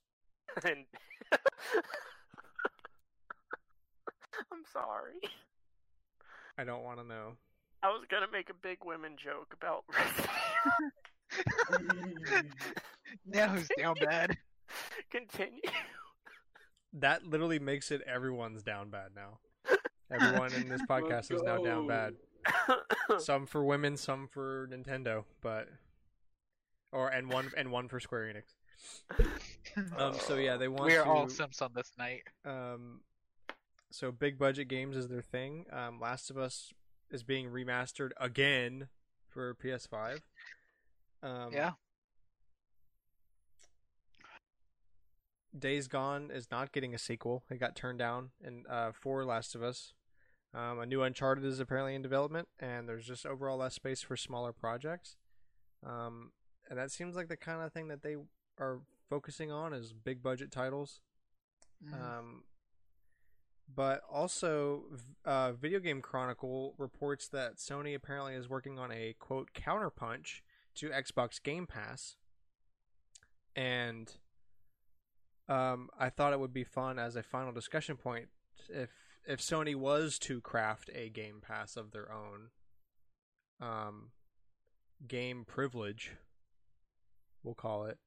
and 4.74 4.82
I'm 4.82 4.84
sorry. 4.84 5.12
I 6.58 6.64
don't 6.64 6.84
want 6.84 6.98
to 7.00 7.06
know. 7.06 7.32
I 7.82 7.88
was 7.88 8.04
gonna 8.10 8.26
make 8.32 8.48
a 8.50 8.54
big 8.54 8.78
women 8.84 9.12
joke 9.22 9.52
about. 9.52 9.84
now 13.26 13.48
who's 13.48 13.68
down 13.78 13.94
bad? 14.00 14.36
Continue. 15.10 15.60
That 16.94 17.26
literally 17.26 17.58
makes 17.58 17.90
it 17.90 18.00
everyone's 18.02 18.62
down 18.62 18.90
bad 18.90 19.10
now. 19.14 19.38
Everyone 20.10 20.52
in 20.54 20.68
this 20.68 20.82
podcast 20.88 21.32
is 21.32 21.42
now 21.42 21.58
down 21.58 21.86
bad. 21.86 22.14
Some 23.18 23.46
for 23.46 23.62
women, 23.62 23.96
some 23.96 24.28
for 24.28 24.68
Nintendo, 24.72 25.24
but 25.42 25.68
or 26.92 27.08
and 27.08 27.30
one 27.30 27.50
and 27.56 27.70
one 27.70 27.88
for 27.88 28.00
Square 28.00 28.32
Enix. 28.32 29.26
Um, 29.98 30.14
so 30.14 30.36
yeah, 30.36 30.56
they 30.56 30.68
want 30.68 30.86
We 30.86 30.96
are 30.96 31.04
to. 31.04 31.10
all 31.10 31.28
simps 31.28 31.60
on 31.60 31.72
this 31.74 31.92
night. 31.98 32.22
Um, 32.44 33.00
so 33.90 34.10
big 34.12 34.38
budget 34.38 34.68
games 34.68 34.96
is 34.96 35.08
their 35.08 35.22
thing. 35.22 35.66
Um, 35.72 36.00
Last 36.00 36.30
of 36.30 36.38
Us 36.38 36.72
is 37.10 37.22
being 37.22 37.50
remastered 37.50 38.10
again 38.18 38.88
for 39.28 39.54
PS5. 39.54 40.20
Um, 41.22 41.52
yeah. 41.52 41.72
Days 45.56 45.88
Gone 45.88 46.30
is 46.30 46.50
not 46.50 46.72
getting 46.72 46.94
a 46.94 46.98
sequel. 46.98 47.42
It 47.50 47.58
got 47.58 47.74
turned 47.74 47.98
down, 47.98 48.30
and 48.44 48.66
uh, 48.66 48.92
for 48.92 49.24
Last 49.24 49.54
of 49.54 49.62
Us, 49.62 49.94
um, 50.52 50.78
a 50.80 50.86
new 50.86 51.02
Uncharted 51.02 51.44
is 51.44 51.60
apparently 51.60 51.94
in 51.94 52.02
development, 52.02 52.48
and 52.58 52.88
there's 52.88 53.06
just 53.06 53.24
overall 53.24 53.58
less 53.58 53.74
space 53.74 54.02
for 54.02 54.16
smaller 54.16 54.52
projects. 54.52 55.16
Um, 55.84 56.32
and 56.68 56.78
that 56.78 56.90
seems 56.90 57.16
like 57.16 57.28
the 57.28 57.36
kind 57.36 57.62
of 57.62 57.72
thing 57.72 57.88
that 57.88 58.02
they 58.02 58.16
are 58.58 58.80
focusing 59.08 59.50
on 59.50 59.72
is 59.72 59.92
big 59.92 60.22
budget 60.22 60.50
titles. 60.50 61.00
Mhm. 61.84 61.94
Um, 61.94 62.44
but 63.72 64.02
also, 64.10 64.84
uh, 65.24 65.52
Video 65.52 65.80
Game 65.80 66.00
Chronicle 66.00 66.74
reports 66.78 67.28
that 67.28 67.56
Sony 67.56 67.94
apparently 67.94 68.34
is 68.34 68.48
working 68.48 68.78
on 68.78 68.92
a 68.92 69.14
quote 69.18 69.50
counterpunch 69.54 70.40
to 70.76 70.90
Xbox 70.90 71.42
Game 71.42 71.66
Pass, 71.66 72.16
and 73.54 74.12
um, 75.48 75.88
I 75.98 76.10
thought 76.10 76.32
it 76.32 76.40
would 76.40 76.52
be 76.52 76.64
fun 76.64 76.98
as 76.98 77.16
a 77.16 77.22
final 77.22 77.52
discussion 77.52 77.96
point 77.96 78.28
if 78.68 78.90
if 79.26 79.40
Sony 79.40 79.74
was 79.74 80.18
to 80.20 80.40
craft 80.40 80.90
a 80.94 81.08
Game 81.08 81.40
Pass 81.40 81.76
of 81.76 81.90
their 81.90 82.10
own, 82.12 82.50
um, 83.60 84.10
game 85.06 85.44
privilege, 85.44 86.12
we'll 87.42 87.54
call 87.54 87.86
it. 87.86 87.98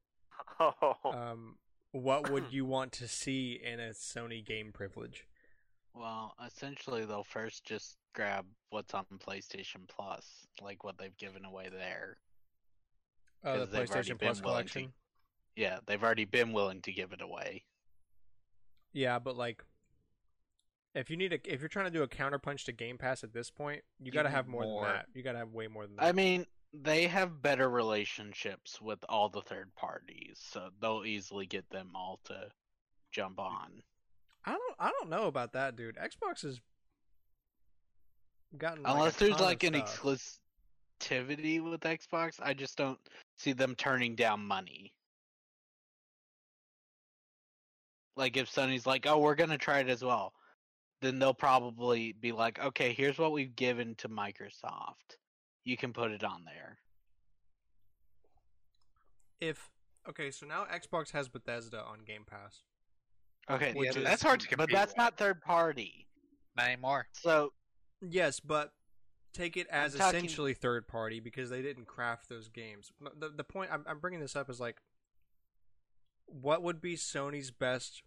oh, 0.59 0.93
Um, 1.05 1.55
what 1.91 2.29
would 2.29 2.45
you 2.51 2.65
want 2.65 2.91
to 2.93 3.07
see 3.07 3.59
in 3.61 3.79
a 3.79 3.89
Sony 3.89 4.45
game 4.45 4.71
privilege? 4.71 5.25
Well, 5.93 6.35
essentially, 6.45 7.05
they'll 7.05 7.23
first 7.23 7.65
just 7.65 7.97
grab 8.13 8.45
what's 8.69 8.93
on 8.93 9.05
PlayStation 9.17 9.87
Plus, 9.87 10.25
like 10.61 10.83
what 10.83 10.97
they've 10.97 11.17
given 11.17 11.45
away 11.45 11.69
there. 11.71 12.17
Uh, 13.43 13.65
the 13.65 13.77
PlayStation 13.77 14.19
Plus 14.19 14.41
willing 14.41 14.65
to- 14.65 14.73
collection. 14.73 14.93
Yeah, 15.55 15.79
they've 15.85 16.01
already 16.01 16.25
been 16.25 16.53
willing 16.53 16.81
to 16.83 16.91
give 16.93 17.11
it 17.11 17.21
away. 17.21 17.65
Yeah, 18.93 19.19
but 19.19 19.35
like, 19.35 19.63
if 20.95 21.09
you 21.09 21.17
need 21.17 21.33
a, 21.33 21.39
if 21.51 21.59
you're 21.59 21.67
trying 21.69 21.85
to 21.85 21.91
do 21.91 22.03
a 22.03 22.07
counterpunch 22.07 22.63
to 22.65 22.71
Game 22.71 22.97
Pass 22.97 23.23
at 23.23 23.33
this 23.33 23.49
point, 23.49 23.81
you 23.99 24.07
You 24.07 24.11
got 24.11 24.23
to 24.23 24.29
have 24.29 24.47
more, 24.47 24.63
more. 24.63 24.85
than 24.85 24.93
that. 24.93 25.05
You 25.13 25.21
got 25.21 25.33
to 25.33 25.39
have 25.39 25.51
way 25.51 25.67
more 25.67 25.85
than 25.85 25.97
that. 25.97 26.05
I 26.05 26.11
mean, 26.13 26.45
they 26.73 27.07
have 27.07 27.41
better 27.41 27.69
relationships 27.69 28.79
with 28.81 28.99
all 29.09 29.27
the 29.29 29.41
third 29.41 29.73
parties, 29.75 30.39
so 30.41 30.69
they'll 30.81 31.03
easily 31.05 31.45
get 31.45 31.69
them 31.69 31.91
all 31.93 32.19
to 32.25 32.49
jump 33.11 33.39
on. 33.39 33.83
I 34.45 34.51
don't, 34.51 34.75
I 34.79 34.91
don't 34.91 35.09
know 35.09 35.27
about 35.27 35.53
that, 35.53 35.75
dude. 35.75 35.97
Xbox 35.97 36.43
has 36.43 36.59
gotten 38.57 38.83
like, 38.83 38.91
a 38.91 38.95
Unless 38.95 39.15
there's 39.17 39.35
ton 39.35 39.41
like 39.45 39.63
of 39.63 39.73
an 39.73 39.85
stuff. 39.85 40.01
exclusivity 41.01 41.61
with 41.69 41.81
Xbox, 41.81 42.39
I 42.41 42.53
just 42.53 42.77
don't 42.77 42.99
see 43.37 43.53
them 43.53 43.75
turning 43.75 44.15
down 44.15 44.45
money. 44.45 44.93
Like 48.15 48.37
if 48.37 48.51
Sony's 48.53 48.85
like, 48.85 49.05
"Oh, 49.07 49.19
we're 49.19 49.35
gonna 49.35 49.57
try 49.57 49.79
it 49.79 49.89
as 49.89 50.03
well," 50.03 50.33
then 51.01 51.19
they'll 51.19 51.33
probably 51.33 52.11
be 52.13 52.31
like, 52.33 52.59
"Okay, 52.59 52.91
here's 52.93 53.17
what 53.17 53.31
we've 53.31 53.55
given 53.55 53.95
to 53.95 54.09
Microsoft. 54.09 55.17
You 55.63 55.77
can 55.77 55.93
put 55.93 56.11
it 56.11 56.23
on 56.23 56.43
there." 56.43 56.79
If 59.39 59.69
okay, 60.07 60.31
so 60.31 60.45
now 60.45 60.65
Xbox 60.65 61.11
has 61.11 61.29
Bethesda 61.29 61.81
on 61.81 62.03
Game 62.03 62.25
Pass. 62.25 62.63
Okay, 63.49 63.73
yeah, 63.75 63.89
is- 63.89 63.95
that's 63.95 64.21
hard 64.21 64.39
to 64.41 64.47
compete 64.47 64.69
but 64.69 64.73
that's 64.75 64.91
with. 64.91 64.97
not 64.97 65.17
third 65.17 65.41
party. 65.41 66.07
Not 66.55 66.67
anymore. 66.67 67.07
So 67.13 67.53
Yes, 68.01 68.39
but 68.39 68.73
take 69.33 69.57
it 69.57 69.67
as 69.67 69.93
I'm 69.95 69.99
talking- 69.99 70.17
essentially 70.19 70.53
third 70.53 70.87
party 70.87 71.19
because 71.19 71.49
they 71.49 71.61
didn't 71.61 71.85
craft 71.85 72.29
those 72.29 72.47
games. 72.49 72.91
The 73.17 73.29
the 73.29 73.43
point 73.43 73.71
I'm, 73.71 73.83
I'm 73.87 73.99
bringing 73.99 74.19
this 74.21 74.35
up 74.35 74.49
is 74.49 74.59
like, 74.59 74.81
what 76.25 76.61
would 76.63 76.79
be 76.81 76.95
Sony's 76.95 77.51
best 77.51 78.03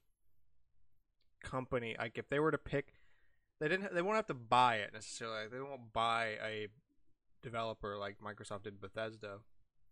company? 1.43 1.97
Like 1.98 2.19
if 2.19 2.28
they 2.28 2.39
were 2.40 2.51
to 2.51 2.59
pick, 2.59 2.94
they 3.60 3.69
didn't. 3.69 3.94
They 3.94 4.02
won't 4.02 4.16
have 4.16 4.27
to 4.27 4.35
buy 4.35 4.77
it 4.77 4.93
necessarily. 4.93 5.43
Like, 5.43 5.51
they 5.52 5.60
won't 5.60 5.93
buy 5.93 6.36
a 6.44 6.69
developer 7.43 7.97
like 7.97 8.16
Microsoft 8.20 8.62
did 8.64 8.81
Bethesda. 8.81 9.39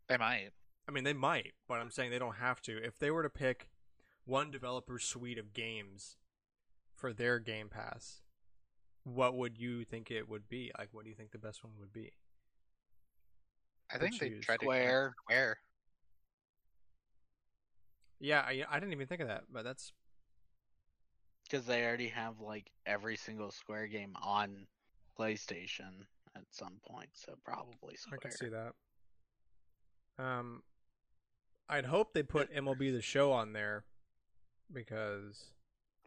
They 0.09 0.17
might. 0.17 0.51
I 0.89 0.93
mean, 0.93 1.05
they 1.05 1.13
might, 1.13 1.53
but 1.69 1.75
I'm 1.75 1.91
saying 1.91 2.11
they 2.11 2.19
don't 2.19 2.37
have 2.37 2.61
to. 2.63 2.83
If 2.83 2.99
they 2.99 3.11
were 3.11 3.23
to 3.23 3.31
pick 3.31 3.69
one 4.25 4.51
developer's 4.51 5.05
suite 5.05 5.39
of 5.39 5.53
games 5.53 6.17
for 6.95 7.13
their 7.13 7.39
Game 7.39 7.69
Pass, 7.69 8.23
what 9.05 9.35
would 9.35 9.59
you 9.59 9.85
think 9.85 10.11
it 10.11 10.29
would 10.29 10.49
be? 10.49 10.71
Like, 10.79 10.89
what 10.93 11.05
do 11.05 11.11
you 11.11 11.17
think 11.17 11.33
the 11.33 11.39
best 11.39 11.65
one 11.65 11.73
would 11.79 11.93
be? 11.93 12.13
I 13.93 13.99
think 13.99 14.19
they 14.19 14.31
tried 14.31 14.61
to 14.61 14.67
Square. 14.67 15.15
Square. 15.25 15.59
Yeah, 18.21 18.41
I, 18.41 18.65
I 18.71 18.79
didn't 18.79 18.93
even 18.93 19.07
think 19.07 19.23
of 19.23 19.29
that, 19.29 19.45
but 19.51 19.65
that's 19.65 19.93
because 21.45 21.67
they 21.67 21.85
already 21.85 22.09
have 22.09 22.39
like 22.41 22.71
every 22.87 23.17
single 23.17 23.51
Square 23.51 23.89
game 23.89 24.15
on 24.23 24.67
PlayStation 25.19 26.05
at 26.37 26.45
some 26.51 26.75
point, 26.87 27.09
so 27.15 27.33
probably 27.45 27.97
I 28.13 28.17
can 28.17 28.31
see 28.31 28.49
that. 28.49 28.73
Um, 30.23 30.63
I'd 31.69 31.87
hope 31.87 32.13
they 32.13 32.23
put 32.23 32.55
MLB 32.55 32.93
the 32.93 33.01
Show 33.01 33.33
on 33.33 33.53
there 33.55 33.85
because 34.73 35.45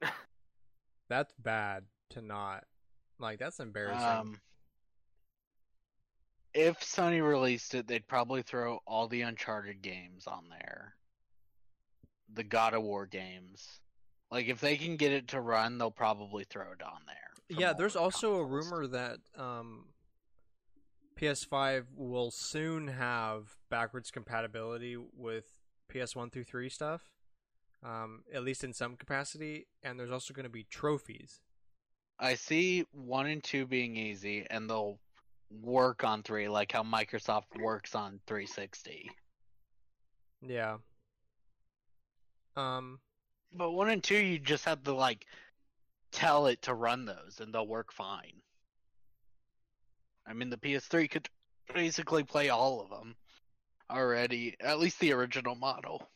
that's 1.09 1.33
bad 1.39 1.83
to 2.11 2.21
not 2.21 2.65
like. 3.19 3.39
That's 3.39 3.59
embarrassing. 3.59 4.05
Um, 4.05 4.39
if 6.53 6.79
Sony 6.79 7.27
released 7.27 7.73
it, 7.73 7.87
they'd 7.87 8.07
probably 8.07 8.43
throw 8.43 8.79
all 8.85 9.07
the 9.07 9.21
Uncharted 9.21 9.81
games 9.81 10.27
on 10.27 10.45
there, 10.49 10.95
the 12.31 12.43
God 12.43 12.73
of 12.73 12.83
War 12.83 13.05
games. 13.05 13.79
Like 14.31 14.47
if 14.47 14.59
they 14.59 14.77
can 14.77 14.97
get 14.97 15.11
it 15.11 15.29
to 15.29 15.41
run, 15.41 15.77
they'll 15.77 15.91
probably 15.91 16.43
throw 16.43 16.71
it 16.71 16.81
on 16.83 17.01
there. 17.07 17.57
Yeah, 17.59 17.73
there's 17.73 17.95
also 17.95 18.35
a 18.35 18.45
rumor 18.45 18.87
that 18.87 19.19
um, 19.37 19.85
PS5 21.19 21.85
will 21.95 22.31
soon 22.31 22.87
have 22.87 23.55
backwards 23.69 24.11
compatibility 24.11 24.97
with 24.97 25.45
PS1 25.93 26.31
through 26.31 26.45
3 26.45 26.69
stuff, 26.69 27.01
um, 27.83 28.23
at 28.33 28.43
least 28.43 28.63
in 28.63 28.73
some 28.73 28.95
capacity, 28.95 29.67
and 29.83 29.99
there's 29.99 30.11
also 30.11 30.33
going 30.33 30.45
to 30.45 30.49
be 30.49 30.65
trophies. 30.69 31.39
I 32.19 32.35
see 32.35 32.85
one 32.91 33.27
and 33.27 33.43
two 33.43 33.65
being 33.65 33.97
easy, 33.97 34.45
and 34.49 34.69
they'll 34.69 34.99
work 35.61 36.03
on 36.03 36.23
three, 36.23 36.47
like 36.47 36.71
how 36.71 36.83
Microsoft 36.83 37.59
works 37.59 37.95
on 37.95 38.19
360. 38.27 39.09
Yeah. 40.41 40.77
Um, 42.55 42.99
But 43.53 43.71
one 43.71 43.89
and 43.89 44.03
two, 44.03 44.17
you 44.17 44.39
just 44.39 44.65
have 44.65 44.83
to 44.83 44.93
like 44.93 45.25
tell 46.11 46.47
it 46.47 46.61
to 46.63 46.73
run 46.73 47.05
those, 47.05 47.39
and 47.39 47.53
they'll 47.53 47.67
work 47.67 47.91
fine. 47.91 48.41
I 50.25 50.33
mean, 50.33 50.49
the 50.49 50.57
PS3 50.57 51.09
could 51.09 51.29
basically 51.73 52.23
play 52.23 52.49
all 52.49 52.81
of 52.81 52.89
them 52.89 53.15
already, 53.89 54.55
at 54.59 54.79
least 54.79 54.99
the 54.99 55.11
original 55.13 55.55
model. 55.55 56.07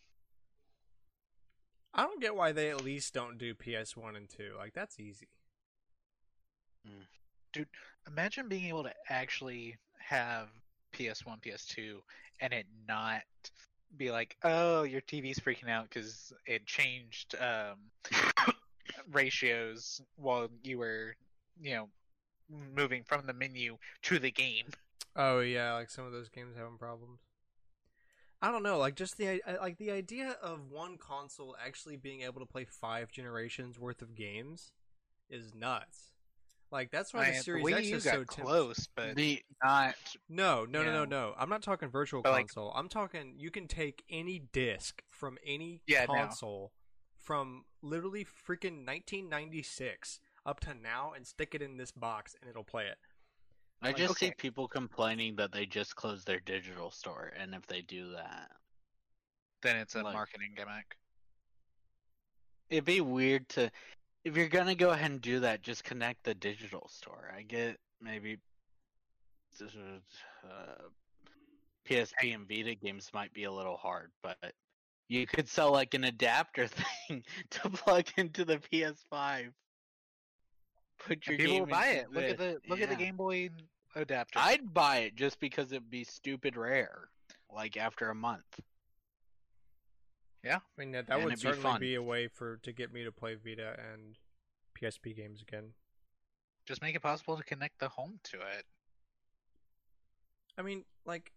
I 1.97 2.03
don't 2.03 2.21
get 2.21 2.35
why 2.35 2.51
they 2.51 2.69
at 2.69 2.83
least 2.83 3.13
don't 3.13 3.37
do 3.37 3.55
PS1 3.55 4.15
and 4.15 4.29
2. 4.29 4.51
Like, 4.57 4.73
that's 4.73 4.99
easy. 4.99 5.27
Dude 7.51 7.67
imagine 8.07 8.47
being 8.47 8.65
able 8.65 8.83
to 8.83 8.93
actually 9.09 9.77
have 9.99 10.47
PS1, 10.93 11.41
PS2, 11.43 11.95
and 12.41 12.53
it 12.53 12.65
not 12.87 13.23
be 13.97 14.11
like, 14.11 14.37
oh, 14.43 14.83
your 14.83 15.01
TV's 15.01 15.39
freaking 15.39 15.69
out 15.69 15.89
because 15.89 16.33
it 16.45 16.65
changed 16.65 17.35
um, 17.35 17.77
ratios 19.11 20.01
while 20.15 20.49
you 20.63 20.77
were, 20.77 21.15
you 21.61 21.75
know, 21.75 21.89
moving 22.75 23.03
from 23.03 23.25
the 23.25 23.33
menu 23.33 23.77
to 24.03 24.19
the 24.19 24.31
game. 24.31 24.65
Oh 25.15 25.39
yeah, 25.39 25.73
like 25.73 25.89
some 25.89 26.05
of 26.05 26.11
those 26.11 26.29
games 26.29 26.55
having 26.55 26.77
problems. 26.77 27.19
I 28.41 28.51
don't 28.51 28.63
know, 28.63 28.77
like 28.77 28.95
just 28.95 29.17
the 29.17 29.41
like 29.61 29.77
the 29.77 29.91
idea 29.91 30.37
of 30.43 30.69
one 30.69 30.97
console 30.97 31.55
actually 31.63 31.97
being 31.97 32.21
able 32.21 32.39
to 32.39 32.45
play 32.45 32.65
five 32.65 33.11
generations 33.11 33.79
worth 33.79 34.01
of 34.01 34.13
games 34.15 34.71
is 35.29 35.53
nuts. 35.55 36.13
Like 36.71 36.91
that's 36.91 37.13
why 37.13 37.27
I- 37.27 37.31
the 37.31 37.37
Series 37.37 37.65
Wii 37.65 37.73
X 37.77 37.87
U 37.87 37.95
is 37.95 38.03
got 38.03 38.11
so 38.11 38.17
tempting. 38.17 38.45
close, 38.45 38.87
but 38.95 39.15
The 39.15 39.41
not. 39.63 39.95
No, 40.29 40.65
no, 40.65 40.83
no, 40.83 40.91
no, 40.91 40.99
Yeah. 40.99 41.05
no. 41.05 41.33
I'm 41.37 41.49
not 41.49 41.63
talking 41.63 41.89
virtual 41.89 42.21
But, 42.21 42.33
like- 42.33 42.47
console. 42.47 42.71
I'm 42.75 42.89
talking 42.89 43.35
you 43.39 43.49
can 43.49 43.67
take 43.67 44.03
any 44.09 44.39
disc 44.39 45.01
from 45.09 45.37
any 45.45 45.81
Yeah, 45.87 46.05
no. 46.05 46.13
console 46.13 46.73
from 47.15 47.65
literally 47.81 48.23
freaking 48.25 48.85
1996 48.85 50.19
up 50.45 50.59
to 50.61 50.73
now 50.73 51.11
and 51.13 51.25
stick 51.25 51.55
it 51.55 51.61
in 51.61 51.77
this 51.77 51.91
box 51.91 52.35
and 52.39 52.49
it'll 52.49 52.63
play 52.63 52.85
it. 52.87 52.97
I 53.81 53.87
Like, 53.87 53.97
just 53.97 54.17
see 54.17 54.31
people 54.31 54.67
complaining 54.67 55.35
that 55.35 55.51
they 55.51 55.65
just 55.65 55.95
closed 55.95 56.25
their 56.25 56.39
digital 56.39 56.89
store, 56.91 57.31
and 57.37 57.53
if 57.53 57.65
they 57.67 57.81
do 57.81 58.11
that, 58.11 58.51
Then 59.61 59.77
it's 59.77 59.95
a 59.95 60.03
Like- 60.03 60.13
marketing 60.13 60.53
gimmick. 60.55 60.97
it'd 62.69 62.85
be 62.85 63.01
weird 63.01 63.47
to. 63.49 63.71
If 64.23 64.35
you're 64.37 64.49
gonna 64.49 64.75
go 64.75 64.91
ahead 64.91 65.09
and 65.11 65.21
do 65.21 65.39
that, 65.41 65.61
just 65.63 65.83
connect 65.83 66.23
the 66.23 66.35
digital 66.35 66.87
store. 66.89 67.31
I 67.35 67.41
get 67.43 67.79
maybe 67.99 68.39
uh, 69.61 70.89
PSP 71.85 72.33
and 72.35 72.47
Vita 72.47 72.75
games 72.75 73.09
might 73.13 73.33
be 73.33 73.45
a 73.45 73.51
little 73.51 73.77
hard, 73.77 74.11
but 74.21 74.53
you 75.07 75.25
could 75.25 75.47
sell 75.47 75.71
like 75.71 75.93
an 75.93 76.03
adapter 76.03 76.67
thing 77.07 77.23
to 77.51 77.69
plug 77.69 78.07
into 78.17 78.45
the 78.45 78.57
PS5. 78.59 79.53
Put 80.99 81.27
your 81.27 81.37
people 81.37 81.53
game 81.53 81.59
will 81.61 81.67
buy 81.67 81.87
into 81.87 81.99
it. 82.01 82.11
Look 82.11 82.23
at 82.23 82.37
the 82.37 82.43
this. 82.43 82.69
look 82.69 82.81
at 82.81 82.89
the 82.89 82.95
Game 82.95 83.15
Boy 83.15 83.49
adapter. 83.95 84.39
I'd 84.39 84.73
buy 84.73 84.99
it 84.99 85.15
just 85.15 85.39
because 85.39 85.71
it'd 85.71 85.89
be 85.89 86.03
stupid 86.03 86.57
rare, 86.57 87.09
like 87.53 87.77
after 87.77 88.09
a 88.09 88.15
month. 88.15 88.59
Yeah, 90.43 90.57
I 90.57 90.79
mean 90.79 90.91
that, 90.91 91.07
that 91.07 91.17
would 91.17 91.33
it'd 91.33 91.39
be 91.39 91.41
certainly 91.41 91.79
be 91.79 91.95
a 91.95 92.01
way 92.01 92.27
for 92.27 92.57
to 92.57 92.71
get 92.71 92.93
me 92.93 93.03
to 93.03 93.11
play 93.11 93.35
Vita 93.35 93.75
and 93.91 94.17
PSP 94.79 95.15
games 95.15 95.41
again. 95.41 95.73
Just 96.65 96.81
make 96.81 96.95
it 96.95 97.01
possible 97.01 97.37
to 97.37 97.43
connect 97.43 97.79
the 97.79 97.89
home 97.89 98.19
to 98.23 98.37
it. 98.37 98.65
I 100.57 100.61
mean, 100.61 100.83
like 101.05 101.31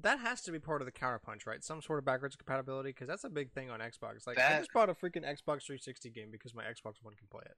that 0.00 0.20
has 0.20 0.42
to 0.42 0.52
be 0.52 0.58
part 0.58 0.80
of 0.80 0.86
the 0.86 0.92
counterpunch, 0.92 1.46
right? 1.46 1.62
Some 1.62 1.82
sort 1.82 1.98
of 1.98 2.04
backwards 2.04 2.36
compatibility 2.36 2.90
because 2.90 3.08
that's 3.08 3.24
a 3.24 3.28
big 3.28 3.52
thing 3.52 3.70
on 3.70 3.80
Xbox. 3.80 4.26
Like 4.26 4.38
I 4.38 4.58
just 4.58 4.72
bought 4.72 4.88
a 4.88 4.94
freaking 4.94 5.24
Xbox 5.24 5.64
360 5.66 6.10
game 6.10 6.28
because 6.30 6.54
my 6.54 6.62
Xbox 6.62 7.02
One 7.02 7.14
can 7.14 7.26
play 7.30 7.42
it. 7.44 7.56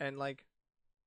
And 0.00 0.18
like 0.18 0.46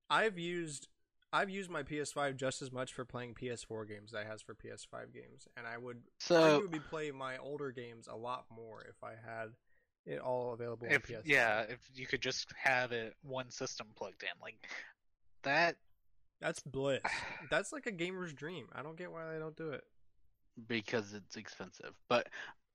I've 0.10 0.38
used 0.38 0.88
I've 1.32 1.50
used 1.50 1.70
my 1.70 1.84
PS5 1.84 2.38
just 2.38 2.62
as 2.62 2.72
much 2.72 2.94
for 2.94 3.06
playing 3.06 3.36
PS4 3.36 3.88
games 3.88 4.14
as 4.14 4.26
I 4.26 4.28
has 4.28 4.42
for 4.42 4.56
PS5 4.56 5.14
games, 5.14 5.48
and 5.56 5.68
I 5.68 5.78
would 5.78 6.02
So 6.20 6.62
arguably 6.62 6.84
play 6.90 7.12
my 7.12 7.38
older 7.38 7.72
games 7.72 8.08
a 8.08 8.16
lot 8.16 8.46
more 8.50 8.84
if 8.90 9.04
I 9.04 9.12
had 9.12 9.50
it 10.06 10.20
all 10.20 10.54
available 10.54 10.88
If 10.90 11.10
on 11.10 11.18
PS5. 11.18 11.22
yeah, 11.26 11.62
if 11.70 11.80
you 11.94 12.08
could 12.08 12.22
just 12.22 12.52
have 12.64 12.92
it 12.92 13.16
one 13.22 13.52
system 13.52 13.88
plugged 13.96 14.24
in, 14.24 14.30
like 14.42 14.56
that. 15.44 15.76
That's 16.42 16.62
bliss. 16.62 17.02
That's 17.52 17.72
like 17.74 17.86
a 17.88 17.92
gamer's 17.92 18.34
dream. 18.34 18.68
I 18.74 18.82
don't 18.84 18.98
get 18.98 19.12
why 19.12 19.32
they 19.32 19.40
don't 19.40 19.56
do 19.58 19.72
it. 19.72 19.84
because 20.68 21.14
it's 21.14 21.36
expensive. 21.36 21.94
But 22.10 22.28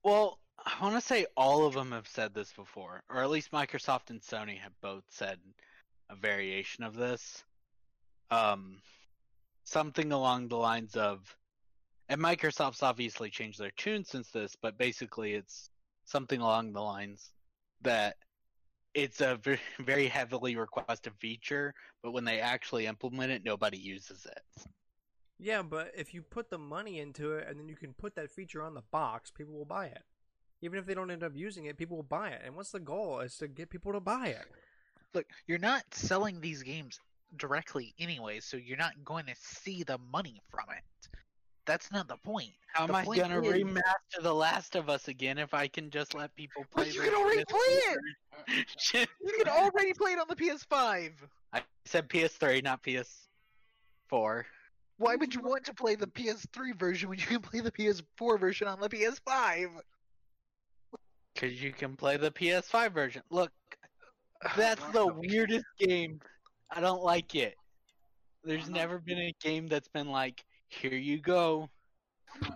well, 0.03 0.39
I 0.65 0.81
want 0.81 0.95
to 0.95 1.01
say 1.01 1.25
all 1.35 1.65
of 1.65 1.73
them 1.73 1.91
have 1.91 2.07
said 2.07 2.33
this 2.33 2.53
before, 2.53 3.03
or 3.09 3.21
at 3.23 3.29
least 3.29 3.51
Microsoft 3.51 4.09
and 4.09 4.21
Sony 4.21 4.59
have 4.59 4.73
both 4.81 5.03
said 5.09 5.39
a 6.09 6.15
variation 6.15 6.83
of 6.83 6.95
this. 6.95 7.43
Um, 8.31 8.81
something 9.65 10.11
along 10.11 10.47
the 10.47 10.57
lines 10.57 10.95
of, 10.95 11.35
and 12.09 12.21
Microsoft's 12.21 12.83
obviously 12.83 13.29
changed 13.29 13.59
their 13.59 13.71
tune 13.71 14.05
since 14.05 14.29
this, 14.29 14.55
but 14.61 14.77
basically 14.77 15.33
it's 15.33 15.69
something 16.05 16.39
along 16.41 16.73
the 16.73 16.81
lines 16.81 17.31
that 17.81 18.17
it's 18.95 19.21
a 19.21 19.35
very, 19.35 19.59
very 19.79 20.07
heavily 20.07 20.55
requested 20.55 21.13
feature, 21.19 21.73
but 22.01 22.11
when 22.11 22.25
they 22.25 22.39
actually 22.39 22.87
implement 22.87 23.31
it, 23.31 23.43
nobody 23.45 23.77
uses 23.77 24.25
it. 24.25 24.65
Yeah, 25.37 25.61
but 25.61 25.91
if 25.95 26.13
you 26.13 26.21
put 26.21 26.49
the 26.49 26.57
money 26.57 26.99
into 26.99 27.33
it 27.33 27.47
and 27.47 27.59
then 27.59 27.67
you 27.67 27.75
can 27.75 27.93
put 27.93 28.15
that 28.15 28.31
feature 28.31 28.63
on 28.63 28.73
the 28.73 28.83
box, 28.91 29.29
people 29.29 29.53
will 29.53 29.65
buy 29.65 29.87
it. 29.87 30.01
Even 30.61 30.79
if 30.79 30.85
they 30.85 30.93
don't 30.93 31.11
end 31.11 31.23
up 31.23 31.33
using 31.35 31.65
it, 31.65 31.77
people 31.77 31.97
will 31.97 32.03
buy 32.03 32.29
it. 32.29 32.41
And 32.45 32.55
what's 32.55 32.71
the 32.71 32.79
goal? 32.79 33.19
Is 33.19 33.37
to 33.37 33.47
get 33.47 33.69
people 33.69 33.91
to 33.91 33.99
buy 33.99 34.27
it. 34.27 34.45
Look, 35.13 35.25
you're 35.45 35.57
not 35.57 35.83
selling 35.91 36.39
these 36.39 36.63
games 36.63 36.99
directly 37.35 37.93
anyway, 37.99 38.39
so 38.39 38.55
you're 38.55 38.77
not 38.77 38.93
going 39.03 39.25
to 39.25 39.35
see 39.37 39.83
the 39.83 39.97
money 40.11 40.41
from 40.49 40.65
it. 40.69 41.09
That's 41.65 41.91
not 41.91 42.07
the 42.07 42.17
point. 42.17 42.51
How 42.73 42.85
The 42.87 42.93
am 42.95 43.09
I 43.09 43.15
gonna 43.17 43.41
is- 43.41 43.63
remaster 43.63 44.21
The 44.21 44.33
Last 44.33 44.75
of 44.75 44.89
Us 44.89 45.07
again 45.07 45.37
if 45.37 45.53
I 45.53 45.67
can 45.67 45.89
just 45.89 46.13
let 46.13 46.35
people 46.35 46.65
play? 46.71 46.85
But 46.85 46.93
you 46.93 47.01
can 47.01 47.13
already 47.15 47.43
PS3 47.43 47.49
play 47.49 47.59
it. 47.69 47.99
You 49.23 49.33
can 49.43 49.47
already 49.47 49.93
play 49.93 50.11
it 50.11 50.19
on 50.19 50.27
the 50.29 50.35
PS5. 50.35 51.11
I 51.53 51.61
said 51.85 52.09
PS3, 52.09 52.63
not 52.63 52.83
PS4. 52.83 54.43
Why 54.97 55.15
would 55.15 55.33
you 55.33 55.41
want 55.41 55.63
to 55.65 55.73
play 55.73 55.95
the 55.95 56.07
PS3 56.07 56.77
version 56.77 57.09
when 57.09 57.17
you 57.17 57.25
can 57.25 57.41
play 57.41 57.61
the 57.61 57.71
PS4 57.71 58.39
version 58.39 58.67
on 58.67 58.79
the 58.79 58.89
PS5? 58.89 59.67
Because 61.33 61.61
you 61.61 61.71
can 61.73 61.95
play 61.95 62.17
the 62.17 62.31
PS5 62.31 62.91
version. 62.93 63.21
Look, 63.29 63.51
that's 64.57 64.83
the 64.91 65.07
weirdest 65.07 65.65
game. 65.79 66.19
I 66.71 66.79
don't 66.81 67.03
like 67.03 67.35
it. 67.35 67.55
There's 68.43 68.69
never 68.69 68.99
been 68.99 69.17
a 69.17 69.33
game 69.41 69.67
that's 69.67 69.87
been 69.87 70.09
like, 70.11 70.43
here 70.81 70.93
you 70.97 71.19
go. 71.19 71.69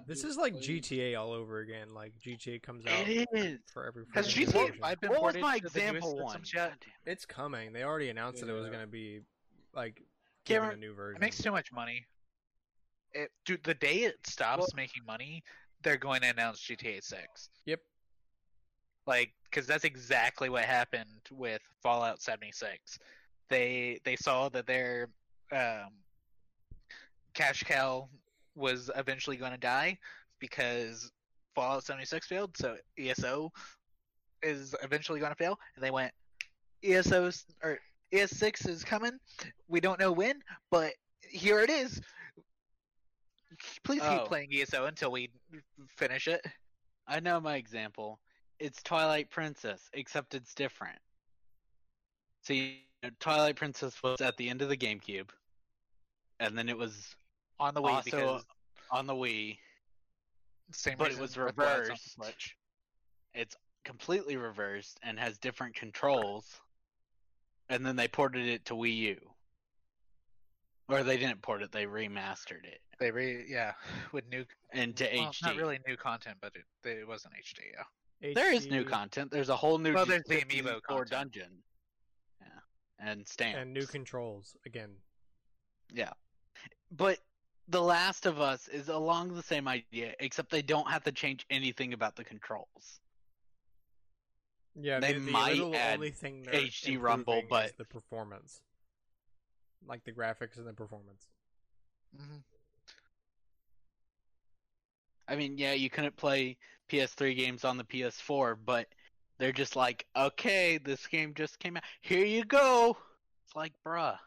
This 0.07 0.23
is 0.25 0.35
like 0.35 0.55
GTA 0.55 1.17
all 1.17 1.31
over 1.31 1.59
again. 1.59 1.93
Like 1.93 2.13
GTA 2.19 2.61
comes 2.61 2.85
out 2.85 3.07
It 3.07 3.27
is. 3.33 3.59
for 3.71 3.85
every. 3.85 4.03
Has 4.13 4.27
GTA 4.27 4.51
version. 4.67 4.75
5 4.81 4.99
been 5.01 5.09
What 5.11 5.21
was 5.21 5.33
ported 5.35 5.41
my 5.41 5.59
to 5.59 5.69
the 5.69 5.79
newest 5.79 5.87
example 5.95 6.15
one? 6.17 6.27
systems 6.43 6.53
yet? 6.53 6.73
It's 7.05 7.25
coming. 7.25 7.71
They 7.71 7.83
already 7.83 8.09
announced 8.09 8.41
that 8.41 8.49
it 8.49 8.53
was 8.53 8.65
Yeah. 8.65 8.71
going 8.71 8.83
to 8.83 8.91
be 8.91 9.21
like 9.73 10.01
given 10.45 10.63
Cameron, 10.63 10.77
a 10.77 10.81
new 10.81 10.93
version. 10.93 11.21
It 11.21 11.25
makes 11.25 11.37
too 11.41 11.51
much 11.51 11.71
money. 11.71 12.05
It, 13.13 13.31
dude, 13.45 13.63
the 13.63 13.73
day 13.75 14.03
it 14.03 14.15
stops 14.27 14.59
Well- 14.59 14.67
making 14.75 15.03
money, 15.05 15.43
they're 15.81 15.97
going 15.97 16.21
to 16.21 16.27
announce 16.29 16.59
GTA 16.59 17.01
6. 17.01 17.49
Yep. 17.65 17.79
Like, 19.07 19.33
because 19.45 19.65
that's 19.65 19.85
exactly 19.85 20.49
what 20.49 20.65
happened 20.65 21.21
with 21.31 21.61
Fallout 21.81 22.21
76. 22.21 22.99
They 23.49 23.99
they 24.03 24.15
saw 24.15 24.49
that 24.49 24.67
their 24.67 25.09
um, 25.51 25.89
cash 27.33 27.63
cow 27.63 28.09
was 28.55 28.89
eventually 28.95 29.37
going 29.37 29.51
to 29.51 29.57
die 29.57 29.97
because 30.39 31.11
Fallout 31.55 31.83
76 31.83 32.27
failed, 32.27 32.55
so 32.57 32.77
ESO 32.97 33.51
is 34.41 34.75
eventually 34.83 35.19
going 35.19 35.31
to 35.31 35.35
fail, 35.35 35.59
and 35.75 35.83
they 35.83 35.91
went 35.91 36.13
ESO 36.83 37.31
or 37.63 37.79
ES6 38.13 38.67
is 38.67 38.83
coming. 38.83 39.19
We 39.67 39.79
don't 39.79 39.99
know 39.99 40.11
when, 40.11 40.41
but 40.71 40.93
here 41.21 41.59
it 41.61 41.69
is. 41.69 42.01
Please 43.83 44.01
keep 44.01 44.21
Oh. 44.21 44.25
playing 44.25 44.53
ESO 44.53 44.85
until 44.85 45.11
we 45.11 45.29
finish 45.97 46.27
it. 46.27 46.45
I 47.07 47.19
know 47.19 47.39
my 47.39 47.55
example. 47.57 48.19
It's 48.59 48.81
Twilight 48.83 49.29
Princess, 49.29 49.89
except 49.93 50.35
it's 50.35 50.53
different. 50.53 50.99
See, 52.43 52.85
Twilight 53.19 53.55
Princess 53.55 54.01
was 54.01 54.21
at 54.21 54.37
the 54.37 54.49
end 54.49 54.61
of 54.61 54.69
the 54.69 54.77
GameCube, 54.77 55.29
and 56.39 56.57
then 56.57 56.69
it 56.69 56.77
was 56.77 57.15
on 57.59 57.73
the 57.73 57.81
Wii 57.81 57.89
also 57.89 58.03
because 58.05 58.45
on 58.91 59.05
the 59.07 59.13
Wii. 59.13 59.57
same 60.71 60.95
but 60.97 61.11
it 61.11 61.19
was 61.19 61.35
Breath 61.35 61.49
of 61.49 61.55
the 61.55 61.61
Wild's 61.61 61.77
on 61.77 61.83
reversed. 61.83 62.13
Switch. 62.13 62.55
It's 63.33 63.55
completely 63.85 64.37
reversed 64.37 64.99
and 65.03 65.19
has 65.19 65.37
different 65.37 65.75
controls. 65.75 66.45
And 67.69 67.85
then 67.85 67.95
they 67.95 68.07
ported 68.07 68.47
it 68.47 68.65
to 68.65 68.73
Wii 68.73 68.95
U. 68.97 69.17
Or 70.87 71.03
they 71.03 71.17
didn't 71.17 71.41
port 71.43 71.61
it, 71.61 71.71
they 71.71 71.85
remastered 71.85 72.63
it 72.65 72.79
They 72.99 73.11
re 73.11 73.45
yeah 73.47 73.73
with 74.11 74.27
new 74.27 74.43
into 74.73 75.03
well, 75.13 75.27
HD. 75.31 75.43
not 75.43 75.55
really 75.55 75.79
new 75.87 75.95
content, 75.95 76.37
but 76.41 76.53
it 76.55 76.87
it 76.89 77.07
wasn't 77.07 77.35
HD. 77.35 77.59
Yeah, 78.21 78.33
There 78.33 78.51
is 78.51 78.65
new 78.67 78.83
content. 78.83 79.29
There's 79.29 79.49
a 79.49 79.55
whole 79.55 79.77
new 79.77 79.93
Well, 79.93 80.07
there's 80.07 80.23
the 80.23 80.41
amiibo 80.41 80.81
content. 80.81 81.09
dungeon. 81.11 81.51
Yeah. 82.41 82.47
And 83.07 83.27
stamps. 83.27 83.59
and 83.61 83.71
new 83.71 83.85
controls 83.85 84.55
again. 84.65 84.89
Yeah. 85.93 86.09
But 86.91 87.19
The 87.67 87.81
Last 87.81 88.25
of 88.25 88.41
Us 88.41 88.67
is 88.67 88.89
along 88.89 89.33
the 89.35 89.43
same 89.43 89.67
idea, 89.67 90.13
except 90.19 90.49
they 90.51 90.61
don't 90.61 90.89
have 90.89 91.03
to 91.03 91.11
change 91.11 91.45
anything 91.49 91.93
about 91.93 92.15
the 92.15 92.23
controls. 92.23 92.99
Yeah, 94.79 94.99
They 94.99 95.13
the, 95.13 95.19
the 95.19 95.31
might 95.31 95.53
literal 95.53 95.75
add 95.75 95.95
only 95.95 96.11
thing 96.11 96.45
HD 96.51 96.99
rumble, 96.99 97.33
improving 97.39 97.65
is 97.65 97.71
but- 97.71 97.77
the 97.77 97.85
performance, 97.85 98.61
like 99.87 100.03
the 100.03 100.11
graphics 100.11 100.57
and 100.57 100.67
the 100.67 100.73
performance. 100.73 101.27
mm-hmm. 102.15 102.37
I 105.27 105.35
mean, 105.35 105.57
yeah, 105.59 105.73
you 105.73 105.89
couldn't 105.91 106.15
play 106.17 106.57
PS3 106.89 107.35
games 107.37 107.63
on 107.63 107.77
the 107.77 107.83
PS4, 107.83 108.57
but 108.65 108.87
they're 109.37 109.51
just 109.51 109.75
like, 109.75 110.05
okay, 110.17 110.79
this 110.79 111.05
game 111.05 111.33
just 111.35 111.59
came 111.59 111.77
out. 111.77 111.83
Here 112.01 112.25
you 112.25 112.43
go. 112.45 112.97
It's 113.45 113.55
like, 113.55 113.73
bruh, 113.85 114.17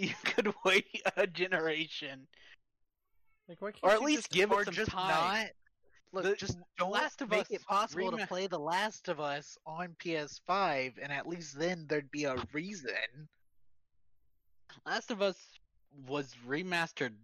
you 0.08 0.14
could 0.24 0.52
wait 0.64 0.86
a 1.16 1.26
generation, 1.26 2.26
Like, 3.48 3.60
why 3.60 3.72
can't 3.72 3.84
or 3.84 3.90
at 3.90 4.00
you 4.00 4.06
least 4.06 4.22
just- 4.22 4.30
give 4.30 4.52
or 4.52 4.62
it 4.62 4.66
some 4.66 4.74
just 4.74 4.90
time. 4.90 5.08
not. 5.08 5.46
Look, 6.12 6.24
The- 6.24 6.34
just 6.36 6.58
don't 6.76 6.90
Last 6.90 7.20
of 7.22 7.30
make 7.30 7.42
Us 7.42 7.50
it 7.50 7.62
possible 7.64 8.06
rema- 8.10 8.18
to 8.22 8.26
play 8.26 8.46
The 8.48 8.58
Last 8.58 9.08
of 9.08 9.20
Us 9.20 9.56
on 9.66 9.94
PS5, 10.02 10.94
and 11.00 11.12
at 11.12 11.26
least 11.26 11.56
then 11.58 11.86
there'd 11.88 12.10
be 12.10 12.24
a 12.24 12.36
reason. 12.52 13.28
Last 14.86 15.10
of 15.10 15.22
Us 15.22 15.36
was 16.06 16.34
remastered. 16.46 17.14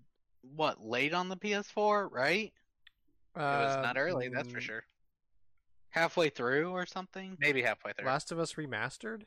What 0.55 0.81
late 0.85 1.13
on 1.13 1.29
the 1.29 1.37
PS4, 1.37 2.09
right? 2.13 2.53
It 3.35 3.39
was 3.41 3.77
not 3.83 3.99
early, 3.99 4.29
that's 4.29 4.49
for 4.51 4.59
mm, 4.61 4.63
sure. 4.63 4.85
Halfway 5.91 6.29
through 6.31 6.71
or 6.71 6.87
something. 6.87 7.37
Maybe 7.41 7.63
halfway 7.63 7.93
through. 7.93 8.07
Last 8.07 8.31
of 8.31 8.39
Us 8.39 8.55
remastered. 8.55 9.23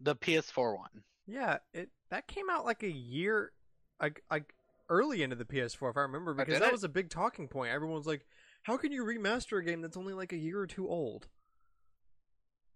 The 0.00 0.14
PS4 0.14 0.76
one. 0.76 1.02
Yeah, 1.26 1.58
it 1.72 1.88
that 2.10 2.26
came 2.28 2.48
out 2.50 2.64
like 2.64 2.82
a 2.82 2.90
year, 2.90 3.52
like 4.00 4.22
like 4.30 4.52
early 4.88 5.22
into 5.22 5.36
the 5.36 5.44
PS4, 5.44 5.90
if 5.90 5.96
I 5.96 6.00
remember, 6.02 6.34
because 6.34 6.54
did 6.54 6.62
that 6.62 6.68
it? 6.68 6.72
was 6.72 6.84
a 6.84 6.88
big 6.88 7.10
talking 7.10 7.48
point. 7.48 7.72
Everyone's 7.72 8.06
like, 8.06 8.24
"How 8.62 8.76
can 8.76 8.92
you 8.92 9.04
remaster 9.04 9.58
a 9.60 9.64
game 9.64 9.80
that's 9.80 9.96
only 9.96 10.12
like 10.12 10.32
a 10.32 10.36
year 10.36 10.60
or 10.60 10.66
two 10.66 10.88
old?" 10.88 11.28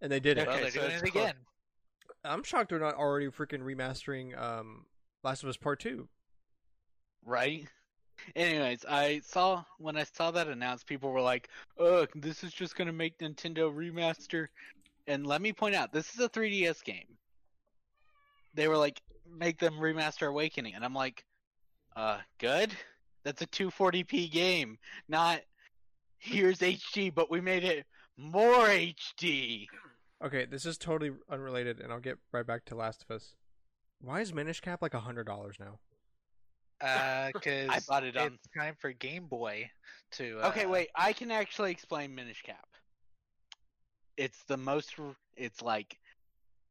And 0.00 0.10
they 0.10 0.20
did 0.20 0.38
it. 0.38 0.46
well, 0.46 0.56
Okay, 0.56 0.62
they're 0.62 0.70
so 0.70 0.80
doing 0.80 0.92
it 1.02 1.08
again. 1.08 1.34
I'm 2.24 2.42
shocked 2.42 2.70
they're 2.70 2.78
not 2.78 2.94
already 2.96 3.28
freaking 3.28 3.62
remastering 3.62 4.38
um 4.40 4.86
Last 5.22 5.42
of 5.42 5.48
Us 5.48 5.56
Part 5.56 5.80
Two. 5.80 6.08
right? 7.24 7.66
Anyways, 8.36 8.84
I 8.86 9.20
saw 9.20 9.64
when 9.78 9.96
I 9.96 10.04
saw 10.04 10.30
that 10.32 10.48
announced, 10.48 10.86
people 10.86 11.10
were 11.10 11.20
like, 11.22 11.48
"Ugh, 11.78 12.08
this 12.14 12.44
is 12.44 12.52
just 12.52 12.76
gonna 12.76 12.92
make 12.92 13.18
Nintendo 13.18 13.72
remaster." 13.72 14.48
And 15.06 15.26
let 15.26 15.40
me 15.40 15.52
point 15.52 15.74
out, 15.74 15.92
this 15.92 16.12
is 16.14 16.20
a 16.20 16.28
3DS 16.28 16.82
game. 16.82 17.16
They 18.54 18.68
were 18.68 18.76
like, 18.76 19.00
"Make 19.30 19.58
them 19.58 19.74
remaster 19.74 20.28
Awakening," 20.28 20.74
and 20.74 20.84
I'm 20.84 20.94
like, 20.94 21.24
"Uh, 21.96 22.18
good. 22.38 22.72
That's 23.24 23.42
a 23.42 23.46
240p 23.46 24.30
game, 24.30 24.78
not 25.08 25.40
here's 26.18 26.60
HD, 26.60 27.14
but 27.14 27.30
we 27.30 27.40
made 27.40 27.64
it 27.64 27.86
more 28.16 28.66
HD." 28.66 29.68
Okay, 30.22 30.44
this 30.44 30.66
is 30.66 30.76
totally 30.78 31.12
unrelated, 31.30 31.80
and 31.80 31.92
I'll 31.92 32.00
get 32.00 32.18
right 32.32 32.46
back 32.46 32.64
to 32.66 32.74
Last 32.74 33.02
of 33.02 33.14
Us. 33.14 33.34
Why 34.00 34.20
is 34.20 34.32
Minish 34.32 34.60
Cap 34.60 34.82
like 34.82 34.94
a 34.94 35.00
hundred 35.00 35.24
dollars 35.26 35.56
now? 35.58 35.78
Uh, 36.80 37.30
because 37.32 37.68
I 37.70 37.80
bought 37.86 38.04
it 38.04 38.16
on. 38.16 38.26
it's 38.34 38.48
time 38.56 38.74
for 38.78 38.92
Game 38.92 39.26
Boy 39.26 39.70
to. 40.12 40.40
Uh, 40.40 40.48
Okay, 40.48 40.66
wait. 40.66 40.88
I 40.94 41.12
can 41.12 41.30
actually 41.30 41.70
explain 41.70 42.14
Minish 42.14 42.42
Cap. 42.42 42.66
It's 44.16 44.42
the 44.44 44.56
most. 44.56 44.94
It's 45.36 45.62
like 45.62 45.98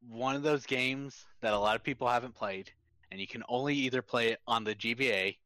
one 0.08 0.34
of 0.34 0.42
those 0.42 0.66
games 0.66 1.26
that 1.40 1.52
a 1.52 1.58
lot 1.58 1.76
of 1.76 1.82
people 1.82 2.08
haven't 2.08 2.34
played, 2.34 2.70
and 3.10 3.20
you 3.20 3.26
can 3.26 3.42
only 3.48 3.74
either 3.74 4.02
play 4.02 4.28
it 4.28 4.40
on 4.46 4.64
the 4.64 4.74
GBA 4.74 5.36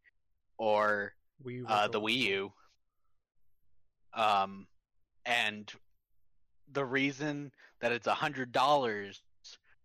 or 0.58 1.14
Wii 1.44 1.64
uh, 1.66 1.88
the 1.88 2.00
Wii 2.00 2.16
U. 2.16 2.52
Um, 4.14 4.66
and 5.26 5.72
the 6.72 6.84
reason 6.84 7.52
that 7.80 7.92
it's 7.92 8.06
a 8.06 8.14
hundred 8.14 8.52
dollars 8.52 9.22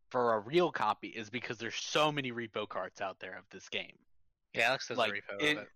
for 0.10 0.36
a 0.36 0.40
real 0.40 0.72
copy 0.72 1.08
is 1.10 1.30
because 1.30 1.58
there's 1.58 1.76
so 1.76 2.12
many 2.12 2.32
repo 2.32 2.68
cards 2.68 3.02
out 3.02 3.20
there 3.20 3.38
of 3.38 3.44
this 3.52 3.70
game. 3.70 3.98
Yeah, 4.54 4.70
Alex 4.70 4.88
has 4.90 4.98
like, 4.98 5.12
a 5.12 5.14
repo 5.14 5.42
it- 5.44 5.58
of 5.58 5.64
it. 5.64 5.70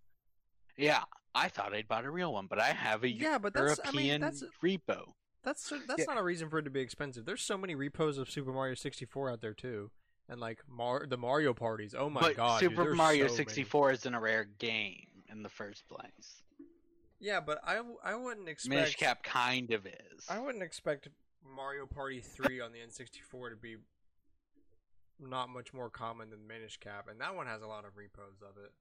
Yeah, 0.75 1.03
I 1.35 1.49
thought 1.49 1.73
I'd 1.75 1.87
bought 1.87 2.05
a 2.05 2.09
real 2.09 2.33
one, 2.33 2.47
but 2.47 2.59
I 2.59 2.69
have 2.69 3.03
a 3.03 3.09
Yeah, 3.09 3.37
but 3.37 3.53
that's 3.53 3.79
I 3.79 3.91
European 3.91 4.05
mean 4.05 4.21
that's 4.21 4.43
repo. 4.63 5.13
That's 5.43 5.69
that's 5.87 5.99
Yeah. 5.99 6.05
not 6.07 6.17
a 6.17 6.23
reason 6.23 6.49
for 6.49 6.59
it 6.59 6.63
to 6.63 6.69
be 6.69 6.81
expensive. 6.81 7.25
There's 7.25 7.41
so 7.41 7.57
many 7.57 7.75
repos 7.75 8.17
of 8.17 8.29
Super 8.29 8.51
Mario 8.51 8.75
64 8.75 9.29
out 9.31 9.41
there 9.41 9.53
too, 9.53 9.91
and 10.29 10.39
like 10.39 10.59
Mar- 10.67 11.05
the 11.07 11.17
Mario 11.17 11.53
parties. 11.53 11.93
Oh 11.97 12.09
my 12.09 12.21
but 12.21 12.35
god, 12.35 12.59
Super 12.59 12.83
there's 12.85 12.97
Mario 12.97 13.27
so 13.27 13.33
many. 13.33 13.37
64 13.37 13.91
isn't 13.91 14.13
a 14.13 14.19
rare 14.19 14.45
game 14.45 15.07
in 15.29 15.43
the 15.43 15.49
first 15.49 15.87
place. 15.87 16.41
Yeah, 17.19 17.39
but 17.39 17.59
I 17.63 17.81
I 18.03 18.15
wouldn't 18.15 18.49
expect 18.49 18.69
Minish 18.75 18.95
Cap 18.95 19.23
kind 19.23 19.71
of 19.71 19.85
is. 19.85 20.25
I 20.29 20.39
wouldn't 20.39 20.63
expect 20.63 21.07
Mario 21.55 21.85
Party 21.85 22.19
3 22.21 22.59
on 22.61 22.71
the 22.71 22.79
N64 22.79 23.49
to 23.51 23.55
be 23.55 23.77
not 25.19 25.49
much 25.49 25.73
more 25.73 25.89
common 25.89 26.29
than 26.29 26.47
Minish 26.47 26.77
Cap, 26.77 27.07
and 27.09 27.19
that 27.21 27.35
one 27.35 27.47
has 27.47 27.61
a 27.61 27.67
lot 27.67 27.85
of 27.85 27.95
repos 27.97 28.41
of 28.41 28.57
it. 28.63 28.71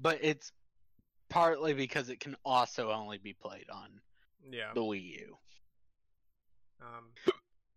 But 0.00 0.18
it's 0.22 0.52
partly 1.34 1.74
because 1.74 2.08
it 2.08 2.20
can 2.20 2.36
also 2.44 2.90
only 2.90 3.18
be 3.18 3.32
played 3.32 3.68
on 3.70 4.00
Yeah. 4.50 4.72
the 4.74 4.80
Wii 4.82 5.02
U. 5.20 5.38
Um. 6.80 7.10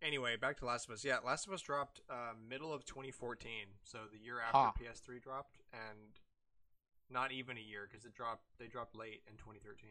Anyway, 0.01 0.35
back 0.37 0.57
to 0.57 0.65
Last 0.65 0.87
of 0.87 0.93
Us. 0.93 1.03
Yeah, 1.03 1.17
Last 1.25 1.47
of 1.47 1.53
Us 1.53 1.61
dropped 1.61 2.01
uh, 2.09 2.33
middle 2.47 2.71
of 2.71 2.85
2014, 2.85 3.49
so 3.83 3.99
the 4.11 4.19
year 4.19 4.39
after 4.39 4.57
Huh. 4.57 4.71
PS3 4.79 5.19
dropped, 5.19 5.57
and 5.73 6.19
not 7.09 7.31
even 7.31 7.57
a 7.57 7.61
year 7.61 7.87
because 7.89 8.05
it 8.05 8.13
dropped. 8.13 8.43
They 8.59 8.67
dropped 8.67 8.95
late 8.95 9.23
in 9.27 9.37
2013. 9.37 9.89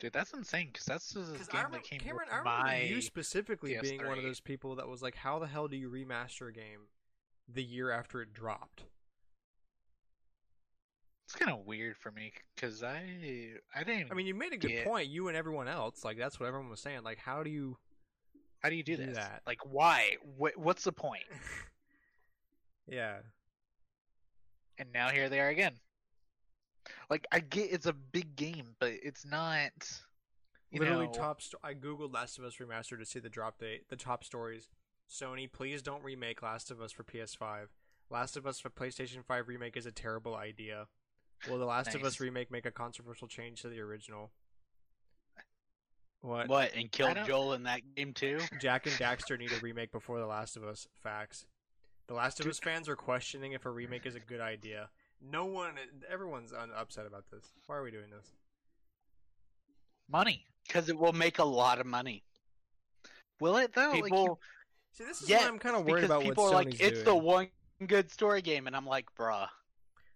Dude, 0.00 0.12
that's 0.12 0.32
insane 0.32 0.68
because 0.72 0.86
that's 0.86 1.10
the 1.12 1.20
Because 1.20 1.48
game 1.48 1.58
I 1.60 1.62
remember, 1.64 1.76
that 1.78 1.84
came 1.84 2.00
Cameron, 2.00 2.28
I 2.30 2.38
remember 2.38 2.84
you 2.94 3.00
specifically 3.00 3.76
being 3.80 4.04
one 4.04 4.16
of 4.18 4.24
those 4.24 4.40
people 4.40 4.76
that 4.76 4.88
was 4.88 5.02
like, 5.02 5.16
"How 5.16 5.38
the 5.38 5.46
hell 5.46 5.68
do 5.68 5.76
you 5.76 5.90
remaster 5.90 6.48
a 6.48 6.52
game 6.52 6.88
the 7.48 7.62
year 7.64 7.90
after 7.90 8.22
it 8.22 8.32
dropped?" 8.32 8.84
It's 11.28 11.34
kind 11.36 11.52
of 11.52 11.66
weird 11.66 11.94
for 11.98 12.10
me 12.10 12.32
because 12.54 12.82
I 12.82 13.02
I 13.74 13.84
didn't. 13.84 14.10
I 14.10 14.14
mean, 14.14 14.26
you 14.26 14.34
made 14.34 14.54
a 14.54 14.56
good 14.56 14.70
Yeah. 14.70 14.84
point. 14.84 15.08
You 15.08 15.28
and 15.28 15.36
everyone 15.36 15.68
else, 15.68 16.02
like 16.02 16.16
that's 16.16 16.40
what 16.40 16.46
everyone 16.46 16.70
was 16.70 16.80
saying. 16.80 17.02
Like, 17.04 17.18
how 17.18 17.42
do 17.42 17.50
you? 17.50 17.76
how 18.60 18.70
do 18.70 18.74
you 18.74 18.82
do, 18.82 18.96
do 18.96 19.12
that. 19.12 19.42
Like, 19.46 19.58
why? 19.70 20.16
What, 20.36 20.56
what's 20.56 20.82
the 20.84 20.90
point? 20.92 21.22
yeah, 22.88 23.18
And 24.78 24.88
now 24.92 25.10
here 25.10 25.28
they 25.28 25.38
are 25.38 25.48
again. 25.48 25.74
Like, 27.10 27.26
I 27.30 27.40
get 27.40 27.70
it's 27.72 27.86
a 27.86 27.92
big 27.92 28.34
game, 28.34 28.74
but 28.80 28.92
it's 29.02 29.24
not. 29.26 29.70
Literally 30.72 31.06
know, 31.06 31.12
top. 31.12 31.40
Sto- 31.42 31.58
I 31.62 31.74
googled 31.74 32.12
Last 32.12 32.38
of 32.38 32.44
Us 32.44 32.56
remastered 32.56 32.98
to 33.00 33.04
see 33.06 33.18
the 33.20 33.28
drop 33.28 33.58
date. 33.58 33.88
The 33.90 33.96
top 33.96 34.24
stories: 34.24 34.68
Sony, 35.10 35.50
please 35.50 35.82
don't 35.82 36.02
remake 36.02 36.42
Last 36.42 36.70
of 36.70 36.80
Us 36.80 36.90
for 36.90 37.04
PS5. 37.04 37.68
Last 38.10 38.36
of 38.36 38.46
Us 38.46 38.58
for 38.58 38.70
PlayStation 38.70 39.22
5 39.24 39.48
remake 39.48 39.76
is 39.76 39.84
a 39.86 39.92
terrible 39.92 40.34
idea. 40.34 40.86
Will 41.48 41.58
the 41.58 41.64
Last 41.64 41.94
of 41.94 42.02
Us 42.04 42.20
remake 42.20 42.50
make 42.50 42.66
a 42.66 42.70
controversial 42.70 43.28
change 43.28 43.62
to 43.62 43.68
the 43.68 43.80
original? 43.80 44.30
What? 46.20 46.48
What, 46.48 46.74
and 46.74 46.90
killed 46.90 47.16
Joel 47.26 47.52
in 47.52 47.62
that 47.64 47.80
game 47.94 48.12
too? 48.12 48.40
Jak 48.60 48.86
and 48.86 48.94
Daxter 48.96 49.38
need 49.38 49.52
a 49.52 49.60
remake 49.60 49.92
before 49.92 50.18
The 50.18 50.26
Last 50.26 50.56
of 50.56 50.64
Us. 50.64 50.88
Facts. 51.02 51.46
The 52.08 52.14
Last 52.14 52.40
of 52.40 52.46
Us 52.46 52.58
fans 52.58 52.88
are 52.88 52.96
questioning 52.96 53.52
if 53.52 53.66
a 53.66 53.70
remake 53.70 54.04
is 54.04 54.16
a 54.16 54.20
good 54.20 54.40
idea. 54.40 54.88
No 55.20 55.44
one, 55.44 55.74
everyone's 56.10 56.52
un- 56.52 56.70
upset 56.76 57.06
about 57.06 57.24
this. 57.30 57.44
Why 57.66 57.76
are 57.76 57.82
we 57.82 57.90
doing 57.90 58.10
this? 58.10 58.32
money. 60.10 60.44
Because 60.66 60.88
it 60.88 60.98
will 60.98 61.12
make 61.12 61.38
a 61.38 61.44
lot 61.44 61.80
of 61.80 61.86
money. 61.86 62.24
Will 63.40 63.56
it 63.56 63.72
though? 63.74 63.90
Like, 63.90 64.04
People, 64.04 64.24
you- 64.24 64.38
See, 64.92 65.04
this 65.04 65.22
is 65.22 65.28
yeah, 65.28 65.38
why 65.38 65.48
I'm 65.48 65.58
kind 65.58 65.76
of 65.76 65.84
worried 65.84 66.02
because 66.02 66.10
about 66.10 66.22
people 66.22 66.44
what 66.44 66.54
are 66.54 66.64
Sony's 66.64 66.80
like, 66.80 66.90
it's 66.92 67.02
the 67.04 67.14
one 67.14 67.48
good 67.86 68.10
story 68.10 68.42
game, 68.42 68.66
and 68.66 68.74
I'm 68.74 68.86
like, 68.86 69.06
bruh, 69.16 69.46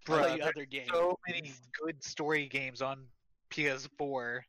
Bruh, 0.05 0.21
play 0.21 0.41
other 0.41 0.65
games. 0.65 0.89
so 0.93 1.19
many 1.29 1.53
good 1.81 2.03
story 2.03 2.47
games 2.49 2.83
on 2.83 3.05
PS4. 3.51 4.41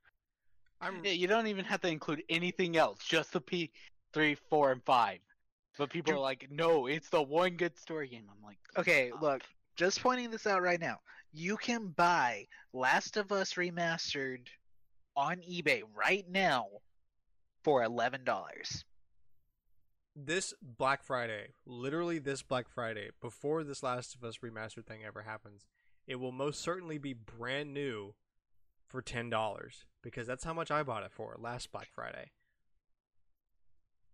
I'm, 0.82 1.04
Yeah, 1.06 1.12
you 1.12 1.28
don't 1.28 1.48
even 1.48 1.66
have 1.66 1.82
to 1.82 1.88
include 1.88 2.24
anything 2.30 2.78
else, 2.78 3.00
just 3.04 3.34
the 3.34 3.42
P 3.42 3.72
three, 4.14 4.36
four, 4.50 4.72
and 4.72 4.84
five. 4.84 5.20
But 5.78 5.90
people 5.90 6.12
Dude. 6.12 6.18
are 6.18 6.22
like, 6.22 6.48
no, 6.52 6.86
it's 6.88 7.10
the 7.10 7.22
one 7.22 7.56
good 7.56 7.78
story 7.78 8.08
game. 8.08 8.26
I'm 8.30 8.44
like, 8.44 8.60
Okay, 8.78 9.10
"Fuck." 9.12 9.22
look, 9.22 9.42
just 9.76 10.02
pointing 10.02 10.30
this 10.30 10.46
out 10.46 10.62
right 10.62 10.80
now. 10.80 11.00
You 11.32 11.58
can 11.58 11.88
buy 11.88 12.48
Last 12.74 13.18
of 13.18 13.32
Us 13.32 13.54
Remastered 13.54 14.48
on 15.16 15.38
eBay 15.38 15.82
right 15.96 16.26
now 16.30 16.68
for 17.64 17.84
eleven 17.84 18.24
dollars. 18.24 18.84
This 20.16 20.54
Black 20.62 21.04
Friday, 21.04 21.54
literally 21.66 22.20
this 22.20 22.42
Black 22.42 22.70
Friday, 22.70 23.10
before 23.22 23.64
this 23.64 23.84
Last 23.84 24.16
of 24.16 24.24
Us 24.24 24.38
remastered 24.40 24.86
thing 24.86 25.04
ever 25.06 25.22
happens, 25.24 25.66
it 26.08 26.16
will 26.18 26.32
most 26.32 26.62
certainly 26.62 26.98
be 26.98 27.14
brand 27.14 27.74
new 27.74 28.14
for 28.88 29.02
ten 29.02 29.30
dollars 29.30 29.86
because 30.02 30.28
that's 30.28 30.44
how 30.44 30.54
much 30.54 30.70
I 30.70 30.84
bought 30.84 31.04
it 31.04 31.12
for 31.12 31.36
last 31.40 31.72
Black 31.72 31.90
Friday. 31.94 32.32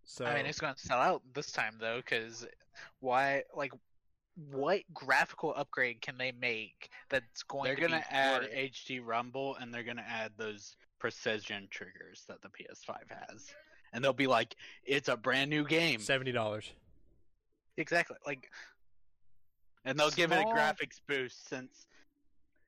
So 0.04 0.24
I 0.24 0.34
mean, 0.34 0.46
it's 0.46 0.60
going 0.60 0.74
to 0.74 0.80
sell 0.80 0.98
out 0.98 1.22
this 1.34 1.52
time 1.52 1.76
though, 1.78 1.96
because 1.98 2.46
why? 3.00 3.42
Like, 3.54 3.72
what 4.50 4.82
graphical 4.94 5.52
upgrade 5.56 6.00
can 6.00 6.16
they 6.16 6.32
make 6.32 6.88
that's 7.10 7.42
going 7.42 7.64
they're 7.64 7.74
to 7.74 7.80
gonna 7.82 7.98
be 7.98 8.14
add 8.14 8.42
worth- 8.42 8.52
HD 8.52 9.00
Rumble, 9.04 9.56
and 9.56 9.72
they're 9.72 9.82
gonna 9.82 10.06
add 10.08 10.32
those 10.36 10.76
precision 10.98 11.68
triggers 11.70 12.24
that 12.28 12.40
the 12.42 12.48
PS5 12.48 12.96
has, 13.10 13.52
and 13.92 14.02
they'll 14.04 14.12
be 14.12 14.26
like, 14.26 14.56
it's 14.84 15.08
a 15.08 15.16
brand 15.16 15.50
new 15.50 15.64
game, 15.64 16.00
seventy 16.00 16.32
dollars. 16.32 16.70
exactly 17.76 18.16
like 18.26 18.50
and 19.84 19.98
they'll 19.98 20.10
give 20.10 20.32
it 20.32 20.38
a 20.40 20.44
graphics 20.44 21.00
boost. 21.08 21.48
Since 21.48 21.86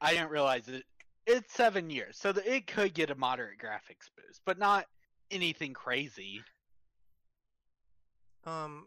I 0.00 0.14
didn't 0.14 0.30
realize 0.30 0.66
it, 0.68 0.84
it's 1.26 1.52
seven 1.52 1.90
years, 1.90 2.16
so 2.18 2.32
that 2.32 2.46
it 2.46 2.66
could 2.66 2.94
get 2.94 3.10
a 3.10 3.14
moderate 3.14 3.58
graphics 3.58 4.08
boost, 4.16 4.40
but 4.46 4.58
not 4.58 4.86
anything 5.30 5.72
crazy. 5.74 6.42
Um, 8.44 8.86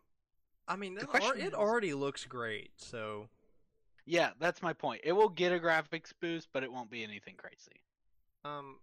I 0.67 0.75
mean, 0.75 0.95
The 0.95 1.01
it, 1.01 1.03
al- 1.05 1.09
question 1.11 1.41
it 1.41 1.47
is- 1.49 1.53
already 1.53 1.93
looks 1.93 2.25
great. 2.25 2.71
So, 2.77 3.29
Yeah, 4.05 4.31
that's 4.39 4.61
my 4.61 4.73
point. 4.73 5.01
It 5.03 5.13
will 5.13 5.29
get 5.29 5.51
a 5.53 5.59
graphics 5.59 6.11
boost, 6.19 6.49
but 6.51 6.63
it 6.63 6.71
won't 6.71 6.89
be 6.91 7.03
anything 7.03 7.35
crazy. 7.37 7.81
um, 8.43 8.77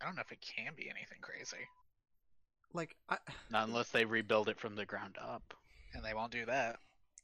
I 0.00 0.06
don't 0.06 0.14
know 0.16 0.22
if 0.22 0.32
it 0.32 0.40
can 0.40 0.72
be 0.74 0.88
anything 0.90 1.18
crazy, 1.20 1.68
like 2.74 2.96
I, 3.08 3.18
Not 3.50 3.68
unless 3.68 3.90
they 3.90 4.04
rebuild 4.04 4.48
it 4.48 4.58
from 4.60 4.76
the 4.76 4.86
ground 4.86 5.16
up. 5.20 5.54
and 5.94 6.04
they 6.04 6.14
won't 6.14 6.32
do 6.32 6.46
that. 6.46 6.76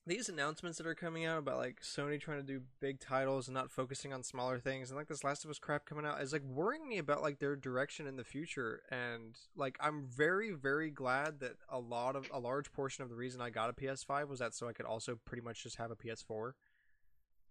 these 0.07 0.29
announcements 0.31 0.79
that 0.79 0.87
are 0.87 0.95
coming 0.95 1.25
out 1.27 1.39
about 1.39 1.59
like 1.59 1.81
Sony 1.83 2.19
trying 2.21 2.39
to 2.41 2.47
do 2.47 2.63
big 2.81 2.99
titles 2.99 3.47
and 3.49 3.55
not 3.55 3.71
focusing 3.71 4.13
on 4.13 4.23
smaller 4.23 4.59
things, 4.59 4.91
and 4.91 4.97
like 4.99 5.09
this 5.09 5.23
Last 5.25 5.45
of 5.45 5.51
Us 5.51 5.59
crap 5.59 5.85
coming 5.85 6.07
out 6.07 6.21
is 6.23 6.33
like 6.33 6.43
worrying 6.43 6.89
me 6.89 6.99
about 6.99 7.21
like 7.23 7.39
their 7.41 7.57
direction 7.57 8.07
in 8.07 8.17
the 8.17 8.25
future. 8.25 8.81
And 8.91 9.37
like 9.57 9.77
I'm 9.81 10.07
very 10.07 10.53
very 10.53 10.91
glad 10.91 11.41
that 11.41 11.57
a 11.69 11.79
lot 11.79 12.17
of 12.17 12.27
a 12.33 12.39
large 12.39 12.73
portion 12.73 13.05
of 13.05 13.11
the 13.11 13.17
reason 13.17 13.41
I 13.41 13.51
got 13.51 13.71
a 13.71 13.75
PS5 13.75 14.29
was 14.29 14.39
that 14.39 14.55
so 14.55 14.67
I 14.69 14.73
could 14.73 14.87
also 14.87 15.19
pretty 15.25 15.43
much 15.43 15.63
just 15.63 15.77
have 15.77 15.91
a 15.91 15.97
PS4. 15.97 16.53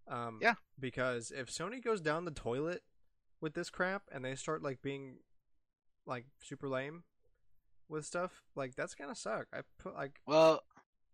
Um, 0.08 0.38
Yeah. 0.40 0.54
Because 0.80 1.30
if 1.30 1.48
Sony 1.50 1.82
goes 1.84 2.00
down 2.00 2.24
the 2.24 2.30
toilet 2.30 2.82
with 3.40 3.54
this 3.54 3.70
crap 3.70 4.02
and 4.10 4.24
they 4.24 4.34
start 4.34 4.62
like 4.62 4.80
being 4.82 5.18
like 6.06 6.24
super 6.42 6.68
lame 6.68 7.02
with 7.88 8.04
stuff, 8.06 8.42
like 8.54 8.74
that's 8.74 8.94
gonna 8.94 9.14
suck. 9.14 9.46
I 9.52 9.60
put 9.78 9.94
like 9.94 10.20
Well, 10.26 10.62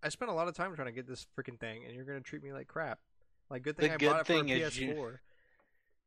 I 0.03 0.09
spent 0.09 0.31
a 0.31 0.35
lot 0.35 0.49
of 0.49 0.55
time 0.55 0.75
trying 0.75 0.87
to 0.87 0.93
get 0.93 1.07
this 1.07 1.27
freaking 1.39 1.59
thing, 1.59 1.85
and 1.85 1.95
you're 1.95 2.05
gonna 2.05 2.21
treat 2.21 2.43
me 2.43 2.53
like 2.53 2.67
crap. 2.69 2.99
Like, 3.51 3.63
good 3.63 3.77
The 3.77 3.83
thing 3.83 3.93
I 3.93 3.97
good 3.97 4.11
bought 4.11 4.21
it 4.23 4.27
thing 4.27 4.49
for 4.49 4.55
a 4.55 4.59
is 4.59 4.75
PS4. 4.75 5.21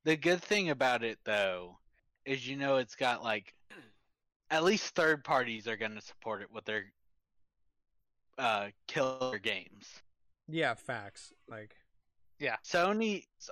the 0.05 0.17
good 0.17 0.41
thing 0.41 0.69
about 0.69 1.03
it 1.03 1.19
though 1.23 1.79
is 2.25 2.47
you 2.47 2.57
know 2.57 2.77
it's 2.77 2.95
got 2.95 3.23
like 3.23 3.53
at 4.49 4.63
least 4.63 4.95
third 4.95 5.23
parties 5.23 5.67
are 5.67 5.77
going 5.77 5.93
to 5.95 6.01
support 6.01 6.41
it 6.41 6.51
with 6.51 6.65
their 6.65 6.85
uh 8.37 8.67
killer 8.87 9.39
games. 9.39 9.87
Yeah, 10.47 10.75
facts. 10.75 11.33
Like, 11.49 11.75
yeah, 12.39 12.55
Sony 12.63 13.25
s- 13.41 13.49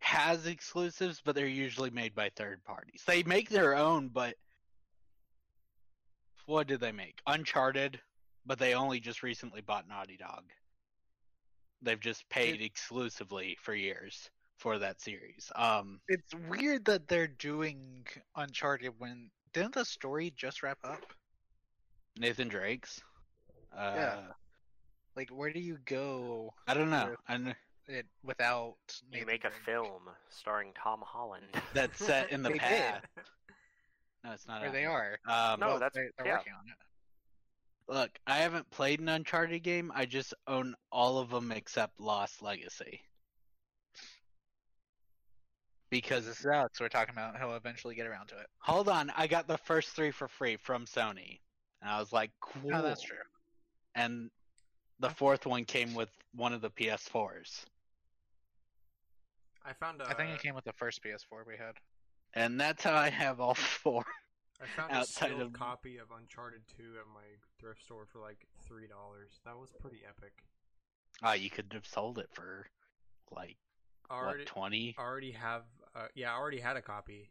has 0.00 0.46
exclusives, 0.46 1.20
but 1.24 1.34
they're 1.34 1.46
usually 1.46 1.90
made 1.90 2.14
by 2.14 2.30
third 2.30 2.64
parties. 2.64 3.02
They 3.06 3.22
make 3.22 3.48
their 3.48 3.76
own, 3.76 4.08
but 4.08 4.34
what 6.48 6.66
did 6.66 6.80
they 6.80 6.92
make? 6.92 7.20
Uncharted, 7.26 8.00
but 8.46 8.58
they 8.58 8.72
only 8.74 9.00
just 9.00 9.22
recently 9.22 9.60
bought 9.60 9.86
Naughty 9.86 10.16
Dog. 10.16 10.44
They've 11.82 12.00
just 12.00 12.28
paid 12.30 12.62
exclusively 12.62 13.56
for 13.60 13.74
years 13.74 14.30
for 14.56 14.78
that 14.78 15.00
series. 15.00 15.52
Um, 15.54 16.00
It's 16.08 16.34
weird 16.48 16.86
that 16.86 17.06
they're 17.06 17.28
doing 17.28 18.06
Uncharted 18.34 18.94
when 18.98 19.30
didn't 19.52 19.74
the 19.74 19.84
story 19.84 20.32
just 20.34 20.62
wrap 20.62 20.78
up? 20.84 21.00
Nathan 22.18 22.48
Drake's. 22.48 23.00
Uh, 23.76 23.92
Yeah. 23.96 24.20
Like, 25.14 25.28
where 25.30 25.52
do 25.52 25.60
you 25.60 25.78
go 25.84 26.54
I 26.66 26.74
don't 26.74 26.90
know. 26.90 27.10
With- 27.10 27.18
And 27.28 27.54
it 27.86 28.06
without? 28.22 28.76
You 29.10 29.18
Nathan 29.18 29.26
make 29.26 29.44
a 29.44 29.50
film 29.50 30.02
starring 30.30 30.72
Tom 30.82 31.02
Holland. 31.04 31.44
that's 31.74 31.98
set 32.04 32.30
in 32.32 32.42
the 32.42 32.50
past. 32.58 33.04
No, 34.28 34.34
it's 34.34 34.46
not. 34.46 34.62
Or 34.62 34.66
out 34.66 34.72
they 34.72 34.84
are. 34.84 35.18
Um, 35.26 35.60
No, 35.60 35.66
Well, 35.68 35.78
that's- 35.78 35.94
they're, 35.94 36.10
they're 36.18 36.26
yeah. 36.26 36.36
working 36.38 36.52
on 36.52 36.66
it. 36.68 36.76
Look, 37.90 38.18
I 38.26 38.38
haven't 38.38 38.68
played 38.70 39.00
an 39.00 39.08
Uncharted 39.08 39.62
game. 39.62 39.90
I 39.94 40.04
just 40.04 40.34
own 40.46 40.74
all 40.92 41.18
of 41.18 41.30
them 41.30 41.50
except 41.52 41.98
Lost 41.98 42.42
Legacy. 42.42 43.02
Because 45.90 46.24
Because 46.24 46.26
this 46.26 46.40
is 46.40 46.46
Alex 46.46 46.78
we're 46.80 46.90
talking 46.90 47.14
about. 47.14 47.38
He'll 47.38 47.54
eventually 47.56 47.94
get 47.94 48.06
around 48.06 48.26
to 48.28 48.38
it. 48.38 48.46
hold 48.58 48.90
on, 48.90 49.10
I 49.16 49.26
got 49.26 49.48
the 49.48 49.56
first 49.56 49.88
three 49.96 50.10
for 50.10 50.28
free 50.28 50.56
from 50.56 50.84
Sony, 50.84 51.40
and 51.80 51.90
I 51.90 51.98
was 51.98 52.12
like, 52.12 52.30
cool. 52.40 52.74
Oh, 52.74 52.82
that's 52.82 53.00
true. 53.00 53.16
And 53.94 54.30
the 55.00 55.08
fourth 55.08 55.46
one 55.46 55.64
came 55.64 55.94
with 55.94 56.10
one 56.34 56.52
of 56.52 56.60
the 56.60 56.70
PS4s, 56.70 57.64
I 59.64 59.72
found 59.72 60.02
a, 60.02 60.06
I 60.06 60.12
think 60.12 60.30
it 60.30 60.42
came 60.42 60.54
with 60.54 60.64
the 60.64 60.74
first 60.74 61.02
PS4 61.02 61.46
we 61.46 61.56
had. 61.56 61.72
And 62.38 62.60
that's 62.60 62.84
how 62.84 62.94
I 62.94 63.10
have 63.10 63.40
all 63.40 63.54
four. 63.82 64.04
I 64.60 64.66
found 64.66 64.92
outside 64.92 65.26
a 65.32 65.34
sealed 65.34 65.42
of- 65.42 65.52
copy 65.52 65.98
of 65.98 66.08
Uncharted 66.16 66.62
2 66.76 66.82
at 67.00 67.06
my 67.12 67.20
thrift 67.60 67.82
store 67.82 68.06
for 68.10 68.20
like 68.20 68.46
three 68.66 68.86
dollars. 68.86 69.40
That 69.44 69.56
was 69.56 69.70
pretty 69.80 70.00
epic. 70.08 70.32
Ah, 71.22 71.34
you 71.34 71.50
could 71.50 71.72
have 71.72 71.86
sold 71.86 72.18
it 72.18 72.28
for 72.32 72.66
like 73.34 73.56
I 74.10 74.14
already, 74.14 74.38
what 74.40 74.46
twenty? 74.46 74.94
I 74.98 75.02
already 75.02 75.32
have. 75.32 75.62
Uh, 75.94 76.06
yeah, 76.14 76.32
I 76.32 76.38
already 76.38 76.60
had 76.60 76.76
a 76.76 76.82
copy, 76.82 77.30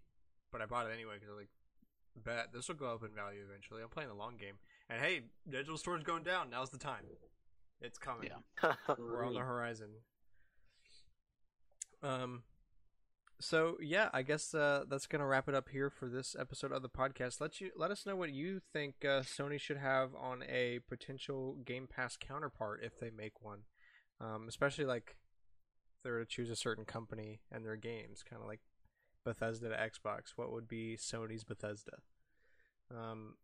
but 0.51 0.61
I 0.61 0.65
bought 0.65 0.87
it 0.87 0.93
anyway 0.93 1.13
because 1.15 1.29
I 1.29 1.31
was 1.31 1.41
like, 1.41 2.23
bet 2.23 2.53
this 2.53 2.67
will 2.67 2.75
go 2.75 2.93
up 2.93 3.03
in 3.03 3.11
value 3.15 3.41
eventually. 3.49 3.81
I'm 3.81 3.89
playing 3.89 4.09
the 4.09 4.15
long 4.15 4.37
game, 4.37 4.55
and 4.89 5.01
hey, 5.01 5.21
digital 5.49 5.77
storage 5.77 6.03
going 6.03 6.23
down. 6.23 6.49
Now's 6.49 6.69
the 6.69 6.77
time. 6.77 7.05
It's 7.81 7.97
coming. 7.97 8.29
Yeah. 8.63 8.73
we're 8.97 9.25
on 9.25 9.33
the 9.33 9.39
horizon. 9.39 9.89
Um, 12.03 12.43
so 13.39 13.77
yeah, 13.81 14.09
I 14.13 14.21
guess 14.23 14.53
uh, 14.53 14.83
that's 14.89 15.07
gonna 15.07 15.25
wrap 15.25 15.47
it 15.47 15.55
up 15.55 15.69
here 15.69 15.89
for 15.89 16.09
this 16.09 16.35
episode 16.37 16.71
of 16.71 16.81
the 16.81 16.89
podcast. 16.89 17.39
Let 17.39 17.61
you 17.61 17.71
let 17.75 17.91
us 17.91 18.05
know 18.05 18.15
what 18.15 18.31
you 18.31 18.61
think 18.73 18.95
uh, 19.03 19.21
Sony 19.21 19.59
should 19.59 19.77
have 19.77 20.15
on 20.15 20.43
a 20.43 20.79
potential 20.89 21.57
Game 21.65 21.87
Pass 21.87 22.17
counterpart 22.17 22.81
if 22.83 22.99
they 22.99 23.09
make 23.09 23.41
one, 23.41 23.61
um, 24.19 24.45
especially 24.47 24.85
like 24.85 25.15
if 25.97 26.03
they 26.03 26.09
were 26.09 26.21
to 26.21 26.25
choose 26.25 26.49
a 26.49 26.55
certain 26.55 26.85
company 26.85 27.41
and 27.51 27.65
their 27.65 27.75
games, 27.75 28.23
kind 28.27 28.41
of 28.41 28.47
like 28.47 28.61
Bethesda 29.23 29.69
to 29.69 29.75
Xbox. 29.75 30.33
What 30.35 30.51
would 30.51 30.67
be 30.67 30.97
Sony's 30.97 31.43
Bethesda? 31.43 31.97
Um, 32.95 33.35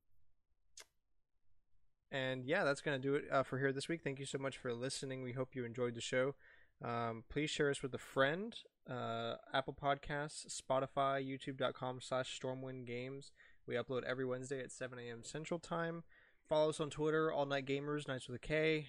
and 2.11 2.45
yeah, 2.45 2.63
that's 2.63 2.81
to 2.81 2.99
do 2.99 3.15
it 3.15 3.25
uh, 3.31 3.43
for 3.43 3.57
here 3.57 3.73
this 3.73 3.89
week. 3.89 4.01
Thank 4.03 4.19
you 4.19 4.25
so 4.25 4.37
much 4.37 4.57
for 4.57 4.73
listening. 4.73 5.23
We 5.23 5.33
hope 5.33 5.55
you 5.55 5.65
enjoyed 5.65 5.95
the 5.95 6.01
show. 6.01 6.35
Um, 6.83 7.23
please 7.29 7.49
share 7.49 7.69
us 7.69 7.81
with 7.81 7.93
a 7.93 7.97
friend. 7.99 8.55
Uh, 8.89 9.35
Apple 9.53 9.73
Podcasts, 9.81 10.45
Spotify, 10.61 11.25
YouTube.com 11.25 11.99
slash 12.01 12.37
Stormwind 12.39 12.85
Games. 12.85 13.31
We 13.65 13.75
upload 13.75 14.03
every 14.03 14.25
Wednesday 14.25 14.59
at 14.59 14.71
7 14.71 14.99
a.m. 14.99 15.23
Central 15.23 15.59
Time. 15.59 16.03
Follow 16.49 16.69
us 16.69 16.81
on 16.81 16.89
Twitter, 16.89 17.31
All 17.31 17.45
Knight 17.45 17.65
Gamers, 17.65 18.07
Knights 18.07 18.27
with 18.27 18.35
a 18.35 18.39
K. 18.45 18.87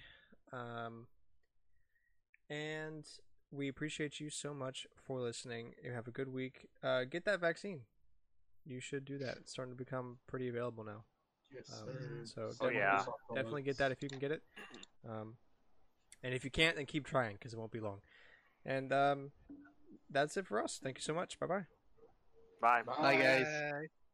Um, 0.51 1.07
and 2.49 3.05
we 3.51 3.69
appreciate 3.69 4.19
you 4.19 4.29
so 4.29 4.53
much 4.53 4.85
for 5.05 5.21
listening. 5.21 5.73
You 5.81 5.93
have 5.93 6.07
a 6.07 6.11
good 6.11 6.27
week. 6.33 6.67
Uh, 6.83 7.05
get 7.05 7.23
that 7.25 7.39
vaccine. 7.39 7.81
You 8.65 8.81
should 8.81 9.05
do 9.05 9.17
that. 9.19 9.37
It's 9.37 9.51
starting 9.51 9.73
to 9.73 9.77
become 9.77 10.17
pretty 10.27 10.49
available 10.49 10.83
now. 10.83 11.05
Yes, 11.53 11.71
Um, 11.81 11.87
sir. 11.87 12.21
so 12.25 12.41
Oh, 12.41 12.49
definitely, 12.69 12.75
yeah. 12.77 13.05
definitely 13.33 13.61
get 13.61 13.77
that 13.77 13.91
if 13.93 14.03
you 14.03 14.09
can 14.09 14.19
get 14.19 14.31
it. 14.31 14.41
Um, 15.07 15.37
and 16.25 16.33
if 16.33 16.43
you 16.43 16.49
can't, 16.49 16.75
then 16.75 16.87
keep 16.87 17.05
trying 17.05 17.33
because 17.33 17.53
it 17.53 17.59
won't 17.59 17.71
be 17.71 17.79
long. 17.79 17.99
And 18.65 18.91
um, 18.91 19.31
that's 20.09 20.35
it 20.37 20.47
for 20.47 20.61
us. 20.61 20.79
Thank 20.83 20.97
you 20.97 21.03
so 21.03 21.13
much. 21.13 21.39
Bye 21.39 21.45
bye. 21.45 21.65
Bye. 22.59 22.81
Bye. 22.81 22.95
Bye, 22.99 23.15
guys. 23.21 23.45
Bye. 23.45 24.04